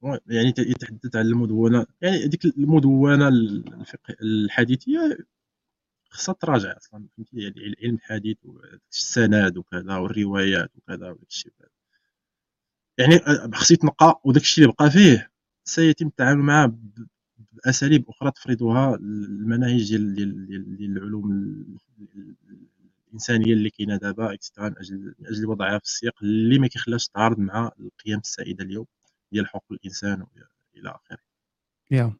يعني 0.03 0.53
يتحدث 0.57 1.15
عن 1.15 1.25
المدونه 1.25 1.85
يعني 2.01 2.17
هذيك 2.25 2.45
المدونة 2.45 3.27
الفقه 3.27 4.15
الحديثية 4.21 5.17
خصها 6.09 6.33
تراجع 6.33 6.77
أصلا 6.77 7.07
فهمتي؟ 7.17 7.37
يعني 7.41 7.75
علم 7.83 7.95
الحديث 7.95 8.37
والسند 8.43 9.57
وكذا 9.57 9.95
والروايات 9.97 10.71
وكذا 10.77 11.09
وداك 11.11 11.27
الشيء 11.29 11.53
يعني 12.97 13.19
خصو 13.53 13.73
يتنقى 13.73 14.21
وداك 14.23 14.41
الشيء 14.43 14.63
اللي 14.63 14.75
بقى 14.79 14.91
فيه 14.91 15.31
سيتم 15.63 16.07
التعامل 16.07 16.41
معه 16.43 16.77
بأساليب 17.51 18.09
أخرى 18.09 18.31
تفرضها 18.31 18.95
المناهج 18.95 19.95
ديال 19.97 20.15
ديال 20.77 20.97
العلوم 20.97 21.31
الإنسانية 23.07 23.53
اللي 23.53 23.69
كاينة 23.69 23.97
دابا 23.97 24.37
من 24.57 24.77
أجل 24.77 25.15
من 25.19 25.27
أجل 25.27 25.45
وضعها 25.45 25.77
في 25.79 25.83
السياق 25.85 26.13
اللي 26.23 26.59
ما 26.59 26.67
كيخلاش 26.67 27.07
تعارض 27.07 27.39
مع 27.39 27.71
القيم 27.79 28.19
السائدة 28.19 28.63
اليوم. 28.63 28.85
ديال 29.31 29.47
حقوق 29.47 29.65
الإنسان 29.71 30.25
إلى 30.77 30.89
آخره. 30.89 31.17
يا. 31.91 32.13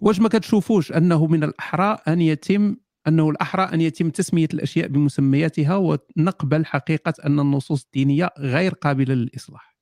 واش 0.00 0.20
ما 0.20 0.28
كتشوفوش 0.28 0.92
أنه 0.92 1.26
من 1.26 1.44
الأحرى 1.44 1.98
أن 2.08 2.20
يتم 2.20 2.76
أنه 3.08 3.30
الأحرى 3.30 3.62
أن 3.62 3.80
يتم 3.80 4.10
تسمية 4.10 4.48
الأشياء 4.54 4.88
بمسمياتها 4.88 5.76
ونقبل 5.76 6.66
حقيقة 6.66 7.14
أن 7.26 7.40
النصوص 7.40 7.84
الدينية 7.84 8.30
غير 8.38 8.74
قابلة 8.74 9.14
للإصلاح. 9.14 9.78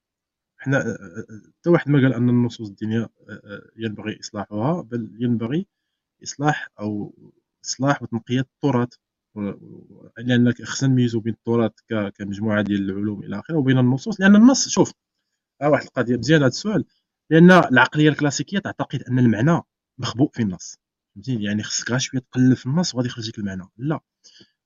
إحنا 0.61 0.99
حتى 1.59 1.71
واحد 1.71 1.91
ما 1.91 1.99
قال 1.99 2.15
أن 2.15 2.29
النصوص 2.29 2.69
الدينية 2.69 3.09
ينبغي 3.77 4.21
إصلاحها 4.21 4.83
بل 4.83 5.17
ينبغي 5.21 5.67
إصلاح 6.23 6.69
أو 6.81 7.15
إصلاح 7.65 8.03
وتنقية 8.03 8.41
التراث 8.41 8.89
لأن 10.19 10.53
خصنا 10.53 10.89
نميزوا 10.89 11.21
بين 11.21 11.33
التراث 11.33 11.73
كمجموعة 12.15 12.63
ديال 12.63 12.91
العلوم 12.91 13.23
إلى 13.23 13.39
آخره 13.39 13.57
وبين 13.57 13.79
النصوص 13.79 14.21
لأن 14.21 14.37
النص 14.37 14.69
شوف 14.69 14.93
ها 15.63 15.69
واحد 15.69 15.85
القضية 15.85 16.17
مزيان 16.17 16.39
هذا 16.41 16.49
السؤال. 16.49 16.85
لأن 17.31 17.51
العقلية 17.51 18.09
الكلاسيكية 18.09 18.59
تعتقد 18.59 19.03
أن 19.03 19.19
المعنى 19.19 19.63
مخبوء 19.99 20.31
في 20.33 20.43
النص. 20.43 20.79
فهمتيني 21.15 21.45
يعني 21.45 21.63
خصك 21.63 21.91
غير 21.91 21.99
شوية 21.99 22.21
تقلب 22.21 22.55
في 22.55 22.67
النص 22.67 22.95
وغادي 22.95 23.09
يخرج 23.09 23.29
لك 23.29 23.39
المعنى. 23.39 23.63
لا. 23.77 24.01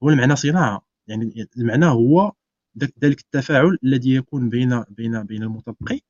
هو 0.03 0.11
المعنى 0.11 0.37
صناعة. 0.37 0.87
يعني 1.07 1.49
المعنى 1.59 1.87
هو 1.87 2.33
ذلك 3.05 3.21
التفاعل 3.21 3.79
الذي 3.85 4.15
يكون 4.15 4.49
بين 4.49 4.83
بين 4.91 5.23
بين 5.23 5.43
المتلقي 5.43 6.01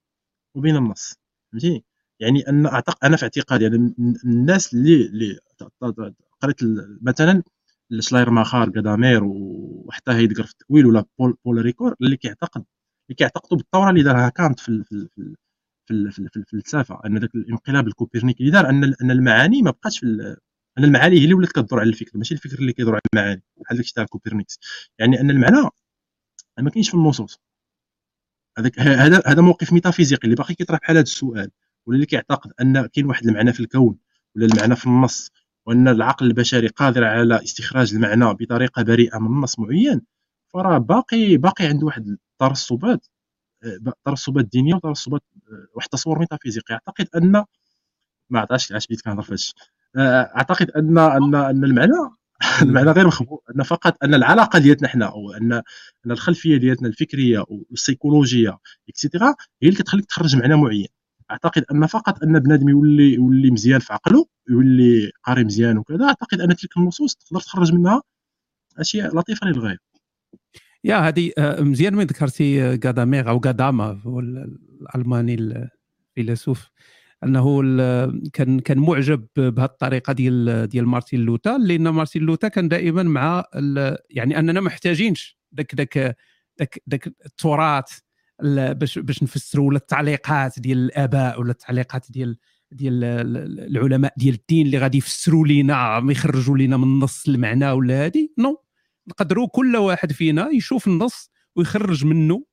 وبين 0.55 0.77
النص. 0.77 1.15
فهمتيني 1.53 1.85
يعني 2.21 2.49
أن 2.49 2.67
اعتقد 2.67 2.97
أنا 3.05 3.17
في 3.17 3.23
اعتقادي 3.23 3.65
يعني 3.65 3.95
الناس 4.25 4.75
اللي 4.75 5.07
اللي 5.07 5.39
قريت 6.41 6.57
مثلا 7.03 7.43
شلايرماخر 8.01 8.65
غادامير 8.71 9.25
وحتى 9.25 10.13
هيدغر 10.13 10.45
في 10.45 10.53
التاويل 10.53 10.87
ولا 10.87 11.05
بول, 11.19 11.37
بول 11.45 11.63
ريكور 11.63 11.95
اللي 12.03 12.17
كيعتقد 12.17 12.65
اللي 13.11 13.17
كيعتقدوا 13.17 13.59
بالثوره 13.59 13.91
اللي 13.91 14.03
دارها 14.03 14.29
كانت 14.29 14.61
في 14.61 14.85
في 15.87 16.37
الفلسفه 16.37 17.01
أن 17.07 17.19
ذاك 17.19 17.35
الانقلاب 17.35 17.87
الكوبرنيكي 17.89 18.41
اللي 18.41 18.53
دار 18.53 18.69
ان 18.69 18.85
أن 18.85 19.11
المعاني 19.11 19.63
ما 19.63 19.71
بقاتش 19.71 19.99
في 19.99 20.07
أن 20.79 20.85
المعاني 20.85 21.19
هي 21.21 21.25
اللي 21.25 21.35
ولات 21.35 21.53
كدور 21.53 21.81
على 21.81 21.89
الفكر 21.89 22.19
ماشي 22.19 22.35
الفكر 22.35 22.59
اللي 22.59 22.73
كيدور 22.73 22.93
على 22.93 23.01
المعاني 23.15 23.43
بحال 23.57 23.77
داكشي 23.77 23.95
تاع 23.95 24.05
كوبرنيكس 24.05 24.59
يعني 24.99 25.21
أن 25.21 25.31
المعنى 25.31 25.69
ما 26.59 26.71
كاينش 26.71 26.89
في 26.91 26.95
النصوص. 26.95 27.41
هذاك 28.59 28.79
هذا 28.81 29.23
هذا 29.27 29.43
موقف 29.43 29.73
ميتافيزيقي 29.73 30.25
اللي 30.25 30.37
باقي 30.37 30.55
كيطرح 30.55 30.81
بحال 30.81 30.97
هذا 30.97 31.03
السؤال 31.03 31.51
ولا 31.87 31.97
اللي 31.97 32.07
كيعتقد 32.07 32.53
أن 32.61 32.87
كاين 32.87 33.07
واحد 33.07 33.27
المعنى 33.27 33.53
في 33.53 33.61
الكون 33.61 33.99
ولا 34.37 34.47
المعنى 34.47 34.77
في 34.77 34.87
النص 34.87 35.31
وأن 35.67 35.89
العقل 35.89 36.27
البشري 36.27 36.69
قادر 36.69 37.05
على 37.05 37.45
استخراج 37.45 37.95
المعنى 37.95 38.35
بطريقة 38.35 38.83
بريئة 38.83 39.19
من 39.19 39.41
نص 39.41 39.59
معين 39.59 40.03
فراه 40.55 40.79
باقي 40.79 41.37
باقي 41.37 41.67
عنده 41.67 41.87
واحد 41.87 42.19
الترسبات 42.43 43.07
آه، 43.65 43.93
ترسبات 44.05 44.45
دينيه 44.45 44.75
وترسبات 44.75 45.23
آه، 45.53 45.67
واحد 45.75 45.87
التصور 45.87 46.19
ميتافيزيقي. 46.19 46.75
أعتقد 46.75 47.09
أن 47.17 47.45
ما 48.31 48.41
عرفتش 48.41 48.73
علاش 48.73 48.87
بديت 48.87 49.01
كنهضر 49.03 49.23
في 49.23 49.53
آه، 49.97 50.23
أعتقد 50.37 50.71
أن 50.71 50.99
أن 50.99 51.35
أن 51.35 51.65
المعنى 51.65 51.93
المعنى 52.63 52.91
غير 52.91 53.07
مخبوء 53.07 53.43
أن 53.57 53.63
فقط 53.63 53.97
أن 54.05 54.15
العلاقة 54.15 54.59
ديالتنا 54.59 54.89
حنا 54.89 55.07
أو 55.07 55.33
أن 55.33 55.53
أن 56.07 56.11
الخلفية 56.11 56.57
ديالتنا 56.57 56.89
الفكرية 56.89 57.45
والسيكولوجيه 57.49 58.59
اكسيتيرا 58.89 59.35
هي 59.63 59.69
اللي 59.69 59.79
كتخليك 59.79 60.07
تخرج 60.07 60.37
معنى 60.37 60.57
معين. 60.57 60.89
أعتقد 61.31 61.65
أن 61.73 61.87
فقط 61.87 62.23
أن 62.23 62.39
بنادم 62.39 62.69
يولي 62.69 63.15
يولي 63.15 63.51
مزيان 63.51 63.81
في 63.81 63.93
عقله 63.93 64.27
يولي 64.51 65.13
قاري 65.25 65.45
مزيان 65.45 65.79
وكذا 65.79 66.05
أعتقد 66.07 66.41
أن 66.41 66.57
تلك 66.57 66.77
النصوص 66.79 67.15
تقدر 67.15 67.41
تخرج 67.41 67.73
منها 67.75 68.03
أشياء 68.79 69.17
لطيفة 69.17 69.47
للغاية. 69.47 69.90
يا 70.85 70.97
هذه 70.97 71.31
آه، 71.39 71.61
مزيان 71.61 71.95
من 71.95 72.05
ذكرتي 72.05 72.71
غادامير 72.71 73.29
أو 73.29 73.41
غاداما 73.47 74.01
هو 74.05 74.21
الألماني 74.21 75.35
الفيلسوف 76.17 76.71
أنه 77.25 77.63
كان 78.33 78.61
كان 78.61 78.79
معجب 78.79 79.27
بهذه 79.37 79.65
الطريقة 79.65 80.13
ديال 80.13 80.67
ديال 80.69 80.87
مارتين 80.87 81.21
لوتا 81.21 81.59
لأن 81.61 81.89
مارتين 81.89 82.23
لوتا 82.23 82.49
كان 82.49 82.69
دائما 82.69 83.03
مع 83.03 83.45
يعني 84.11 84.39
أننا 84.39 84.61
محتاجينش 84.61 85.39
داك 85.53 85.75
داك 85.75 86.17
داك 86.59 86.83
داك 86.87 87.07
التراث 87.07 87.99
باش 88.43 88.99
باش 88.99 89.23
نفسروا 89.23 89.69
ولا 89.69 89.77
التعليقات 89.77 90.61
ديال 90.61 90.79
الآباء 90.79 91.41
ولا 91.41 91.51
التعليقات 91.51 92.07
ديال 92.11 92.37
ديال 92.73 93.05
العلماء 93.05 94.13
ديال 94.17 94.35
الدين 94.35 94.67
اللي 94.67 94.79
غادي 94.79 94.99
يفسروا 94.99 95.47
لينا 95.47 96.03
يخرجوا 96.11 96.59
لينا 96.59 96.77
من 96.77 96.85
النص 96.85 97.29
المعنى 97.29 97.71
ولا 97.71 98.07
هذه 98.07 98.29
نو 98.39 98.63
نقدروا 99.11 99.49
كل 99.49 99.77
واحد 99.77 100.13
فينا 100.13 100.49
يشوف 100.51 100.89
النص 100.89 101.31
ويخرج 101.57 102.05
منه 102.05 102.45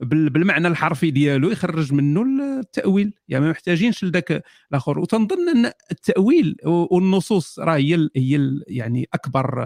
بالمعنى 0.00 0.68
الحرفي 0.68 1.10
ديالو 1.10 1.50
يخرج 1.50 1.92
منه 1.92 2.22
التأويل. 2.60 3.14
يعني 3.28 3.44
ما 3.44 3.50
محتاجينش 3.50 4.04
لذاك 4.04 4.44
الآخر. 4.70 4.98
وتنظن 4.98 5.48
أن 5.48 5.72
التأويل 5.90 6.56
والنصوص 6.64 7.58
راه 7.58 7.76
هي 7.76 8.08
هي 8.16 8.60
يعني 8.68 9.08
أكبر 9.14 9.62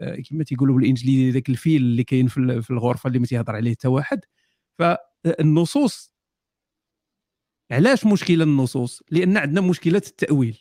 آه، 0.00 0.16
كما 0.30 0.44
تيقولوا 0.44 0.76
بالإنجليزي 0.76 1.30
ذاك 1.30 1.48
الفيل 1.48 1.82
اللي 1.82 2.04
كاين 2.04 2.28
في 2.28 2.70
الغرفة 2.70 3.08
اللي 3.08 3.18
ما 3.18 3.26
تيهضر 3.26 3.56
عليه 3.56 3.70
حتى 3.72 3.88
واحد. 3.88 4.20
فالنصوص 4.78 6.12
علاش 7.70 8.06
مشكلة 8.06 8.44
النصوص؟ 8.44 9.02
لأن 9.10 9.36
عندنا 9.36 9.60
مشكلة 9.60 10.02
التأويل. 10.06 10.58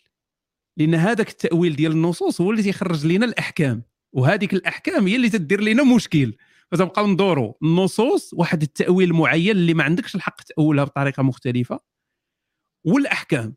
لأن 0.77 0.95
هذاك 0.95 1.29
التأويل 1.29 1.75
ديال 1.75 1.91
النصوص 1.91 2.41
هو 2.41 2.51
اللي 2.51 2.63
تيخرج 2.63 3.05
لنا 3.07 3.25
الأحكام. 3.25 3.83
وهذيك 4.13 4.53
الأحكام 4.53 5.07
هي 5.07 5.15
اللي 5.15 5.29
تدير 5.29 5.61
لنا 5.61 5.83
مشكل. 5.95 6.33
فتبقاو 6.71 7.07
ندوروا 7.07 7.53
النصوص 7.63 8.33
واحد 8.33 8.61
التأويل 8.61 9.13
معين 9.13 9.51
اللي 9.51 9.73
ما 9.73 9.83
عندكش 9.83 10.15
الحق 10.15 10.41
تأولها 10.41 10.83
بطريقة 10.83 11.23
مختلفة. 11.23 11.79
والأحكام 12.85 13.55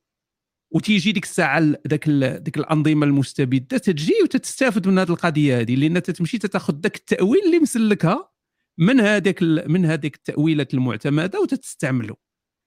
وتيجي 0.70 1.12
ديك 1.12 1.24
الساعة 1.24 1.60
ذاك 1.88 2.08
ديك 2.42 2.58
الأنظمة 2.58 3.06
المستبدة 3.06 3.78
تجي 3.78 4.14
وتستافد 4.22 4.88
من 4.88 4.98
هذه 4.98 5.10
القضية 5.10 5.60
هذه. 5.60 5.74
لأن 5.76 6.02
تتمشي 6.02 6.38
تاخذ 6.38 6.80
ذاك 6.80 6.96
التأويل 6.96 7.42
اللي 7.46 7.58
مسلكها 7.58 8.30
من 8.78 9.00
هذاك 9.00 9.42
من 9.42 9.86
هذيك 9.86 10.16
التأويلات 10.16 10.74
المعتمدة 10.74 11.40
وتستعمله. 11.40 12.16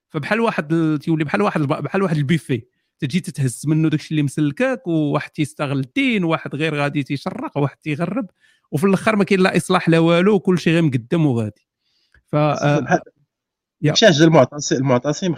فبحال 0.09 0.39
واحد 0.39 0.99
تيولي 1.01 1.23
بحال 1.23 1.41
واحد 1.41 1.61
بحال 1.61 2.03
واحد 2.03 2.17
البيفي 2.17 2.61
تجي 3.03 3.19
تتهز 3.19 3.63
منه 3.67 3.89
داكشي 3.89 4.11
اللي 4.11 4.23
مسلكك 4.23 4.87
وواحد 4.87 5.29
تيستغل 5.31 5.79
الدين 5.79 6.23
وواحد 6.23 6.55
غير 6.55 6.75
غادي 6.75 7.03
تيشرق 7.03 7.57
وواحد 7.57 7.77
تيغرب 7.77 8.29
وفي 8.71 8.83
الأخر 8.83 9.15
ما 9.15 9.23
كاين 9.23 9.39
لا 9.39 9.57
إصلاح 9.57 9.89
لا 9.89 9.99
والو 9.99 10.35
وكل 10.35 10.59
شيء 10.59 10.73
غير 10.73 10.81
مقدم 10.81 11.25
وغادي. 11.25 11.67
ف 12.25 12.35
حاجة 12.35 14.23
المعتصم 14.23 14.75
المعتصم 14.75 15.35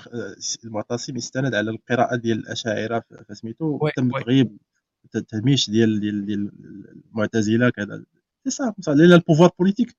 المعتصم 0.65 1.17
يستند 1.17 1.55
على 1.55 1.71
القراءة 1.71 2.15
ديال 2.15 2.39
الأشاعرة 2.39 3.03
فسميتو 3.29 3.89
تم 3.95 4.11
تغيب 4.11 4.57
التهميش 5.15 5.69
ديال 5.69 5.99
ديال 5.99 6.25
ديال 6.25 6.51
المعتزلة 7.11 7.69
كذا. 7.69 8.05
لأن 8.87 9.13
ال 9.13 9.18
pouvoir 9.18 9.49
politique 9.59 9.95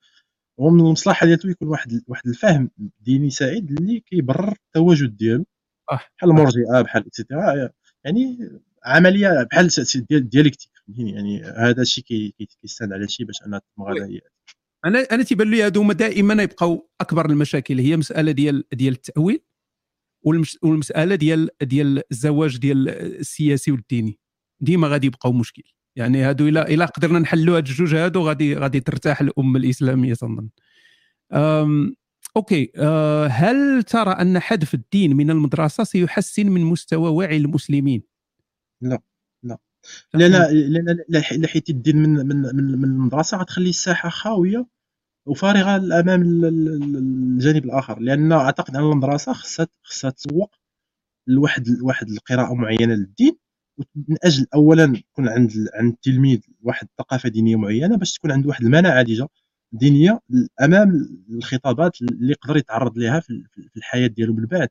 هو 0.60 0.70
من 0.70 0.80
المصلحة 0.80 1.26
ديالته 1.26 1.50
يكون 1.50 1.68
واحد 1.68 2.02
واحد 2.06 2.26
الفهم 2.26 2.70
ديني 3.00 3.30
سائد 3.30 3.72
اللي 3.72 4.00
كيبرر 4.00 4.52
التواجد 4.52 5.16
ديالو. 5.16 5.46
بحال 5.92 6.30
المرجئة 6.30 6.82
بحال 6.82 7.06
et 7.06 7.22
cetera 7.22 7.70
يعني 8.04 8.38
عملية 8.84 9.46
بحال 9.50 9.68
dialectique 10.10 10.70
يعني 10.98 11.42
هذا 11.44 11.82
الشيء 11.82 12.04
كيستند 12.62 12.92
على 12.92 13.08
شيء 13.08 13.26
باش 13.26 13.38
تتم 13.38 13.82
أنا 14.84 14.98
أنا 15.12 15.22
تيبان 15.22 15.50
لي 15.50 15.62
هادو 15.62 15.80
هما 15.80 15.94
دائما 15.94 16.42
يبقاو 16.42 16.90
أكبر 17.00 17.30
المشاكل. 17.30 17.78
هي 17.78 17.96
مسألة 17.96 18.32
ديال 18.32 18.64
ديال 18.72 18.92
التأويل 18.94 19.40
والمسألة 20.62 21.14
ديال 21.14 21.48
ديال 21.62 22.02
الزواج 22.12 22.58
ديال 22.58 22.88
السياسي 22.88 23.72
والديني. 23.72 24.18
ديما 24.60 24.88
غادي 24.88 25.06
يبقاو 25.06 25.32
مشكل. 25.32 25.62
يعني 25.96 26.22
هادو 26.22 26.48
الا 26.48 26.68
إلا 26.68 26.84
قدرنا 26.84 27.18
نحلوا 27.18 27.56
هاد 27.56 27.68
الجوج 27.68 27.94
هادو 27.94 28.22
غادي 28.28 28.54
غادي 28.54 28.80
ترتاح 28.80 29.20
الأمة 29.20 29.58
الإسلامية 29.58 30.14
تنظن. 30.14 30.48
OK 32.36 32.72
أه 32.76 33.26
هل 33.26 33.82
ترى 33.82 34.10
أن 34.10 34.38
حذف 34.38 34.74
الدين 34.74 35.16
من 35.16 35.30
المدرسة 35.30 35.84
سيحسن 35.84 36.46
من 36.50 36.60
مستوى 36.64 37.10
وعي 37.10 37.36
المسلمين؟ 37.36 38.02
لا 38.80 39.00
لا. 39.42 39.58
لأن 40.14 40.32
لأن 41.08 41.46
حيت 41.46 41.70
الدين 41.70 41.96
من 41.96 42.10
من 42.10 42.36
من, 42.56 42.78
من 42.78 42.84
المدرسة 42.84 43.38
غتخلي 43.38 43.68
الساحة 43.70 44.08
خاوية 44.08 44.66
وفارغة 45.26 45.76
أمام 46.00 46.22
الجانب 46.44 47.64
الآخر. 47.64 48.00
لأن 48.00 48.32
أعتقد 48.32 48.76
أن 48.76 48.82
المدرسة 48.82 49.32
خصها 49.32 49.68
خصها 49.82 50.10
تسوق 50.10 50.54
لواحد 51.26 51.68
واحد 51.82 52.08
القراءة 52.10 52.54
معينة 52.54 52.94
للدين 52.94 53.36
من 54.08 54.16
أجل 54.24 54.46
اولا 54.54 54.84
يكون 54.98 55.28
عند 55.28 55.52
عند 55.74 55.92
التلميذ 55.92 56.40
واحد 56.62 56.88
الثقافه 56.90 57.28
دينية 57.28 57.56
معينة 57.56 57.96
باش 57.96 58.14
تكون 58.14 58.32
عنده 58.32 58.48
واحد 58.48 58.64
المناعة 58.64 59.02
ديجا. 59.02 59.28
دينية 59.72 60.20
أمام 60.62 61.08
الخطابات 61.30 62.02
اللي 62.02 62.32
يقدر 62.32 62.56
يتعرض 62.56 62.98
لها 62.98 63.20
في 63.20 63.44
الحياة 63.76 64.06
ديالو 64.06 64.32
من 64.34 64.46
بعد 64.46 64.68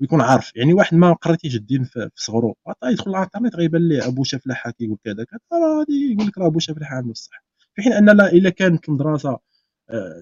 ويكون 0.00 0.20
عارف. 0.20 0.52
يعني 0.56 0.74
واحد 0.74 0.96
ما 0.96 1.12
قريتيش 1.12 1.56
الدين 1.56 1.84
في 1.84 2.10
صغرو 2.14 2.56
يدخل 2.84 3.10
الإنترنت 3.10 3.56
غيبان 3.56 3.88
ليه 3.88 4.06
أبو 4.06 4.24
شفلحة 4.24 4.70
كيقول 4.70 4.98
كذا 5.04 5.24
كذا 5.24 5.40
غادي 5.78 6.12
يقول 6.12 6.26
لك 6.26 6.38
راه 6.38 6.46
أبو 6.46 6.58
شفلحة 6.58 6.96
عنده 6.96 7.10
الصح 7.10 7.44
في 7.74 7.82
حين 7.82 7.92
أن 7.92 8.16
لا 8.16 8.32
إلا 8.32 8.50
كانت 8.50 8.88
المدرسة 8.88 9.38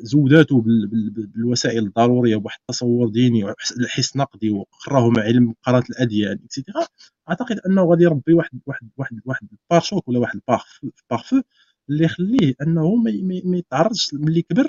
زوداته 0.03 0.63
بالوسائل 1.35 1.87
الضرورية 1.87 2.37
بواحد 2.37 2.59
التصور 2.61 3.09
ديني 3.09 3.45
وحس 3.45 4.17
نقدي 4.17 4.51
وقراه 4.51 5.11
مع 5.11 5.23
علم 5.23 5.55
قراءة 5.63 5.85
الأديان 5.91 6.39
et 6.45 6.55
cetera 6.55 6.87
أعتقد 7.29 7.59
أنه 7.67 7.85
غادي 7.85 8.05
يربي 8.05 8.33
واحد 8.35 8.61
واحد 8.67 8.91
واحد 8.97 9.21
واحد 9.25 9.49
ال 9.53 9.58
pare-chocs 9.58 10.09
ولا 10.09 10.19
واحد 10.19 10.41
ال 10.85 10.91
pare-feu 10.91 11.43
اللي 11.91 12.05
يخليه 12.05 12.55
انه 12.63 12.97
ما 13.45 13.57
يتعرضش 13.57 14.15
ملي 14.15 14.43
كبر. 14.43 14.69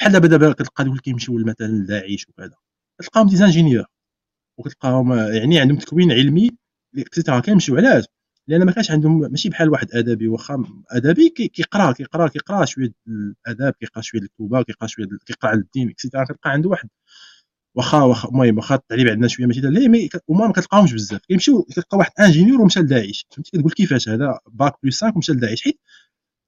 بحال 0.00 0.12
دابا 0.12 0.28
دابا 0.28 0.52
كتلقى 0.52 0.84
دوك 0.84 1.00
كيمشيو 1.00 1.44
مثلا 1.46 1.66
لداعش 1.66 2.26
وكذا. 2.28 2.56
كتلقاهم 3.00 3.28
des 3.28 3.41
ingénieurs 3.41 3.84
وكتلقاهم 4.58 5.12
يعني 5.12 5.60
عندهم 5.60 5.78
تكوين 5.78 6.12
علمي 6.12 6.50
et 6.98 7.09
cetera 7.09 7.40
كيمشيو 7.40 7.76
علاش؟ 7.76 8.04
لأن 8.48 8.64
ما 8.64 8.72
كانش 8.72 8.90
عندهم 8.90 9.20
ماشي 9.20 9.48
بحال 9.48 9.70
واحد 9.70 9.88
ادبي 9.92 10.28
واخا 10.28 10.64
ادبي 10.90 11.28
كيقرا 11.28 11.92
كيقرا 11.92 12.28
كيقرا 12.28 12.64
شوية 12.64 12.92
الآداب 13.08 13.72
كيقرا 13.80 14.02
شوية 14.02 14.20
الكتوبه 14.22 14.62
كيقرا 14.62 14.88
شوية 14.88 15.06
كيقرا 15.26 15.50
على 15.50 15.60
الدين 15.60 15.90
et 15.90 15.98
cetera 15.98 16.24
كتلقى 16.24 16.50
عنده 16.50 16.68
واحد. 16.70 16.88
واخا 17.76 18.02
واخا 18.02 18.28
المهم 18.28 18.56
واخا 18.56 18.74
التعليم 18.74 19.08
عندنا 19.08 19.28
شوية 19.28 19.46
ماشي 19.46 19.60
لا 19.60 20.08
وما 20.28 20.46
ما 20.46 20.52
كتلقاهمش 20.52 20.92
بزاف. 20.92 21.20
كيمشيو 21.20 21.62
كتلقى 21.62 21.98
واحد 21.98 22.12
ingénieur 22.20 22.60
ومشى 22.60 22.80
لداعش 22.80 23.26
فهمتي؟ 23.30 23.50
كتقول 23.50 23.72
كيفاش 23.72 24.08
هذا 24.08 24.40
bac 24.52 24.74
plus 24.82 25.00
5 25.00 25.14
ومشى 25.16 25.32
لداعش 25.32 25.62
حيت 25.62 25.80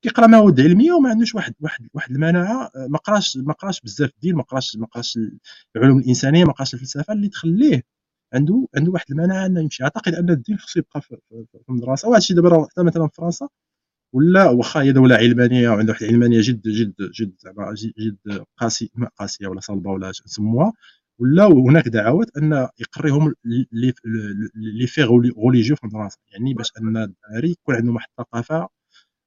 كيقرا 0.02 0.26
مواد 0.26 0.60
علميه 0.60 0.92
وما 0.92 1.10
عندوش 1.10 1.34
واحد 1.34 1.54
واحد 1.60 1.88
واحد 1.94 2.10
المناعه 2.10 2.70
ما 2.88 2.98
قراش 2.98 3.36
ما 3.36 3.52
قراش 3.52 3.80
بزاف 3.80 4.10
الدين 4.14 4.34
ما 4.34 4.42
قراش 4.42 4.76
ما 4.76 4.86
قراش 4.86 5.18
العلوم 5.76 5.98
الإنسانية 5.98 6.44
ما 6.44 6.52
قراش 6.52 6.74
الفلسفة 6.74 7.12
اللي 7.14 7.28
تخليه 7.28 7.82
عنده 8.34 8.68
عنده 8.76 8.92
واحد 8.92 9.06
المناعه 9.10 9.46
إنه 9.46 9.60
يمشي. 9.60 9.84
أعتقد 9.84 10.14
أن 10.14 10.30
الدين 10.30 10.58
خصو 10.58 10.80
يبقى 10.80 11.00
في, 11.00 11.16
المدرسة. 11.68 12.08
وهذا 12.08 12.18
الشيء 12.18 12.36
دابا 12.36 12.66
حتى 12.70 12.82
مثلا 12.82 13.08
في 13.08 13.14
فرنسا 13.14 13.48
ولا 14.14 14.50
واخا 14.50 14.82
هي 14.82 14.92
دولة 14.92 15.14
علمانية 15.16 15.68
وعندها 15.70 15.92
واحد 15.94 16.02
العلمانية 16.04 16.40
جد 16.40 16.68
جد 16.68 16.94
جد 17.20 17.34
زعما 17.38 17.74
جد 17.98 18.44
قاسية 18.58 18.88
ما 18.94 19.08
قاسية 19.18 19.46
ولا 19.46 19.60
صلبة 19.60 19.90
ولا 19.90 20.08
نسموها 20.26 20.72
ولا 21.20 21.46
هناك 21.46 21.88
دعوات 21.88 22.36
أن 22.36 22.68
يقريهم 22.80 23.34
لي 24.54 24.86
في 24.86 25.02
غوليجيو 25.36 25.76
في 25.76 25.84
المدرسة. 25.84 26.18
يعني 26.32 26.54
باش 26.54 26.70
أن 26.80 26.96
الدراري 26.96 27.50
يكون 27.50 27.74
عندهم 27.74 27.94
واحد 27.94 28.08
الثقافة 28.18 28.68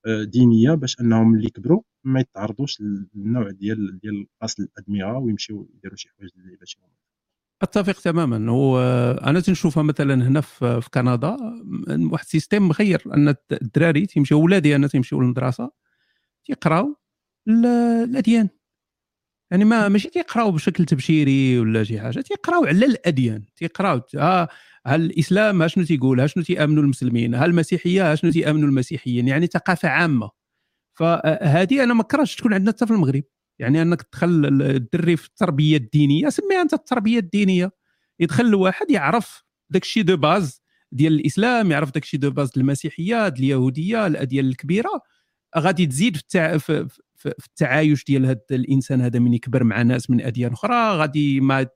دينية 0.07 0.72
باش 0.72 0.99
أنهم 1.02 1.36
اللي 1.36 1.49
كبروا 1.49 1.82
ما 2.03 2.19
يتعرضوش 2.19 2.82
للنوع 2.82 3.52
ديال 3.52 3.99
ديال 3.99 4.28
قصد 4.41 4.60
الأدمغة 4.64 5.18
ويمشيو 5.18 5.69
يديروا 5.76 5.95
شي 5.95 6.10
حوايج 6.10 6.32
اللي 6.38 6.56
باش 6.56 6.78
أتفق 7.61 8.02
تماما. 8.02 8.52
هو 8.52 8.80
أنا 9.23 9.40
تنشوفها 9.40 9.84
مثلا 9.84 10.28
هنا 10.28 10.41
في, 10.41 10.82
كندا 10.94 11.38
واحد 11.90 12.26
ال 12.26 12.31
système 12.31 12.68
مخير 12.68 13.03
أن 13.14 13.36
الدراري 13.52 14.06
تيمشيو 14.06 14.41
ولادي 14.41 14.76
أنا 14.76 14.88
تيمشيو 14.88 15.22
للمدرسة 15.22 15.72
تيقراو 16.45 16.95
الأديان. 17.48 18.49
يعني 19.52 19.65
ما 19.65 19.88
ماشي 19.88 20.10
تيقراو 20.10 20.52
بشكل 20.52 20.86
تبشيري 20.86 21.60
ولا 21.60 21.84
شي 21.84 21.99
حاجة 21.99 22.22
تيقراو 22.22 22.65
على 22.65 22.86
الأديان. 22.86 23.45
تيقراو 23.56 24.02
ها 24.15 24.48
هل 24.88 25.02
الإسلام 25.02 25.68
شنو 25.68 25.84
تيقول 25.84 26.30
شنو 26.30 26.44
تيامنوا 26.44 26.84
المسلمين؟ 26.84 27.36
هل 27.36 27.49
المسيحية 27.49 28.16
شنو 28.16 28.32
تيامنوا 28.32 28.70
المسيحيين؟ 28.70 29.28
يعني 29.28 29.48
ثقافة 29.48 29.90
عامة. 29.90 30.30
فهذه 30.94 31.84
أنا 31.84 31.94
ما 31.94 32.03
كرهتش 32.03 32.36
تكون 32.36 32.53
عندنا 32.53 32.72
حتى 32.72 32.86
في 32.86 32.94
المغرب. 32.94 33.24
يعني 33.60 33.82
أنك 33.82 34.02
تدخل 34.02 34.45
الدري 34.62 35.18
في 35.18 35.28
التربية 35.28 35.78
الدينية 35.78 36.30
سميها 36.30 36.62
أنت 36.62 36.74
التربية 36.74 37.20
الدينية. 37.20 37.72
يدخل 38.20 38.45
الواحد 38.45 38.91
يعرف 38.91 39.44
داك 39.70 39.84
الشيء 39.84 40.03
de 40.03 40.18
base 40.18 40.61
ديال 40.91 41.14
الإسلام 41.14 41.72
يعرف 41.72 41.91
داك 41.91 42.03
الشيء 42.03 42.20
de 42.19 42.31
base 42.31 42.52
المسيحية 42.58 43.28
اليهودية 43.28 44.08
الاديان 44.08 44.45
الكبيرة. 44.45 45.02
غادي 45.58 45.86
تزيد 45.86 46.16
في, 46.16 46.22
التع... 46.22 46.58
في, 46.58 46.88
في, 47.16 47.34
التعايش 47.48 48.06
ديال 48.06 48.26
هذا 48.26 48.41
الإنسان 48.52 49.02
هذا 49.02 49.20
من 49.20 49.34
يكبر 49.34 49.64
مع 49.64 49.82
ناس 49.82 50.10
من 50.10 50.22
أديان 50.22 50.52
أخرى. 50.53 50.98
غادي 50.98 51.41
ما 51.41 51.68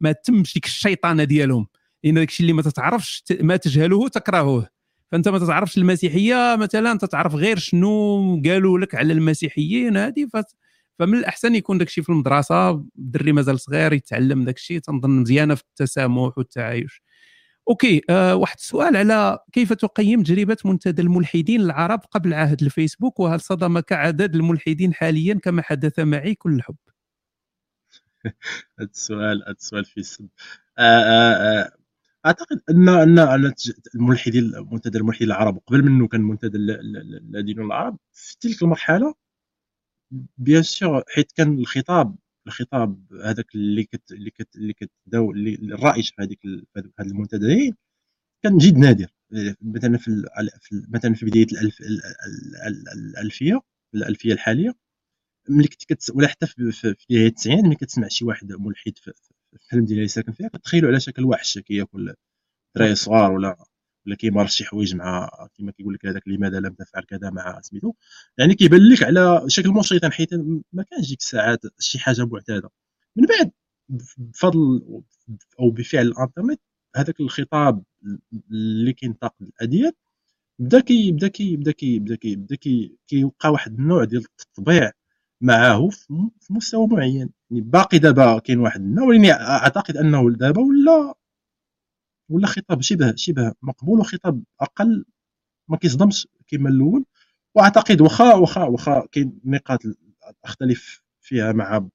ما 0.00 0.12
تمش 0.12 0.54
ديك 0.54 0.66
الشيطنة 0.66 1.24
ديالهم. 1.24 1.66
لأن 2.04 2.14
داك 2.14 2.28
الشيء 2.28 2.44
اللي 2.44 2.52
ما 2.52 2.62
تتعرفش 2.62 3.24
ما 3.40 3.56
تجهله 3.56 4.08
تكرهه 4.08 4.68
فأنت 5.12 5.28
ما 5.28 5.38
تتعرفش 5.38 5.78
المسيحية 5.78 6.56
مثلا 6.56 6.98
تتعرف 6.98 7.34
غير 7.34 7.58
شنو 7.58 8.42
قالوا 8.46 8.78
لك 8.78 8.94
على 8.94 9.12
المسيحيين 9.12 9.96
هذه 9.96 10.28
فمن 10.98 11.18
الأحسن 11.18 11.54
يكون 11.54 11.78
داك 11.78 11.88
الشيء 11.88 12.04
في 12.04 12.10
المدرسة 12.10 12.70
الدري 12.70 13.32
مازال 13.32 13.60
صغير 13.60 13.92
يتعلم 13.92 14.44
داك 14.44 14.56
الشيء 14.56 14.78
تنظن 14.78 15.10
مزيانة 15.10 15.54
في 15.54 15.62
التسامح 15.62 16.38
والتعايش. 16.38 17.02
أوكي 17.68 18.02
أه 18.10 18.36
واحد 18.36 18.56
السؤال 18.58 18.96
على 18.96 19.38
كيف 19.52 19.72
تقيم 19.72 20.22
تجربة 20.22 20.56
منتدى 20.64 21.02
الملحدين 21.02 21.60
العرب 21.60 22.00
قبل 22.10 22.34
عهد 22.34 22.62
الفيسبوك 22.62 23.20
وهل 23.20 23.40
صدمك 23.40 23.92
عدد 23.92 24.34
الملحدين 24.34 24.94
حاليا 24.94 25.34
كما 25.34 25.62
حدث 25.62 25.98
معي 25.98 26.34
كل 26.34 26.52
الحب 26.54 26.76
هذا 28.78 28.90
السؤال 28.90 29.42
هذا 29.42 29.50
السؤال 29.50 29.84
آه، 30.78 30.82
آه، 30.82 31.60
آه، 31.60 31.72
أعتقد 32.26 32.62
ان 32.70 32.88
أن 32.88 33.18
ان 33.18 33.52
الملحدين 33.94 34.52
منتدى 34.72 34.98
الملحدين 34.98 35.28
العرب 35.28 35.58
قبل 35.66 35.82
منه 35.82 36.08
كان 36.08 36.20
منتدى 36.20 36.58
الذين 36.58 37.60
العرب 37.60 37.98
في 38.12 38.36
تلك 38.40 38.62
المرحلة 38.62 39.14
Bien 40.38 40.62
sûr 40.62 41.04
حيت 41.08 41.32
كان 41.32 41.58
الخطاب 41.58 42.16
الخطاب 42.46 43.12
هذاك 43.24 43.54
اللي 43.54 43.84
كت 43.84 44.12
اللي 44.12 44.30
كت 44.30 44.56
اللي 44.56 44.72
كتداو 44.72 45.30
الرائج 45.32 46.10
في 46.10 46.22
هذيك 46.22 46.40
في 46.42 46.92
هذه 47.00 47.06
المنتديات 47.08 47.74
كان 48.44 48.58
جد 48.58 48.76
نادر. 48.78 49.06
مثلا 49.62 49.98
في 49.98 50.24
مثلا 50.88 51.14
في 51.14 51.26
بداية 51.26 51.46
الألف 51.52 51.80
الألفية 52.96 53.60
الألفية 53.94 54.32
الحالية 54.32 54.74
ملي 55.48 55.68
كنت 55.68 56.10
ولا 56.14 56.28
حتى 56.28 56.46
في 56.46 56.54
بدايه 57.10 57.26
التسعين 57.26 57.64
ملي 57.66 57.76
كتسمع 57.76 58.08
شي 58.08 58.24
واحد 58.24 58.52
ملحد 58.52 58.98
في 58.98 59.12
الحومة 59.54 59.84
ديالي 59.84 60.08
ساكن 60.08 60.32
فيها 60.32 60.48
كتخيلو 60.48 60.88
على 60.88 61.00
شكل 61.00 61.24
وحش 61.24 61.58
كياكل 61.58 62.14
دراري 62.76 62.94
صغار 62.94 63.32
ولا 63.32 63.56
ولا 64.06 64.16
كيمارس 64.16 64.54
شي 64.54 64.64
حوايج 64.64 64.94
مع 64.96 65.30
كما 65.58 65.72
كيقول 65.72 65.94
لك 65.94 66.06
هذاك 66.06 66.28
لماذا 66.28 66.60
لم 66.60 66.74
تفعل 66.74 67.04
كذا 67.04 67.30
مع 67.30 67.60
سميتو. 67.60 67.92
يعني 68.38 68.54
كيبان 68.54 68.80
لك 68.92 69.02
على 69.02 69.44
شكل 69.48 69.70
مشيطن 69.70 70.12
حيت 70.12 70.34
ما 70.72 70.82
كانش 70.90 71.08
ديك 71.08 71.20
الساعات 71.20 71.60
شي 71.80 71.98
حاجة 71.98 72.24
معتادة. 72.26 72.70
من 73.16 73.26
بعد 73.26 73.52
بفضل 74.18 74.82
أو 75.60 75.70
بفعل 75.70 76.06
الإنترنت 76.06 76.60
هذاك 76.96 77.20
الخطاب 77.20 77.84
اللي 78.50 78.92
كينطق 78.92 79.34
الاديان 79.42 79.92
بدا 80.58 80.80
كي 80.80 81.12
بدا 81.12 81.28
كي 81.28 81.56
بدا 81.56 81.72
كي 81.72 81.98
بدا 81.98 82.16
كي 82.16 82.36
بدا 82.36 82.56
كي 82.56 82.96
كيوقع 83.06 83.48
واحد 83.48 83.78
النوع 83.80 84.04
ديال 84.04 84.24
التطبيع 84.40 84.92
معاه 85.42 85.88
في 86.40 86.52
مستوى 86.52 86.86
معين 86.86 87.16
يعني 87.50 87.62
باقي 87.62 87.98
دابا 87.98 88.38
كاين 88.38 88.58
واحد 88.58 88.98
ولكن 88.98 89.30
اعتقد 89.30 89.96
انه 89.96 90.30
دابا 90.30 90.60
ولا 90.60 91.14
ولا 92.30 92.46
خطاب 92.46 92.80
شبه 92.82 93.14
شبه 93.16 93.52
مقبول 93.62 94.00
وخطاب 94.00 94.44
أقل 94.60 95.04
ما 95.68 95.76
كيصدمش 95.76 96.28
كما 96.48 96.68
الأول 96.68 97.04
واعتقد 97.54 98.00
واخا 98.00 98.34
واخا 98.34 98.62
واخا 98.64 99.06
كاين 99.12 99.40
نقاط 99.44 99.80
اختلف 100.44 101.02
فيها 101.20 101.52
مع 101.52 101.88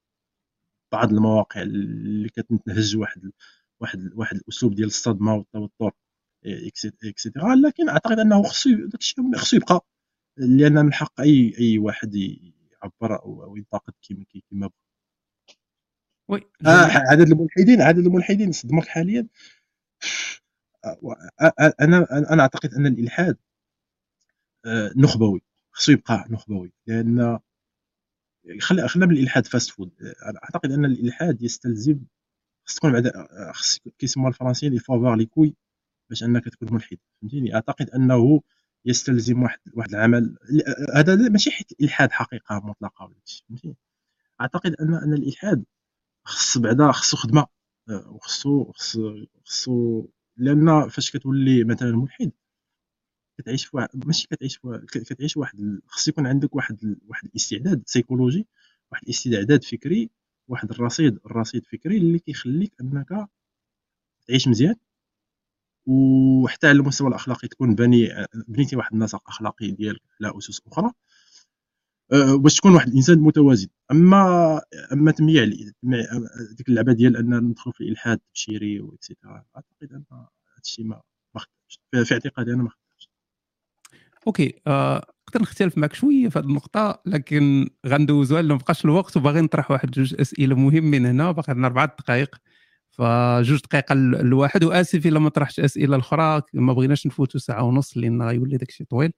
بعض 0.91 1.13
المواقع 1.13 1.61
اللي 1.61 2.29
كتنتهج 2.29 2.97
واحد 2.97 3.31
واحد 3.81 4.11
واحد 4.15 4.35
الاسلوب 4.37 4.75
ديال 4.75 4.87
الصدمه 4.87 5.35
والتوتر 5.35 5.91
اكسيتيرا 7.03 7.55
لكن 7.55 7.89
اعتقد 7.89 8.19
انه 8.19 8.43
خصو 8.43 8.69
داكشي 8.87 9.15
خصو 9.35 9.57
يبقى 9.57 9.85
لأن 10.37 10.85
من 10.85 10.93
حق 10.93 11.21
اي 11.21 11.53
اي 11.59 11.77
واحد 11.77 12.15
يعبر 12.83 13.23
أو 13.23 13.55
ينتقد 13.57 13.93
كما 14.09 14.25
كما 14.51 14.67
بغى. 14.67 14.71
Oui 16.29 16.41
آه 16.65 16.87
عدد 17.11 17.29
الملحدين 17.31 17.81
عدد 17.81 17.99
الملحدين 18.07 18.51
صدمك 18.51 18.87
حاليا. 18.87 19.27
أنا 21.81 22.07
أنا 22.33 22.41
أعتقد 22.41 22.73
أن 22.73 22.85
الإلحاد 22.87 23.37
آه، 24.65 24.91
نخبوي 24.97 25.41
خصو 25.71 25.91
يبقى 25.91 26.25
نخبوي 26.29 26.73
لأن 26.87 27.39
خلينا 28.61 28.87
خلينا 28.87 29.05
من 29.07 29.17
الالحاد 29.17 29.45
fast 29.47 29.69
food 29.71 29.91
أعتقد 30.43 30.71
أن 30.71 30.85
الإلحاد 30.85 31.41
يستلزم 31.43 31.99
خص 32.67 32.75
تكون 32.75 32.91
بعد 32.93 33.11
خص 33.53 33.79
كيسموها 33.99 34.29
الفرنسيين 34.29 34.73
les 34.73 34.79
savoirs 34.79 35.15
les 35.15 35.25
acquis 35.25 35.55
باش 36.09 36.23
أنك 36.23 36.49
تكون 36.49 36.69
ملحد. 36.73 36.97
فهمتيني؟ 37.21 37.55
أعتقد 37.55 37.89
أنه 37.89 38.41
يستلزم 38.85 39.43
واحد 39.43 39.59
واحد 39.73 39.89
العمل. 39.89 40.37
هذا 40.95 41.15
ماشي 41.29 41.51
حيت 41.51 41.71
الإلحاد 41.71 42.11
حقيقة 42.11 42.59
مطلقة 42.59 43.05
ولا 43.05 43.15
فهمتيني 43.49 43.77
أعتقد 44.41 44.73
ان 44.81 44.93
أن 44.93 45.13
الإلحاد 45.13 45.65
خص 46.25 46.57
بعدا 46.57 46.91
خصو 46.91 47.17
خدمة 47.17 47.47
آه، 47.89 48.09
وخصو 48.11 48.71
خصو 48.71 49.25
خصو 49.45 50.07
لأن 50.37 50.89
فاش 50.89 51.11
كتولي 51.11 51.63
مثلا 51.63 51.91
ملحد 51.91 52.31
كتعيش 53.37 53.65
في 53.65 53.77
واحد 53.77 53.89
ماشي 54.05 54.27
كتعيش 54.27 54.57
في 54.57 54.85
كتعيش 54.87 55.37
واحد 55.37 55.79
خص 55.87 56.07
يكون 56.07 56.27
عندك 56.27 56.55
واحد 56.55 56.97
واحد 57.07 57.25
الاستعداد 57.25 57.83
سيكولوجي 57.85 58.47
واحد 58.91 59.03
الاستعداد 59.03 59.63
فكري 59.63 60.09
واحد 60.47 60.71
الرصيد 60.71 61.19
الرصيد 61.25 61.65
فكري 61.65 61.97
اللي 61.97 62.19
كيخليك 62.19 62.73
أنك 62.81 63.29
تعيش 64.27 64.47
مزيان. 64.47 64.75
وحتى 65.87 66.67
على 66.67 66.79
المستوى 66.79 67.07
الأخلاقي 67.09 67.47
تكون 67.47 67.75
بني 67.75 68.09
بنيتي 68.47 68.75
واحد 68.75 68.93
النسق 68.93 69.29
اخلاقي 69.29 69.71
ديالك 69.71 70.01
على 70.21 70.37
أسس 70.37 70.61
أخرى. 70.67 70.91
أه، 72.13 72.35
باش 72.35 72.55
تكون 72.55 72.73
واحد 72.73 72.87
الإنسان 72.87 73.19
متوازن. 73.19 73.67
اما 73.91 74.61
أما 74.93 75.11
تميع 75.11 75.45
ديك 76.57 76.69
اللعبة 76.69 76.93
ديال 76.93 77.17
أن 77.17 77.33
ندخلوا 77.43 77.73
في 77.73 77.81
الالحاد 77.81 78.17
التبشيري 78.17 78.79
و 78.81 78.88
et 78.88 79.02
cetera 79.02 79.45
أعتقد 79.55 79.93
أن 79.93 80.03
هذا 80.11 80.29
الشيء 80.65 80.85
ما 80.85 81.01
في 82.03 82.13
اعتقادي 82.13 82.53
أنا 82.53 82.63
ما 82.63 82.69
خدامش. 82.69 83.09
OK 84.27 84.61
آه 84.67 85.13
نقدر 85.29 85.41
نختلف 85.41 85.77
معك 85.77 85.93
شوية 85.93 86.29
في 86.29 86.39
هذه 86.39 86.45
النقطة 86.45 87.01
لكن 87.05 87.69
غندوزو 87.87 88.41
ما 88.41 88.55
بقاش 88.55 88.85
الوقت 88.85 89.17
وباغي 89.17 89.41
نطرح 89.41 89.71
واحد 89.71 89.91
جوج 89.91 90.15
أسئلة 90.21 90.55
مهمين 90.55 91.05
هنا 91.05 91.31
باقي 91.31 91.51
عندنا 91.51 91.67
أربع 91.67 91.85
دقائق. 91.85 92.35
فجوج 92.97 93.59
دقائق 93.61 93.91
الواحد 93.91 94.63
واسف 94.63 95.05
الا 95.05 95.19
ما 95.19 95.29
طرحتش 95.29 95.59
أسئلة 95.59 95.95
الأخرى 95.95 96.41
ما 96.53 96.73
بغيناش 96.73 97.07
نفوتوا 97.07 97.39
ساعة 97.39 97.63
ونص 97.63 97.97
لأن 97.97 98.21
غيولي 98.21 98.57
داك 98.57 98.69
الشيء 98.69 98.87
طويل 98.87 99.11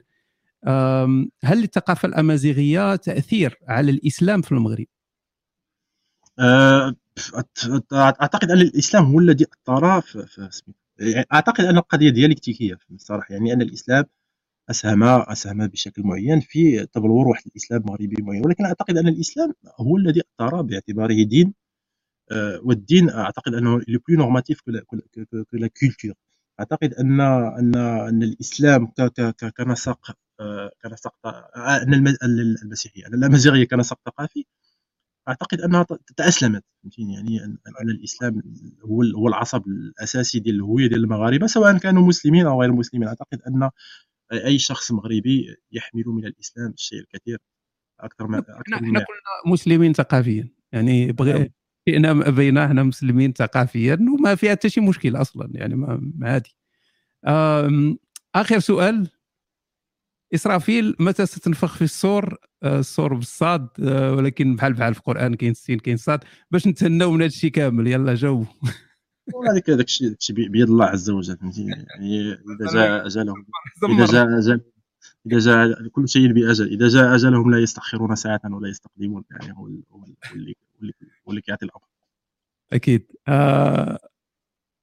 هل 1.44 1.62
للثقافه 1.62 2.08
الأمازيغية 2.08 2.96
تأثير 2.96 3.60
على 3.68 3.92
الإسلام 3.92 4.42
في 4.42 4.52
المغرب؟ 4.52 4.86
أه، 6.40 6.96
أعتقد 7.94 8.52
أن 8.52 8.58
الإسلام 8.58 9.06
هو 9.06 9.20
الذي 9.20 9.46
أثر 9.68 10.02
في 10.02 10.50
يعني 11.00 11.26
أعتقد 11.34 11.64
أن 11.64 11.78
القضية 11.78 12.10
ديالكتيكية 12.10 12.78
الصراحه 12.92 13.34
يعني 13.34 13.54
أن 13.54 13.62
الإسلام 13.62 14.06
أسهم 14.70 15.04
أسهم 15.04 15.68
بشكل 15.68 16.04
معين 16.04 16.40
في 16.40 16.86
تبلور 16.86 17.28
واحد 17.28 17.44
الإسلام 17.48 17.82
مغربي 17.86 18.16
معين. 18.22 18.46
ولكن 18.46 18.66
أعتقد 18.66 18.98
أن 18.98 19.08
الإسلام 19.08 19.54
هو 19.80 19.98
الذي 19.98 20.22
أثر 20.40 20.62
باعتباره 20.62 21.24
دين 21.24 21.54
والدين 22.64 23.10
أعتقد 23.10 23.54
أنه 23.54 23.82
le 23.88 24.00
plus 24.08 24.18
normatif 24.18 24.62
que 24.62 24.72
la 24.72 24.80
culture 25.68 26.14
أعتقد 26.60 26.94
أن 26.94 27.22
أن 27.22 27.76
أن 27.76 28.24
الإسلام 28.24 28.88
كنسق 29.58 30.18
كنسق 30.84 31.28
أن 31.58 32.08
المسيحية 32.64 33.08
أن 33.08 33.14
الأمازيغية 33.14 33.66
كنسق 33.68 34.00
ثقافي. 34.06 34.46
أعتقد 35.28 35.62
أنها 35.62 35.86
تأسلمت 36.18 36.64
فهمتيني؟ 36.84 37.14
يعني 37.14 37.44
أن 37.82 37.90
الإسلام 37.90 38.42
هو 38.86 39.04
هو 39.04 39.28
العصب 39.28 39.68
الأساسي 39.68 40.40
ديال 40.40 40.56
الهوية 40.56 40.88
ديال 40.88 41.04
المغاربة 41.04 41.48
سواء 41.48 41.78
كانوا 41.78 42.08
مسلمين 42.08 42.46
أو 42.46 42.62
غير 42.62 42.72
مسلمين. 42.72 43.08
أعتقد 43.08 43.42
أن 43.48 43.70
أي 44.34 44.60
شخص 44.60 44.92
مغربي 44.92 45.56
يحمل 45.72 46.04
من 46.08 46.26
الإسلام 46.26 46.72
الشيء 46.72 47.00
الكثير 47.00 47.38
أكثر 48.00 48.28
ما 48.28 48.40
أكثر 48.40 48.54
إحنا 48.76 48.80
كلنا 48.80 49.06
مسلمين 49.54 49.94
ثقافيا 49.94 50.50
يعني 50.72 51.12
بغي 51.12 51.52
جئنا 51.92 52.14
نعم. 52.14 52.36
بين 52.36 52.58
إحنا 52.58 52.84
مسلمين 52.84 53.34
ثقافيا 53.34 53.94
وما 53.94 54.36
فيها 54.36 54.52
حتى 54.52 54.70
شي 54.70 54.82
مشكل 54.82 55.16
أصلا 55.16 55.50
يعني 55.54 55.76
ما 55.76 56.12
عادي. 56.22 56.56
آخر 58.36 58.60
سؤال. 58.60 59.10
إسرافيل 60.34 60.96
متى 61.00 61.26
ستنفخ 61.26 61.76
في 61.76 61.82
الصور؟ 61.82 62.38
آه، 62.64 62.80
الصور 62.80 63.14
بالصاد 63.14 63.68
آه، 63.84 64.14
ولكن 64.14 64.56
بحال 64.56 64.74
بحال 64.74 64.94
في 64.94 65.00
القرآن 65.00 65.36
كاين 65.36 65.52
السين 65.52 65.80
كاين 65.80 65.96
الصاد. 65.96 66.20
باش 66.52 66.68
نتهناو 66.68 67.12
من 67.12 67.22
هذا 67.22 67.26
الشيء 67.26 67.52
كامل 67.52 67.88
يلا 67.88 68.16
جاوب. 68.16 68.48
هذاك 69.52 69.70
داك 69.70 69.86
الشيء 69.86 70.36
بيد 70.36 70.70
الله 70.70 70.86
عز 70.86 71.10
وجل 71.10 71.38
فهمتيني؟ 71.38 71.70
يعني 71.70 72.32
إذا 72.32 72.74
جاء 72.74 73.06
اجلهم 73.06 73.46
إذا 73.96 74.06
جاء 74.06 74.26
أجل 74.40 74.62
إذا 75.26 75.40
جاء 75.40 75.88
كل 75.88 76.10
شيء 76.10 76.34
بأجل. 76.34 76.68
إذا 76.68 76.88
جاء 76.88 77.16
أجلهم 77.16 77.52
لا 77.52 77.58
يستخرون 77.60 78.16
ساعة 78.16 78.42
ولا 78.46 78.70
يستقدمون 78.70 79.24
يعني 79.32 79.54
هو 79.58 79.68
اللي 80.34 80.56
هو 81.28 81.32
اللي 81.32 81.42
كيعطي 81.42 81.66
الامر 81.66 81.84
أكيد. 82.74 83.12
آه 83.28 84.00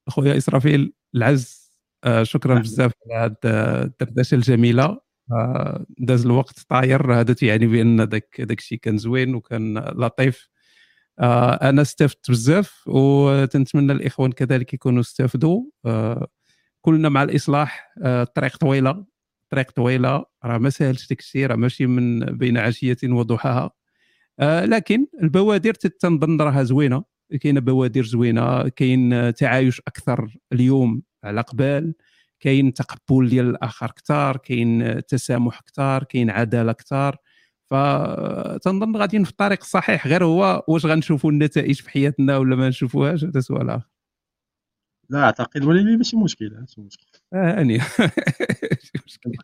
أخويا 0.08 0.36
إسرافيل 0.36 0.92
العز 1.14 1.72
آه 2.04 2.22
شكرا 2.22 2.54
نعم. 2.54 2.62
بزاف 2.62 2.92
على 3.10 3.24
هذه 3.24 3.82
الدردشه 3.82 4.34
الجميلة. 4.34 5.00
آه 5.32 5.86
داز 5.98 6.24
الوقت 6.26 6.60
طاير. 6.68 7.14
هذا 7.20 7.32
تيعني 7.32 7.66
بأن 7.66 8.08
داك 8.08 8.40
داك 8.40 8.58
الشيء 8.58 8.78
كان 8.78 8.98
زوين 8.98 9.34
وكان 9.34 9.78
لطيف. 9.78 10.48
آه 11.20 11.54
أنا 11.54 11.82
استفدت 11.82 12.30
بزاف 12.30 12.88
وتنتمنى 12.88 13.92
الإخوان 13.92 14.32
كذلك 14.32 14.74
يكونوا 14.74 15.00
استفدوا. 15.00 15.62
آه 15.86 16.28
كلنا 16.80 17.08
مع 17.08 17.22
الإصلاح. 17.22 17.94
آه 18.02 18.22
الطريق 18.22 18.56
طويلة. 18.56 19.06
طريق 19.50 19.70
طويلة. 19.70 20.24
راه 20.44 20.58
ما 20.58 20.70
ساهلش 20.70 21.08
داك 21.08 21.20
الشيء 21.20 21.46
راه 21.46 21.56
ماشي 21.56 21.86
من 21.86 22.20
بين 22.20 22.58
عشية 22.58 22.96
وضحاها. 23.04 23.64
آه 23.64 23.70
لكن 24.40 25.06
البوادر 25.22 25.74
تنظن 25.74 26.40
راها 26.40 26.62
زوينة. 26.62 27.04
كاينة 27.40 27.60
بوادر 27.60 28.04
زوينة 28.04 28.68
كاين 28.68 29.34
تعايش 29.34 29.80
أكثر 29.80 30.36
اليوم 30.52 31.02
على 31.24 31.40
قبال 31.40 31.94
كاين 32.40 32.72
تقبل 32.72 33.28
ديال 33.28 33.50
الآخر 33.50 33.86
أكثر 33.86 34.36
كاين 34.36 35.02
تسامح 35.06 35.58
أكثر 35.58 36.04
كاين 36.04 36.30
عدالة 36.30 36.70
أكثر. 36.70 37.16
فتنظن 37.70 38.96
غاديين 38.96 39.24
في 39.24 39.30
الطريق 39.30 39.60
الصحيح. 39.62 40.06
غير 40.06 40.24
هو 40.24 40.64
واش 40.68 40.86
غنشوفوا 40.86 41.30
النتائج 41.30 41.80
في 41.80 41.90
حياتنا 41.90 42.36
ولا 42.36 42.56
ما 42.56 42.68
نشوفوهاش؟ 42.68 43.24
هذا 43.24 43.40
سؤال 43.40 43.70
آخر. 43.70 43.88
لا 45.10 45.24
أعتقد 45.24 45.64
ولكن 45.64 45.96
ماشي 45.96 46.16
مشكل 46.16 46.50
ماشي 46.60 46.80
مشكل 46.80 47.06
آه، 47.15 47.15
هاني 47.34 47.74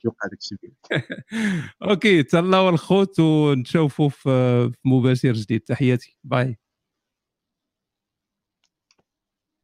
يوقع 0.05 0.27
داك 0.31 0.39
الشيء 0.41 0.59
OK 1.83 2.23
تهلاو 2.23 2.69
الخوت 2.69 3.21
ونتشوفوا 3.21 4.09
في 4.09 4.73
مباشر 4.85 5.33
جديد. 5.33 5.61
تحياتي. 5.61 6.17
bye. 6.25 6.59